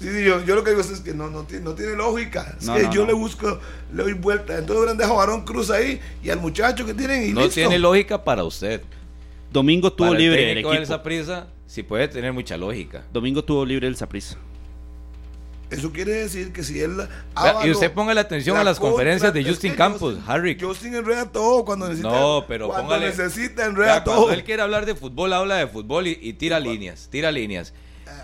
Sí, 0.00 0.08
sí, 0.08 0.24
yo, 0.24 0.44
yo 0.44 0.54
lo 0.54 0.62
que 0.62 0.70
digo 0.70 0.82
es 0.82 1.00
que 1.00 1.12
no, 1.12 1.28
no, 1.28 1.42
tiene, 1.42 1.64
no 1.64 1.74
tiene 1.74 1.96
lógica. 1.96 2.54
Es 2.60 2.66
No, 2.66 2.74
que 2.76 2.84
no, 2.84 2.92
yo 2.92 3.00
no. 3.00 3.06
le 3.08 3.12
busco, 3.14 3.58
le 3.92 4.02
doy 4.04 4.12
vuelta. 4.12 4.52
Entonces 4.54 4.76
hubieran 4.76 4.96
dejado 4.96 5.18
a 5.20 5.22
Aaron 5.24 5.44
Cruz 5.44 5.70
ahí 5.70 6.00
y 6.22 6.30
al 6.30 6.38
muchacho 6.38 6.86
que 6.86 6.94
tienen 6.94 7.24
y 7.30 7.32
No 7.32 7.40
listo. 7.40 7.54
tiene 7.56 7.78
lógica 7.78 8.22
para 8.22 8.44
usted. 8.44 8.80
Domingo 9.52 9.92
tuvo 9.92 10.08
Para 10.08 10.20
libre 10.20 10.52
el 10.52 10.64
el. 10.64 10.86
Saprissa, 10.86 11.48
sí 11.66 11.82
puede 11.82 12.06
tener 12.06 12.32
mucha 12.32 12.56
lógica. 12.56 13.02
Domingo 13.12 13.42
tuvo 13.42 13.64
libre 13.66 13.88
el 13.88 13.96
Saprissa. 13.96 14.36
Eso 15.70 15.92
quiere 15.92 16.12
decir 16.12 16.50
que 16.52 16.62
si 16.62 16.80
él. 16.80 16.96
Y 17.64 17.70
usted 17.70 17.92
ponga 17.92 18.14
la 18.14 18.22
atención 18.22 18.56
a 18.56 18.64
las 18.64 18.78
conferencias 18.80 19.34
de 19.34 19.44
Justin 19.44 19.74
Campos, 19.74 20.14
Justin- 20.14 20.30
Harry. 20.30 20.58
Justin 20.58 20.94
enreda 20.94 21.30
todo 21.30 21.64
cuando 21.64 21.86
necesita. 21.88 22.08
No, 22.08 22.44
pero 22.48 22.68
cuando 22.68 22.84
póngale- 22.94 23.06
necesita 23.08 23.66
enreda 23.66 24.02
cuando 24.04 24.22
todo. 24.22 24.32
él 24.32 24.44
quiere 24.44 24.62
hablar 24.62 24.86
de 24.86 24.94
fútbol, 24.94 25.32
habla 25.34 25.56
de 25.56 25.66
fútbol 25.66 26.06
y, 26.06 26.18
y 26.22 26.32
tira 26.34 26.58
líneas, 26.58 27.08
tira 27.10 27.30
líneas. 27.30 27.74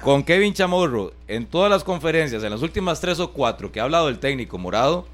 Con 0.02 0.22
Kevin 0.22 0.52
Chamorro, 0.52 1.12
en 1.28 1.46
todas 1.46 1.70
las 1.70 1.82
conferencias, 1.82 2.42
en 2.42 2.50
las 2.50 2.62
últimas 2.62 3.00
tres 3.00 3.20
o 3.20 3.32
cuatro 3.32 3.72
que 3.72 3.80
ha 3.80 3.84
hablado 3.84 4.08
el 4.08 4.18
técnico 4.18 4.58
morado, 4.58 5.06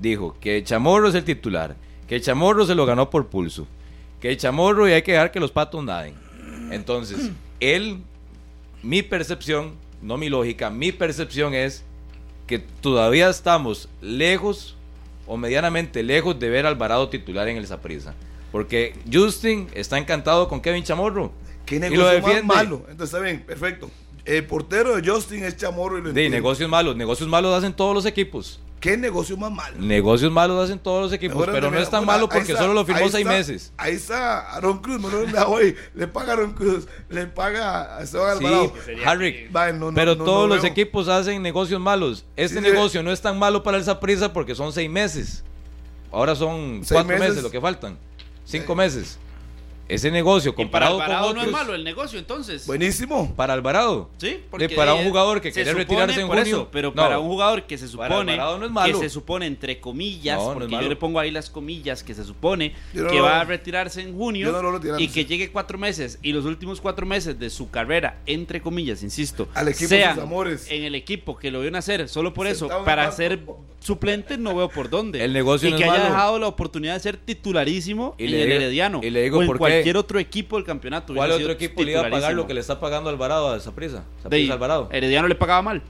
dijo 0.00 0.36
que 0.40 0.62
Chamorro 0.62 1.08
es 1.08 1.14
el 1.14 1.24
titular, 1.24 1.76
que 2.06 2.20
Chamorro 2.20 2.66
se 2.66 2.74
lo 2.74 2.84
ganó 2.86 3.10
por 3.10 3.26
pulso, 3.28 3.66
que 4.20 4.36
Chamorro 4.36 4.88
y 4.88 4.92
hay 4.92 5.02
que 5.02 5.12
dejar 5.12 5.30
que 5.30 5.40
los 5.40 5.50
patos 5.50 5.82
naden. 5.82 6.14
Entonces, 6.70 7.30
él, 7.60 7.98
mi 8.82 9.02
percepción, 9.02 9.72
no 10.02 10.16
mi 10.16 10.28
lógica, 10.28 10.70
mi 10.70 10.92
percepción 10.92 11.54
es 11.54 11.84
que 12.46 12.58
todavía 12.58 13.30
estamos 13.30 13.88
lejos 14.02 14.76
o 15.26 15.36
medianamente 15.36 16.02
lejos 16.02 16.38
de 16.38 16.50
ver 16.50 16.66
a 16.66 16.68
Alvarado 16.68 17.08
titular 17.08 17.48
en 17.48 17.56
el 17.56 17.66
Saprissa. 17.66 18.14
Porque 18.52 18.94
Justin 19.10 19.68
está 19.74 19.98
encantado 19.98 20.48
con 20.48 20.60
Kevin 20.60 20.84
Chamorro. 20.84 21.32
¿Qué 21.66 21.76
y 21.76 21.78
lo 21.80 21.88
negocio 21.88 22.04
más 22.04 22.14
defiende. 22.14 22.42
malo? 22.54 22.76
Entonces 22.88 23.14
está 23.14 23.20
bien, 23.20 23.42
perfecto. 23.42 23.90
El 24.24 24.46
portero 24.46 24.96
de 24.96 25.08
Justin 25.08 25.44
es 25.44 25.56
chamorro 25.56 25.98
y 25.98 26.02
lo 26.02 26.12
De 26.12 26.28
negocios 26.30 26.68
malos, 26.68 26.96
negocios 26.96 27.28
malos 27.28 27.54
hacen 27.54 27.72
todos 27.74 27.94
los 27.94 28.06
equipos. 28.06 28.60
¿Qué 28.80 28.98
negocio 28.98 29.36
más 29.38 29.50
malo? 29.50 29.78
Negocios 29.78 30.30
malos 30.30 30.62
hacen 30.62 30.78
todos 30.78 31.02
los 31.04 31.12
equipos, 31.14 31.36
Mejor 31.38 31.54
pero 31.54 31.70
no 31.70 31.78
es 31.78 31.88
tan 31.88 32.02
una- 32.02 32.12
malo 32.12 32.28
porque 32.28 32.52
está, 32.52 32.58
solo 32.62 32.74
lo 32.74 32.84
firmó 32.84 33.08
seis 33.08 33.14
está, 33.24 33.30
meses. 33.30 33.72
Ahí 33.78 33.94
está 33.94 34.40
Aaron 34.56 34.78
Cruz, 34.78 35.00
no 35.00 35.08
hoy. 35.46 35.74
Le 35.94 36.06
paga 36.06 36.32
a 36.32 36.36
Aaron 36.36 36.52
Cruz, 36.52 36.86
le 37.08 37.26
paga 37.26 37.96
a 37.96 38.02
Esteban 38.02 38.38
Sí, 38.38 38.44
Alvarado. 38.44 38.72
Harry, 39.06 39.48
Va, 39.54 39.72
no, 39.72 39.90
no, 39.90 39.94
pero 39.94 40.14
no, 40.16 40.24
todos 40.24 40.48
los 40.50 40.64
equipos 40.64 41.08
hacen 41.08 41.40
negocios 41.40 41.80
malos. 41.80 42.26
Este 42.36 42.58
Sí, 42.60 42.64
sí. 42.66 42.70
negocio 42.72 43.02
no 43.02 43.10
es 43.10 43.22
tan 43.22 43.38
malo 43.38 43.62
para 43.62 43.78
el 43.78 43.84
Saprissa 43.84 44.34
porque 44.34 44.54
son 44.54 44.70
seis 44.72 44.90
meses. 44.90 45.42
Ahora 46.12 46.34
son 46.36 46.80
Seis 46.82 46.92
cuatro 46.92 47.08
meses. 47.14 47.28
meses. 47.28 47.42
lo 47.42 47.50
que 47.50 47.60
faltan. 47.62 47.96
Cinco 48.44 48.74
meses. 48.74 49.18
Ese 49.88 50.10
negocio 50.10 50.50
Y 50.50 50.54
para 50.54 50.64
comparado 50.88 50.94
Alvarado 50.94 51.26
con 51.26 51.34
no 51.36 51.40
otros, 51.42 51.46
es 51.54 51.60
malo 51.60 51.74
el 51.74 51.84
negocio, 51.84 52.18
entonces. 52.18 52.66
Buenísimo. 52.66 53.34
para 53.36 53.52
Alvarado. 53.52 54.08
Sí, 54.18 54.40
De- 54.58 54.68
para 54.70 54.94
un 54.94 55.04
jugador 55.04 55.40
que 55.40 55.48
se 55.50 55.54
quiere 55.62 55.70
supone- 55.72 55.84
retirarse 55.84 56.20
en 56.22 56.26
por 56.26 56.38
junio. 56.38 56.56
eso, 56.56 56.68
pero 56.72 56.88
No. 56.88 56.94
para 56.94 57.18
un 57.18 57.28
jugador 57.28 57.62
que 57.64 57.76
se 57.76 57.86
Para 57.96 58.08
supone 58.14 58.32
Alvarado 58.32 58.58
no 58.58 58.66
es 58.66 58.72
malo. 58.72 58.98
que 59.00 59.04
se 59.04 59.10
supone 59.10 59.46
entre 59.46 59.80
comillas, 59.80 60.38
No, 60.38 60.48
no 60.48 60.54
porque 60.54 60.72
yo 60.72 60.88
le 60.88 60.96
pongo 60.96 61.18
ahí 61.20 61.30
las 61.30 61.50
comillas 61.50 62.02
que 62.02 62.14
se 62.14 62.24
supone 62.24 62.74
no 62.94 63.08
que 63.08 63.16
lo- 63.16 63.24
va 63.24 63.40
a 63.40 63.44
retirarse 63.44 64.00
en 64.00 64.16
junio 64.16 64.52
no 64.52 64.98
y 64.98 65.08
que 65.08 65.24
llegue 65.26 65.50
cuatro 65.50 65.76
meses 65.76 66.18
y 66.22 66.32
los 66.32 66.44
últimos 66.46 66.80
cuatro 66.80 67.04
meses 67.04 67.38
de 67.38 67.50
su 67.50 67.70
carrera, 67.70 68.20
entre 68.26 68.62
comillas, 68.62 69.02
insisto, 69.02 69.48
Al 69.54 69.68
equipo 69.68 69.82
de 69.90 69.96
sean 70.00 70.14
sus 70.14 70.22
amores. 70.24 70.66
en 70.70 70.84
el 70.84 70.94
equipo 70.94 71.36
que 71.36 71.50
lo 71.50 71.60
vio 71.60 71.70
nacer, 71.70 72.08
solo 72.08 72.32
por 72.32 72.46
eso, 72.46 72.68
para 72.84 73.10
ser 73.12 73.40
suplente 73.80 74.38
no 74.38 74.56
veo 74.56 74.70
por 74.70 74.88
dónde. 74.88 75.22
El 75.22 75.34
negocio 75.34 75.68
y 75.68 75.72
no 75.72 75.76
que 75.76 75.84
es 75.84 75.90
haya 75.90 75.98
malo. 76.00 76.10
dejado 76.14 76.38
la 76.38 76.46
oportunidad 76.46 76.94
de 76.94 77.00
ser 77.00 77.18
titularísimo 77.18 78.14
Y 78.18 78.24
en 78.24 78.30
le 78.30 78.42
el 78.44 78.52
Herediano 78.52 79.00
y 79.02 79.10
le 79.10 79.22
digo 79.22 79.44
por 79.44 79.58
qué. 79.58 79.73
Cualquier 79.74 79.96
otro 79.96 80.18
equipo 80.18 80.56
del 80.56 80.64
campeonato. 80.64 81.14
¿Cuál 81.14 81.32
otro 81.32 81.52
equipo 81.52 81.82
le 81.82 81.92
iba 81.92 82.00
a 82.06 82.10
pagar 82.10 82.34
lo 82.34 82.46
que 82.46 82.54
le 82.54 82.60
está 82.60 82.80
pagando 82.80 83.10
Alvarado 83.10 83.50
a 83.50 83.60
Saprissa 83.60 84.04
Alvarado. 84.24 84.88
Herediano 84.90 85.28
le 85.28 85.34
pagaba 85.34 85.62
mal. 85.62 85.82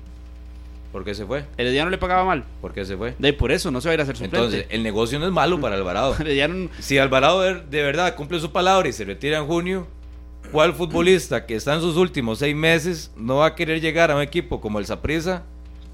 ¿Por 0.95 1.05
qué 1.05 1.13
se 1.13 1.27
fue? 1.27 1.45
Herediano 1.57 1.91
le 1.91 1.99
pagaba 1.99 2.25
mal. 2.25 2.45
¿Por 2.61 2.73
qué 2.73 2.85
se 2.85 2.97
fue? 2.97 3.17
De 3.19 3.33
por 3.33 3.51
eso 3.51 3.73
no 3.73 3.81
se 3.81 3.89
va 3.89 3.93
a 3.93 3.95
ir 3.95 4.01
a 4.01 4.07
ser 4.07 4.17
suplente. 4.17 4.37
Entonces, 4.37 4.67
el 4.71 4.85
negocio 4.85 5.19
no 5.19 5.27
es 5.27 5.33
malo 5.33 5.61
para 5.61 5.75
Alvarado. 5.75 6.15
Herediano 6.21 6.69
Si 6.79 6.99
Alvarado 6.99 7.41
de 7.41 7.55
de 7.63 7.83
verdad 7.83 8.15
cumple 8.15 8.39
su 8.39 8.53
palabra 8.53 8.89
y 8.89 8.93
se 8.93 9.05
retira 9.05 9.39
en 9.39 9.47
junio, 9.47 9.89
¿cuál 10.53 10.73
futbolista 10.73 11.47
que 11.47 11.57
está 11.57 11.75
en 11.75 11.81
sus 11.81 11.97
últimos 11.97 12.39
seis 12.39 12.55
meses 12.55 13.11
no 13.17 13.39
va 13.39 13.47
a 13.47 13.55
querer 13.57 13.81
llegar 13.81 14.13
a 14.13 14.15
un 14.15 14.23
equipo 14.23 14.61
como 14.61 14.79
el 14.79 14.87
Saprissa, 14.87 15.43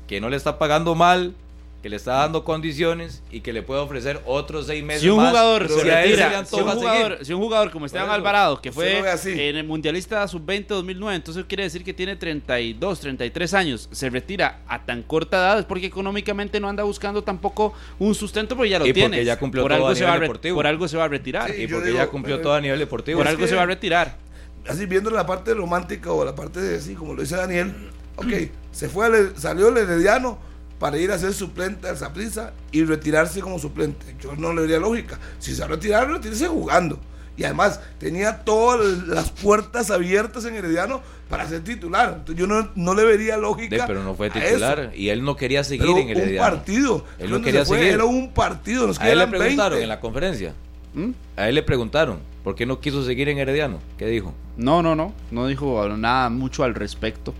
que 0.06 0.20
no 0.20 0.28
le 0.28 0.36
está 0.36 0.58
pagando 0.58 0.94
mal, 0.94 1.34
que 1.82 1.88
le 1.88 1.96
está 1.96 2.12
dando 2.12 2.44
condiciones 2.44 3.22
y 3.30 3.40
que 3.40 3.54
le 3.54 3.62
puede 3.62 3.80
ofrecer 3.80 4.20
otros 4.26 4.66
seis 4.66 4.84
meses 4.84 5.00
Si 5.00 5.08
un 5.08 5.16
más, 5.16 5.30
jugador 5.30 5.66
se 5.66 5.82
le 5.84 5.94
retira, 6.02 6.44
si 6.44 6.56
un 6.56 6.68
jugador, 6.68 7.18
si 7.22 7.32
un 7.32 7.40
jugador 7.40 7.70
como 7.70 7.86
Esteban 7.86 8.10
Alvarado, 8.10 8.60
que 8.60 8.70
fue 8.70 8.98
en 9.24 9.56
el 9.56 9.64
Mundialista 9.66 10.26
Sub-20 10.28 10.66
2009, 10.66 11.16
entonces 11.16 11.44
quiere 11.48 11.62
decir 11.62 11.82
que 11.82 11.94
tiene 11.94 12.16
32, 12.16 13.00
33 13.00 13.54
años, 13.54 13.88
se 13.92 14.10
retira 14.10 14.60
a 14.68 14.84
tan 14.84 15.02
corta 15.02 15.38
edad, 15.38 15.58
es 15.60 15.64
porque 15.64 15.86
económicamente 15.86 16.60
no 16.60 16.68
anda 16.68 16.82
buscando 16.82 17.22
tampoco 17.22 17.72
un 17.98 18.14
sustento, 18.14 18.56
porque 18.56 18.70
ya 18.70 18.78
lo 18.78 18.84
Y 18.84 18.88
porque 18.92 19.00
tiene. 19.08 19.24
ya 19.24 19.38
cumplió 19.38 19.62
por 19.64 19.70
todo 19.70 19.76
algo 19.76 19.88
a 19.88 19.94
se 19.94 20.00
nivel 20.00 20.10
va 20.10 20.14
a 20.14 20.18
re- 20.18 20.22
deportivo. 20.26 20.56
Por 20.56 20.66
algo 20.66 20.86
se 20.88 20.96
va 20.98 21.04
a 21.04 21.08
retirar. 21.08 21.50
Sí, 21.50 21.62
Y 21.62 21.66
porque 21.66 21.86
digo, 21.86 21.98
ya 21.98 22.06
cumplió 22.08 22.36
pero- 22.36 22.42
todo 22.42 22.54
a 22.56 22.60
nivel 22.60 22.78
deportivo. 22.78 23.18
por 23.18 23.26
algo 23.28 23.40
que- 23.40 23.48
se 23.48 23.54
va 23.56 23.62
a 23.62 23.66
retirar. 23.66 24.16
así 24.68 24.84
viendo 24.84 25.10
la 25.10 25.24
parte 25.24 25.54
romántica 25.54 26.12
o 26.12 26.22
la 26.26 26.34
parte 26.34 26.60
de 26.60 26.76
así, 26.76 26.94
como 26.94 27.14
lo 27.14 27.22
dice 27.22 27.36
Daniel, 27.36 27.72
ok, 28.16 28.26
se 28.72 28.90
fue, 28.90 29.06
al- 29.06 29.32
salió 29.38 29.68
el 29.70 29.78
Herediano 29.78 30.49
para 30.80 30.98
ir 30.98 31.12
a 31.12 31.18
ser 31.18 31.32
suplente 31.34 31.86
al 31.88 31.96
Saprissa 31.96 32.52
y 32.72 32.82
retirarse 32.82 33.40
como 33.40 33.58
suplente. 33.60 34.16
Yo 34.20 34.34
no 34.34 34.52
le 34.52 34.62
vería 34.62 34.78
lógica. 34.80 35.20
Si 35.38 35.54
se 35.54 35.60
va 35.60 35.66
a 35.66 35.70
retirar, 35.70 36.10
retírese 36.10 36.48
jugando. 36.48 36.98
Y 37.36 37.44
además, 37.44 37.80
tenía 37.98 38.38
todas 38.38 39.06
las 39.06 39.30
puertas 39.30 39.90
abiertas 39.90 40.44
en 40.46 40.56
Herediano 40.56 41.00
para 41.28 41.46
ser 41.48 41.62
titular. 41.62 42.14
Entonces, 42.18 42.36
yo 42.36 42.46
no, 42.46 42.70
no 42.74 42.94
le 42.94 43.04
vería 43.04 43.36
lógica. 43.36 43.76
De, 43.76 43.82
pero 43.86 44.02
no 44.02 44.14
fue 44.14 44.26
a 44.28 44.30
titular 44.32 44.80
eso. 44.80 44.90
y 44.94 45.10
él 45.10 45.22
no 45.22 45.36
quería 45.36 45.62
seguir 45.64 45.86
Pero 45.86 45.98
en 45.98 46.08
el 46.08 46.16
un 46.16 46.22
Herediano. 46.22 46.50
partido. 46.50 47.04
Él 47.18 47.30
no 47.30 47.40
quería 47.40 47.64
fue, 47.64 47.78
seguir. 47.78 47.94
Era 47.94 48.04
un 48.04 48.32
partido. 48.32 48.86
Nos 48.86 48.98
A 49.00 49.10
él 49.10 49.18
le 49.18 49.26
preguntaron 49.28 49.72
20. 49.78 49.82
en 49.82 49.88
la 49.88 50.00
conferencia. 50.00 50.54
¿Mm? 50.94 51.10
A 51.36 51.48
él 51.48 51.54
le 51.54 51.62
preguntaron 51.62 52.18
por 52.42 52.54
qué 52.56 52.66
no 52.66 52.80
quiso 52.80 53.04
seguir 53.04 53.28
en 53.28 53.38
Herediano. 53.38 53.78
¿Qué 53.96 54.06
dijo? 54.06 54.34
No, 54.56 54.82
no, 54.82 54.94
no, 54.96 55.14
no 55.30 55.46
dijo 55.46 55.86
nada 55.96 56.28
mucho 56.30 56.64
al 56.64 56.74
respecto. 56.74 57.32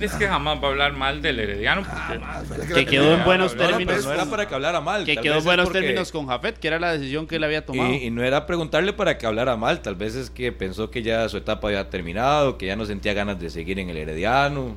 Es 0.00 0.12
que 0.14 0.26
jamás 0.26 0.58
va 0.60 0.66
a 0.66 0.70
hablar 0.70 0.94
mal 0.94 1.22
del 1.22 1.38
Herediano. 1.38 1.82
Porque 1.82 2.24
Ah, 2.24 2.42
la 2.58 2.66
Que 2.74 2.86
quedó 2.86 3.14
en 3.14 3.24
buenos 3.24 3.54
No, 3.54 3.62
no, 3.62 3.68
términos. 3.68 4.04
no 4.04 4.12
era 4.12 4.26
para 4.26 4.48
que 4.48 4.54
hablara 4.54 4.80
mal. 4.80 5.04
que 5.04 5.14
tal 5.14 5.22
quedó 5.22 5.38
en 5.38 5.44
buenos 5.44 5.64
porque- 5.66 5.80
términos 5.80 6.10
con 6.10 6.26
Jafet, 6.26 6.58
que 6.58 6.66
era 6.68 6.80
la 6.80 6.92
decisión 6.92 7.26
que 7.28 7.36
él 7.36 7.44
había 7.44 7.64
tomado. 7.64 7.92
Y, 7.92 7.96
y 8.06 8.10
no 8.10 8.24
era 8.24 8.44
preguntarle 8.46 8.92
para 8.92 9.16
que 9.16 9.26
hablara 9.26 9.56
mal, 9.56 9.80
tal 9.80 9.94
vez 9.94 10.16
es 10.16 10.28
que 10.30 10.50
pensó 10.50 10.90
que 10.90 11.02
ya 11.02 11.28
su 11.28 11.36
etapa 11.36 11.68
había 11.68 11.88
terminado, 11.88 12.58
que 12.58 12.66
ya 12.66 12.74
no 12.74 12.84
sentía 12.84 13.12
ganas 13.14 13.38
de 13.38 13.48
seguir 13.50 13.78
en 13.78 13.90
el 13.90 13.96
Herediano, 13.96 14.74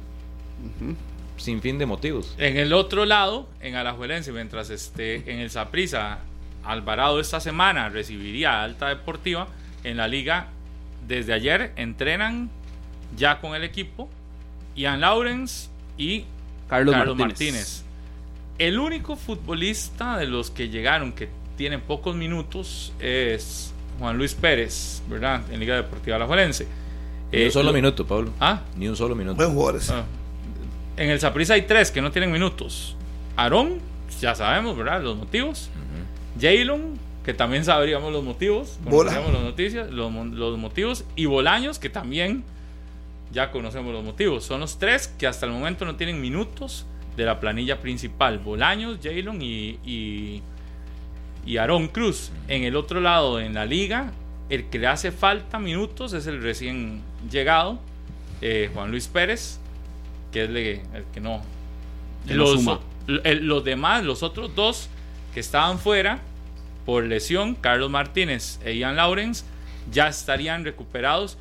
sin 1.37 1.61
fin 1.61 1.77
de 1.77 1.85
motivos. 1.85 2.35
En 2.37 2.57
el 2.57 2.71
otro 2.73 3.05
lado, 3.05 3.47
en 3.61 3.75
Alajuelense, 3.75 4.31
mientras 4.31 4.69
esté 4.69 5.31
en 5.31 5.39
el 5.39 5.49
Saprissa, 5.49 6.19
Alvarado 6.63 7.19
esta 7.19 7.39
semana 7.39 7.89
recibiría 7.89 8.63
alta 8.63 8.89
deportiva 8.89 9.47
en 9.83 9.97
la 9.97 10.07
liga. 10.07 10.47
Desde 11.07 11.33
ayer 11.33 11.71
entrenan 11.75 12.49
ya 13.15 13.39
con 13.39 13.53
el 13.55 13.63
equipo 13.63 14.09
Ian 14.75 15.01
Lawrence 15.01 15.69
y 15.97 16.25
Carlos, 16.69 16.93
Carlos, 16.95 17.17
Martínez. 17.17 17.53
Martínez. 17.53 17.83
El 18.57 18.79
único 18.79 19.15
futbolista 19.15 20.17
de 20.17 20.27
los 20.27 20.49
que 20.51 20.69
llegaron 20.69 21.11
que 21.11 21.29
tienen 21.57 21.81
pocos 21.81 22.15
minutos 22.15 22.93
es 22.99 23.73
Juan 23.99 24.17
Luis 24.17 24.33
Pérez, 24.33 25.01
¿verdad? 25.09 25.41
En 25.51 25.59
Liga 25.59 25.75
Deportiva 25.75 26.15
Alajuelense. 26.17 26.67
Ni 27.31 27.39
Eh, 27.41 27.45
un 27.47 27.51
solo 27.51 27.69
lo- 27.69 27.73
minuto, 27.73 28.05
Pablo. 28.05 28.31
¿Ah? 28.39 28.61
Ni 28.77 28.87
un 28.87 28.95
solo 28.95 29.15
minuto. 29.15 29.35
Buen 29.35 29.53
jugador 29.53 29.81
ese. 29.81 29.93
Ah. 29.93 30.03
En 30.97 31.09
el 31.09 31.19
Saprissa 31.19 31.53
hay 31.55 31.63
tres 31.63 31.91
que 31.91 32.01
no 32.01 32.11
tienen 32.11 32.31
minutos. 32.31 32.95
Aarón, 33.35 33.79
ya 34.21 34.33
sabemos, 34.35 34.77
¿verdad? 34.77 35.01
Los 35.01 35.17
motivos. 35.17 35.69
Jaylon, 36.39 36.97
que 37.25 37.33
también 37.33 37.65
sabríamos 37.65 38.11
los 38.13 38.23
motivos. 38.23 38.77
Bola. 38.83 39.11
Las 39.11 39.31
noticias, 39.41 39.89
los, 39.91 40.13
los 40.13 40.57
motivos. 40.57 41.03
Y 41.15 41.25
Bolaños, 41.25 41.79
que 41.79 41.89
también 41.89 42.43
ya 43.35 43.51
conocemos 43.51 43.93
los 43.93 44.03
motivos. 44.03 44.45
Son 44.45 44.61
los 44.61 44.79
tres 44.79 45.07
que 45.07 45.27
hasta 45.27 45.45
el 45.45 45.51
momento 45.51 45.85
no 45.85 45.95
tienen 45.95 46.19
minutos 46.21 46.85
de 47.17 47.25
la 47.25 47.39
planilla 47.39 47.79
principal. 47.81 48.39
Bolaños, 48.39 48.97
Jaylon 49.03 49.41
y, 49.41 49.77
y, 49.85 50.41
y 51.45 51.57
Aarón 51.57 51.89
Cruz. 51.89 52.31
En 52.47 52.63
el 52.63 52.75
otro 52.75 52.99
lado, 53.01 53.39
en 53.39 53.53
la 53.53 53.65
liga, 53.65 54.11
el 54.49 54.65
que 54.69 54.79
le 54.79 54.87
hace 54.87 55.11
falta 55.11 55.59
minutos 55.59 56.13
es 56.13 56.25
el 56.27 56.41
recién 56.41 57.01
llegado, 57.29 57.79
eh, 58.41 58.71
Juan 58.73 58.89
Luis 58.89 59.07
Pérez, 59.07 59.59
que 60.31 60.45
es 60.45 60.49
le- 60.49 60.81
el 60.93 61.03
que 61.13 61.19
no. 61.19 61.41
Los, 62.27 62.53
suma. 62.53 62.79
el- 63.23 63.45
los 63.45 63.63
demás, 63.63 64.03
los 64.03 64.23
otros 64.23 64.55
dos 64.55 64.89
que 65.33 65.39
estaban 65.41 65.77
fuera 65.77 66.19
por 66.85 67.03
lesión, 67.03 67.55
Carlos 67.55 67.89
Martínez 67.91 68.59
e 68.63 68.75
Ian 68.77 68.95
Lawrence, 68.95 69.43
ya 69.91 70.07
estarían 70.07 70.63
recuperados. 70.63 71.37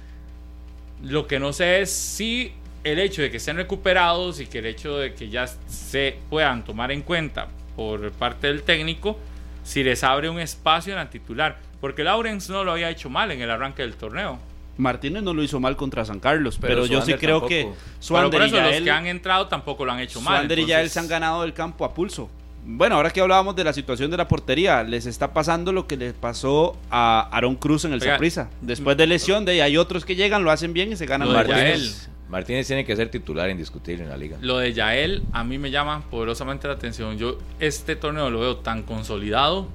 Lo 1.03 1.27
que 1.27 1.39
no 1.39 1.53
sé 1.53 1.83
es 1.83 1.93
si 1.93 2.53
el 2.83 2.99
hecho 2.99 3.23
de 3.23 3.31
que 3.31 3.39
estén 3.39 3.57
recuperados 3.57 4.41
y 4.41 4.47
que 4.47 4.59
el 4.59 4.66
hecho 4.66 4.99
de 4.99 5.15
que 5.15 5.29
ya 5.29 5.47
se 5.47 6.19
puedan 6.31 6.65
tomar 6.65 6.93
en 6.93 7.03
cuenta 7.03 7.49
por 7.77 8.12
parte 8.12 8.47
del 8.47 8.62
técnico, 8.62 9.19
si 9.65 9.83
les 9.83 10.05
abre 10.05 10.29
un 10.29 10.39
espacio 10.39 10.93
en 10.93 10.99
la 10.99 11.11
titular. 11.11 11.59
Porque 11.81 12.05
Lawrence 12.05 12.53
no 12.53 12.65
lo 12.65 12.73
había 12.73 12.91
hecho 12.91 13.11
mal 13.11 13.31
en 13.31 13.41
el 13.41 13.51
arranque 13.51 13.83
del 13.83 13.95
torneo. 13.95 14.39
Martínez 14.77 15.23
no 15.23 15.35
lo 15.35 15.43
hizo 15.43 15.61
mal 15.61 15.77
contra 15.77 16.05
San 16.05 16.19
Carlos, 16.19 16.59
pero, 16.61 16.83
Pero 16.83 16.87
yo 16.87 17.03
sí 17.03 17.15
creo 17.15 17.41
tampoco. 17.41 17.49
que 17.49 17.65
por 18.09 18.25
y 18.25 18.37
eso 18.37 18.41
los 18.41 18.51
Yael, 18.51 18.85
que 18.85 18.91
han 18.91 19.07
entrado 19.07 19.47
tampoco 19.47 19.85
lo 19.85 19.93
han 19.93 20.01
hecho 20.01 20.21
mal. 20.21 20.39
Swander 20.39 20.59
y 20.59 20.66
Yael 20.66 20.91
se 20.91 20.99
han 20.99 21.09
ganado 21.09 21.45
el 21.45 21.53
campo 21.53 21.85
a 21.85 21.95
pulso. 21.95 22.29
Bueno, 22.66 22.95
ahora 22.97 23.11
que 23.11 23.20
hablábamos 23.20 23.55
de 23.57 23.62
la 23.65 23.73
situación 23.74 24.11
de 24.11 24.16
la 24.16 24.27
portería, 24.27 24.82
les 24.82 25.05
está 25.07 25.32
pasando 25.35 25.70
lo 25.73 25.86
que 25.86 25.97
les 25.99 26.15
pasó 26.15 26.77
a 26.91 27.28
Aaron 27.31 27.57
Cruz 27.57 27.85
en 27.85 27.93
el 27.93 28.01
Saprissa. 28.01 28.49
Después 28.62 28.97
de 28.97 29.07
lesión, 29.07 29.45
de 29.45 29.53
ahí 29.53 29.61
hay 29.61 29.77
otros 29.77 30.05
que 30.05 30.16
llegan, 30.16 30.45
lo 30.45 30.51
hacen 30.51 30.73
bien 30.73 30.91
y 30.93 30.97
se 30.97 31.05
ganan 31.07 31.28
Lo. 31.31 31.43
Yael. 31.45 31.91
Martínez 32.31 32.66
tiene 32.66 32.86
que 32.86 32.97
ser 32.97 33.11
titular 33.11 33.51
indiscutible 33.51 34.03
en 34.05 34.09
la 34.09 34.16
liga. 34.16 34.39
Lo 34.41 34.57
de 34.59 34.73
Yael 34.73 35.23
a 35.32 35.45
mí 35.45 35.59
me 35.59 35.70
llama 35.70 36.03
poderosamente 36.11 36.66
la 36.66 36.73
atención. 36.74 37.19
Yo 37.19 37.39
este 37.61 37.97
torneo 37.97 38.31
lo 38.31 38.41
veo 38.41 38.57
tan 38.57 38.82
consolidado, 38.82 39.69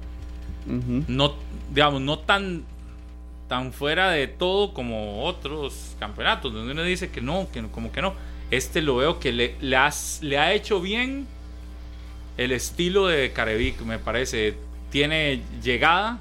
no 0.66 1.34
digamos 1.72 2.00
no 2.02 2.18
tan 2.18 2.64
tan 3.48 3.72
fuera 3.72 4.10
de 4.10 4.26
todo 4.28 4.74
como 4.74 5.24
otros 5.24 5.96
campeonatos 5.98 6.52
donde 6.52 6.72
uno 6.72 6.82
dice 6.82 7.10
que 7.10 7.20
no, 7.20 7.48
que 7.52 7.62
no- 7.62 7.70
como 7.72 7.90
que 7.92 8.02
no. 8.02 8.14
Este 8.50 8.82
lo 8.82 8.96
veo 8.96 9.18
que 9.20 9.32
le, 9.32 9.56
le, 9.60 9.76
has- 9.76 10.18
le 10.22 10.38
ha 10.38 10.52
hecho 10.52 10.80
bien 10.80 11.26
el 12.36 12.52
estilo 12.52 13.06
de 13.06 13.32
Carevic, 13.32 13.80
me 13.82 13.98
parece. 13.98 14.56
Tiene 14.90 15.42
llegada. 15.62 16.18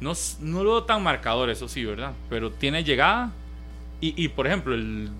No, 0.00 0.12
no 0.40 0.64
lo 0.64 0.70
veo 0.72 0.84
tan 0.84 1.02
marcador, 1.02 1.50
eso 1.50 1.68
sí, 1.68 1.84
¿verdad? 1.84 2.12
Pero 2.28 2.52
tiene 2.52 2.84
llegada. 2.84 3.32
Y, 4.00 4.22
y, 4.22 4.28
por 4.28 4.46
ejemplo, 4.46 4.74
el, 4.74 5.10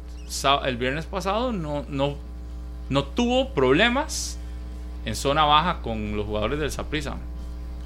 el 0.65 0.77
viernes 0.77 1.07
pasado 1.07 1.53
no, 1.53 1.85
no, 1.89 2.17
no 2.89 3.05
tuvo 3.05 3.55
problemas 3.55 4.39
en 5.05 5.17
zona 5.17 5.45
baja 5.45 5.81
con 5.83 6.17
los 6.17 6.27
jugadores 6.27 6.59
del 6.61 6.71
Saprissa. 6.71 7.17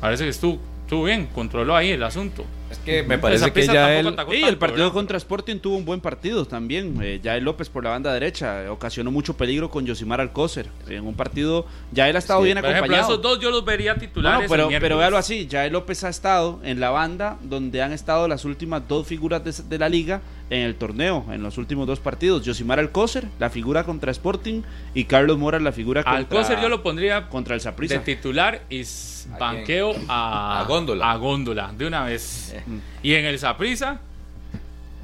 Parece 0.00 0.24
que 0.24 0.30
estuvo, 0.30 0.58
estuvo 0.82 1.04
bien, 1.04 1.26
controló 1.26 1.76
ahí 1.76 1.90
el 1.90 2.02
asunto. 2.02 2.44
Es 2.72 2.78
que 2.78 3.02
me 3.02 3.14
El 3.14 3.20
parece 3.20 3.52
que 3.52 3.66
ya 3.66 3.72
tampoco 3.72 3.98
él... 4.00 4.06
atacó 4.08 4.34
Y 4.34 4.42
el 4.42 4.58
partido 4.58 4.78
¿verdad? 4.84 4.92
contra 4.94 5.16
Sporting 5.18 5.56
tuvo 5.58 5.76
un 5.76 5.84
buen 5.84 6.00
partido 6.00 6.44
también. 6.44 6.98
Eh, 7.02 7.20
Yael 7.22 7.44
López 7.44 7.68
por 7.68 7.84
la 7.84 7.90
banda 7.90 8.12
derecha 8.12 8.64
eh, 8.64 8.68
ocasionó 8.68 9.10
mucho 9.10 9.36
peligro 9.36 9.70
con 9.70 9.86
Yosimar 9.86 10.20
Alcócer. 10.20 10.66
En 10.88 11.06
un 11.06 11.14
partido, 11.14 11.66
Yael 11.92 12.16
ha 12.16 12.18
estado 12.18 12.40
Sí, 12.40 12.46
bien 12.46 12.56
Por 12.58 12.64
ejemplo, 12.70 12.84
acompañado. 12.94 13.12
esos 13.12 13.22
dos 13.22 13.38
yo 13.40 13.50
los 13.50 13.64
vería 13.64 13.94
titulares. 13.96 14.48
Bueno, 14.48 14.64
pero, 14.68 14.76
el 14.76 14.80
pero 14.82 14.98
véalo 14.98 15.16
así, 15.18 15.46
Yael 15.46 15.72
López 15.72 16.02
ha 16.04 16.08
estado 16.08 16.60
en 16.64 16.80
la 16.80 16.90
banda 16.90 17.38
donde 17.42 17.82
han 17.82 17.92
estado 17.92 18.26
las 18.28 18.44
últimas 18.44 18.88
dos 18.88 19.06
figuras 19.06 19.44
de, 19.44 19.52
de 19.68 19.78
la 19.78 19.88
liga 19.88 20.20
en 20.50 20.62
el 20.62 20.74
torneo, 20.74 21.24
en 21.30 21.42
los 21.42 21.56
últimos 21.58 21.86
dos 21.86 22.00
partidos. 22.00 22.44
Yosimar 22.44 22.78
Alcócer, 22.78 23.26
la 23.38 23.48
figura 23.50 23.84
contra 23.84 24.10
Sporting, 24.10 24.62
y 24.94 25.04
Carlos 25.04 25.38
Mora, 25.38 25.58
la 25.60 25.72
figura 25.72 26.02
contra, 26.02 26.18
Alcócer 26.18 26.60
yo 26.60 26.68
lo 26.68 26.82
pondría 26.82 27.28
contra 27.28 27.54
el 27.54 27.60
de 27.60 27.64
Saprissa. 27.64 28.02
titular 28.02 28.62
y 28.68 28.80
s- 28.80 29.28
¿A 29.32 29.38
banqueo 29.38 29.94
a, 30.08 30.60
A 30.60 30.64
Góndola. 30.64 31.10
a 31.12 31.16
Góndola, 31.16 31.72
de 31.76 31.86
una 31.86 32.04
vez. 32.04 32.54
Y 33.02 33.14
en 33.14 33.24
el 33.24 33.38
Saprissa, 33.38 34.00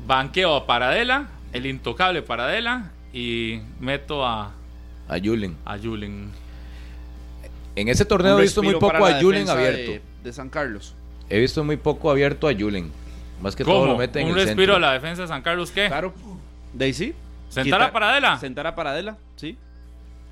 banqueo 0.06 0.54
a 0.56 0.66
Paradela, 0.66 1.28
el 1.52 1.66
intocable 1.66 2.22
Paradela, 2.22 2.90
y 3.12 3.60
meto 3.80 4.24
a, 4.26 4.52
A 5.08 5.18
Julen. 5.22 5.56
a 5.64 5.78
Julen. 5.78 6.30
En 7.76 7.88
ese 7.88 8.04
torneo 8.04 8.38
he 8.38 8.42
visto 8.42 8.62
muy 8.62 8.74
poco 8.74 9.04
a 9.06 9.20
Julen 9.20 9.48
abierto. 9.48 9.92
De, 9.92 10.02
de 10.24 10.32
San 10.32 10.48
Carlos. 10.48 10.94
He 11.30 11.38
visto 11.38 11.62
muy 11.64 11.76
poco 11.76 12.10
abierto 12.10 12.48
a 12.48 12.52
Julen. 12.54 12.90
Más 13.40 13.54
que 13.54 13.64
todo 13.64 13.86
lo 13.86 13.96
mete 13.96 14.20
en 14.20 14.26
¿Un 14.26 14.30
el 14.32 14.46
respiro 14.46 14.74
centro. 14.74 14.76
a 14.76 14.80
la 14.80 14.92
defensa 14.94 15.22
de 15.22 15.28
San 15.28 15.42
Carlos 15.42 15.70
qué? 15.70 15.86
Claro. 15.86 16.12
De 16.72 16.86
ahí 16.86 16.92
sí. 16.92 17.14
¿Sentar 17.48 17.80
a 17.80 17.92
Paradela? 17.92 18.36
Sentar 18.38 18.66
a 18.66 18.74
Paradela, 18.74 19.16
sí. 19.36 19.56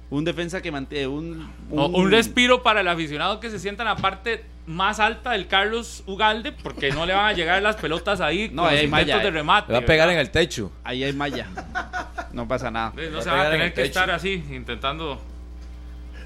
Un 0.09 0.24
defensa 0.24 0.62
que 0.62 0.70
mantiene 0.70 1.09
un, 1.09 1.51
O 1.73 1.87
un 1.89 2.11
respiro 2.11 2.62
para 2.62 2.81
el 2.81 2.89
aficionado 2.89 3.41
que 3.41 3.51
se 3.51 3.59
sienta 3.59 3.83
en 3.83 3.89
la 3.89 3.97
parte 3.97 4.45
más 4.66 5.01
alta 5.01 5.33
del 5.33 5.47
Carlos 5.49 6.03
Ugalde, 6.07 6.53
porque 6.53 6.91
no 6.91 7.07
le 7.07 7.12
van 7.15 7.27
a 7.27 7.33
llegar 7.33 7.61
las 7.62 7.77
pelotas 7.77 8.20
ahí 8.20 8.49
No, 8.53 8.62
con 8.62 8.70
ahí 8.70 8.77
los 8.77 8.83
hay 8.85 8.89
malla, 8.89 9.19
de 9.19 9.28
eh. 9.28 9.31
remate. 9.33 9.69
Le 9.73 9.78
va 9.78 9.85
a 9.85 9.87
pegar 9.87 10.07
¿verdad? 10.09 10.20
en 10.20 10.27
el 10.27 10.31
techo. 10.33 10.70
Ahí 10.85 11.03
hay 11.05 11.12
malla. 11.12 11.47
No 12.33 12.47
pasa 12.47 12.70
nada. 12.70 12.93
No 12.97 13.16
Va 13.16 13.23
se 13.23 13.31
a 13.31 13.33
van 13.33 13.47
a 13.47 13.51
tener 13.51 13.69
que 13.74 13.83
techo. 13.83 13.87
estar 14.01 14.11
así, 14.11 14.45
intentando. 14.51 15.20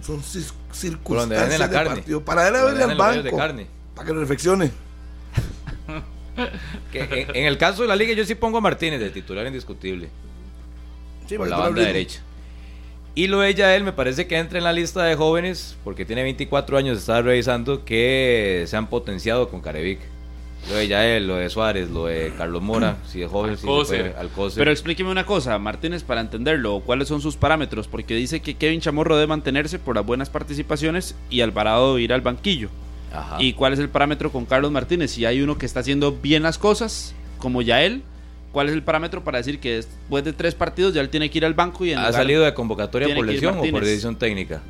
Son 0.02 0.22
circunstancias 0.22 1.58
la 1.58 1.68
de 1.68 1.74
carne. 1.74 1.94
partido. 1.96 2.24
Para 2.24 2.48
él 2.48 2.52
verle 2.54 2.82
al 2.82 2.88
de 2.90 2.94
banco. 2.96 3.36
carne. 3.36 3.66
Para 3.94 4.06
que 4.06 4.12
lo 4.14 4.20
reflexione. 4.20 4.70
Que 6.92 7.00
en, 7.28 7.36
en 7.36 7.44
el 7.46 7.58
caso 7.58 7.82
de 7.82 7.88
la 7.88 7.96
liga 7.96 8.12
yo 8.14 8.24
sí 8.24 8.34
pongo 8.34 8.58
a 8.58 8.60
Martínez 8.60 9.00
de 9.00 9.10
titular 9.10 9.46
indiscutible. 9.46 10.08
Sí, 11.26 11.36
por 11.36 11.48
la 11.48 11.58
banda 11.58 11.82
derecha. 11.82 12.22
Y 13.14 13.26
lo 13.26 13.40
de 13.40 13.54
Yael 13.54 13.82
me 13.82 13.92
parece 13.92 14.26
que 14.26 14.38
entra 14.38 14.58
en 14.58 14.64
la 14.64 14.72
lista 14.72 15.02
de 15.04 15.16
jóvenes, 15.16 15.76
porque 15.82 16.04
tiene 16.04 16.22
24 16.22 16.78
años, 16.78 16.98
estaba 16.98 17.22
revisando, 17.22 17.84
que 17.84 18.64
se 18.66 18.76
han 18.76 18.86
potenciado 18.86 19.48
con 19.48 19.60
Carevic. 19.60 19.98
Lo 20.68 20.74
de 20.76 20.88
Yael, 20.88 21.26
lo 21.26 21.36
de 21.36 21.48
Suárez, 21.48 21.90
lo 21.90 22.06
de 22.06 22.32
Carlos 22.36 22.62
Mora, 22.62 22.98
si 23.06 23.22
es 23.22 23.30
joven, 23.30 23.56
si 23.56 23.66
puede, 23.66 24.14
Alcócer. 24.16 24.60
Pero 24.60 24.70
explíqueme 24.70 25.10
una 25.10 25.26
cosa, 25.26 25.58
Martínez, 25.58 26.04
para 26.04 26.20
entenderlo, 26.20 26.80
¿cuáles 26.84 27.08
son 27.08 27.20
sus 27.20 27.36
parámetros? 27.36 27.88
Porque 27.88 28.14
dice 28.14 28.40
que 28.40 28.54
Kevin 28.54 28.80
Chamorro 28.80 29.16
debe 29.16 29.26
mantenerse 29.26 29.78
por 29.78 29.96
las 29.96 30.06
buenas 30.06 30.30
participaciones 30.30 31.16
y 31.30 31.40
Alvarado 31.40 31.98
ir 31.98 32.12
al 32.12 32.20
banquillo. 32.20 32.68
Ajá. 33.12 33.36
¿Y 33.40 33.54
cuál 33.54 33.72
es 33.72 33.78
el 33.80 33.88
parámetro 33.88 34.30
con 34.30 34.44
Carlos 34.44 34.70
Martínez? 34.70 35.10
Si 35.10 35.24
hay 35.24 35.40
uno 35.42 35.58
que 35.58 35.66
está 35.66 35.80
haciendo 35.80 36.12
bien 36.12 36.44
las 36.44 36.58
cosas, 36.58 37.14
como 37.38 37.62
ya 37.62 37.82
él, 37.82 38.02
¿cuál 38.52 38.68
es 38.68 38.74
el 38.74 38.82
parámetro 38.82 39.22
para 39.24 39.38
decir 39.38 39.60
que 39.60 39.76
después 39.76 40.24
de 40.24 40.32
tres 40.32 40.54
partidos 40.54 40.94
ya 40.94 41.00
él 41.00 41.08
tiene 41.08 41.30
que 41.30 41.38
ir 41.38 41.44
al 41.44 41.54
banco 41.54 41.84
y 41.84 41.92
en 41.92 41.98
¿Ha 41.98 42.12
salido 42.12 42.44
de 42.44 42.52
convocatoria 42.54 43.14
por 43.14 43.26
lesión 43.26 43.58
o 43.58 43.62
por 43.70 43.84
decisión 43.84 44.16
técnica? 44.16 44.62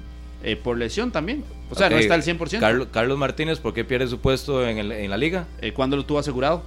eh, 0.42 0.56
por 0.56 0.78
lesión 0.78 1.10
también? 1.10 1.44
O 1.70 1.74
sea, 1.74 1.90
no 1.90 1.98
está 1.98 2.14
al 2.14 2.22
100%. 2.22 2.58
Carlos, 2.60 2.88
Carlos 2.90 3.18
Martínez, 3.18 3.58
¿por 3.58 3.74
qué 3.74 3.84
pierde 3.84 4.06
su 4.08 4.18
puesto 4.20 4.66
en, 4.66 4.78
el- 4.78 4.92
en 4.92 5.10
la 5.10 5.16
liga? 5.18 5.46
Eh, 5.60 5.72
¿Cuándo 5.72 5.96
lo 5.96 6.04
tuvo 6.06 6.18
asegurado? 6.18 6.62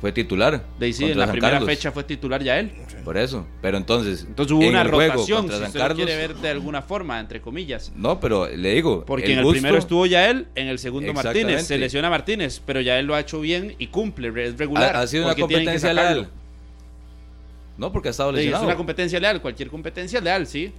Fue 0.00 0.12
titular. 0.12 0.64
De 0.78 0.90
sí, 0.94 1.04
en 1.04 1.18
la 1.18 1.26
San 1.26 1.32
primera 1.32 1.52
Carlos. 1.56 1.68
fecha 1.68 1.92
fue 1.92 2.04
titular 2.04 2.42
ya 2.42 2.58
él. 2.58 2.72
Por 3.04 3.18
eso. 3.18 3.46
Pero 3.60 3.76
entonces. 3.76 4.24
Entonces 4.26 4.52
hubo 4.52 4.62
en 4.62 4.70
una 4.70 4.84
rotación, 4.84 5.42
si 5.48 5.52
San 5.52 5.62
usted 5.64 5.74
lo 5.78 5.86
Carlos. 5.88 6.06
quiere 6.06 6.16
ver 6.16 6.36
de 6.36 6.48
alguna 6.48 6.80
forma, 6.80 7.20
entre 7.20 7.42
comillas. 7.42 7.92
No, 7.94 8.18
pero 8.18 8.48
le 8.48 8.72
digo. 8.74 9.04
Porque 9.04 9.32
en 9.32 9.38
el 9.40 9.44
gusto- 9.44 9.60
primero 9.60 9.76
estuvo 9.76 10.06
Yael, 10.06 10.46
en 10.54 10.68
el 10.68 10.78
segundo 10.78 11.12
Martínez. 11.12 11.66
Se 11.66 11.76
lesiona 11.76 12.08
Martínez, 12.08 12.62
pero 12.64 12.80
Yael 12.80 13.04
lo 13.04 13.14
ha 13.14 13.20
hecho 13.20 13.40
bien 13.42 13.74
y 13.78 13.88
cumple, 13.88 14.28
es 14.46 14.56
regular. 14.56 14.96
Ha, 14.96 15.00
ha 15.00 15.06
sido 15.06 15.26
una 15.26 15.34
competencia 15.34 15.92
leal. 15.92 16.30
No, 17.80 17.90
porque 17.90 18.08
ha 18.08 18.10
estado 18.10 18.30
Sí, 18.32 18.36
es 18.38 18.44
lesionado. 18.44 18.66
una 18.66 18.76
competencia 18.76 19.18
leal, 19.18 19.40
cualquier 19.40 19.70
competencia 19.70 20.20
leal, 20.20 20.46
sí. 20.46 20.70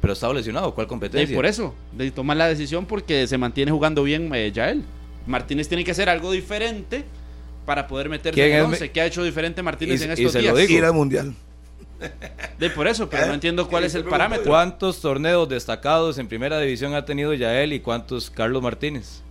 Pero 0.00 0.12
ha 0.12 0.14
estado 0.14 0.34
lesionado. 0.34 0.74
¿Cuál 0.74 0.86
Y 0.86 0.88
competencia? 0.88 1.34
por 1.34 1.46
eso, 1.46 1.74
de 1.92 2.10
tomar 2.10 2.36
la 2.36 2.46
decisión 2.48 2.84
porque 2.84 3.26
se 3.26 3.38
mantiene 3.38 3.70
jugando 3.72 4.02
bien 4.02 4.30
eh, 4.34 4.52
Yael. 4.52 4.82
Martínez 5.26 5.68
tiene 5.68 5.84
que 5.84 5.92
hacer 5.92 6.08
algo 6.10 6.30
diferente 6.32 7.04
para 7.64 7.86
poder 7.86 8.10
meterse 8.10 8.34
¿Quién 8.38 8.48
en 8.52 8.52
el 8.58 8.60
es? 8.60 8.66
once. 8.66 8.90
¿Qué 8.90 9.00
ha 9.00 9.06
hecho 9.06 9.24
diferente 9.24 9.62
Martínez 9.62 10.00
Y- 10.00 10.04
en 10.04 10.10
y 10.10 10.12
estos 10.12 10.32
se 10.32 10.42
lo 10.42 10.54
días? 10.54 10.68
digo. 10.68 10.78
Ir 10.80 10.84
al 10.84 10.92
mundial. 10.92 11.34
De 12.58 12.68
por 12.70 12.86
eso, 12.86 13.08
pero 13.08 13.26
no 13.26 13.34
entiendo 13.34 13.66
cuál 13.68 13.84
Y 13.84 13.86
es 13.86 13.94
el 13.94 14.04
se 14.04 14.10
parámetro. 14.10 14.44
¿Cuántos 14.44 15.00
torneos 15.00 15.48
destacados 15.48 16.18
en 16.18 16.28
primera 16.28 16.60
división 16.60 16.94
ha 16.94 17.04
tenido 17.06 17.32
Yael 17.32 17.72
y 17.72 17.80
cuántos 17.80 18.30
Carlos 18.30 18.62
Martínez? 18.62 19.22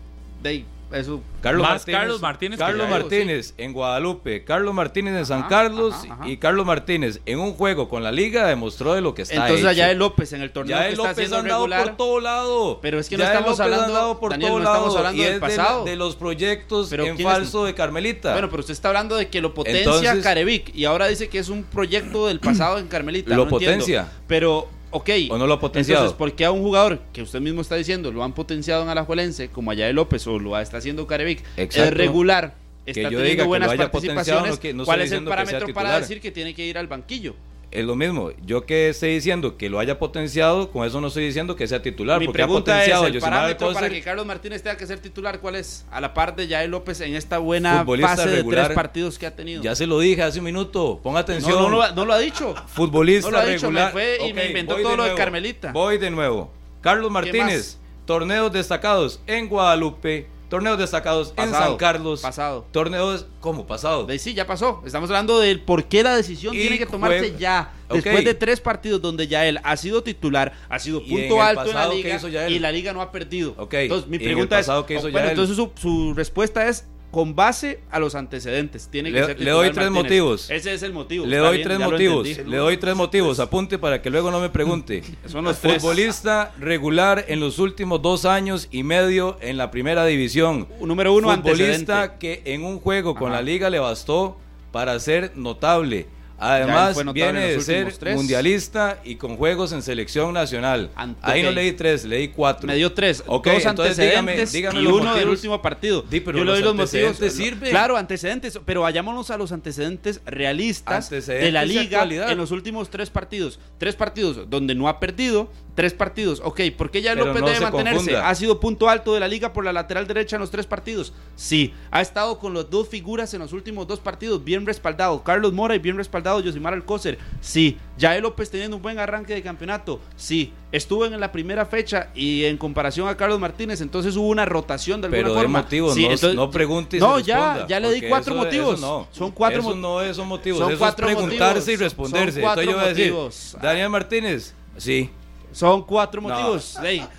De 0.41 0.65
eso, 0.93 1.21
Carlos 1.41 1.67
Más 1.67 1.85
Carlos 1.85 2.21
Martínez 2.21 2.59
Carlos 2.59 2.89
Martínez 2.89 3.53
en 3.57 3.73
Guadalupe, 3.73 4.43
Carlos 4.43 4.73
Martínez 4.73 5.15
en 5.15 5.25
San 5.25 5.39
Ajá, 5.41 5.49
Carlos 5.49 5.93
ajá, 5.95 6.13
ajá. 6.13 6.29
y 6.29 6.37
Carlos 6.37 6.65
Martínez 6.65 7.19
en 7.25 7.39
un 7.39 7.53
juego 7.53 7.89
con 7.89 8.03
la 8.03 8.11
liga 8.11 8.47
demostró 8.47 8.93
de 8.93 9.01
lo 9.01 9.13
que 9.13 9.23
está 9.23 9.35
entonces 9.35 9.59
hecho. 9.59 9.67
a 9.69 9.73
Yael 9.73 9.97
López 9.97 10.33
en 10.33 10.41
el 10.41 10.51
torneo 10.51 10.77
Yael 10.77 10.87
que 10.87 10.91
está 10.93 11.03
López 11.03 11.11
haciendo 11.17 11.35
ha 11.35 11.39
andado 11.39 11.61
regular. 11.67 11.83
por 11.87 11.97
todo 11.97 12.19
lado. 12.19 12.79
Pero 12.81 12.99
es 12.99 13.09
que 13.09 13.17
no 13.17 13.23
Yael 13.23 13.37
estamos 13.37 13.59
hablando- 13.59 14.19
por 14.19 14.31
Daniel, 14.31 14.49
todo 14.51 14.59
no 14.59 14.65
estamos 14.65 14.87
lado, 14.87 14.97
hablando 14.99 15.21
y 15.21 15.25
del 15.25 15.33
es 15.35 15.41
de 15.41 15.47
pasado. 15.47 15.85
De, 15.85 15.95
los 15.95 16.15
proyectos 16.15 16.87
Pero 16.89 17.05
en 17.05 17.15
¿quién 17.15 17.27
es- 17.27 17.33
falso 17.33 17.65
de 17.65 17.73
Carmelita. 17.73 18.31
Bueno, 18.33 18.49
pero 18.49 18.59
usted 18.61 18.73
está 18.73 18.87
hablando 18.89 19.15
de 19.15 19.27
que 19.29 19.41
lo 19.41 19.53
potencia 19.53 19.81
Entonces- 19.83 20.23
Carevic 20.23 20.75
y 20.75 20.85
ahora 20.85 21.07
dice 21.07 21.29
que 21.29 21.39
es 21.39 21.49
un 21.49 21.63
proyecto 21.63 22.27
del 22.27 22.39
pasado 22.39 22.77
en 22.79 22.87
Carmelita. 22.87 23.31
Lo 23.35 23.45
no 23.45 23.51
entiendo. 23.51 23.77
potencia. 23.79 24.11
Pero, 24.27 24.67
ok. 24.93 25.09
¿O 25.29 25.37
no 25.37 25.47
lo 25.47 25.55
ha 25.55 25.59
potenciado? 25.59 26.01
Entonces, 26.03 26.17
¿por 26.17 26.33
qué 26.33 26.45
a 26.45 26.51
un 26.51 26.61
jugador 26.61 26.99
que 27.11 27.21
usted 27.21 27.39
mismo 27.41 27.61
está 27.61 27.75
diciendo 27.75 28.11
lo 28.11 28.23
han 28.23 28.33
potenciado 28.33 28.83
en 28.83 28.89
Alajuelense, 28.89 29.49
como 29.49 29.71
a 29.71 29.73
Yael 29.73 29.95
López 29.95 30.25
o 30.27 30.39
lo 30.39 30.57
está 30.59 30.77
haciendo 30.77 31.05
Carevic, 31.07 31.43
Exacto. 31.57 31.89
es 31.89 31.93
regular? 31.93 32.55
Que 32.85 32.91
Está 32.91 33.03
yo 33.03 33.09
teniendo 33.19 33.29
diga 33.29 33.43
que 33.43 33.47
buenas 33.47 33.75
participaciones. 33.75 34.51
no 34.51 34.59
que- 34.59 34.73
no 34.73 34.85
¿Cuál 34.85 35.01
es 35.01 35.11
el 35.13 35.19
que 35.19 35.25
parámetro 35.29 35.73
para 35.73 35.99
decir 35.99 36.19
que 36.19 36.31
tiene 36.31 36.53
que 36.53 36.65
ir 36.65 36.77
al 36.77 36.87
banquillo? 36.87 37.33
Es 37.73 37.83
lo 37.85 37.95
mismo. 37.95 38.29
Yo 38.45 38.67
que 38.67 38.89
esté 38.89 39.07
diciendo 39.07 39.57
que 39.57 39.67
lo 39.67 39.79
haya 39.79 39.97
potenciado, 39.97 40.69
con 40.71 40.85
eso 40.85 41.01
no 41.01 41.07
estoy 41.07 41.25
diciendo 41.25 41.55
que 41.55 41.67
sea 41.67 41.81
titular. 41.81 42.19
Mi 42.19 42.27
porque 42.27 42.43
ha 42.43 42.45
pregunta 42.45 42.71
es, 42.71 42.91
potenciado 42.91 43.03
a 43.05 43.07
el 43.07 43.19
parámetro 43.19 43.73
para 43.73 43.89
que 43.89 44.01
Carlos 44.03 44.25
Martínez 44.27 44.61
tenga 44.61 44.77
que 44.77 44.85
ser 44.85 44.99
titular, 44.99 45.39
¿cuál 45.39 45.55
es? 45.55 45.83
A 45.89 45.99
la 45.99 46.13
par 46.13 46.35
de 46.35 46.45
Yael 46.47 46.69
López 46.69 47.01
en 47.01 47.15
esta 47.15 47.39
buena 47.39 47.79
Futbolista 47.79 48.15
fase 48.15 48.29
de 48.29 48.35
regular. 48.37 48.65
tres 48.65 48.75
partidos 48.75 49.17
que 49.17 49.25
ha 49.25 49.35
tenido. 49.35 49.63
Ya 49.63 49.75
se 49.75 49.87
lo 49.87 49.97
dije 49.99 50.21
hace 50.21 50.37
un 50.37 50.45
minuto. 50.45 50.99
Ponga 51.01 51.19
no, 51.19 51.23
atención. 51.23 51.59
no, 51.59 51.69
lo 51.69 51.81
ha- 51.81 51.91
no 51.93 52.05
lo 52.05 52.13
ha 52.13 52.19
dicho. 52.19 52.53
Futbolista 52.67 53.31
No 53.31 53.37
lo 53.37 53.41
ha 53.41 53.45
dicho, 53.47 53.61
regular. 53.67 53.87
me 53.87 53.91
fue 53.91 54.17
y 54.21 54.29
Ok, 54.29 54.35
me 54.35 54.45
inventó 54.45 54.75
todo 54.75 54.95
lo 54.95 55.03
de. 55.05 55.15
Carmelita. 55.15 55.71
Voy 55.71 55.97
de 55.97 56.11
nuevo. 56.11 56.51
Carlos 56.81 57.09
Martínez, 57.09 57.79
torneos 58.05 58.51
destacados 58.53 59.19
en 59.25 59.49
Guadalupe, 59.49 60.27
torneos 60.53 60.77
destacados 60.77 61.29
en 61.29 61.35
Pasado, 61.35 61.65
San 61.65 61.77
Carlos. 61.77 62.21
pasado. 62.21 62.67
Torneos, 62.69 63.25
¿cómo? 63.39 63.65
Pasado. 63.65 64.07
Sí, 64.19 64.35
ya 64.35 64.45
pasó. 64.45 64.83
Estamos 64.85 65.09
hablando 65.09 65.39
del 65.39 65.59
por 65.59 65.85
qué 65.85 66.03
la 66.03 66.15
decisión 66.15 66.53
Y 66.53 66.59
tiene 66.59 66.77
que 66.77 66.85
tomarse 66.85 67.33
ya. 67.39 67.71
Después 67.89 68.23
de 68.23 68.35
tres 68.35 68.61
partidos 68.61 69.01
donde 69.01 69.27
ya 69.27 69.47
él 69.47 69.59
ha 69.63 69.75
sido 69.77 70.03
titular, 70.03 70.53
ha 70.69 70.77
sido 70.77 71.01
en 71.01 71.09
punto 71.09 71.41
alto 71.41 71.61
en 71.61 71.67
la 71.69 71.73
pasado, 71.73 71.91
¿qué 71.93 72.03
liga 72.03 72.29
Yael? 72.29 72.53
y 72.53 72.59
la 72.59 72.71
liga 72.71 72.93
no 72.93 73.01
ha 73.01 73.11
perdido. 73.11 73.55
Ok. 73.57 73.73
Entonces, 73.73 74.07
mi 74.07 74.17
¿Y 74.17 74.19
en 74.19 74.25
pregunta 74.25 74.59
es, 74.59 74.67
hizo 74.67 74.77
oh, 74.77 74.83
bueno, 74.85 75.09
Yael? 75.11 75.29
entonces 75.31 75.55
su, 75.55 75.71
su 75.75 76.13
respuesta 76.13 76.67
es 76.67 76.85
con 77.13 77.35
base 77.35 77.79
a 77.91 77.99
los 77.99 78.15
antecedentes. 78.15 78.87
Tiene 78.89 79.11
que 79.11 79.19
Le- 79.19 79.25
ser 79.27 79.39
le 79.39 79.51
doy 79.51 79.67
tres 79.69 79.91
Martínez. 79.91 80.03
motivos. 80.03 80.49
Ese 80.49 80.73
es 80.73 80.81
el 80.81 80.93
motivo. 80.93 81.27
Le 81.27 81.37
doy 81.37 81.57
bien, 81.57 81.67
tres 81.67 81.79
motivos. 81.79 82.27
Le 82.27 82.57
doy 82.57 82.77
tres 82.77 82.95
motivos. 82.95 83.39
Apunte 83.39 83.77
para 83.77 84.01
que 84.01 84.09
luego 84.09 84.31
no 84.31 84.39
me 84.39 84.49
pregunte. 84.49 85.03
Son 85.27 85.45
los 85.45 85.59
tres. 85.61 85.79
Futbolista 85.79 86.51
regular 86.59 87.25
en 87.27 87.39
los 87.39 87.59
últimos 87.59 88.01
dos 88.01 88.25
años 88.25 88.67
y 88.71 88.81
medio 88.81 89.37
en 89.41 89.57
la 89.57 89.69
primera 89.69 90.05
división. 90.07 90.67
Número 90.81 91.13
uno, 91.13 91.29
Futbolista 91.31 92.01
antecedente. 92.01 92.17
que 92.43 92.53
en 92.53 92.65
un 92.65 92.79
juego 92.79 93.13
con 93.13 93.27
Ajá. 93.31 93.37
la 93.37 93.41
liga 93.43 93.69
le 93.69 93.77
bastó 93.77 94.37
para 94.71 94.99
ser 94.99 95.33
notable. 95.35 96.07
Además, 96.43 96.97
viene 97.13 97.39
de 97.47 97.61
ser 97.61 97.93
tres. 97.97 98.15
mundialista 98.15 98.99
y 99.03 99.15
con 99.15 99.37
juegos 99.37 99.71
en 99.71 99.81
selección 99.81 100.33
nacional. 100.33 100.89
Ahí 101.21 101.41
no 101.43 101.51
leí 101.51 101.71
tres, 101.71 102.03
leí 102.05 102.27
cuatro. 102.27 102.67
Me 102.67 102.75
dio 102.75 102.91
tres. 102.93 103.23
Ok, 103.27 103.47
dos 103.47 103.65
entonces 103.65 103.97
dígame- 103.97 104.31
antecedentes 104.33 104.51
dígame 104.51 104.81
y 104.81 104.85
uno 104.87 105.15
del 105.15 105.29
último 105.29 105.61
partido. 105.61 106.03
Pero 106.09 106.37
Yo 106.37 106.43
le 106.43 106.51
doy 106.51 106.61
los 106.61 106.75
motivos. 106.75 106.93
antecedentes 107.11 107.33
sirven. 107.33 107.69
Claro, 107.69 107.97
antecedentes. 107.97 108.59
Pero 108.65 108.81
vayámonos 108.81 109.29
a 109.31 109.37
los 109.37 109.51
antecedentes 109.51 110.21
realistas 110.25 111.05
Antecedentes 111.05 111.45
de 111.45 111.51
la 111.51 111.65
liga 111.65 112.31
en 112.31 112.37
los 112.37 112.51
últimos 112.51 112.89
tres 112.89 113.09
partidos. 113.09 113.59
Tres 113.77 113.95
partidos 113.95 114.49
donde 114.49 114.75
no 114.75 114.87
ha 114.87 114.99
perdido. 114.99 115.51
Tres 115.75 115.91
partidos. 115.91 116.39
Ok, 116.45 116.61
¿por 116.77 116.91
qué 116.91 117.01
ya 117.01 117.15
López 117.15 117.41
no 117.41 117.47
debe 117.47 117.57
se 117.57 117.63
mantenerse? 117.63 117.97
confunda. 117.97 118.29
¿Ha 118.29 118.35
sido 118.35 118.59
punto 118.59 118.89
alto 118.89 119.15
de 119.15 119.19
la 119.19 119.27
liga 119.27 119.53
por 119.53 119.65
la 119.65 119.73
lateral 119.73 120.05
derecha 120.05 120.35
en 120.35 120.41
los 120.41 120.51
tres 120.51 120.67
partidos? 120.67 121.13
Sí. 121.35 121.73
¿Ha 121.89 121.99
estado 122.01 122.37
con 122.37 122.53
las 122.53 122.69
dos 122.69 122.87
figuras 122.87 123.33
en 123.33 123.39
los 123.39 123.53
últimos 123.53 123.87
dos 123.87 123.99
partidos? 123.99 124.43
Bien 124.43 124.67
respaldado. 124.67 125.23
Carlos 125.23 125.51
Mora 125.51 125.75
y 125.75 125.79
bien 125.79 125.97
respaldado 125.97 126.39
Yosimar 126.41 126.73
Alcócer. 126.75 127.17
Sí. 127.41 127.79
Yael 127.97 128.21
López 128.21 128.51
teniendo 128.51 128.77
un 128.77 128.83
buen 128.83 128.99
arranque 128.99 129.33
de 129.33 129.41
campeonato. 129.41 129.99
Sí. 130.15 130.53
Estuvo 130.71 131.05
en 131.07 131.19
la 131.19 131.31
primera 131.31 131.65
fecha 131.65 132.09
y 132.13 132.43
en 132.45 132.57
comparación 132.57 133.07
a 133.07 133.17
Carlos 133.17 133.39
Martínez, 133.39 133.81
entonces 133.81 134.15
hubo 134.15 134.27
una 134.27 134.45
rotación 134.45 135.01
de 135.01 135.07
alguna 135.07 135.23
Pero 135.23 135.33
forma. 135.35 135.61
motivos, 135.63 135.95
Sí, 135.95 136.01
no, 136.05 136.11
entonces- 136.11 136.35
no 136.35 136.51
pregunte 136.51 136.97
y 136.97 136.99
No, 136.99 137.19
ya, 137.19 137.65
ya 137.67 137.79
le 137.79 137.91
di 137.93 138.01
cuatro 138.07 138.35
eso- 138.35 138.43
motivos. 138.43 138.77
eso 138.79 138.87
no. 138.87 139.07
Son 139.11 139.31
cuatro 139.31 139.59
Eso 139.61 139.75
no 139.75 140.13
son 140.13 140.27
motivos, 140.27 140.59
son 140.59 140.69
eso 140.71 140.79
cuatro 140.79 141.07
es 141.09 141.15
preguntarse 141.15 141.59
motivos. 141.61 141.67
y 141.69 141.75
responderse. 141.83 142.31
Son 142.33 142.41
cuatro 142.41 142.61
Entonces 142.61 142.75
yo 142.75 142.79
voy 142.79 142.85
a 142.85 142.93
decir, 142.95 143.11
motivos. 143.13 143.57
Daniel 143.61 143.89
Martínez, 143.89 144.53
sí. 144.77 145.09
Son 145.53 145.83
cuatro 145.83 146.21
No. 146.21 146.29
motivos. 146.29 146.75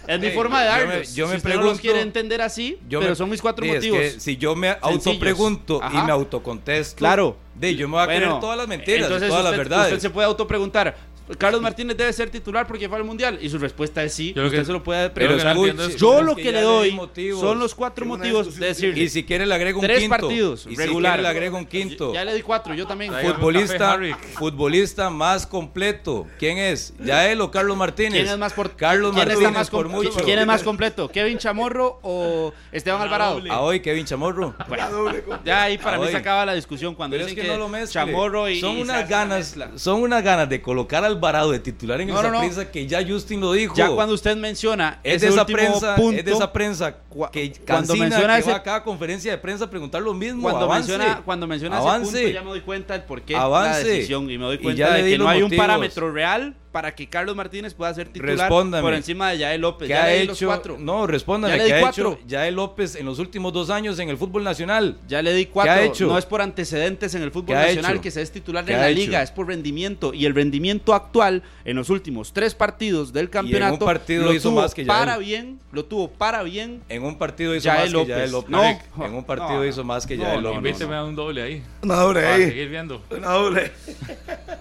Es 0.07 0.21
mi 0.21 0.31
forma 0.31 0.61
de 0.63 0.67
yo 0.67 0.73
darlos. 0.73 0.95
me- 1.11 1.15
yo 1.15 1.27
si 1.27 1.31
me 1.31 1.37
usted 1.37 1.49
no 1.51 1.55
los 1.57 1.63
pregunto- 1.63 1.81
quiere 1.81 2.01
entender 2.01 2.43
así, 2.43 2.79
Yo 2.89 2.99
pero 3.01 3.11
me- 3.13 3.17
son 3.17 3.31
mis 3.31 3.41
cuatro 3.41 3.65
es 3.65 3.75
motivos. 3.77 3.99
que 3.99 4.21
si 4.21 4.37
yo 4.37 4.55
me 4.55 4.77
autopregunto 4.81 5.81
y 5.93 5.97
me 5.99 6.13
autocontesto, 6.13 6.97
Claro. 6.99 7.37
de, 7.55 7.75
yo 7.77 7.89
me 7.89 7.95
voy 7.95 8.03
a 8.03 8.07
creer 8.07 8.41
todas 8.41 8.59
las 8.59 8.69
mentiras, 8.69 9.03
entonces 9.05 9.29
todas 9.29 9.45
las 9.45 9.53
usted, 9.53 9.65
verdades. 9.65 9.93
Usted 9.95 10.09
se 10.09 10.11
puede 10.11 10.27
autopreguntar. 10.27 10.97
Carlos 11.39 11.61
Martínez 11.63 11.97
debe 11.97 12.13
ser 12.13 12.29
titular 12.31 12.67
porque 12.67 12.89
fue 12.89 12.99
al 12.99 13.05
mundial. 13.05 13.39
Y 13.41 13.49
su 13.49 13.59
respuesta 13.59 14.03
es 14.05 14.13
sí. 14.13 14.33
Yo 14.35 14.43
lo 14.43 14.49
usted 14.49 14.61
que- 14.61 14.65
se 14.67 14.73
lo 14.73 14.83
puede 14.83 15.11
Pero 15.11 15.37
que 15.37 15.45
no 15.45 15.67
es- 15.67 15.97
Yo 15.97 16.19
es 16.21 16.25
lo 16.27 16.37
que 16.37 16.43
que 16.43 16.53
ya 16.53 16.59
le 16.59 16.63
doy 16.63 16.93
motivos. 16.93 17.41
son 17.41 17.59
los 17.59 17.75
cuatro 17.75 18.05
motivos 18.07 18.57
de 18.57 18.67
decirle. 18.67 19.03
Y 19.03 19.09
si 19.09 19.25
quiere 19.25 19.47
le 19.47 19.55
agrego 19.55 19.81
un 19.81 19.87
Tres 19.87 20.01
quinto. 20.01 20.11
partidos, 20.17 20.67
y 20.69 20.77
regular. 20.77 21.13
si 21.13 21.17
quiere 21.17 21.23
le 21.23 21.29
agrego 21.29 21.57
un 21.59 21.67
quinto. 21.67 22.13
Ya 22.15 22.25
le 22.25 22.35
di 22.35 22.43
cuatro, 22.43 22.75
yo 22.75 22.87
también. 22.87 23.13
Futbolista, 23.15 23.99
futbolista 24.35 25.11
más 25.11 25.47
completo. 25.47 26.27
¿Quién 26.39 26.59
es? 26.59 26.93
¿Yael 27.03 27.41
o 27.41 27.51
Carlos 27.51 27.77
Martínez? 27.77 28.23
¿Quién 28.23 28.29
es 28.33 28.39
más 28.39 28.53
por 28.53 28.77
Carlos 28.77 29.13
quién 29.13 29.19
Martínez 29.27 29.47
está 29.49 29.59
más 29.59 29.71
por 29.71 29.89
mucho. 29.89 30.11
¿Quién 30.25 30.39
es 30.39 30.47
más 30.47 30.63
completo? 30.63 31.09
¿Kevin 31.09 31.39
Chamorro 31.39 31.99
o 32.03 32.53
Esteban 32.73 33.01
Alvarado? 33.01 33.43
A 33.51 33.61
hoy 33.61 33.81
Kevin 33.81 34.05
Chamorro. 34.05 34.55
Ya 35.45 35.63
ahí 35.65 35.79
para 35.79 35.99
mí 35.99 36.05
Hoy. 36.05 36.11
se 36.11 36.17
acaba 36.17 36.45
la 36.47 36.55
discusión 36.55 36.95
cuando 36.95 37.15
Pero 37.15 37.25
es 37.27 37.31
dicen 37.35 37.45
que, 37.51 37.57
no 37.59 37.69
lo. 37.69 37.87
Chamorro 37.87 38.49
y 38.49 38.61
son 38.61 38.79
y 38.79 38.83
unas 38.83 39.09
ganas, 39.09 39.39
mezcla. 39.57 39.71
son 39.77 40.03
unas 40.03 40.23
ganas 40.23 40.49
de 40.49 40.61
colocar 40.63 41.05
a 41.05 41.14
Alvarado 41.15 41.51
de 41.53 41.59
titular 41.59 42.01
en 42.01 42.09
No, 42.09 42.21
el 42.21 42.33
no. 42.33 42.39
Saprissa 42.41 42.71
que 42.71 42.87
ya 42.87 43.07
Justin 43.07 43.41
lo 43.41 43.53
dijo. 43.53 43.75
Ya 43.75 43.89
cuando 43.91 44.15
usted 44.15 44.37
menciona 44.37 45.01
es 45.03 45.17
ese 45.17 45.27
de 45.27 45.33
esa 45.33 45.47
prensa, 45.47 45.95
punto, 45.97 46.19
es 46.19 46.25
de 46.25 46.33
esa 46.33 46.53
prensa 46.53 46.97
que 47.33 47.53
cuando 47.67 47.97
menciona 47.97 48.35
que 48.35 48.41
ese- 48.41 48.51
va 48.51 48.57
a 48.57 48.63
cada 48.63 48.83
conferencia 48.85 49.33
de 49.33 49.39
prensa 49.39 49.65
a 49.65 49.71
preguntar 49.71 50.03
lo 50.03 50.15
mismo. 50.15 50.43
cuando 50.43 50.65
avance, 50.65 50.93
menciona 50.97 51.23
cuando 51.25 51.47
menciona 51.47 51.79
avance. 51.79 52.09
ese 52.11 52.19
punto 52.23 52.35
ya 52.35 52.43
me 52.43 52.49
doy 52.51 52.61
cuenta 52.61 52.95
del 52.95 53.03
por 53.05 53.23
qué 53.23 53.37
Avance. 53.37 53.83
la 53.83 53.89
decisión 53.89 54.31
y 54.31 54.39
me 54.39 54.45
doy 54.45 54.59
cuenta 54.59 54.93
de 54.95 55.11
que 55.11 55.19
no 55.19 55.29
hay 55.29 55.43
un 55.43 55.51
parámetro 55.51 56.13
real 56.13 56.55
para 56.75 56.93
que 56.93 57.07
Carlos 57.09 57.37
Martínez 57.37 57.73
pueda 57.73 57.95
ser 57.95 58.09
titular 58.09 58.37
Respóndame. 58.37 58.83
por 58.83 58.95
encima 58.95 59.31
de 59.31 59.39
Yael 59.39 59.61
López. 59.61 59.87
¿Qué 59.87 59.95
Ya 59.95 60.03
ha 60.03 60.09
le 60.09 60.21
di 60.23 60.27
los 60.27 60.37
hecho? 60.37 60.47
cuatro. 60.49 60.77
No, 60.77 61.07
respóndame. 61.07 61.57
Ya 61.57 61.63
le 61.63 61.69
¿Qué 61.69 61.75
di 61.75 61.79
ha 61.79 61.81
cuatro. 61.83 62.13
hecho 62.15 62.27
Yael 62.27 62.55
López 62.57 62.97
en 62.97 63.07
los 63.07 63.21
últimos 63.21 63.53
dos 63.53 63.71
años 63.71 63.97
en 64.01 64.09
el 64.09 64.17
fútbol 64.19 64.43
nacional? 64.43 64.97
Ya 65.07 65.23
le 65.23 65.33
di 65.35 65.47
cuatro. 65.47 65.73
ha 65.73 65.83
hecho? 65.83 66.09
No 66.09 66.19
es 66.19 66.27
por 66.27 66.43
antecedentes 66.43 67.15
en 67.15 67.23
el 67.23 67.31
fútbol 67.31 67.55
¿Qué 67.57 67.63
nacional 67.63 68.01
que 68.01 68.11
se 68.11 68.23
es 68.23 68.33
titular 68.33 68.65
¿Qué 68.65 68.73
en 68.73 68.81
la 68.81 68.89
hecho? 68.89 68.99
liga, 68.99 69.23
es 69.23 69.31
por 69.31 69.47
rendimiento. 69.47 70.13
Y 70.13 70.27
el 70.27 70.35
rendimiento 70.35 70.95
actual 70.95 71.45
en 71.65 71.77
los 71.77 71.91
últimos 71.91 72.33
tres 72.33 72.57
partidos 72.57 73.13
del 73.13 73.31
campeonato 73.31 73.85
partido 73.85 74.25
lo 74.25 74.33
hizo 74.35 74.49
tuvo 74.49 74.63
más 74.63 74.75
que 74.75 74.85
Yael. 74.85 74.99
para 74.99 75.17
bien, 75.19 75.61
lo 75.71 75.85
tuvo 75.85 76.09
para 76.11 76.43
bien. 76.43 76.83
En 76.89 77.05
un 77.05 77.17
partido 77.19 77.55
hizo 77.55 77.67
Yael 77.67 77.83
más 77.85 77.93
López. 77.93 78.07
que 78.09 78.19
Yael 78.19 78.33
López. 78.33 78.51
No. 78.51 79.05
en 79.07 79.15
un 79.15 79.23
partido 79.25 79.59
No. 79.59 79.65
hizo 79.65 79.85
más 79.85 80.07
que 80.09 80.17
No, 80.17 80.25
Yael 80.25 80.43
no, 80.43 80.49
López. 80.49 80.63
no, 80.63 80.69
Invíteme 80.69 80.97
a 80.97 81.05
un 81.05 81.15
doble 81.15 81.41
ahí. 81.41 81.63
Una 81.83 81.95
doble 81.95 82.21
Para 82.23 82.35
ahí. 82.35 82.45
seguir 82.47 82.69
viendo. 82.69 83.01
Una 83.11 83.29
doble. 83.31 83.71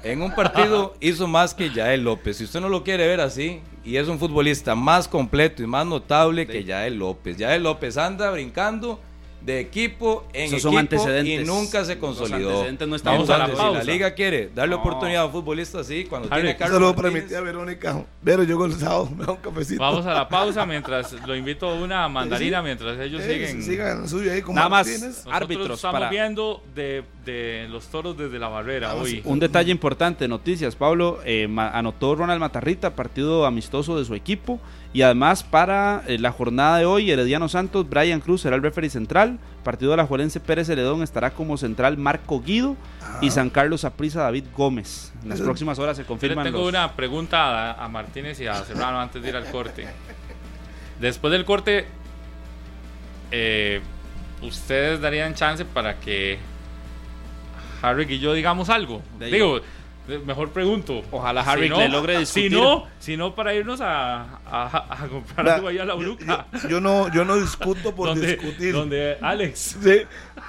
En 0.04 0.22
un 0.22 0.36
partido 0.36 0.94
hizo 1.02 1.28
más 1.28 1.56
que 1.56 1.72
Yael 1.72 2.03
López. 2.04 2.38
Si 2.38 2.44
usted 2.44 2.62
no 2.62 2.70
lo 2.70 2.84
quiere 2.84 3.08
ver 3.08 3.22
así, 3.22 3.62
y 3.84 3.98
es 3.98 4.08
un 4.08 4.20
futbolista 4.20 4.76
más 4.76 5.08
completo 5.08 5.64
y 5.64 5.68
más 5.68 5.86
notable 5.86 6.48
que 6.48 6.64
Yael 6.64 6.98
López. 6.98 7.38
Yael 7.38 7.64
López 7.64 7.98
anda 7.98 8.32
brincando 8.32 9.00
de 9.46 9.60
equipo 9.60 10.26
en 10.32 10.46
Esos 10.46 10.62
son 10.62 10.78
equipo 10.78 11.06
y 11.10 11.44
nunca 11.44 11.84
se 11.84 11.96
Los 11.96 12.02
consolidó. 12.02 12.50
antecedentes 12.50 12.88
no 12.88 12.96
estamos 12.96 13.30
a 13.30 13.38
la 13.38 13.44
Entonces, 13.46 13.58
si 13.60 13.72
pausa. 13.74 13.84
la 13.86 13.92
liga 13.94 14.14
quiere 14.14 14.50
darle 14.56 14.76
No. 14.76 14.82
oportunidad 14.82 15.24
a 15.24 15.26
un 15.26 15.32
futbolista 15.34 15.80
así, 15.82 16.06
cuando 16.06 16.30
Harry, 16.32 16.44
tiene 16.44 16.58
Carlos 16.58 16.80
mi 16.96 17.02
Martínez, 17.02 17.28
tía 17.28 17.42
Verónica. 17.42 18.06
Vero, 18.22 18.44
yo 18.44 18.64
el 18.66 18.74
sábado 18.74 19.10
me 19.18 19.26
da 19.26 19.32
un 19.34 19.38
cafecito. 19.40 19.82
Vamos 19.82 20.06
a 20.06 20.14
la 20.14 20.30
pausa 20.30 20.66
mientras 20.66 21.12
lo 21.28 21.36
invito 21.36 21.70
a 21.70 21.74
una 21.76 22.08
mandarina 22.08 22.62
mientras 22.62 22.98
ellos 23.00 23.22
Eh, 23.22 23.34
siguen. 23.48 23.64
sigan 23.64 24.08
suyo 24.08 24.32
ahí 24.32 24.42
con 24.42 24.56
Nada 24.56 24.70
más. 24.70 24.88
Martínez. 24.88 25.24
Árbitros 25.30 25.72
estamos 25.72 26.00
para- 26.00 26.10
viendo 26.10 26.64
de, 26.74 27.04
de 27.26 27.68
los 27.70 27.86
toros 27.88 28.18
desde 28.18 28.40
la 28.40 28.48
barrera 28.48 28.90
Vamos, 28.94 29.08
hoy. 29.08 29.22
Un 29.26 29.40
detalle 29.40 29.72
importante, 29.72 30.28
noticias, 30.28 30.76
Pablo, 30.76 31.20
eh, 31.26 31.48
ma- 31.50 31.70
anotó 31.70 32.16
Ronald 32.16 32.40
Matarrita, 32.40 32.96
partido 32.96 33.46
amistoso 33.46 33.98
de 34.00 34.06
su 34.06 34.14
equipo, 34.16 34.60
y 34.94 35.02
además 35.02 35.44
para 35.44 36.04
eh, 36.08 36.20
la 36.20 36.32
jornada 36.32 36.78
de 36.78 36.86
hoy, 36.86 37.10
Herediano 37.10 37.50
Santos, 37.50 37.90
Brian 37.90 38.20
Cruz 38.22 38.42
será 38.42 38.56
el 38.56 38.62
referee 38.62 38.90
central, 38.90 39.40
partido 39.64 39.92
de 39.92 39.98
la 39.98 40.06
Juelense 40.06 40.40
Pérez 40.40 40.68
Celedón 40.68 41.02
estará 41.04 41.32
como 41.32 41.58
central 41.58 41.98
Marco 41.98 42.42
Guido 42.42 42.76
y 43.22 43.32
San 43.32 43.50
Carlos 43.50 43.86
Aprisa 43.86 44.22
David 44.22 44.46
Gómez. 44.56 45.12
En 45.24 45.30
las 45.30 45.42
próximas 45.42 45.80
horas 45.80 45.98
se 45.98 46.04
Yo 46.04 46.08
confirman 46.08 46.44
tengo 46.46 46.60
los- 46.60 46.70
una 46.70 46.92
pregunta 46.94 47.72
a, 47.72 47.84
a 47.86 47.88
Martínez 47.90 48.40
y 48.40 48.48
a 48.48 48.64
Serrano 48.66 49.00
antes 49.00 49.22
de 49.22 49.30
ir 49.30 49.36
al 49.36 49.46
corte. 49.52 49.88
Después 51.00 51.32
del 51.32 51.44
corte, 51.46 51.86
eh, 53.32 53.82
¿ustedes 54.42 55.02
darían 55.02 55.34
chance 55.34 55.66
para 55.66 56.00
que 56.00 56.38
Harry 57.82 58.06
y 58.10 58.20
yo 58.20 58.34
digamos 58.34 58.70
algo? 58.70 59.02
Digo, 59.20 59.60
mejor 60.26 60.50
pregunto. 60.52 61.02
Ojalá 61.12 61.42
Harry 61.42 61.70
no- 61.70 61.78
le 61.78 61.90
logre 61.90 62.20
discutir. 62.20 62.52
Si 62.52 62.56
no, 62.58 62.88
si 63.00 63.18
no 63.18 63.36
para 63.36 63.54
irnos 63.54 63.80
a, 63.82 64.40
a- 64.46 65.04
a 65.04 65.08
comprar 65.08 65.48
algo 65.50 65.68
allá 65.70 65.84
a 65.84 65.86
la 65.86 65.94
yo, 65.94 66.00
bruca. 66.00 66.48
yo- 66.64 66.70
yo 66.70 66.82
no, 66.82 67.12
yo 67.14 67.24
no 67.26 67.38
discuto 67.38 67.96
por 67.96 68.10
donde, 68.10 68.36
discutir. 68.36 68.74
donde 68.74 69.18
Alex. 69.22 69.78
Sí, 69.82 70.02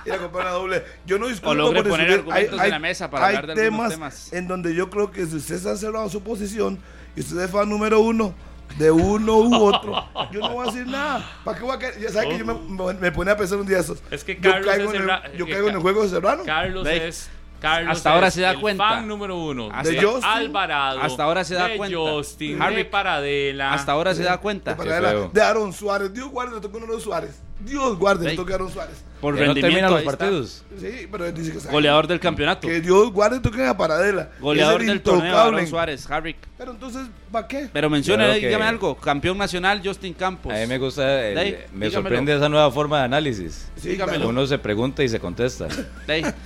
ir 0.07 0.13
a 0.13 0.19
comprar 0.19 0.47
una 0.47 0.51
doble. 0.55 0.85
Yo 1.07 1.19
no 1.19 1.29
discuto 1.29 1.51
O 1.51 1.55
logre 1.55 1.83
por 1.83 1.91
poner 1.93 2.07
discutir. 2.09 2.33
argumentos 2.33 2.65
en 2.65 2.71
la 2.71 2.79
mesa 2.79 3.11
para 3.11 3.27
hay 3.29 3.37
hablar 3.37 3.57
de 3.57 3.65
algunos 3.67 3.89
temas 3.91 4.15
temas. 4.15 4.33
en 4.33 4.49
donde 4.49 4.75
yo 4.75 4.91
creo 4.91 5.11
que 5.11 5.25
si 5.27 5.37
usted 5.37 5.59
se 5.59 5.71
ha 5.71 5.77
cerrado 5.77 6.09
su 6.09 6.23
posición 6.23 6.79
y 7.17 7.21
usted 7.21 7.39
es 7.41 7.51
fan 7.51 7.69
número 7.69 8.01
uno 8.01 8.35
de 8.79 8.91
uno 8.91 9.37
u 9.39 9.55
otro, 9.63 10.05
yo 10.33 10.41
no 10.41 10.49
voy 10.51 10.67
a 10.67 10.71
decir 10.73 10.87
nada. 10.87 11.31
¿Para 11.45 11.59
qué 11.59 11.65
voy 11.65 11.77
a 11.77 11.79
caer? 11.79 12.01
Ya 12.01 12.09
sabes 12.11 12.31
que 12.31 12.39
yo 12.39 12.45
me, 12.47 12.55
me, 12.55 12.95
me 12.95 13.13
ponía 13.13 13.35
a 13.35 13.37
pensar 13.37 13.59
un 13.59 13.67
día 13.67 13.79
esos. 13.79 14.03
Es 14.11 14.25
que 14.25 14.35
yo 14.35 14.41
Carlos 14.51 14.67
caigo, 14.67 14.91
es 14.93 15.01
en, 15.01 15.09
el, 15.09 15.37
yo 15.39 15.47
que 15.47 15.53
caigo 15.53 15.69
en 15.69 15.75
el 15.77 15.81
juego 15.81 16.03
de 16.03 16.09
Serrano. 16.09 16.43
Carlos 16.45 16.83
Ve, 16.83 17.07
es. 17.09 17.31
Carlos 17.65 17.97
hasta 17.97 18.13
ahora 18.15 18.31
se 18.31 18.41
da 18.43 18.51
el 18.53 18.61
cuenta. 18.61 18.89
fan 18.89 19.09
número 19.09 19.37
uno. 19.39 19.69
Hasta- 19.73 19.91
de 19.91 20.03
Justin. 20.03 20.25
Alvarado. 20.25 21.01
Hasta 21.01 21.25
ahora 21.25 21.45
se 21.45 21.55
da 21.55 21.69
de 21.69 21.77
cuenta. 21.77 21.97
Justin, 21.99 22.61
Harry, 22.63 22.77
de 22.77 22.85
Paradela. 22.85 23.73
Hasta 23.73 23.93
ahora 23.93 24.15
se 24.15 24.23
da 24.23 24.39
cuenta. 24.39 24.73
De, 24.73 24.77
Paradela, 24.77 25.29
de 25.33 25.43
Aaron 25.43 25.73
Suárez. 25.73 26.13
Dios 26.13 26.29
guarde, 26.31 26.55
le 26.57 26.61
tocó 26.61 26.79
uno 26.79 26.95
de 26.95 27.01
Suárez. 27.01 27.41
Dios 27.61 27.99
guarde, 27.99 28.35
toca 28.37 28.53
a 28.53 28.57
Aaron 28.57 28.71
Suárez. 28.71 29.03
Por 29.25 29.35
no 29.35 29.41
rendimiento. 29.41 29.67
terminan 29.69 29.91
los 29.91 30.03
partidos. 30.03 30.65
Sí, 30.79 31.09
pero 31.11 31.25
él 31.27 31.33
dice 31.35 31.53
que. 31.53 31.69
Goleador 31.73 32.07
del 32.07 32.21
campeonato. 32.21 32.69
Que 32.69 32.81
Dios 32.81 33.11
guarde, 33.11 33.41
toque 33.41 33.65
a 33.65 33.75
Paradela. 33.77 34.29
Goleador 34.39 34.85
del 34.85 35.01
torneo. 35.01 35.37
Aaron 35.37 35.67
Suárez, 35.67 36.11
Harry. 36.11 36.37
Pero 36.59 36.73
entonces, 36.73 37.07
¿para 37.33 37.49
qué? 37.49 37.69
Pero 37.73 37.89
menciona, 37.91 38.33
que- 38.35 38.47
dígame 38.47 38.65
algo. 38.65 38.95
Campeón 38.97 39.37
nacional, 39.39 39.81
Justin 39.85 40.13
Campos. 40.15 40.53
A 40.53 40.57
mí 40.57 40.67
me 40.67 40.79
gusta, 40.79 41.27
el- 41.27 41.35
Dey, 41.35 41.53
me 41.73 41.87
dígamelo. 41.87 41.91
sorprende 41.93 42.37
esa 42.37 42.49
nueva 42.49 42.71
forma 42.71 42.99
de 42.99 43.05
análisis. 43.05 43.69
Sí. 43.77 43.99
Uno 44.25 44.47
se 44.47 44.59
pregunta 44.59 45.03
y 45.03 45.09
se 45.09 45.19
contesta. 45.19 45.69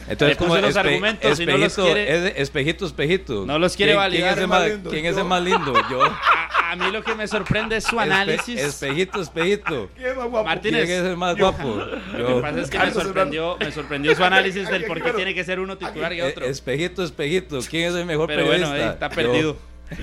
Entonces, 0.08 0.36
como 0.36 0.56
los 0.56 0.74
espe- 0.74 0.78
argumentos 0.80 1.24
no 1.40 1.56
los 1.58 1.72
espejito, 1.72 1.84
quiere. 1.84 2.28
es- 2.28 2.32
espejito, 2.36 2.86
espejito. 2.86 3.44
No 3.46 3.58
los 3.58 3.76
quiere 3.76 3.92
¿Quién- 3.92 3.98
validar, 4.00 4.20
¿Quién, 4.34 4.38
es 4.38 4.42
el 4.42 4.48
más, 4.48 4.68
lindo? 4.68 4.90
quién 4.90 5.06
es 5.06 5.14
Yo. 5.16 5.22
el 5.22 5.26
más 5.28 5.42
lindo? 5.42 5.72
Yo. 5.90 6.02
A, 6.04 6.72
a 6.72 6.76
mí 6.76 6.90
lo 6.92 7.02
que 7.02 7.14
me 7.14 7.26
sorprende 7.26 7.76
es 7.76 7.84
su 7.84 7.96
Espe- 7.96 8.02
análisis. 8.02 8.58
espejito, 8.60 9.20
espejito. 9.20 9.90
¿Quién 9.96 10.08
es 10.10 10.16
más 10.16 10.28
guapo? 10.28 10.46
Martínez. 10.46 10.86
¿Quién 10.86 11.00
es 11.04 11.10
el 11.10 11.16
más 11.16 11.36
Yo. 11.36 11.50
guapo? 11.52 11.76
Lo 11.76 12.26
que 12.26 12.32
Yo. 12.32 12.40
Es 12.68 12.70
que 12.70 12.78
me 12.86 12.90
sorprendió, 12.92 13.56
me 13.58 13.72
sorprendió 13.72 14.14
su 14.14 14.24
análisis 14.24 14.68
del 14.70 14.84
por 14.84 15.02
qué 15.02 15.12
tiene 15.12 15.34
que 15.34 15.44
ser 15.44 15.60
uno 15.60 15.76
titular 15.78 16.12
y 16.12 16.20
Eh, 16.20 16.22
otro. 16.24 16.44
Espejito, 16.46 17.02
espejito. 17.02 17.58
¿Quién 17.68 17.88
es 17.90 17.94
el 17.94 18.04
mejor 18.04 18.26
Pero 18.28 18.46
bueno, 18.46 18.74
está 18.74 19.08
perdido. 19.08 19.56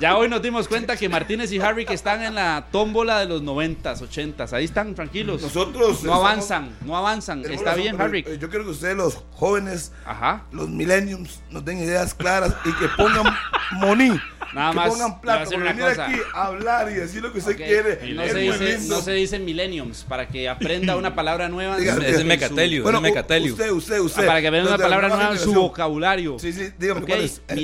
Ya 0.00 0.16
hoy 0.16 0.28
nos 0.28 0.42
dimos 0.42 0.66
cuenta 0.66 0.96
que 0.96 1.08
Martínez 1.08 1.52
y 1.52 1.60
Harry 1.60 1.84
que 1.84 1.94
están 1.94 2.22
en 2.22 2.34
la 2.34 2.66
tómbola 2.72 3.20
de 3.20 3.26
los 3.26 3.42
90s, 3.42 4.00
80s. 4.00 4.52
Ahí 4.52 4.64
están 4.64 4.94
tranquilos. 4.96 5.42
Nosotros 5.42 6.02
no 6.02 6.10
estamos- 6.12 6.18
avanzan, 6.18 6.76
no 6.84 6.96
avanzan. 6.96 7.40
Está 7.44 7.64
razón, 7.70 7.82
bien, 7.82 8.00
Harry. 8.00 8.24
eh, 8.26 8.38
Yo 8.40 8.48
quiero 8.48 8.64
que 8.64 8.70
ustedes, 8.72 8.96
los 8.96 9.18
jóvenes, 9.32 9.92
Ajá. 10.04 10.44
los 10.50 10.68
millenniums, 10.68 11.40
nos 11.50 11.64
den 11.64 11.78
ideas 11.78 12.14
claras 12.14 12.54
y 12.64 12.72
que 12.74 12.88
pongan 12.96 13.32
money. 13.72 14.20
Nada 14.54 14.70
que 14.70 14.76
más, 14.76 14.88
pongan 14.90 15.08
le 15.08 15.12
voy 15.12 15.16
a 15.16 15.20
plata. 15.20 15.44
Porque 15.44 15.56
una 15.56 15.74
cosa. 15.88 16.04
aquí 16.06 16.20
a 16.34 16.44
hablar 16.46 16.90
y 16.90 16.94
decir 16.94 17.22
lo 17.22 17.32
que 17.32 17.38
usted 17.38 17.52
Ok, 17.52 17.56
quiere. 17.56 18.14
No 18.14 18.22
es 18.22 18.32
se, 18.32 18.38
dice, 18.38 18.78
no 18.88 19.00
se 19.00 19.12
dice 19.12 19.38
millenniums 19.38 20.04
para 20.08 20.28
que 20.28 20.48
aprenda 20.48 20.96
una 20.96 21.14
palabra 21.14 21.48
nueva. 21.48 21.78
Ese 21.78 22.10
es 22.10 22.24
Mecatelio. 22.24 22.82
Bueno, 22.82 22.98
es 22.98 23.02
Mecatelio. 23.02 23.52
usted, 23.52 23.70
usted, 23.70 23.96
Ah, 23.96 24.02
usted. 24.02 24.26
para 24.26 24.40
que 24.40 24.48
aprenda 24.48 24.70
una 24.74 24.78
palabra 24.82 25.08
nueva 25.08 25.32
en 25.32 25.38
su 25.38 25.54
vocabulario. 25.54 26.38
Sí, 26.38 26.52
sí, 26.52 26.70
dígame 26.78 27.00
Ok, 27.02 27.06
cuál 27.08 27.20
es. 27.22 27.40
Eh, 27.48 27.54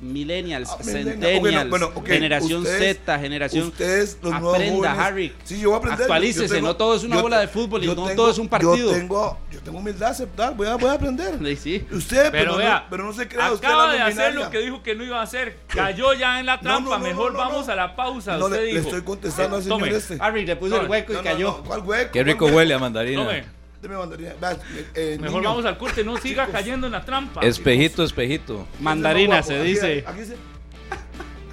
millennials, 0.00 0.70
millennials, 0.70 0.70
Ah, 0.70 0.78
centennials, 0.84 1.38
Ok, 1.38 1.64
no, 1.64 1.70
bueno, 1.70 1.92
ok, 1.94 2.06
generación 2.06 2.62
ustedes- 2.62 2.96
Z, 2.98 3.18
generación... 3.18 3.68
Ustedes, 3.68 4.18
los 4.22 4.32
nuevos 4.32 4.54
Aprenda. 4.54 5.04
Harry. 5.06 5.32
Sí, 5.44 5.60
yo 5.60 5.70
voy 5.70 5.74
a 5.76 5.78
aprender. 5.78 6.02
Actualícese, 6.02 6.54
tengo- 6.54 6.68
no 6.68 6.76
todo 6.76 6.94
es 6.96 7.04
una 7.04 7.16
yo 7.16 7.22
bola 7.22 7.40
de 7.40 7.48
fútbol 7.48 7.82
y 7.84 7.86
no 7.86 7.94
tengo- 7.94 8.14
todo 8.14 8.30
es 8.30 8.38
un 8.38 8.48
partido. 8.48 8.76
Yo 8.76 8.90
tengo, 8.92 9.38
yo 9.50 9.60
tengo 9.60 9.78
humildad 9.78 10.08
a 10.08 10.10
aceptar, 10.12 10.54
voy 10.56 10.66
a, 10.68 10.76
voy 10.76 10.90
a 10.90 10.92
aprender. 10.94 11.38
Sí, 11.44 11.56
sí. 11.56 11.86
Usted, 11.90 12.30
pero, 12.30 12.32
Pero 12.32 12.52
no, 12.52 12.58
vea, 12.58 12.86
pero 12.90 13.04
no 13.04 13.12
se 13.12 13.28
crea 13.28 13.52
usted 13.52 13.66
acaba 13.66 13.86
la 13.88 13.92
de 13.94 14.00
hacer 14.02 14.34
lo 14.34 14.50
que 14.50 14.58
dijo 14.58 14.82
que 14.82 14.94
no 14.94 15.04
iba 15.04 15.20
a 15.20 15.22
hacer. 15.22 15.58
Cayó 15.68 16.12
ya 16.14 16.40
en 16.40 16.46
la 16.46 16.56
No, 16.56 16.62
trampa. 16.62 16.90
no, 16.90 16.98
no, 16.98 17.04
Mejor 17.04 17.32
no, 17.32 17.38
no, 17.38 17.44
vamos 17.48 17.66
no. 17.66 17.72
a 17.72 17.76
la 17.76 17.96
pausa. 17.96 18.36
No, 18.36 18.46
Usted 18.46 18.58
le, 18.58 18.64
le 18.66 18.72
dijo. 18.80 18.88
estoy 18.88 19.02
contestando 19.02 19.56
al 19.56 19.62
señor 19.62 19.88
este. 19.88 20.16
Harry 20.20 20.46
le 20.46 20.56
puso 20.56 20.76
el 20.76 20.82
No, 20.84 20.90
hueco 20.90 21.12
y 21.12 21.16
No, 21.16 21.22
no, 21.22 21.24
cayó. 21.24 21.46
no, 21.48 21.64
¿Cuál 21.64 21.80
hueco? 21.82 22.12
Qué 22.12 22.22
rico 22.24 22.38
¿Cuál 22.46 22.54
huele 22.54 22.74
a 22.74 22.78
mandarina. 22.78 23.44
Mandarina. 23.88 24.32
Vea, 24.40 24.56
eh, 24.94 25.18
Mejor 25.20 25.40
niño. 25.40 25.50
vamos 25.50 25.64
al 25.66 25.78
corte. 25.78 26.02
No 26.04 26.16
siga 26.20 26.46
cayendo 26.46 26.86
en 26.86 26.92
la 26.92 27.04
trampa. 27.04 27.40
Espejito, 27.42 28.02
espejito. 28.04 28.66
Mandarina 28.80 29.42
se 29.42 29.62
dice. 29.62 30.04
Aquí 30.06 30.20
dice. 30.20 30.36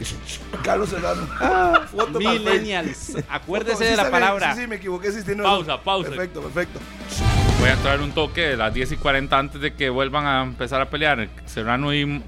Carlos 0.64 0.90
Serrano. 0.90 1.28
Foto 1.92 2.20
Millennials. 2.20 3.18
Acuérdese 3.30 3.74
Foto, 3.74 3.86
de 3.86 3.92
sí 3.92 3.98
la 3.98 4.12
palabra. 4.12 4.56
Sí, 4.56 4.62
sí, 4.62 4.68
me 4.68 4.76
equivoqué. 4.78 5.12
Sí, 5.12 5.24
tiene 5.24 5.44
Pausa, 5.44 5.82
pausa. 5.82 6.10
Perfecto, 6.10 6.42
perfecto. 6.42 6.80
Voy 7.60 7.70
a 7.70 7.76
traer 7.78 8.02
un 8.02 8.12
toque 8.12 8.42
de 8.42 8.58
las 8.58 8.74
10 8.74 8.94
y 8.94 8.98
40 8.98 9.38
antes 9.38 9.62
de 9.62 9.74
que 9.76 9.90
vuelvan 9.90 10.26
a 10.26 10.42
empezar 10.42 10.82
a 10.82 10.90
pelear 10.90 11.30
Serrano 11.46 11.94
y, 11.94 12.24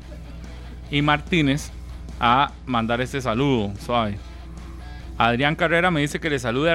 y 0.92 1.02
Martínez 1.02 1.72
a 2.20 2.52
mandar 2.68 3.02
este 3.02 3.20
saludo 3.20 3.74
suave. 3.84 4.20
Adrián 5.18 5.56
Carrera 5.56 5.92
me 5.92 6.02
dice 6.02 6.20
que 6.20 6.30
le 6.30 6.40
salude 6.40 6.72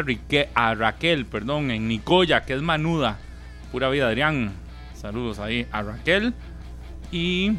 a, 0.54 0.74
Raquel, 0.74 1.26
perdón, 1.26 1.70
en 1.70 1.88
Nicoya, 1.88 2.44
que 2.44 2.54
es 2.54 2.62
manuda. 2.62 3.18
Pura 3.72 3.88
vida, 3.88 4.06
Adrián. 4.06 4.52
Saludos 4.94 5.40
ahí 5.40 5.66
a 5.72 5.82
Raquel. 5.82 6.34
Y 7.10 7.56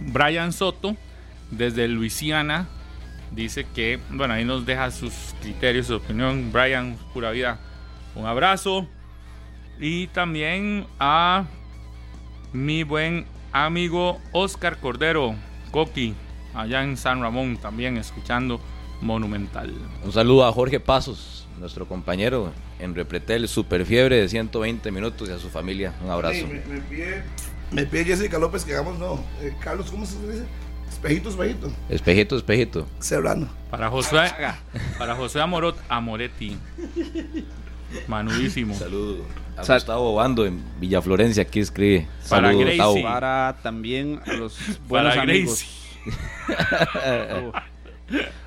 Brian 0.00 0.52
Soto, 0.52 0.96
desde 1.50 1.86
Luisiana, 1.86 2.66
dice 3.30 3.66
que, 3.72 4.00
bueno, 4.10 4.34
ahí 4.34 4.44
nos 4.44 4.66
deja 4.66 4.90
sus 4.90 5.12
criterios, 5.40 5.86
su 5.86 5.96
opinión. 5.96 6.50
Brian, 6.52 6.96
pura 7.14 7.30
vida, 7.30 7.60
un 8.16 8.26
abrazo. 8.26 8.88
Y 9.78 10.08
también 10.08 10.86
a 10.98 11.44
mi 12.52 12.82
buen 12.82 13.26
amigo 13.52 14.20
Oscar 14.32 14.78
Cordero, 14.78 15.36
Coqui, 15.70 16.14
allá 16.52 16.82
en 16.82 16.96
San 16.96 17.20
Ramón, 17.20 17.58
también 17.58 17.96
escuchando 17.96 18.60
Monumental. 19.00 19.72
Un 20.04 20.12
saludo 20.12 20.44
a 20.46 20.52
Jorge 20.52 20.80
Pasos, 20.80 21.46
nuestro 21.58 21.86
compañero 21.86 22.52
en 22.80 22.94
Repretel, 22.94 23.46
super 23.48 23.84
fiebre 23.86 24.16
de 24.20 24.28
120 24.28 24.90
minutos 24.90 25.28
y 25.28 25.32
a 25.32 25.38
su 25.38 25.48
familia. 25.50 25.94
Un 26.02 26.10
abrazo. 26.10 26.34
Sí, 26.40 26.44
me, 26.44 26.60
me 26.74 26.80
pide, 26.82 27.22
me 27.70 27.86
pide 27.86 28.04
Jessica 28.06 28.38
López 28.38 28.64
que 28.64 28.72
hagamos, 28.74 28.98
no. 28.98 29.22
eh, 29.40 29.54
Carlos, 29.60 29.90
¿cómo 29.90 30.04
se 30.06 30.18
dice? 30.26 30.44
Espejito, 30.88 31.28
espejito. 31.28 31.70
Espejito, 31.88 32.36
espejito. 32.36 32.86
Serrano. 32.98 33.48
Para 33.70 33.88
Josué, 33.90 34.32
para 34.98 35.14
Josué 35.14 35.42
Amorot, 35.42 35.76
Amoretti. 35.88 36.56
Manudísimo. 38.08 38.74
Saludo 38.74 39.24
a 39.56 39.64
Sal- 39.64 39.76
Gustavo 39.78 40.14
Bando 40.14 40.44
en 40.46 40.62
Villa 40.80 41.00
Florencia, 41.02 41.42
aquí 41.42 41.60
escribe. 41.60 42.08
Para 42.28 42.48
Saludo, 42.48 42.60
Gracie. 42.64 42.76
Gustavo. 42.84 43.02
Para 43.02 43.56
también 43.62 44.20
a 44.26 44.32
los 44.32 44.58
buenos 44.88 45.10
Para 45.14 45.22
amigos. 45.22 45.64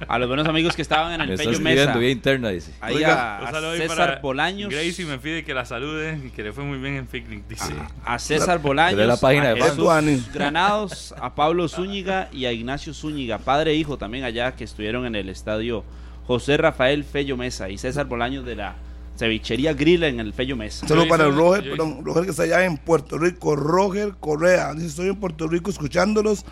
A 0.08 0.18
los 0.18 0.28
buenos 0.28 0.48
amigos 0.48 0.76
que 0.76 0.82
estaban 0.82 1.14
en 1.14 1.20
Me 1.20 1.24
el 1.26 1.32
está 1.32 1.44
Pello 1.52 1.60
Mesa. 1.62 1.98
vía 1.98 2.10
interna, 2.10 2.50
dice. 2.50 2.74
Ahí 2.82 2.96
Oiga, 2.96 3.38
a, 3.38 3.50
a 3.50 3.78
César 3.78 4.20
Bolaños. 4.22 4.70
Gracie 4.72 5.06
me 5.06 5.18
pide 5.20 5.44
que 5.44 5.54
la 5.54 5.66
salude 5.66 6.20
y 6.26 6.30
que 6.32 6.42
le 6.44 6.52
fue 6.52 6.64
muy 6.64 6.80
bien 6.80 6.96
en 6.96 7.06
picnic. 7.06 7.48
Dice. 7.48 7.74
A 8.04 8.18
César 8.18 8.60
Bolaños. 8.60 9.00
Es 9.00 9.08
la 9.08 9.18
página 9.18 9.50
a 9.50 9.54
de 9.54 9.62
Jesús. 9.62 9.88
Granados, 10.34 11.14
a 11.20 11.36
Pablo 11.36 11.68
Zúñiga 11.68 12.30
y 12.34 12.46
a 12.46 12.52
Ignacio 12.52 12.94
Zúñiga, 12.94 13.38
padre 13.38 13.72
e 13.72 13.76
hijo 13.76 13.98
también 13.98 14.24
allá 14.24 14.56
que 14.56 14.64
estuvieron 14.64 15.06
en 15.06 15.16
el 15.16 15.30
estadio 15.30 15.84
José 16.26 16.58
Rafael 16.58 17.04
Fello 17.04 17.38
Mesa 17.38 17.70
y 17.70 17.78
César 17.78 18.06
Bolaños 18.08 18.46
de 18.46 18.56
la 18.56 18.76
cevichería 19.18 19.74
Grilla 19.74 20.08
en 20.08 20.20
el 20.20 20.34
Fello 20.34 20.56
Mesa. 20.56 20.88
Solo 20.88 21.08
para 21.08 21.28
hice- 21.28 21.36
Roger, 21.38 21.70
perdón, 21.70 22.04
Roger 22.04 22.24
que 22.24 22.32
está 22.32 22.44
allá 22.44 22.64
en 22.66 22.78
Puerto 22.78 23.18
Rico, 23.20 23.56
Roger 23.56 24.14
Correa. 24.20 24.74
Dice, 24.74 24.88
estoy 24.88 25.10
en 25.10 25.18
Puerto 25.18 25.48
Rico 25.48 25.70
escuchándolos, 25.70 26.46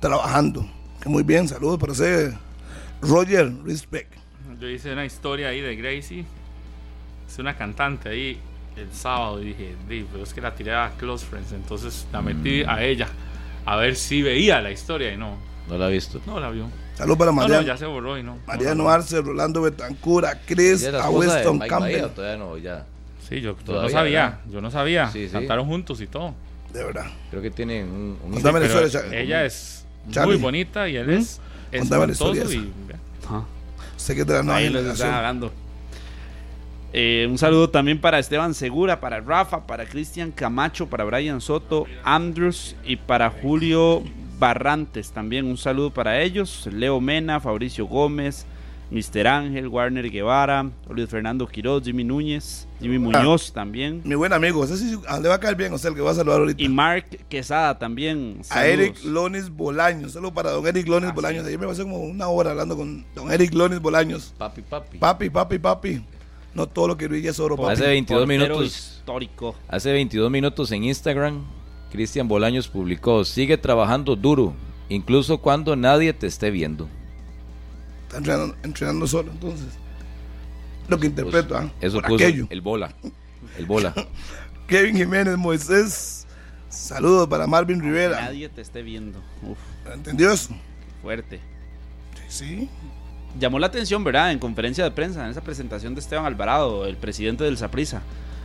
trabajando. 0.00 0.66
Que 1.02 1.08
muy 1.08 1.22
bien, 1.22 1.46
saludos 1.48 1.78
para 1.78 1.92
ese 1.92 2.32
Roger, 3.00 3.52
respect. 3.64 4.12
Yo 4.60 4.68
hice 4.68 4.92
una 4.92 5.04
historia 5.04 5.48
ahí 5.48 5.60
de 5.60 5.76
Gracie. 5.76 6.24
Es 7.28 7.38
una 7.38 7.56
cantante 7.56 8.08
ahí 8.08 8.40
el 8.76 8.92
sábado 8.92 9.40
y 9.42 9.46
dije, 9.46 9.74
"Di, 9.88 10.04
pero 10.10 10.24
es 10.24 10.34
que 10.34 10.40
la 10.40 10.54
tiré 10.54 10.74
a 10.74 10.90
Close 10.98 11.24
Friends. 11.26 11.52
Entonces 11.52 12.06
la 12.12 12.22
metí 12.22 12.64
Mm. 12.64 12.68
a 12.70 12.82
ella 12.82 13.08
a 13.66 13.76
ver 13.76 13.94
si 13.96 14.22
veía 14.22 14.60
la 14.60 14.70
historia 14.70 15.12
y 15.12 15.16
no. 15.16 15.36
No 15.68 15.76
la 15.78 15.88
he 15.88 15.92
visto. 15.92 16.20
No 16.26 16.40
la 16.40 16.50
vio. 16.50 16.68
Saludos 16.94 17.18
para 17.18 17.30
No, 17.30 17.36
Mariano. 17.36 17.60
no, 17.60 17.66
ya 17.68 17.76
se 17.76 17.86
borró 17.86 18.18
y 18.18 18.22
no. 18.22 18.38
Mariano. 18.46 18.88
Arce, 18.88 19.20
Rolando 19.20 19.62
Betancura, 19.62 20.40
Chris, 20.46 20.80
¿Ya 20.80 20.88
es 20.88 20.94
la 20.94 21.04
a 21.04 21.10
Mike 21.10 21.68
Campbell. 21.68 21.80
Bahía? 21.80 22.14
Todavía 22.14 22.36
no, 22.38 22.56
ya. 22.58 22.86
Sí, 23.28 23.36
yo, 23.40 23.52
yo 23.52 23.56
no 23.58 23.64
Todavía, 23.64 23.90
sabía. 23.90 24.22
¿verdad? 24.24 24.40
Yo 24.50 24.60
no 24.62 24.70
sabía. 24.70 25.10
Sí, 25.10 25.26
sí. 25.26 25.32
Cantaron 25.32 25.66
juntos 25.66 26.00
y 26.00 26.06
todo. 26.06 26.34
De 26.72 26.82
verdad. 26.82 27.06
Creo 27.30 27.42
que 27.42 27.50
tienen 27.50 27.86
un... 27.88 28.18
un- 28.24 28.42
Charlie. 28.42 29.20
ella 29.20 29.44
es 29.44 29.77
Charlie. 30.10 30.34
muy 30.34 30.42
bonita 30.42 30.88
y 30.88 30.96
él 30.96 31.10
es 31.10 31.40
la 31.72 31.78
historia 31.78 32.12
espantoso 32.12 32.42
esa. 32.42 32.54
y. 32.54 32.72
Sé 33.96 34.14
que 34.14 34.20
es 34.22 34.26
de 34.26 34.34
la 34.34 34.42
nueva 34.42 34.58
Ahí 34.58 34.74
están 34.74 35.14
hablando. 35.14 35.52
Eh, 36.92 37.26
un 37.28 37.36
saludo 37.36 37.68
también 37.68 38.00
para 38.00 38.18
Esteban 38.18 38.54
Segura, 38.54 39.00
para 39.00 39.20
Rafa, 39.20 39.66
para 39.66 39.84
Cristian 39.84 40.30
Camacho, 40.30 40.86
para 40.86 41.04
Brian 41.04 41.40
Soto, 41.40 41.86
Andrews 42.02 42.76
y 42.84 42.96
para 42.96 43.30
Julio 43.30 44.02
Barrantes. 44.38 45.10
También 45.10 45.44
un 45.44 45.58
saludo 45.58 45.90
para 45.90 46.22
ellos. 46.22 46.66
Leo 46.72 47.00
Mena, 47.00 47.40
Fabricio 47.40 47.86
Gómez, 47.86 48.46
Mr. 48.90 49.26
Ángel, 49.26 49.68
Warner 49.68 50.10
Guevara, 50.10 50.70
Luis 50.88 51.08
Fernando 51.10 51.46
Quiroz, 51.46 51.84
Jimmy 51.84 52.04
Núñez, 52.04 52.66
Jimmy 52.80 52.98
Muñoz 52.98 53.52
también. 53.52 54.00
Mi 54.04 54.14
buen 54.14 54.32
amigo, 54.32 54.64
ese 54.64 54.78
sí 54.78 54.98
ah, 55.06 55.20
le 55.20 55.28
va 55.28 55.34
a 55.34 55.40
caer 55.40 55.56
bien, 55.56 55.72
o 55.74 55.78
sea, 55.78 55.90
el 55.90 55.94
que 55.96 56.00
va 56.02 56.12
a 56.12 56.14
saludar 56.14 56.40
ahorita. 56.40 56.62
Y 56.62 56.68
Mark 56.70 57.04
Quesada 57.28 57.78
también. 57.78 58.40
a. 58.48 58.66
Eric 58.66 59.04
Lonis 59.04 59.50
Bolaños. 59.50 60.12
Saludos 60.12 60.32
para 60.32 60.52
don 60.52 60.66
Eric 60.66 60.88
Lonis 60.88 61.10
Ah, 61.10 61.12
Bolaños. 61.12 61.44
Ayer 61.46 61.58
me 61.58 61.66
pasé 61.66 61.82
como 61.82 61.98
una 62.00 62.28
hora 62.28 62.52
hablando 62.52 62.76
con 62.76 63.04
don 63.14 63.30
Eric 63.30 63.52
Lonis 63.52 63.80
Bolaños. 63.80 64.32
Papi, 64.38 64.62
papi. 64.62 64.96
Papi, 64.98 65.28
papi, 65.28 65.58
papi. 65.58 66.02
No 66.54 66.66
todo 66.66 66.88
lo 66.88 66.96
que 66.96 67.08
brilla 67.08 67.30
es 67.30 67.38
oro, 67.40 67.56
papi. 67.56 67.72
Hace 67.74 67.86
22 67.88 68.22
Portero 68.26 68.48
minutos. 68.56 68.66
histórico. 68.98 69.54
Hace 69.68 69.92
22 69.92 70.30
minutos 70.30 70.72
en 70.72 70.84
Instagram, 70.84 71.44
Cristian 71.92 72.26
Bolaños 72.26 72.68
publicó, 72.68 73.22
sigue 73.26 73.58
trabajando 73.58 74.16
duro, 74.16 74.54
incluso 74.88 75.38
cuando 75.38 75.76
nadie 75.76 76.14
te 76.14 76.26
esté 76.26 76.50
viendo. 76.50 76.88
Está 78.08 78.16
entrenando, 78.18 78.56
entrenando 78.62 79.06
solo, 79.06 79.30
entonces. 79.30 79.66
Lo 80.88 80.98
que 80.98 81.06
interpreto, 81.08 81.54
¿ah? 81.56 81.70
Pues, 81.78 81.92
Eso 81.92 82.00
Por 82.00 82.08
puso 82.08 82.24
aquello. 82.24 82.46
el 82.48 82.62
bola. 82.62 82.94
El 83.58 83.66
bola. 83.66 83.92
Kevin 84.66 84.96
Jiménez 84.96 85.36
Moisés. 85.36 86.26
Saludos 86.70 87.28
para 87.28 87.46
Marvin 87.46 87.80
Rivera. 87.80 88.22
Nadie 88.22 88.48
te 88.48 88.62
esté 88.62 88.82
viendo. 88.82 89.18
Uf, 89.42 89.58
¿Entendió 89.92 90.32
eso? 90.32 90.54
fuerte. 91.02 91.40
Sí. 92.28 92.68
Llamó 93.38 93.58
la 93.58 93.66
atención, 93.66 94.02
¿verdad? 94.02 94.32
En 94.32 94.38
conferencia 94.38 94.82
de 94.84 94.90
prensa, 94.90 95.24
en 95.24 95.30
esa 95.30 95.42
presentación 95.42 95.94
de 95.94 96.00
Esteban 96.00 96.24
Alvarado, 96.24 96.86
el 96.86 96.96
presidente 96.96 97.44
del 97.44 97.56
Saprisa, 97.58 98.02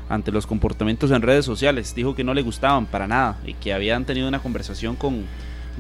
ante 0.09 0.31
los 0.31 0.45
comportamientos 0.45 1.09
en 1.11 1.21
redes 1.21 1.45
sociales. 1.45 1.95
Dijo 1.95 2.13
que 2.15 2.23
no 2.25 2.33
le 2.33 2.41
gustaban 2.41 2.85
para 2.85 3.07
nada 3.07 3.39
y 3.45 3.53
que 3.53 3.73
habían 3.73 4.05
tenido 4.05 4.27
una 4.27 4.39
conversación 4.41 4.95
con 4.97 5.25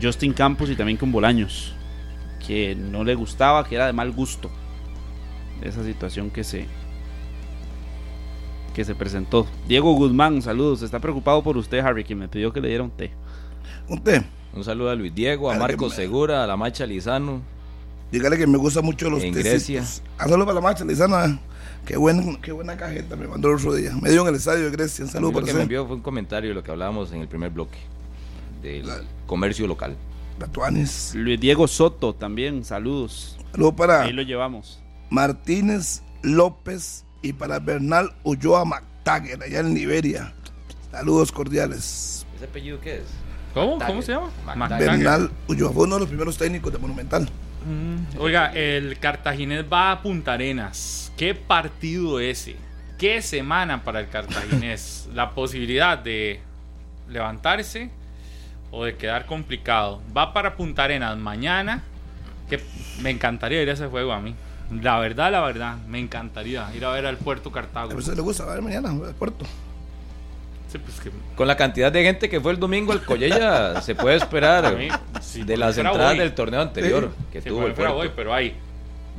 Justin 0.01 0.33
Campos 0.33 0.69
y 0.69 0.75
también 0.75 0.97
con 0.97 1.11
Bolaños. 1.11 1.73
Que 2.45 2.75
no 2.75 3.03
le 3.03 3.15
gustaba, 3.15 3.63
que 3.65 3.75
era 3.75 3.85
de 3.87 3.93
mal 3.93 4.11
gusto. 4.11 4.49
Esa 5.61 5.83
situación 5.83 6.29
que 6.29 6.43
se 6.43 6.65
que 8.73 8.83
se 8.83 8.95
presentó. 8.95 9.45
Diego 9.67 9.93
Guzmán, 9.93 10.41
saludos. 10.41 10.81
Está 10.81 10.99
preocupado 10.99 11.43
por 11.43 11.57
usted, 11.57 11.79
Harry, 11.79 12.03
que 12.03 12.15
me 12.15 12.27
pidió 12.27 12.51
que 12.51 12.59
le 12.59 12.69
diera 12.69 12.83
un 12.83 12.89
té. 12.91 13.11
Un 13.87 14.01
té. 14.03 14.23
Un 14.55 14.63
saludo 14.63 14.89
a 14.89 14.95
Luis 14.95 15.13
Diego, 15.13 15.51
a 15.51 15.55
Marco 15.57 15.89
Segura, 15.89 16.43
a 16.43 16.47
la 16.47 16.57
Macha 16.57 16.85
Lizano. 16.85 17.41
Dígale 18.11 18.37
que 18.37 18.45
me 18.47 18.57
gustan 18.57 18.83
mucho 18.85 19.09
los 19.09 19.23
En. 19.23 19.33
Grecia. 19.33 19.83
Ah, 20.17 20.27
solo 20.27 20.45
para 20.45 20.55
la 20.55 20.61
marcha, 20.61 20.85
Lizana. 20.85 21.39
Qué 21.85 21.97
buena, 21.97 22.23
qué 22.41 22.51
buena 22.51 22.77
cajeta 22.77 23.15
me 23.15 23.27
mandó 23.27 23.49
el 23.49 23.55
otro 23.55 23.73
día. 23.73 23.91
Me 24.01 24.09
dio 24.11 24.21
en 24.21 24.27
el 24.29 24.35
estadio 24.35 24.65
de 24.65 24.71
Grecia. 24.71 25.05
Un 25.05 25.11
saludo 25.11 25.39
lo 25.41 25.45
que 25.45 25.53
me 25.53 25.61
envió 25.63 25.85
fue 25.87 25.95
un 25.95 26.01
comentario 26.01 26.49
de 26.49 26.55
lo 26.55 26.63
que 26.63 26.71
hablábamos 26.71 27.11
en 27.11 27.21
el 27.21 27.27
primer 27.27 27.49
bloque 27.49 27.77
del 28.61 28.87
La- 28.87 29.01
comercio 29.25 29.65
local. 29.67 29.95
Tatuanes. 30.43 31.13
Luis 31.15 31.39
Diego 31.39 31.69
Soto 31.69 32.13
también, 32.13 32.65
saludos. 32.65 33.37
Saludo 33.53 33.77
para 33.77 34.01
Ahí 34.01 34.11
lo 34.11 34.23
llevamos. 34.23 34.81
Martínez 35.09 36.03
López 36.21 37.05
y 37.21 37.31
para 37.31 37.59
Bernal 37.59 38.13
Ulloa 38.23 38.65
McTaggart, 38.65 39.41
allá 39.41 39.61
en 39.61 39.73
Liberia. 39.73 40.33
Saludos 40.91 41.31
cordiales. 41.31 42.27
¿Ese 42.35 42.43
apellido 42.43 42.81
qué 42.81 42.95
es? 42.97 43.05
¿Cómo? 43.53 43.79
¿Cómo 43.79 44.01
se 44.01 44.11
llama? 44.11 44.31
McTaggart. 44.45 44.81
Bernal 44.81 45.31
Ulloa 45.47 45.71
fue 45.71 45.83
uno 45.85 45.95
de 45.95 45.99
los 46.01 46.09
primeros 46.09 46.37
técnicos 46.37 46.73
de 46.73 46.79
Monumental. 46.79 47.29
Mm, 47.65 48.19
Oiga, 48.19 48.51
el 48.51 48.99
Cartaginés 48.99 49.63
va 49.71 49.93
a 49.93 50.01
Punta 50.01 50.33
Arenas. 50.33 51.13
¿Qué 51.15 51.35
partido 51.35 52.19
ese? 52.19 52.57
¿Qué 52.97 53.21
semana 53.21 53.85
para 53.85 54.01
el 54.01 54.09
Cartaginés? 54.09 55.07
La 55.13 55.29
posibilidad 55.29 55.97
de 55.97 56.41
levantarse 57.07 57.91
o 58.73 58.83
de 58.85 58.95
quedar 58.97 59.27
complicado. 59.27 60.01
Va 60.17 60.33
para 60.33 60.55
Punta 60.55 60.83
Arenas 60.83 61.15
mañana. 61.17 61.83
Que 62.49 62.59
me 63.01 63.11
encantaría 63.11 63.61
ir 63.61 63.69
a 63.69 63.73
ese 63.73 63.87
juego 63.87 64.11
a 64.11 64.19
mí. 64.19 64.35
La 64.81 64.97
verdad, 64.99 65.31
la 65.31 65.41
verdad, 65.41 65.77
me 65.87 65.99
encantaría 65.99 66.67
ir 66.75 66.83
a 66.83 66.89
ver 66.89 67.05
al 67.05 67.17
Puerto 67.17 67.51
Cartago. 67.51 67.91
A 67.91 67.95
veces 67.95 68.15
le 68.15 68.21
gusta, 68.21 68.45
ver 68.45 68.61
mañana, 68.61 68.89
al 68.89 69.13
puerto. 69.13 69.45
Sí, 70.71 70.79
pues 70.79 70.99
que 70.99 71.11
Con 71.35 71.47
la 71.47 71.55
cantidad 71.55 71.91
de 71.91 72.01
gente 72.03 72.27
que 72.29 72.41
fue 72.41 72.51
el 72.51 72.59
domingo 72.59 72.91
al 72.91 73.03
Collella, 73.03 73.79
se 73.83 73.93
puede 73.93 74.15
esperar 74.17 74.65
a 74.65 74.71
mí, 74.71 74.87
si 75.21 75.43
de 75.43 75.55
las 75.55 75.77
entradas 75.77 76.11
voy. 76.13 76.17
del 76.17 76.33
torneo 76.33 76.61
anterior 76.61 77.11
que 77.31 77.41
Si 77.41 77.49
tuvo 77.49 77.67
el 77.67 77.73
puerto. 77.73 77.93
voy, 77.93 78.11
pero 78.15 78.33
hay 78.33 78.55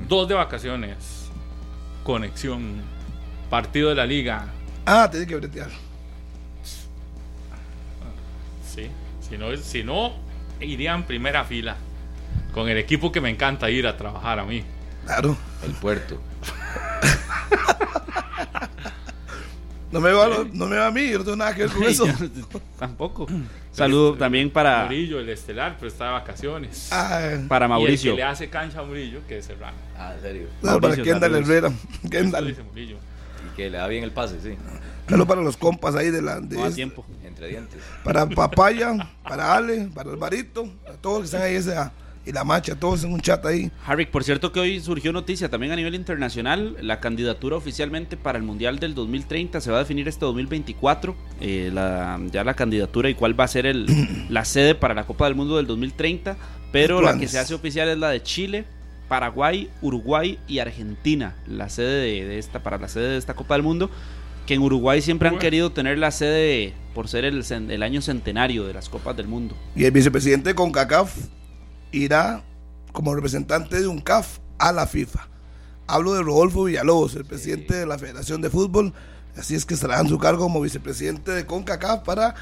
dos 0.09 0.27
de 0.29 0.35
vacaciones, 0.35 1.31
conexión, 2.03 2.83
partido 3.49 3.91
de 3.91 3.95
la 3.95 4.07
liga. 4.07 4.47
Ah, 4.85 5.09
tiene 5.09 5.27
que 5.29 5.37
bretear. 5.37 5.71
Si 9.35 9.39
no, 9.39 9.57
si 9.57 9.83
no 9.85 10.13
iría 10.61 10.95
en 10.95 11.03
primera 11.03 11.45
fila 11.45 11.77
con 12.53 12.69
el 12.69 12.79
equipo 12.79 13.11
que 13.11 13.21
me 13.21 13.31
encanta 13.31 13.69
ir 13.69 13.87
a 13.87 13.97
trabajar 13.97 14.39
a 14.39 14.45
mí. 14.45 14.63
Claro. 15.05 15.37
El 15.65 15.73
puerto. 15.73 16.21
No 19.93 20.01
me 20.01 20.11
va, 20.13 20.29
no 20.53 20.67
me 20.67 20.75
va 20.77 20.89
a 20.89 20.91
mí, 20.91 21.09
yo 21.09 21.19
no 21.19 21.25
tengo 21.25 21.37
nada 21.37 21.55
que 21.55 21.63
ver 21.67 21.71
con 21.71 21.83
eso. 21.87 22.05
Tampoco. 22.81 23.29
Saludo 23.71 24.15
también 24.15 24.51
para, 24.51 24.85
Murillo, 24.87 25.21
el 25.21 25.29
estelar, 25.29 25.77
pero 25.79 25.87
está 25.89 26.07
de 26.07 26.11
vacaciones. 26.15 26.89
Ah, 26.91 27.39
para 27.47 27.67
Y 27.67 27.69
Mauricio. 27.69 28.11
el 28.11 28.17
que 28.17 28.23
le 28.23 28.29
hace 28.29 28.49
cancha 28.51 28.81
a 28.81 28.83
Murillo, 28.83 29.21
que 29.29 29.39
es 29.39 29.45
Serrano. 29.45 29.77
Ah, 29.97 30.13
en 30.17 30.21
serio. 30.21 30.49
no, 30.63 30.81
para 30.81 30.81
Mauricio, 30.81 31.05
Kendall 31.05 31.31
saludos. 31.31 31.49
Herrera. 31.49 31.73
Kendall. 32.11 32.47
dice 32.49 32.63
Murillo. 32.65 32.97
Y 33.53 33.57
que 33.57 33.71
le 33.71 33.79
da 33.79 33.87
bien 33.87 34.03
el 34.03 34.11
pase, 34.11 34.41
sí. 34.43 34.57
Saludos 35.09 35.29
para 35.29 35.43
los 35.43 35.57
compas 35.57 35.95
ahí 35.95 36.11
de 36.11 36.23
la. 36.23 36.41
de 36.41 36.57
No 36.57 36.63
este- 36.65 36.75
tiempo. 36.75 37.07
Entre 37.45 37.49
dientes. 37.49 37.81
Para 38.03 38.27
Papaya, 38.27 39.11
para 39.23 39.55
Ale, 39.55 39.89
para 39.95 40.11
Alvarito, 40.11 40.69
a 40.89 40.93
todos 40.93 41.21
los 41.23 41.31
que 41.31 41.37
están 41.37 41.43
ahí 41.51 41.55
esa, 41.57 41.93
y 42.27 42.33
la 42.33 42.43
macha, 42.43 42.75
todos 42.75 43.05
en 43.05 43.13
un 43.13 43.21
chat 43.21 43.45
ahí. 43.45 43.71
Harry, 43.87 44.07
por 44.07 44.25
cierto 44.25 44.51
que 44.51 44.59
hoy 44.61 44.81
surgió 44.81 45.13
noticia 45.13 45.51
también 45.51 45.73
a 45.73 45.77
nivel 45.77 45.95
internacional, 45.95 46.77
la 46.81 46.99
candidatura 47.01 47.57
oficialmente 47.57 48.17
para 48.17 48.39
el 48.39 48.45
Mundial 48.45 48.79
del 48.79 48.95
2030 48.95 49.61
se 49.61 49.71
va 49.71 49.77
a 49.77 49.81
definir 49.81 50.09
este 50.09 50.25
2024, 50.25 51.15
eh, 51.43 51.71
la- 51.73 52.19
ya 52.33 52.43
la 52.45 52.55
candidatura 52.55 53.11
y 53.11 53.15
cuál 53.15 53.39
va 53.39 53.45
a 53.45 53.49
ser 53.49 53.67
el, 53.67 53.87
la 54.31 54.45
sede 54.47 54.75
para 54.75 54.95
la 54.95 55.05
Copa 55.05 55.27
del 55.27 55.35
Mundo 55.35 55.57
del 55.59 55.67
2030, 55.67 56.37
pero 56.73 57.03
la 57.03 57.19
que 57.19 57.29
se 57.29 57.39
hace 57.39 57.55
oficial 57.55 57.89
es 57.91 57.99
la 57.99 58.09
de 58.09 58.23
Chile, 58.23 58.65
Paraguay, 59.09 59.69
Uruguay 59.83 60.39
y 60.49 60.61
Argentina, 60.61 61.35
la 61.47 61.69
sede 61.69 62.01
de, 62.07 62.25
de 62.27 62.39
esta, 62.39 62.63
para 62.63 62.79
la 62.79 62.89
sede 62.89 63.11
de 63.11 63.19
esta 63.19 63.35
Copa 63.35 63.53
del 63.55 63.63
Mundo, 63.63 63.91
que 64.47 64.55
en 64.55 64.63
Uruguay 64.63 65.01
siempre 65.01 65.29
han 65.29 65.39
querido 65.39 65.73
tener 65.73 65.99
la 65.99 66.11
sede 66.11 66.75
por 66.95 67.09
ser 67.09 67.25
el, 67.25 67.83
año 67.83 68.03
centenario 68.03 68.67
de 68.67 68.75
las 68.75 68.89
Copas 68.89 69.17
del 69.17 69.27
Mundo. 69.27 69.57
Y 69.75 69.85
el 69.85 69.91
vicepresidente 69.91 70.51
de 70.51 70.55
CONCACAF 70.55 71.15
irá 71.93 72.43
como 72.93 73.15
representante 73.15 73.81
de 73.81 73.87
un 73.87 74.01
CAF 74.01 74.39
a 74.59 74.73
la 74.73 74.87
FIFA. 74.87 75.29
Hablo 75.87 76.15
de 76.15 76.23
Rodolfo 76.23 76.65
Villalobos, 76.65 77.15
el 77.17 77.25
presidente 77.25 77.75
de 77.75 77.87
la 77.87 77.99
Federación 77.99 78.41
de 78.41 78.51
Fútbol. 78.51 78.93
Así 79.37 79.55
es 79.55 79.65
que 79.67 79.75
estará 79.75 80.01
en 80.01 80.09
su 80.09 80.19
cargo 80.19 80.45
como 80.45 80.61
vicepresidente 80.61 81.33
de 81.33 81.45
CONCACAF 81.47 82.05
para 82.05 82.35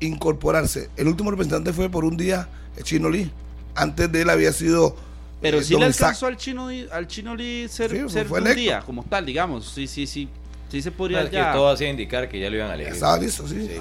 incorporarse. 0.00 0.90
El 0.96 1.08
último 1.08 1.30
representante 1.30 1.72
fue 1.72 1.88
por 1.90 2.04
un 2.04 2.16
día 2.16 2.48
el 2.76 2.84
Chino 2.84 3.08
Lee. 3.10 3.30
Antes 3.74 4.10
de 4.12 4.22
él 4.22 4.30
había 4.30 4.52
sido. 4.52 4.96
Pero 5.40 5.58
eh, 5.58 5.64
sí 5.64 5.72
don 5.72 5.82
le 5.82 5.88
Isaac. 5.88 6.08
alcanzó 6.08 6.26
al 6.26 6.36
chino, 6.36 6.68
al 6.92 7.06
chino 7.08 7.34
Lee 7.34 7.66
ser, 7.68 7.90
Sí, 7.90 8.08
ser 8.08 8.26
fue 8.26 8.40
un 8.40 8.46
electo. 8.46 8.60
día, 8.60 8.80
como 8.82 9.02
tal, 9.02 9.26
digamos. 9.26 9.66
Sí, 9.68 9.86
sí, 9.86 10.06
sí. 10.06 10.28
Sí 10.72 10.80
se 10.80 10.90
podría 10.90 11.20
Es 11.20 11.28
que 11.28 11.36
todo 11.36 11.68
hacía 11.68 11.90
indicar 11.90 12.30
que 12.30 12.40
ya 12.40 12.48
lo 12.48 12.56
iban 12.56 12.68
a 12.68 12.70
Ya 12.70 12.74
elegir. 12.76 12.94
estaba 12.94 13.18
listo, 13.18 13.46
sí. 13.46 13.60
Sí. 13.66 13.78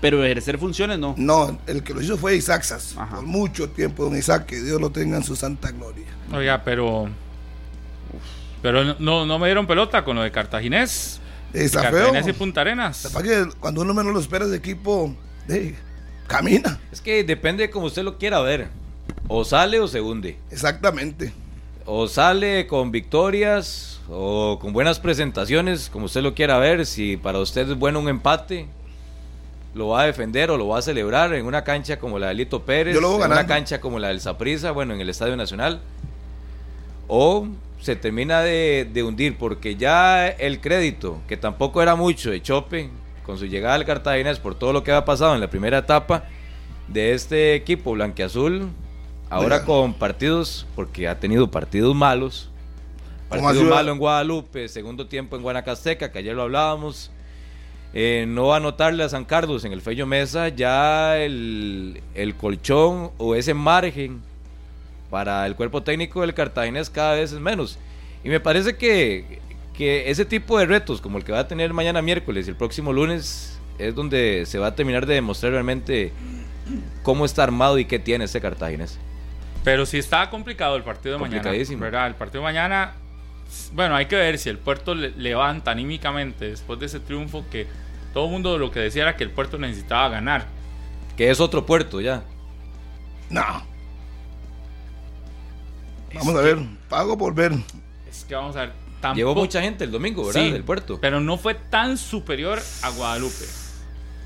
Pero 0.00 0.24
ejercer 0.24 0.56
funciones 0.56 0.96
no. 0.96 1.16
No, 1.18 1.58
el 1.66 1.82
que 1.82 1.92
lo 1.92 2.00
hizo 2.00 2.16
fue 2.16 2.36
Isaac 2.36 2.62
Sass. 2.62 2.94
Ajá. 2.96 3.16
Por 3.16 3.24
mucho 3.26 3.68
tiempo, 3.70 4.04
don 4.04 4.16
Isaac, 4.16 4.46
que 4.46 4.62
Dios 4.62 4.80
lo 4.80 4.90
tenga 4.90 5.16
en 5.16 5.24
su 5.24 5.34
santa 5.34 5.72
gloria. 5.72 6.06
Oiga, 6.32 6.62
pero. 6.64 7.08
Pero 8.62 8.84
no, 9.00 9.26
no 9.26 9.38
me 9.40 9.48
dieron 9.48 9.66
pelota 9.66 10.04
con 10.04 10.14
lo 10.14 10.22
de 10.22 10.30
Cartaginés. 10.30 11.18
Está 11.52 11.80
feo. 11.80 11.90
Cartaginés 11.90 12.28
y 12.28 12.32
Punta 12.34 12.60
Arenas. 12.60 13.02
Capaz 13.02 13.24
que 13.24 13.48
cuando 13.58 13.80
uno 13.80 13.92
menos 13.92 14.12
lo 14.14 14.20
espera, 14.20 14.44
ese 14.44 14.54
equipo 14.54 15.12
camina. 16.28 16.78
Es 16.92 17.00
que 17.00 17.24
depende 17.24 17.64
de 17.64 17.70
cómo 17.70 17.86
usted 17.86 18.04
lo 18.04 18.16
quiera 18.16 18.38
ver. 18.42 18.68
O 19.26 19.44
sale 19.44 19.80
o 19.80 19.88
se 19.88 20.00
hunde. 20.00 20.38
Exactamente. 20.52 21.32
O 21.84 22.06
sale 22.06 22.68
con 22.68 22.92
victorias 22.92 23.97
o 24.10 24.58
con 24.60 24.72
buenas 24.72 24.98
presentaciones, 24.98 25.90
como 25.90 26.06
usted 26.06 26.22
lo 26.22 26.34
quiera 26.34 26.58
ver. 26.58 26.86
Si 26.86 27.16
para 27.16 27.38
usted 27.38 27.70
es 27.70 27.78
bueno 27.78 28.00
un 28.00 28.08
empate, 28.08 28.66
lo 29.74 29.88
va 29.88 30.02
a 30.02 30.06
defender 30.06 30.50
o 30.50 30.56
lo 30.56 30.68
va 30.68 30.78
a 30.78 30.82
celebrar 30.82 31.34
en 31.34 31.46
una 31.46 31.64
cancha 31.64 31.98
como 31.98 32.18
la 32.18 32.28
de 32.28 32.34
Lito 32.34 32.62
Pérez, 32.62 32.96
en 32.96 33.04
una 33.04 33.46
cancha 33.46 33.80
como 33.80 33.98
la 33.98 34.08
del 34.08 34.20
Saprissa, 34.20 34.70
bueno, 34.70 34.94
en 34.94 35.00
el 35.00 35.10
Estadio 35.10 35.36
Nacional. 35.36 35.80
O 37.06 37.48
se 37.80 37.96
termina 37.96 38.40
de, 38.40 38.88
de 38.92 39.02
hundir 39.02 39.36
porque 39.38 39.76
ya 39.76 40.28
el 40.28 40.60
crédito, 40.60 41.20
que 41.28 41.36
tampoco 41.36 41.80
era 41.82 41.94
mucho 41.94 42.30
de 42.30 42.42
Chope, 42.42 42.90
con 43.24 43.38
su 43.38 43.46
llegada 43.46 43.74
al 43.74 43.84
Cartaginés 43.84 44.38
por 44.38 44.54
todo 44.54 44.72
lo 44.72 44.82
que 44.82 44.90
había 44.90 45.04
pasado 45.04 45.34
en 45.34 45.40
la 45.40 45.50
primera 45.50 45.78
etapa 45.78 46.24
de 46.88 47.12
este 47.12 47.54
equipo 47.54 47.92
blanqueazul, 47.92 48.68
ahora 49.28 49.64
con 49.64 49.92
partidos, 49.92 50.66
porque 50.74 51.08
ha 51.08 51.20
tenido 51.20 51.50
partidos 51.50 51.94
malos, 51.94 52.48
¿Cómo 52.48 52.57
partido 53.28 53.64
malo 53.64 53.92
en 53.92 53.98
Guadalupe, 53.98 54.68
segundo 54.68 55.06
tiempo 55.06 55.36
en 55.36 55.42
Guanacasteca, 55.42 56.10
que 56.10 56.18
ayer 56.18 56.34
lo 56.34 56.42
hablábamos, 56.42 57.10
eh, 57.94 58.26
no 58.28 58.52
anotarle 58.54 59.04
a 59.04 59.08
San 59.08 59.24
Carlos 59.24 59.64
en 59.64 59.72
el 59.72 59.80
Fello 59.80 60.06
Mesa, 60.06 60.48
ya 60.48 61.18
el, 61.18 62.02
el 62.14 62.34
colchón 62.34 63.10
o 63.18 63.34
ese 63.34 63.54
margen 63.54 64.20
para 65.10 65.46
el 65.46 65.56
cuerpo 65.56 65.82
técnico 65.82 66.20
del 66.20 66.34
Cartaginés 66.34 66.90
cada 66.90 67.14
vez 67.14 67.32
es 67.32 67.40
menos. 67.40 67.78
Y 68.24 68.28
me 68.28 68.40
parece 68.40 68.76
que, 68.76 69.40
que 69.74 70.10
ese 70.10 70.24
tipo 70.24 70.58
de 70.58 70.66
retos, 70.66 71.00
como 71.00 71.18
el 71.18 71.24
que 71.24 71.32
va 71.32 71.40
a 71.40 71.48
tener 71.48 71.72
mañana 71.72 72.02
miércoles 72.02 72.46
y 72.46 72.50
el 72.50 72.56
próximo 72.56 72.92
lunes, 72.92 73.58
es 73.78 73.94
donde 73.94 74.44
se 74.46 74.58
va 74.58 74.68
a 74.68 74.74
terminar 74.74 75.06
de 75.06 75.14
demostrar 75.14 75.52
realmente 75.52 76.12
cómo 77.02 77.24
está 77.24 77.44
armado 77.44 77.78
y 77.78 77.84
qué 77.84 77.98
tiene 77.98 78.24
este 78.24 78.40
Cartaginés. 78.40 78.98
Pero 79.64 79.86
sí 79.86 79.98
estaba 79.98 80.30
complicado 80.30 80.76
el 80.76 80.82
partido 80.82 81.14
de 81.14 81.20
mañana. 81.20 81.42
Complicadísimo. 81.42 81.80
¿verdad? 81.80 82.06
El 82.06 82.14
partido 82.14 82.42
de 82.42 82.44
mañana. 82.44 82.94
Bueno, 83.72 83.94
hay 83.96 84.06
que 84.06 84.16
ver 84.16 84.38
si 84.38 84.48
el 84.48 84.58
puerto 84.58 84.94
le- 84.94 85.10
levanta 85.12 85.70
anímicamente 85.70 86.48
después 86.50 86.78
de 86.80 86.86
ese 86.86 87.00
triunfo 87.00 87.44
que 87.50 87.66
todo 88.12 88.26
el 88.26 88.30
mundo 88.30 88.58
lo 88.58 88.70
que 88.70 88.80
decía 88.80 89.02
era 89.02 89.16
que 89.16 89.24
el 89.24 89.30
puerto 89.30 89.58
necesitaba 89.58 90.08
ganar. 90.08 90.46
Que 91.16 91.30
es 91.30 91.40
otro 91.40 91.64
puerto 91.66 92.00
ya. 92.00 92.22
No. 93.30 93.44
Vamos 96.14 96.34
a 96.36 96.40
ver. 96.40 96.58
Pago 96.88 97.16
por 97.18 97.34
ver. 97.34 97.52
Es 98.10 98.24
que 98.24 98.34
vamos 98.34 98.56
a 98.56 98.60
ver. 98.60 98.72
Tampoco, 99.00 99.16
Llevó 99.16 99.34
mucha 99.34 99.60
gente 99.62 99.84
el 99.84 99.92
domingo, 99.92 100.26
¿verdad? 100.26 100.40
Sí, 100.40 100.50
Del 100.50 100.64
puerto. 100.64 100.98
Pero 101.00 101.20
no 101.20 101.36
fue 101.38 101.54
tan 101.54 101.96
superior 101.98 102.58
a 102.82 102.90
Guadalupe. 102.90 103.44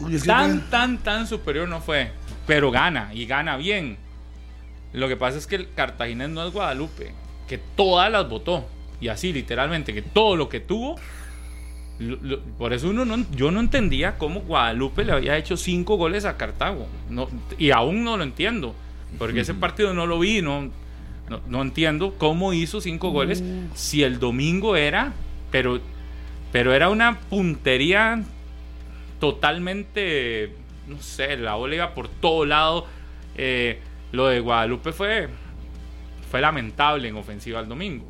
Uy, 0.00 0.14
es 0.16 0.22
que 0.22 0.28
Tan, 0.28 0.70
tan, 0.70 0.98
tan 0.98 1.26
superior 1.26 1.68
no 1.68 1.80
fue. 1.80 2.10
Pero 2.46 2.70
gana 2.70 3.10
y 3.12 3.26
gana 3.26 3.56
bien. 3.56 3.98
Lo 4.92 5.08
que 5.08 5.16
pasa 5.16 5.36
es 5.38 5.46
que 5.46 5.56
el 5.56 5.72
Cartaginés 5.74 6.30
no 6.30 6.46
es 6.46 6.52
Guadalupe, 6.52 7.12
que 7.48 7.58
todas 7.58 8.10
las 8.10 8.28
votó. 8.28 8.66
Y 9.02 9.08
así, 9.08 9.32
literalmente, 9.32 9.92
que 9.92 10.00
todo 10.00 10.36
lo 10.36 10.48
que 10.48 10.60
tuvo. 10.60 10.96
lo- 11.98 12.16
lo- 12.22 12.40
por 12.58 12.72
eso 12.72 12.88
uno 12.88 13.04
no, 13.04 13.24
yo 13.36 13.50
no 13.50 13.60
entendía 13.60 14.16
cómo 14.18 14.40
Guadalupe 14.40 15.04
le 15.04 15.12
había 15.12 15.36
hecho 15.36 15.56
cinco 15.56 15.96
goles 15.96 16.24
a 16.24 16.36
Cartago. 16.36 16.88
No, 17.10 17.28
y 17.58 17.70
aún 17.70 18.02
no 18.02 18.16
lo 18.16 18.22
entiendo. 18.24 18.74
Porque 19.18 19.40
ese 19.40 19.52
partido 19.54 19.92
no 19.94 20.06
lo 20.06 20.18
vi, 20.18 20.40
no, 20.42 20.70
no, 21.28 21.40
no 21.46 21.62
entiendo 21.62 22.14
cómo 22.18 22.54
hizo 22.54 22.80
cinco 22.80 23.10
goles 23.10 23.42
si 23.74 24.02
el 24.02 24.18
domingo 24.18 24.74
era, 24.74 25.12
pero, 25.50 25.80
pero 26.50 26.72
era 26.74 26.88
una 26.88 27.20
puntería 27.20 28.22
totalmente, 29.20 30.54
no 30.88 31.00
sé, 31.00 31.36
la 31.36 31.54
bola 31.54 31.74
iba 31.76 31.94
por 31.94 32.08
todo 32.08 32.44
lado. 32.44 32.86
Eh, 33.36 33.78
lo 34.12 34.26
de 34.26 34.40
Guadalupe 34.40 34.92
fue, 34.92 35.28
fue 36.30 36.40
lamentable 36.40 37.08
en 37.08 37.16
ofensiva 37.16 37.60
el 37.60 37.68
domingo. 37.68 38.06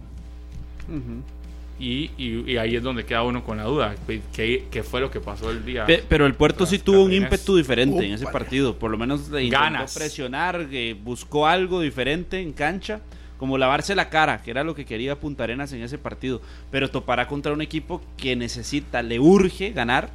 Y, 1.81 2.11
y- 2.17 2.45
y 2.53 2.57
ahí 2.59 2.77
es 2.77 2.83
donde 2.83 3.05
queda 3.05 3.23
uno 3.25 3.43
con 3.43 3.57
la 3.57 3.65
duda. 3.65 3.95
¿Qué, 4.33 4.67
qué 4.71 4.83
fue 4.83 5.01
lo 5.01 5.11
que 5.11 5.19
pasó 5.21 5.51
el 5.51 5.65
día? 5.65 5.85
Pe- 5.87 6.05
Pero 6.09 6.27
el 6.27 6.35
puerto 6.35 6.65
sí 6.67 6.79
tuvo 6.79 7.03
un 7.05 7.13
ímpetu 7.13 7.57
diferente 7.57 8.05
en 8.07 8.13
ese 8.13 8.27
partido. 8.27 8.79
Por 8.79 8.91
lo 8.91 8.99
menos 8.99 9.29
le 9.31 9.45
intentó 9.45 9.65
Ganas. 9.65 9.95
presionar, 9.95 10.69
que 10.69 10.95
buscó 11.03 11.47
algo 11.47 11.81
diferente 11.81 12.41
en 12.41 12.53
cancha, 12.53 13.01
como 13.37 13.59
lavarse 13.59 13.97
la 13.97 14.11
cara, 14.11 14.43
que 14.43 14.53
era 14.53 14.63
lo 14.63 14.77
que 14.77 14.85
quería 14.85 15.19
Punta 15.19 15.43
Arenas 15.45 15.73
en 15.73 15.83
ese 15.83 15.99
partido. 15.99 16.41
Pero 16.71 16.89
topará 16.91 17.27
contra 17.27 17.53
un 17.53 17.63
equipo 17.63 18.01
que 18.17 18.37
necesita, 18.37 19.03
le 19.03 19.19
urge 19.19 19.73
ganar 19.73 20.11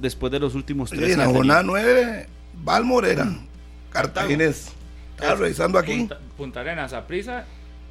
después 0.00 0.30
de 0.30 0.38
los 0.38 0.54
últimos 0.54 0.90
tres. 0.90 1.12
en 1.14 1.18
la 1.18 1.26
jornada 1.26 1.60
tenido. 1.62 1.78
9, 1.80 2.26
Valmorera, 2.62 3.28
Cartaginés. 3.90 4.72
Estaba 5.16 5.34
revisando 5.34 5.78
aquí. 5.80 5.96
Punta, 5.96 6.18
Punta 6.36 6.60
Arenas, 6.60 6.92
a 6.92 7.04
prisa. 7.08 7.44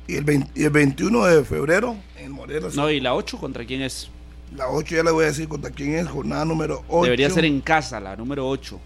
Y 0.08 0.16
el, 0.16 0.24
20 0.24 0.52
y 0.60 0.64
el 0.64 0.70
21 0.70 1.26
de 1.26 1.44
febrero, 1.44 1.96
en 2.18 2.32
Morera, 2.32 2.68
No, 2.76 2.90
y 2.90 3.00
la 3.00 3.14
8 3.14 3.38
contra 3.38 3.66
quién 3.66 3.82
es. 3.82 4.10
la 4.56 4.70
8 4.70 4.96
ya 4.96 5.04
le 5.04 5.12
voy 5.12 5.26
a 5.26 5.28
decir 5.28 5.48
contra 5.48 5.70
quién 5.72 5.96
es, 5.96 6.08
jornada 6.08 6.46
número 6.46 6.84
8. 6.88 7.04
Debería 7.04 7.30
ser 7.30 7.46
en 7.46 7.60
casa, 7.62 8.00
la 8.00 8.16
número 8.16 8.48
8. 8.48 8.80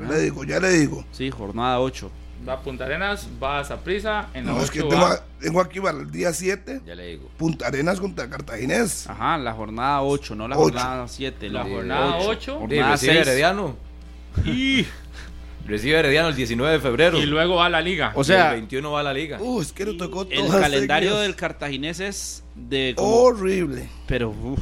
Ya 0.00 0.08
le 0.08 0.20
digo, 0.20 0.44
ya 0.44 0.58
le 0.60 0.70
digo. 0.70 1.04
Sí, 1.12 1.30
jornada 1.30 1.80
8. 1.80 2.10
Va 2.46 2.52
a 2.54 2.60
Punta 2.60 2.84
Arenas, 2.84 3.26
va 3.42 3.60
a 3.60 3.64
Saprisa. 3.64 4.28
En 4.34 4.44
la 4.46 4.52
No, 4.52 4.60
es 4.62 4.70
que 4.70 4.80
8 4.80 4.88
tengo, 4.88 5.02
va- 5.02 5.24
tengo 5.40 5.60
aquí 5.60 5.80
para 5.80 5.98
el 5.98 6.10
día 6.10 6.32
7, 6.34 6.82
Ya 6.86 6.94
le 6.94 7.06
digo. 7.06 7.30
Punta 7.38 7.66
Arenas 7.68 7.98
contra 7.98 8.28
Cartaginés. 8.28 9.06
Ajá, 9.08 9.38
la 9.38 9.52
jornada 9.54 10.02
8, 10.02 10.34
no 10.34 10.46
la 10.46 10.56
Ocho. 10.58 10.64
jornada 10.64 11.08
7. 11.08 11.48
La 11.48 11.62
jornada 11.64 12.16
ocho. 12.18 12.52
Sí, 12.54 12.58
Jornada 12.60 12.92
recibe 12.92 13.12
6. 13.14 13.26
Herediano. 13.26 13.76
y, 14.44 14.86
Recibe 15.66 15.98
Herediano 15.98 16.28
el 16.28 16.36
19 16.36 16.72
de 16.74 16.80
febrero. 16.80 17.18
y 17.18 17.26
luego 17.26 17.56
va 17.56 17.66
a 17.66 17.70
la 17.70 17.80
liga. 17.80 18.12
O 18.14 18.22
sea, 18.24 18.50
el 18.50 18.60
21 18.60 18.90
va 18.92 19.00
a 19.00 19.02
la 19.02 19.12
liga. 19.12 19.38
Uh, 19.40 19.60
es 19.60 19.72
que 19.72 19.84
le 19.84 19.94
tocó 19.94 20.22
el 20.30 20.46
calendario 20.48 21.08
seguidas. 21.10 21.22
del 21.26 21.36
cartaginés 21.36 22.00
es 22.00 22.44
de 22.54 22.94
como- 22.96 23.08
Horrible. 23.14 23.88
pero 24.06 24.30
uf. 24.30 24.58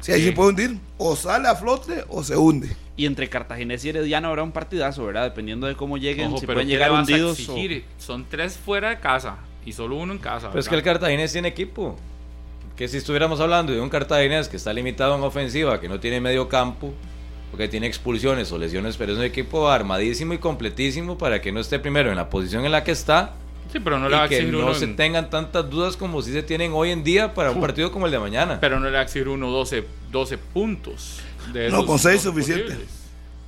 Si 0.00 0.10
ahí 0.12 0.20
Sí. 0.20 0.26
se 0.26 0.32
puede 0.32 0.48
hundir, 0.50 0.78
o 0.98 1.14
sale 1.14 1.46
a 1.48 1.54
flote 1.54 2.04
o 2.08 2.24
se 2.24 2.36
hunde. 2.36 2.74
y 2.96 3.06
entre 3.06 3.28
cartaginés 3.28 3.84
y 3.84 3.88
herediano 3.88 4.28
habrá 4.28 4.42
un 4.42 4.52
partidazo, 4.52 5.04
¿verdad? 5.06 5.22
Dependiendo 5.24 5.66
de 5.66 5.74
cómo 5.76 5.96
lleguen, 5.96 6.26
Ojo, 6.28 6.38
si 6.38 6.46
pero 6.46 6.56
pueden 6.56 6.68
¿qué 6.68 6.74
llegar 6.74 6.90
a 6.90 6.94
hundidos 6.94 7.48
o-? 7.48 7.56
Son 7.98 8.26
tres 8.28 8.56
fuera 8.58 8.90
de 8.90 8.98
casa 9.00 9.36
y 9.64 9.72
solo 9.72 9.96
uno 9.96 10.12
en 10.12 10.18
casa. 10.18 10.48
Pero 10.48 10.60
es 10.60 10.68
que 10.68 10.74
el. 10.74 10.82
Cartaginés 10.82 11.32
tiene 11.32 11.48
equipo. 11.48 11.96
Que 12.76 12.88
si 12.88 12.96
estuviéramos 12.96 13.38
hablando 13.40 13.72
de 13.72 13.80
un 13.80 13.88
Cartaginés 13.88 14.48
que 14.48 14.56
está 14.56 14.72
limitado 14.72 15.14
en 15.16 15.22
ofensiva, 15.22 15.78
que 15.80 15.88
no 15.88 16.00
tiene 16.00 16.20
medio 16.20 16.48
campo, 16.48 16.92
porque 17.52 17.68
tiene 17.68 17.86
expulsiones 17.86 18.50
o 18.50 18.58
lesiones, 18.58 18.96
pero 18.96 19.12
es 19.12 19.18
un 19.18 19.24
equipo 19.24 19.68
armadísimo 19.70 20.32
y 20.34 20.38
completísimo 20.38 21.16
para 21.16 21.40
que 21.40 21.52
no 21.52 21.60
esté 21.60 21.78
primero 21.78 22.10
en 22.10 22.16
la 22.16 22.28
posición 22.30 22.64
en 22.64 22.72
la 22.72 22.82
que 22.82 22.90
está 22.90 23.34
Sí, 23.72 23.78
pero 23.80 23.98
no 23.98 24.08
le 24.08 24.16
va 24.16 24.24
a 24.24 24.26
y 24.26 24.28
que 24.28 24.34
exigir 24.38 24.52
no 24.58 24.64
uno. 24.66 24.74
se 24.74 24.84
en- 24.84 24.96
tengan 24.96 25.30
tantas 25.30 25.70
dudas 25.70 25.96
como 25.96 26.20
si 26.20 26.32
se 26.32 26.42
tienen 26.42 26.72
hoy 26.74 26.90
en 26.90 27.04
día 27.04 27.32
para 27.32 27.52
un 27.52 27.60
partido 27.60 27.90
como 27.92 28.04
el 28.06 28.12
de 28.12 28.18
mañana. 28.18 28.58
Pero 28.60 28.78
no 28.80 28.86
le 28.86 28.92
va 28.92 28.98
a 28.98 29.02
exigir 29.02 29.28
uno 29.28 29.50
12, 29.50 29.84
12 30.10 30.36
puntos. 30.36 31.20
de 31.52 31.70
No, 31.70 31.86
con 31.86 31.98
seis 31.98 32.22
12 32.24 32.28
suficiente. 32.40 32.64
posibles. 32.74 33.01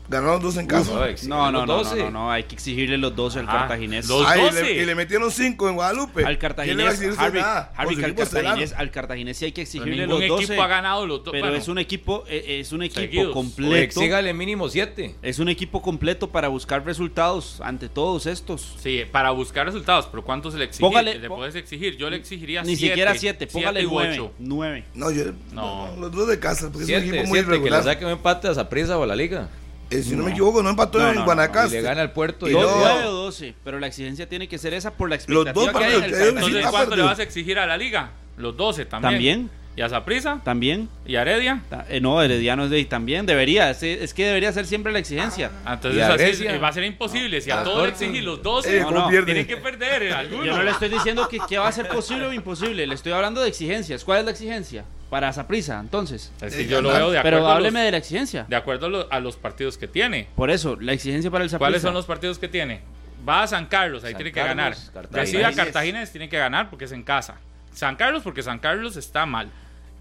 Ganaron 0.07 0.43
dos 0.43 0.57
en 0.59 0.67
casa. 0.67 0.93
No, 0.93 1.05
exige 1.07 1.29
No, 1.31 1.51
no, 1.51 1.61
no, 1.61 1.67
no, 1.67 1.75
12. 1.79 1.97
no, 1.97 2.11
no, 2.11 2.31
hay 2.31 2.43
que 2.45 2.55
exigirle 2.55 2.99
los 2.99 3.17
12 3.17 3.39
al 3.39 3.49
Ajá, 3.49 3.59
cartaginés. 3.61 4.07
los- 4.07 4.27
Ah, 4.27 4.37
y 4.37 4.41
12. 4.43 4.63
le, 4.63 4.73
y 4.83 4.85
le 4.85 4.95
metieron 4.95 5.31
cinco 5.31 5.67
en 5.69 5.77
Guadalupe. 5.77 6.25
Al 6.27 6.37
¿Quién 6.39 6.77
le 6.77 6.85
va 6.85 6.91
a 6.91 6.93
cartaginés, 6.93 7.19
Harry? 7.19 7.39
Harry, 7.41 7.41
al 7.41 8.15
cartaginés, 8.15 8.21
estelar. 8.21 8.59
al 8.77 8.91
cartaginés 8.91 9.37
sí 9.39 9.45
hay 9.47 9.53
que 9.53 9.63
exigirle 9.63 10.07
los 10.07 10.21
12. 10.29 10.45
equipo 10.45 10.63
ha 10.63 10.67
ganado 10.67 11.07
los 11.07 11.25
dos. 11.25 11.33
Pero 11.33 11.47
bueno, 11.47 11.57
es 11.57 11.69
un 11.69 11.79
equipo, 11.79 12.25
eh, 12.29 12.59
es 12.61 12.73
un 12.73 12.83
equipo 12.83 13.01
Seguidos. 13.01 13.33
Completo. 13.33 13.77
exígale 13.77 14.35
mínimo 14.35 14.69
7. 14.69 15.15
Es 15.23 15.39
un 15.39 15.49
equipo 15.49 15.81
completo 15.81 16.29
para 16.31 16.49
buscar 16.49 16.85
resultados 16.85 17.61
ante 17.63 17.89
todos 17.89 18.27
estos. 18.27 18.75
Sí, 18.79 19.05
para 19.11 19.31
buscar 19.31 19.65
resultados, 19.65 20.07
pero 20.11 20.23
¿cuántos 20.23 20.53
se 20.53 20.59
le 20.59 20.67
exige? 20.67 20.83
Póngale- 20.83 21.19
le 21.19 21.29
puedes 21.29 21.55
exigir? 21.55 21.97
Yo 21.97 22.11
le 22.11 22.17
exigiría 22.19 22.63
Ni 22.63 22.77
siete, 22.77 22.93
siquiera 22.93 23.15
7, 23.15 23.47
póngale 23.47 23.81
siete 23.81 23.95
u 23.95 23.99
9. 23.99 24.13
ocho. 24.21 24.33
9. 24.39 24.85
No, 24.95 25.11
yo, 25.11 25.25
No. 25.53 25.87
no, 25.95 25.97
los 25.97 26.13
dos 26.13 26.29
de 26.29 26.39
casa, 26.39 26.71
porque 26.71 26.85
es 26.85 26.89
un 26.91 27.03
7, 27.03 27.07
equipo 27.09 27.17
muy 27.29 27.39
7, 27.39 27.45
que 27.47 27.51
le 27.53 27.57
irregular. 27.57 27.83
saque 27.85 28.05
un 28.05 28.11
empate 28.11 28.49
a 28.49 28.55
Zaprisa 28.55 28.99
o 28.99 29.03
a 29.03 29.07
la 29.07 29.17
liga. 29.17 29.49
Eh, 29.95 30.03
si 30.03 30.17
no, 30.17 30.25
me 30.25 30.31
equivoco, 30.33 30.63
no 30.63 30.71
empató 30.71 30.99
No, 30.99 31.09
en 31.09 31.15
no, 31.15 31.21
no, 31.21 31.25
Guanacaste. 31.27 31.77
Y 31.79 31.81
le 31.81 31.83
gana 31.83 32.03
al 32.03 32.13
puerto 32.13 32.47
y, 32.47 32.51
Y 32.51 32.53
Dos, 32.55 32.65
no. 32.65 32.79
9 32.85 33.05
o 33.07 33.13
12, 33.13 33.55
pero 33.65 33.79
la 33.79 33.87
exigencia 33.87 34.29
tiene 34.29 34.49
que 34.49 34.59
ser 34.59 34.75
esa 34.75 34.93
por 34.93 35.09
la 35.09 35.17
Los 35.17 35.47
expectativa 35.47 35.73
dos 35.73 35.79
que 35.81 35.85
hay 35.85 35.95
en 35.97 36.05
el. 36.05 36.15
Entonces, 36.37 36.67
¿cuánto 36.71 36.97
le 36.97 37.03
vas 37.03 37.19
a 37.19 37.23
exigir 37.23 37.59
a 37.59 37.67
la 37.67 37.77
liga? 37.77 38.11
los 38.37 38.57
12 38.57 38.87
también. 38.87 39.13
También, 39.13 39.51
¿Y 39.77 39.81
a 39.83 39.89
Saprisa? 39.89 40.41
también. 40.45 40.89
¿Y 41.07 41.15
a 41.17 41.23
Heredia? 41.23 41.63
Ta- 41.71 41.85
eh, 41.89 42.01
no, 42.01 42.21
Herediano 42.23 42.65
es 42.65 42.71
de, 42.71 42.85
también 42.85 43.27
debería. 43.27 43.71
Es, 43.71 43.83
es 43.83 44.13
que 44.15 44.25
debería 44.27 44.53
ser 44.53 44.67
siempre 44.67 44.93
la 44.93 44.99
exigencia. 45.01 45.51
Ah, 45.65 45.75
Entonces 45.75 45.99
¿Y 45.99 46.03
a 46.03 46.15
así 46.15 46.47
eh, 46.47 46.59
va 46.59 46.69
a 46.69 46.73
ser 46.73 46.85
imposible. 46.85 47.41
Si 47.41 47.51
a 47.53 47.61
Ah, 47.61 47.65
todos 47.65 47.89
exigís 47.89 48.23
los 48.25 48.43
12, 48.43 48.77
Eh, 48.77 48.81
no, 48.81 48.87
¿cómo 48.89 48.99
no, 49.11 49.25
tienen 49.25 49.47
que 49.47 49.57
perder 49.57 50.03
eh, 50.05 50.13
alguno. 50.13 50.45
Yo 50.45 50.57
no 50.57 50.63
le 50.65 50.71
estoy 50.73 50.89
diciendo 50.89 51.29
que, 51.29 51.39
que 51.49 51.59
va 51.59 51.69
a 51.69 51.73
ser 51.73 51.87
posible 51.89 52.27
o 52.27 52.33
imposible. 52.33 52.87
Le 52.87 52.95
estoy 52.95 53.13
hablando 53.13 53.41
de 53.41 53.49
exigencias. 53.49 54.05
¿Cuál 54.05 54.21
es 54.21 54.25
la 54.25 54.31
exigencia? 54.33 54.85
Para 55.15 55.33
Saprisa, 55.33 55.79
entonces. 55.79 56.33
Es 56.41 56.57
que 56.57 56.67
yo 56.67 56.83
lo 56.83 56.89
veo 56.89 57.13
de 57.13 57.19
acuerdo, 57.21 57.23
Pero 57.23 57.39
los, 57.39 57.51
hábleme 57.57 57.83
de 57.83 57.93
la 57.93 57.99
exigencia. 57.99 58.47
de 58.49 58.57
acuerdo 58.57 58.87
a, 58.87 58.89
lo- 58.89 59.13
a 59.13 59.21
los 59.21 59.37
partidos 59.37 59.79
que 59.79 59.87
tiene. 59.87 60.27
Por 60.35 60.51
eso, 60.51 60.77
la 60.81 60.93
exigencia 60.93 61.31
para 61.31 61.45
el 61.45 61.51
Saprissa. 61.51 61.59
¿Cuáles 61.69 61.83
son 61.83 61.95
los 61.95 62.05
partidos 62.05 62.37
que 62.41 62.49
tiene? 62.49 62.81
Va 63.27 63.45
a 63.45 63.47
San 63.47 63.67
Carlos, 63.67 64.03
ahí 64.03 64.11
San 64.11 64.19
tiene 64.19 64.33
que 64.33 64.41
Carlos, 64.41 64.91
ganar. 64.93 65.09
Recibe 65.13 65.45
a 65.45 65.53
Cartagena, 65.53 66.05
tiene 66.07 66.29
que 66.29 66.37
ganar 66.37 66.69
porque 66.69 66.87
es 66.87 66.91
en 66.93 67.05
casa. 67.05 67.37
San 67.73 67.95
Carlos, 67.95 68.25
porque 68.25 68.43
San 68.43 68.59
Carlos 68.59 68.97
está 68.97 69.25
mal. 69.25 69.51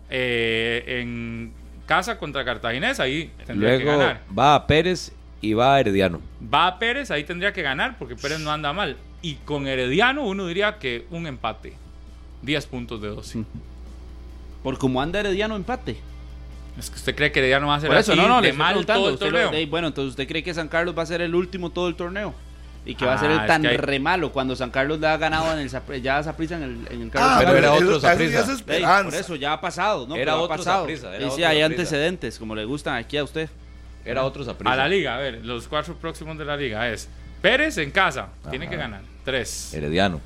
Eh, 0.10 0.84
en 1.02 1.54
casa 1.86 2.18
contra 2.18 2.44
Cartaginés, 2.44 3.00
ahí 3.00 3.32
tendría 3.46 3.78
que 3.78 3.84
Luego 3.84 4.00
ganar. 4.00 4.22
va 4.36 4.56
a 4.56 4.66
Pérez 4.66 5.12
y 5.42 5.54
va 5.54 5.76
a 5.76 5.80
Herediano. 5.80 6.22
Va 6.52 6.66
a 6.66 6.80
Pérez, 6.80 7.12
ahí 7.12 7.24
tendría 7.24 7.54
que 7.54 7.62
ganar 7.62 7.98
porque 8.00 8.16
Pérez 8.16 8.40
no 8.40 8.52
anda 8.52 8.74
mal. 8.74 8.98
Y 9.22 9.36
con 9.46 9.68
Herediano, 9.68 10.24
uno 10.26 10.48
diría 10.48 10.80
que 10.80 11.06
un 11.12 11.28
empate. 11.28 11.74
10 12.42 12.66
puntos 12.66 13.00
de 13.00 13.10
12. 13.10 13.44
Por 14.64 14.78
como 14.78 15.02
anda 15.02 15.20
Herediano, 15.20 15.56
empate. 15.56 15.98
Es 16.80 16.90
que 16.90 16.96
usted 16.96 17.16
cree 17.16 17.32
que 17.32 17.40
Herediano 17.40 17.68
va 17.68 17.76
a 17.76 17.80
ser 17.80 17.90
Por 17.90 17.98
eso, 17.98 18.14
así 18.14 18.22
no, 18.22 18.28
no, 18.28 18.42
le 18.42 18.52
mal 18.54 18.86
todo 18.86 19.10
el 19.10 19.14
Usted 19.16 19.32
lo- 19.32 19.40
torneo. 19.50 19.68
Bueno, 19.68 19.88
entonces 19.90 20.12
usted 20.12 20.28
cree 20.28 20.42
que 20.44 20.54
San 20.54 20.68
Carlos 20.70 20.98
va 20.98 21.04
a 21.04 21.06
ser 21.06 21.22
el 21.22 21.36
último 21.36 21.70
todo 21.70 21.88
el 21.88 21.96
torneo. 21.96 22.34
Y 22.86 22.96
que 22.96 23.06
va 23.06 23.14
a 23.14 23.18
ser 23.18 23.32
Ah, 23.32 23.42
el 23.44 23.48
tan 23.48 23.66
hay- 23.66 23.78
re 23.78 23.98
malo 24.00 24.32
cuando 24.34 24.56
San 24.58 24.70
Carlos 24.70 25.00
le 25.00 25.08
ha 25.08 25.16
ganado 25.16 25.54
en 25.54 25.60
el 25.60 26.02
ya 26.02 26.18
a 26.18 26.24
Saprissa 26.24 26.56
en 26.58 26.64
el, 26.64 26.88
en 26.90 27.02
el 27.04 27.10
Carlos 27.10 27.32
Ah, 27.32 27.38
Pero 27.40 27.58
era 27.58 27.72
otro 27.74 27.96
es 27.98 28.50
esperanza. 28.50 29.04
por 29.06 29.14
eso 29.16 29.36
ya 29.36 29.54
ha 29.54 29.62
pasado, 29.62 30.06
¿no? 30.06 30.16
Era 30.16 30.24
Pero 30.26 30.32
ha 30.32 30.42
otro 30.42 30.58
pasado. 30.58 30.80
Saprissa, 30.82 31.08
era 31.16 31.18
Y 31.18 31.30
sí, 31.30 31.34
otro 31.36 31.48
hay 31.48 31.62
antecedentes, 31.62 32.40
como 32.40 32.56
le 32.56 32.66
gustan 32.66 32.96
aquí 32.96 33.16
a 33.18 33.24
usted. 33.24 33.50
Era 34.04 34.26
otro 34.26 34.44
Saprissa. 34.44 34.74
A 34.74 34.76
la 34.76 34.90
liga, 34.90 35.16
a 35.16 35.20
ver, 35.20 35.46
los 35.46 35.68
cuatro 35.70 35.96
próximos 35.96 36.38
de 36.38 36.44
la 36.44 36.58
liga 36.58 36.90
es 36.90 37.08
Pérez 37.42 37.78
en 37.78 37.92
casa, 37.92 38.28
tiene 38.50 38.68
que 38.68 38.76
ganar. 38.76 39.02
3. 39.24 39.74
Herediano. 39.76 40.20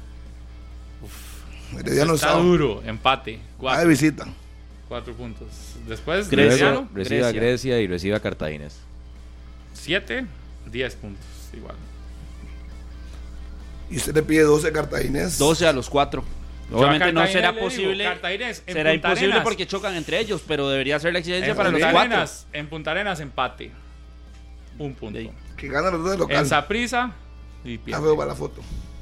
Herediano 1.75 2.13
Está 2.15 2.27
sábado. 2.27 2.43
duro, 2.45 2.83
empate. 2.85 3.39
Ah, 3.39 3.83
de 3.83 3.87
4 3.87 3.89
visita. 3.89 4.27
puntos. 5.17 5.47
Después, 5.87 6.29
Grecia. 6.29 6.67
Herediano, 6.69 6.89
Recibe 6.93 7.25
a 7.25 7.31
Grecia. 7.31 7.79
Y 7.81 7.87
recibe 7.87 8.15
a. 8.21 8.77
7, 9.73 10.25
10 10.71 10.95
puntos. 10.95 11.25
Igual. 11.53 11.75
Y 13.89 13.97
usted 13.97 14.13
le 14.15 14.23
pide 14.23 14.43
12 14.43 14.71
cartaginés. 14.71 15.37
12 15.37 15.67
a 15.67 15.73
los 15.73 15.89
4. 15.89 16.23
Yo 16.69 16.75
a 16.75 16.79
Obviamente 16.79 17.13
no 17.13 17.25
será 17.27 17.53
posible. 17.57 18.03
Cartaginés, 18.03 18.63
en 18.67 18.73
será 18.73 18.91
Punta 18.91 19.07
imposible 19.09 19.27
Arenas. 19.33 19.43
porque 19.43 19.67
chocan 19.67 19.95
entre 19.95 20.19
ellos, 20.19 20.43
pero 20.45 20.69
debería 20.69 20.99
ser 20.99 21.13
la 21.13 21.19
exigencia 21.19 21.51
En 21.51 21.57
para 21.57 21.69
los 21.69 21.79
Punta 21.79 21.91
4. 21.93 22.11
Arenas, 22.13 22.47
en 22.51 22.67
Punta 22.67 22.91
Arenas, 22.91 23.19
empate. 23.21 23.71
Un 24.77 24.93
punto. 24.93 25.19
Que 25.55 25.67
gana 25.69 25.89
los 25.89 26.01
dos 26.03 26.11
de 26.11 26.17
local. 26.17 26.37
En 26.37 26.45
Saprisa 26.45 27.11
y 27.63 27.73
Está 27.75 27.85
pierde. 27.85 28.03
feo 28.03 28.17
para 28.17 28.29
la 28.29 28.35
foto. 28.35 28.61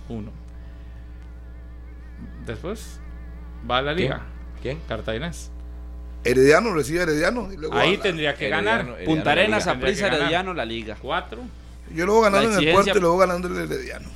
Uno. 0.09 0.31
Después 2.45 2.99
va 3.69 3.79
a 3.79 3.81
la 3.81 3.93
liga. 3.93 4.21
¿Quién? 4.61 4.79
Cartaginés. 4.87 5.51
Herediano 6.23 6.73
recibe 6.73 6.99
a 7.01 7.03
Herediano. 7.03 7.51
Y 7.53 7.57
luego 7.57 7.75
Ahí 7.77 7.97
tendría 7.97 8.33
que 8.35 8.47
Herediano, 8.47 8.65
ganar. 8.65 8.79
Herediano 8.85 9.05
Punta 9.05 9.31
Arenas, 9.31 9.65
ganar. 9.65 9.83
Herediano, 9.89 10.53
la 10.53 10.65
liga. 10.65 10.97
Cuatro. 11.01 11.41
Yo 11.93 12.05
luego 12.05 12.21
ganando 12.21 12.49
La 12.49 12.57
en 12.57 12.67
el 12.67 12.73
puerto 12.73 12.97
y 12.97 13.01
luego 13.01 13.17
ganando 13.17 13.47
el 13.47 13.57
Herediano. 13.71 14.07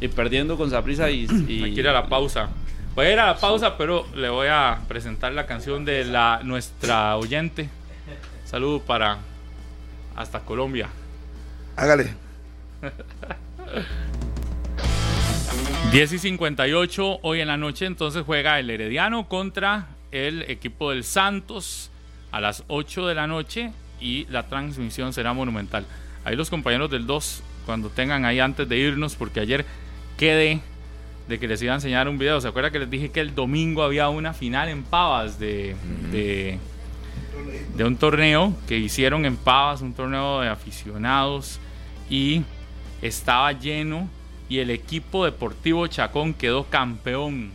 Y 0.00 0.08
perdiendo 0.08 0.56
con 0.56 0.70
Saprissa 0.70 1.10
y, 1.10 1.26
y- 1.48 1.64
Hay 1.64 1.74
que 1.74 1.80
ir 1.80 1.88
a 1.88 1.92
la 1.92 2.08
pausa. 2.08 2.48
Voy 2.94 3.06
a 3.06 3.12
ir 3.12 3.18
a 3.20 3.26
la 3.26 3.36
pausa, 3.38 3.76
pero 3.76 4.06
le 4.14 4.28
voy 4.28 4.48
a 4.50 4.80
presentar 4.88 5.32
la 5.32 5.46
canción 5.46 5.84
de 5.84 6.04
la 6.04 6.40
nuestra 6.44 7.16
oyente. 7.16 7.68
Saludo 8.44 8.80
para 8.80 9.18
hasta 10.16 10.40
Colombia. 10.40 10.88
Hágale. 11.76 12.12
10 15.90 16.12
y 16.12 16.18
58 16.18 17.20
hoy 17.22 17.40
en 17.40 17.48
la 17.48 17.56
noche, 17.56 17.86
entonces 17.86 18.22
juega 18.26 18.60
el 18.60 18.68
Herediano 18.68 19.26
contra 19.26 19.88
el 20.12 20.42
equipo 20.42 20.90
del 20.90 21.02
Santos 21.02 21.90
a 22.30 22.42
las 22.42 22.62
8 22.68 23.06
de 23.06 23.14
la 23.14 23.26
noche 23.26 23.72
y 23.98 24.26
la 24.26 24.48
transmisión 24.48 25.14
será 25.14 25.32
monumental. 25.32 25.86
Ahí 26.26 26.36
los 26.36 26.50
compañeros 26.50 26.90
del 26.90 27.06
2, 27.06 27.42
cuando 27.64 27.88
tengan 27.88 28.26
ahí 28.26 28.38
antes 28.38 28.68
de 28.68 28.76
irnos, 28.76 29.14
porque 29.14 29.40
ayer 29.40 29.64
quedé 30.18 30.60
de 31.26 31.38
que 31.38 31.48
les 31.48 31.62
iba 31.62 31.72
a 31.72 31.76
enseñar 31.76 32.06
un 32.06 32.18
video. 32.18 32.38
¿Se 32.42 32.48
acuerda 32.48 32.70
que 32.70 32.80
les 32.80 32.90
dije 32.90 33.10
que 33.10 33.20
el 33.20 33.34
domingo 33.34 33.82
había 33.82 34.10
una 34.10 34.34
final 34.34 34.68
en 34.68 34.82
Pavas 34.82 35.38
de, 35.38 35.74
de, 36.12 36.58
de 37.76 37.84
un 37.84 37.96
torneo 37.96 38.54
que 38.68 38.76
hicieron 38.76 39.24
en 39.24 39.38
Pavas, 39.38 39.80
un 39.80 39.94
torneo 39.94 40.42
de 40.42 40.48
aficionados 40.48 41.58
y 42.10 42.42
estaba 43.00 43.52
lleno 43.52 44.10
y 44.48 44.58
el 44.60 44.70
equipo 44.70 45.24
deportivo 45.24 45.86
Chacón 45.86 46.34
quedó 46.34 46.64
campeón. 46.64 47.50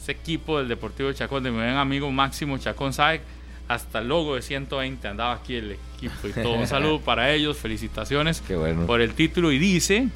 Ese 0.00 0.12
equipo 0.12 0.58
del 0.58 0.68
Deportivo 0.68 1.12
Chacón 1.12 1.42
de 1.44 1.50
mi 1.50 1.58
buen 1.58 1.76
amigo 1.76 2.10
Máximo 2.10 2.58
Chacón, 2.58 2.92
¿sabe? 2.92 3.20
Hasta 3.68 4.00
el 4.00 4.08
logo 4.08 4.34
de 4.34 4.42
120 4.42 5.06
andaba 5.08 5.32
aquí 5.34 5.54
el 5.54 5.72
equipo 5.96 6.26
y 6.28 6.32
todo. 6.32 6.54
Un 6.54 6.66
saludo 6.66 7.00
para 7.04 7.30
ellos, 7.32 7.56
felicitaciones 7.56 8.42
bueno. 8.48 8.86
por 8.86 9.00
el 9.00 9.14
título 9.14 9.52
y 9.52 9.58
dice 9.58 10.08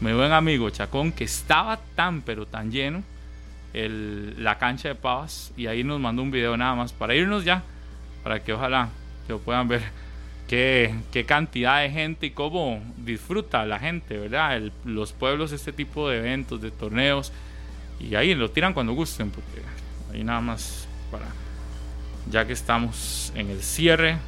mi 0.00 0.12
buen 0.12 0.32
amigo 0.32 0.70
Chacón 0.70 1.12
que 1.12 1.24
estaba 1.24 1.80
tan 1.96 2.22
pero 2.22 2.46
tan 2.46 2.70
lleno 2.70 3.02
el- 3.72 4.42
la 4.42 4.58
cancha 4.58 4.88
de 4.88 4.94
Pavas 4.94 5.52
y 5.56 5.66
ahí 5.66 5.82
nos 5.84 6.00
mandó 6.00 6.22
un 6.22 6.30
video 6.30 6.56
nada 6.56 6.74
más 6.74 6.92
para 6.92 7.14
irnos 7.14 7.44
ya 7.44 7.62
para 8.22 8.42
que 8.42 8.52
ojalá 8.52 8.88
que 9.26 9.32
lo 9.32 9.38
puedan 9.40 9.66
ver 9.68 9.82
qué, 10.48 10.94
qué 11.12 11.24
cantidad 11.24 11.80
de 11.82 11.90
gente 11.90 12.26
y 12.26 12.30
cómo 12.30 12.82
disfruta 12.98 13.64
la 13.64 13.78
gente 13.78 14.18
verdad 14.18 14.56
El- 14.56 14.72
los 14.84 15.12
pueblos 15.12 15.52
este 15.52 15.72
tipo 15.72 16.08
de 16.08 16.18
eventos 16.18 16.60
de 16.60 16.70
torneos 16.70 17.32
y 18.00 18.14
ahí 18.14 18.34
lo 18.34 18.50
tiran 18.50 18.74
cuando 18.74 18.92
gusten 18.92 19.30
porque 19.30 19.62
ahí 20.12 20.22
nada 20.24 20.40
más 20.40 20.86
para 21.10 21.26
ya 22.30 22.46
que 22.46 22.52
estamos 22.52 23.32
en 23.34 23.50
el 23.50 23.62
cierre 23.62 24.18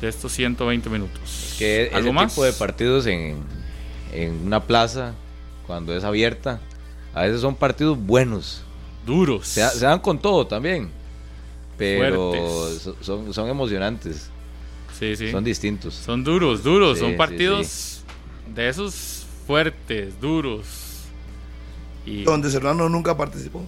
de 0.00 0.08
estos 0.08 0.32
120 0.32 0.88
minutos 0.90 1.54
Que 1.58 1.86
ese 1.86 1.94
¿Algo 1.96 2.12
más? 2.12 2.32
tipo 2.32 2.44
de 2.44 2.52
partidos 2.52 3.06
en, 3.06 3.36
en 4.12 4.46
una 4.46 4.62
plaza, 4.62 5.14
cuando 5.66 5.96
es 5.96 6.04
abierta, 6.04 6.60
a 7.14 7.22
veces 7.22 7.40
son 7.40 7.56
partidos 7.56 7.98
buenos. 7.98 8.62
duros 9.04 9.48
Se, 9.48 9.68
se 9.70 9.84
dan 9.86 9.98
con 9.98 10.18
todo 10.20 10.46
también. 10.46 10.88
Pero 11.76 12.32
son, 13.00 13.32
son 13.34 13.48
emocionantes, 13.48 14.30
Sí, 14.98 15.16
sí. 15.16 15.26
son 15.26 15.32
Son, 15.32 15.44
distintos. 15.44 16.06
duros, 16.24 16.62
duros. 16.64 16.98
Sí, 16.98 17.00
son 17.04 17.12
sí, 17.12 17.16
partidos 17.16 18.02
de 18.54 18.68
esos 18.68 19.26
fuertes, 19.46 20.20
duros. 20.20 21.04
Y 22.04 22.22
Donde 22.24 22.50
Serrano 22.50 22.88
nunca 22.88 23.16
participó. 23.16 23.64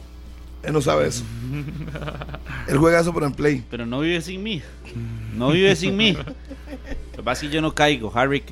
Él 0.63 0.73
no 0.73 0.83
sabe 0.83 1.09
eso. 1.09 1.25
Él 2.69 2.79
juega 2.79 3.01
eso 3.01 3.13
por 3.13 3.25
en 3.25 3.33
play. 3.33 3.65
Pero 3.71 3.87
no 3.87 4.01
vive 4.01 4.21
sin 4.21 4.43
mí. 4.43 4.63
No 5.35 5.53
vive 5.53 5.75
sin 5.77 5.97
mí. 5.97 6.13
Lo 6.13 6.25
que 7.17 7.23
pasa 7.23 7.45
es 7.45 7.51
que 7.51 7.55
yo 7.55 7.63
no 7.63 7.75
caigo, 7.75 8.13
Harry. 8.15 8.43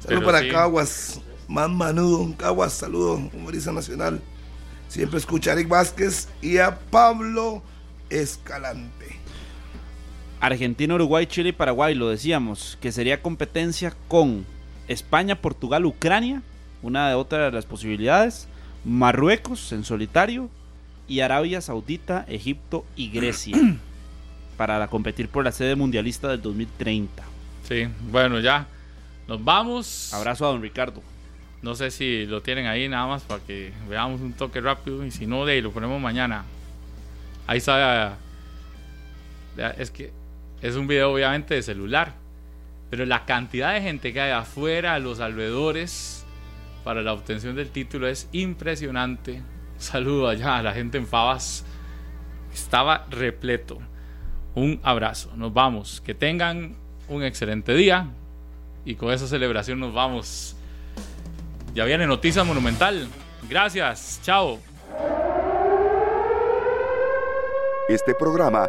Saludos 0.00 0.24
para 0.24 0.40
sí. 0.40 0.48
Caguas. 0.48 1.20
Más 1.46 1.70
manudo. 1.70 2.34
Caguas, 2.36 2.72
saludo. 2.74 3.14
Humorista 3.32 3.72
nacional. 3.72 4.20
Siempre 4.88 5.18
escucha 5.18 5.50
a 5.50 5.54
Eric 5.54 5.68
Vázquez 5.68 6.28
y 6.42 6.58
a 6.58 6.78
Pablo 6.78 7.62
Escalante. 8.10 8.97
Argentina, 10.40 10.94
Uruguay, 10.94 11.26
Chile 11.26 11.50
y 11.50 11.52
Paraguay, 11.52 11.94
lo 11.94 12.08
decíamos, 12.08 12.78
que 12.80 12.92
sería 12.92 13.22
competencia 13.22 13.94
con 14.08 14.46
España, 14.86 15.40
Portugal, 15.40 15.84
Ucrania, 15.84 16.42
una 16.82 17.08
de 17.08 17.14
otras 17.14 17.50
de 17.50 17.56
las 17.56 17.66
posibilidades, 17.66 18.48
Marruecos 18.84 19.72
en 19.72 19.84
solitario 19.84 20.48
y 21.08 21.20
Arabia 21.20 21.60
Saudita, 21.60 22.24
Egipto 22.28 22.84
y 22.96 23.10
Grecia 23.10 23.56
para 24.56 24.86
competir 24.88 25.28
por 25.28 25.44
la 25.44 25.52
sede 25.52 25.74
mundialista 25.74 26.28
del 26.28 26.42
2030. 26.42 27.22
sí, 27.64 27.88
bueno, 28.10 28.40
ya 28.40 28.66
nos 29.28 29.44
vamos. 29.44 30.12
Abrazo 30.14 30.46
a 30.46 30.48
don 30.48 30.62
Ricardo. 30.62 31.02
No 31.60 31.74
sé 31.74 31.90
si 31.90 32.24
lo 32.24 32.40
tienen 32.40 32.66
ahí 32.66 32.88
nada 32.88 33.06
más 33.06 33.22
para 33.22 33.42
que 33.44 33.72
veamos 33.88 34.20
un 34.22 34.32
toque 34.32 34.60
rápido. 34.60 35.04
Y 35.04 35.10
si 35.10 35.26
no, 35.26 35.44
de 35.44 35.52
ahí 35.52 35.60
lo 35.60 35.70
ponemos 35.70 36.00
mañana. 36.00 36.44
Ahí 37.46 37.58
está. 37.58 38.16
Es 39.76 39.90
que 39.90 40.12
es 40.62 40.76
un 40.76 40.86
video 40.86 41.12
obviamente 41.12 41.54
de 41.54 41.62
celular. 41.62 42.14
Pero 42.90 43.04
la 43.04 43.24
cantidad 43.26 43.74
de 43.74 43.82
gente 43.82 44.12
que 44.12 44.20
hay 44.20 44.30
afuera, 44.30 44.94
a 44.94 44.98
los 44.98 45.20
alrededores, 45.20 46.24
para 46.84 47.02
la 47.02 47.12
obtención 47.12 47.54
del 47.54 47.70
título 47.70 48.08
es 48.08 48.28
impresionante. 48.32 49.42
Saludo 49.76 50.28
allá 50.28 50.56
a 50.56 50.62
la 50.62 50.72
gente 50.72 50.96
en 50.98 51.06
Favas. 51.06 51.64
Estaba 52.52 53.06
repleto. 53.10 53.78
Un 54.54 54.80
abrazo. 54.82 55.30
Nos 55.36 55.52
vamos. 55.52 56.00
Que 56.00 56.14
tengan 56.14 56.76
un 57.08 57.22
excelente 57.22 57.74
día. 57.74 58.08
Y 58.84 58.94
con 58.94 59.12
esa 59.12 59.26
celebración 59.26 59.78
nos 59.78 59.92
vamos. 59.92 60.56
Ya 61.74 61.84
viene 61.84 62.06
Noticia 62.06 62.42
Monumental. 62.42 63.06
Gracias. 63.48 64.20
Chao. 64.22 64.58
Este 67.88 68.14
programa 68.14 68.68